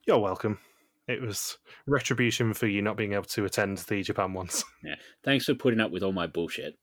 You're 0.05 0.19
welcome. 0.19 0.59
It 1.07 1.21
was 1.21 1.57
retribution 1.87 2.53
for 2.53 2.67
you 2.67 2.81
not 2.81 2.97
being 2.97 3.13
able 3.13 3.25
to 3.25 3.45
attend 3.45 3.77
the 3.79 4.01
Japan 4.03 4.33
ones. 4.33 4.63
Yeah. 4.83 4.95
Thanks 5.23 5.45
for 5.45 5.53
putting 5.53 5.79
up 5.79 5.91
with 5.91 6.01
all 6.03 6.11
my 6.11 6.25
bullshit. 6.27 6.73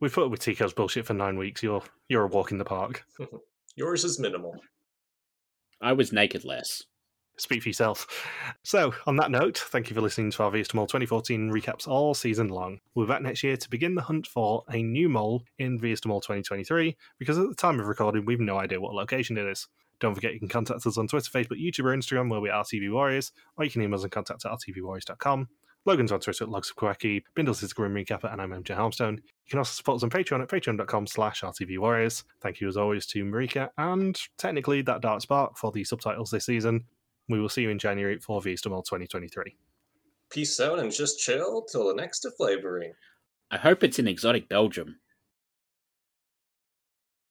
We've 0.00 0.12
put 0.12 0.24
up 0.26 0.30
with 0.30 0.40
Tico's 0.40 0.72
bullshit 0.74 1.06
for 1.06 1.14
nine 1.14 1.36
weeks. 1.38 1.62
You're 1.62 1.82
you're 2.08 2.24
a 2.24 2.28
walk 2.28 2.52
in 2.52 2.58
the 2.58 2.64
park. 2.64 3.04
Yours 3.76 4.04
is 4.04 4.20
minimal. 4.20 4.54
I 5.82 5.92
was 5.92 6.12
naked 6.12 6.44
less. 6.44 6.82
Speak 7.38 7.62
for 7.62 7.68
yourself. 7.68 8.06
So, 8.62 8.94
on 9.06 9.16
that 9.16 9.30
note, 9.30 9.58
thank 9.58 9.90
you 9.90 9.94
for 9.94 10.00
listening 10.00 10.30
to 10.30 10.42
our 10.42 10.50
Wie 10.50 10.60
is 10.60 10.68
de 10.68 10.76
Mol 10.76 10.86
2014 10.86 11.50
recaps 11.50 11.86
all 11.86 12.14
season 12.14 12.48
long. 12.48 12.80
We'll 12.94 13.06
be 13.06 13.12
back 13.12 13.20
next 13.20 13.42
year 13.42 13.58
to 13.58 13.70
begin 13.70 13.94
the 13.94 14.02
hunt 14.02 14.26
for 14.26 14.64
a 14.70 14.82
new 14.82 15.10
mole 15.10 15.44
in 15.58 15.78
Wie 15.78 15.92
is 15.92 16.00
de 16.00 16.08
Mol 16.08 16.20
2023, 16.20 16.96
because 17.18 17.38
at 17.38 17.48
the 17.48 17.54
time 17.54 17.78
of 17.78 17.88
recording, 17.88 18.24
we've 18.24 18.40
no 18.40 18.58
idea 18.58 18.80
what 18.80 18.94
location 18.94 19.36
it 19.36 19.46
is. 19.46 19.68
Don't 20.00 20.14
forget 20.14 20.32
you 20.32 20.38
can 20.38 20.48
contact 20.48 20.86
us 20.86 20.96
on 20.96 21.08
Twitter, 21.08 21.30
Facebook, 21.30 21.62
YouTube, 21.62 21.84
or 21.84 21.96
Instagram, 21.96 22.30
where 22.30 22.40
we 22.40 22.50
are 22.50 22.64
TV 22.64 22.90
Warriors, 22.90 23.32
or 23.56 23.64
you 23.64 23.70
can 23.70 23.82
email 23.82 23.98
us 23.98 24.02
and 24.02 24.12
contact 24.12 24.44
at 24.44 24.52
rtvwarriors.com. 24.52 25.48
Logan's 25.86 26.10
on 26.10 26.18
Twitter 26.18 26.42
at 26.42 26.50
Logs 26.50 26.70
of 26.70 26.76
Kwaki, 26.76 27.22
Bindles 27.36 27.62
is 27.62 27.72
Grim 27.72 27.94
Recapper, 27.94 28.32
and 28.32 28.42
I'm 28.42 28.50
MJ 28.50 28.76
Harmstone. 28.76 29.18
You 29.18 29.50
can 29.50 29.58
also 29.58 29.72
support 29.72 29.96
us 29.96 30.02
on 30.02 30.10
Patreon 30.10 30.42
at 30.42 30.48
patreon.com 30.48 31.06
slash 31.06 31.42
rtvwarriors. 31.42 32.24
Thank 32.40 32.60
you 32.60 32.66
as 32.66 32.76
always 32.76 33.06
to 33.06 33.24
Marika 33.24 33.68
and 33.78 34.20
technically 34.36 34.82
that 34.82 35.00
Dark 35.00 35.20
Spark 35.20 35.56
for 35.56 35.70
the 35.70 35.84
subtitles 35.84 36.32
this 36.32 36.46
season. 36.46 36.84
We 37.28 37.40
will 37.40 37.48
see 37.48 37.62
you 37.62 37.70
in 37.70 37.78
January 37.78 38.18
for 38.18 38.40
Wie 38.40 38.52
is 38.52 38.60
de 38.60 38.68
Mol 38.68 38.82
2023. 38.82 39.56
Peace 40.30 40.60
out 40.60 40.78
and 40.78 40.92
just 40.92 41.18
chill 41.18 41.62
till 41.70 41.88
the 41.88 41.94
next 41.94 42.26
flavoring. 42.36 42.92
I 43.50 43.58
hope 43.58 43.82
it's 43.82 43.98
in 43.98 44.08
exotic 44.08 44.48
Belgium. 44.48 44.96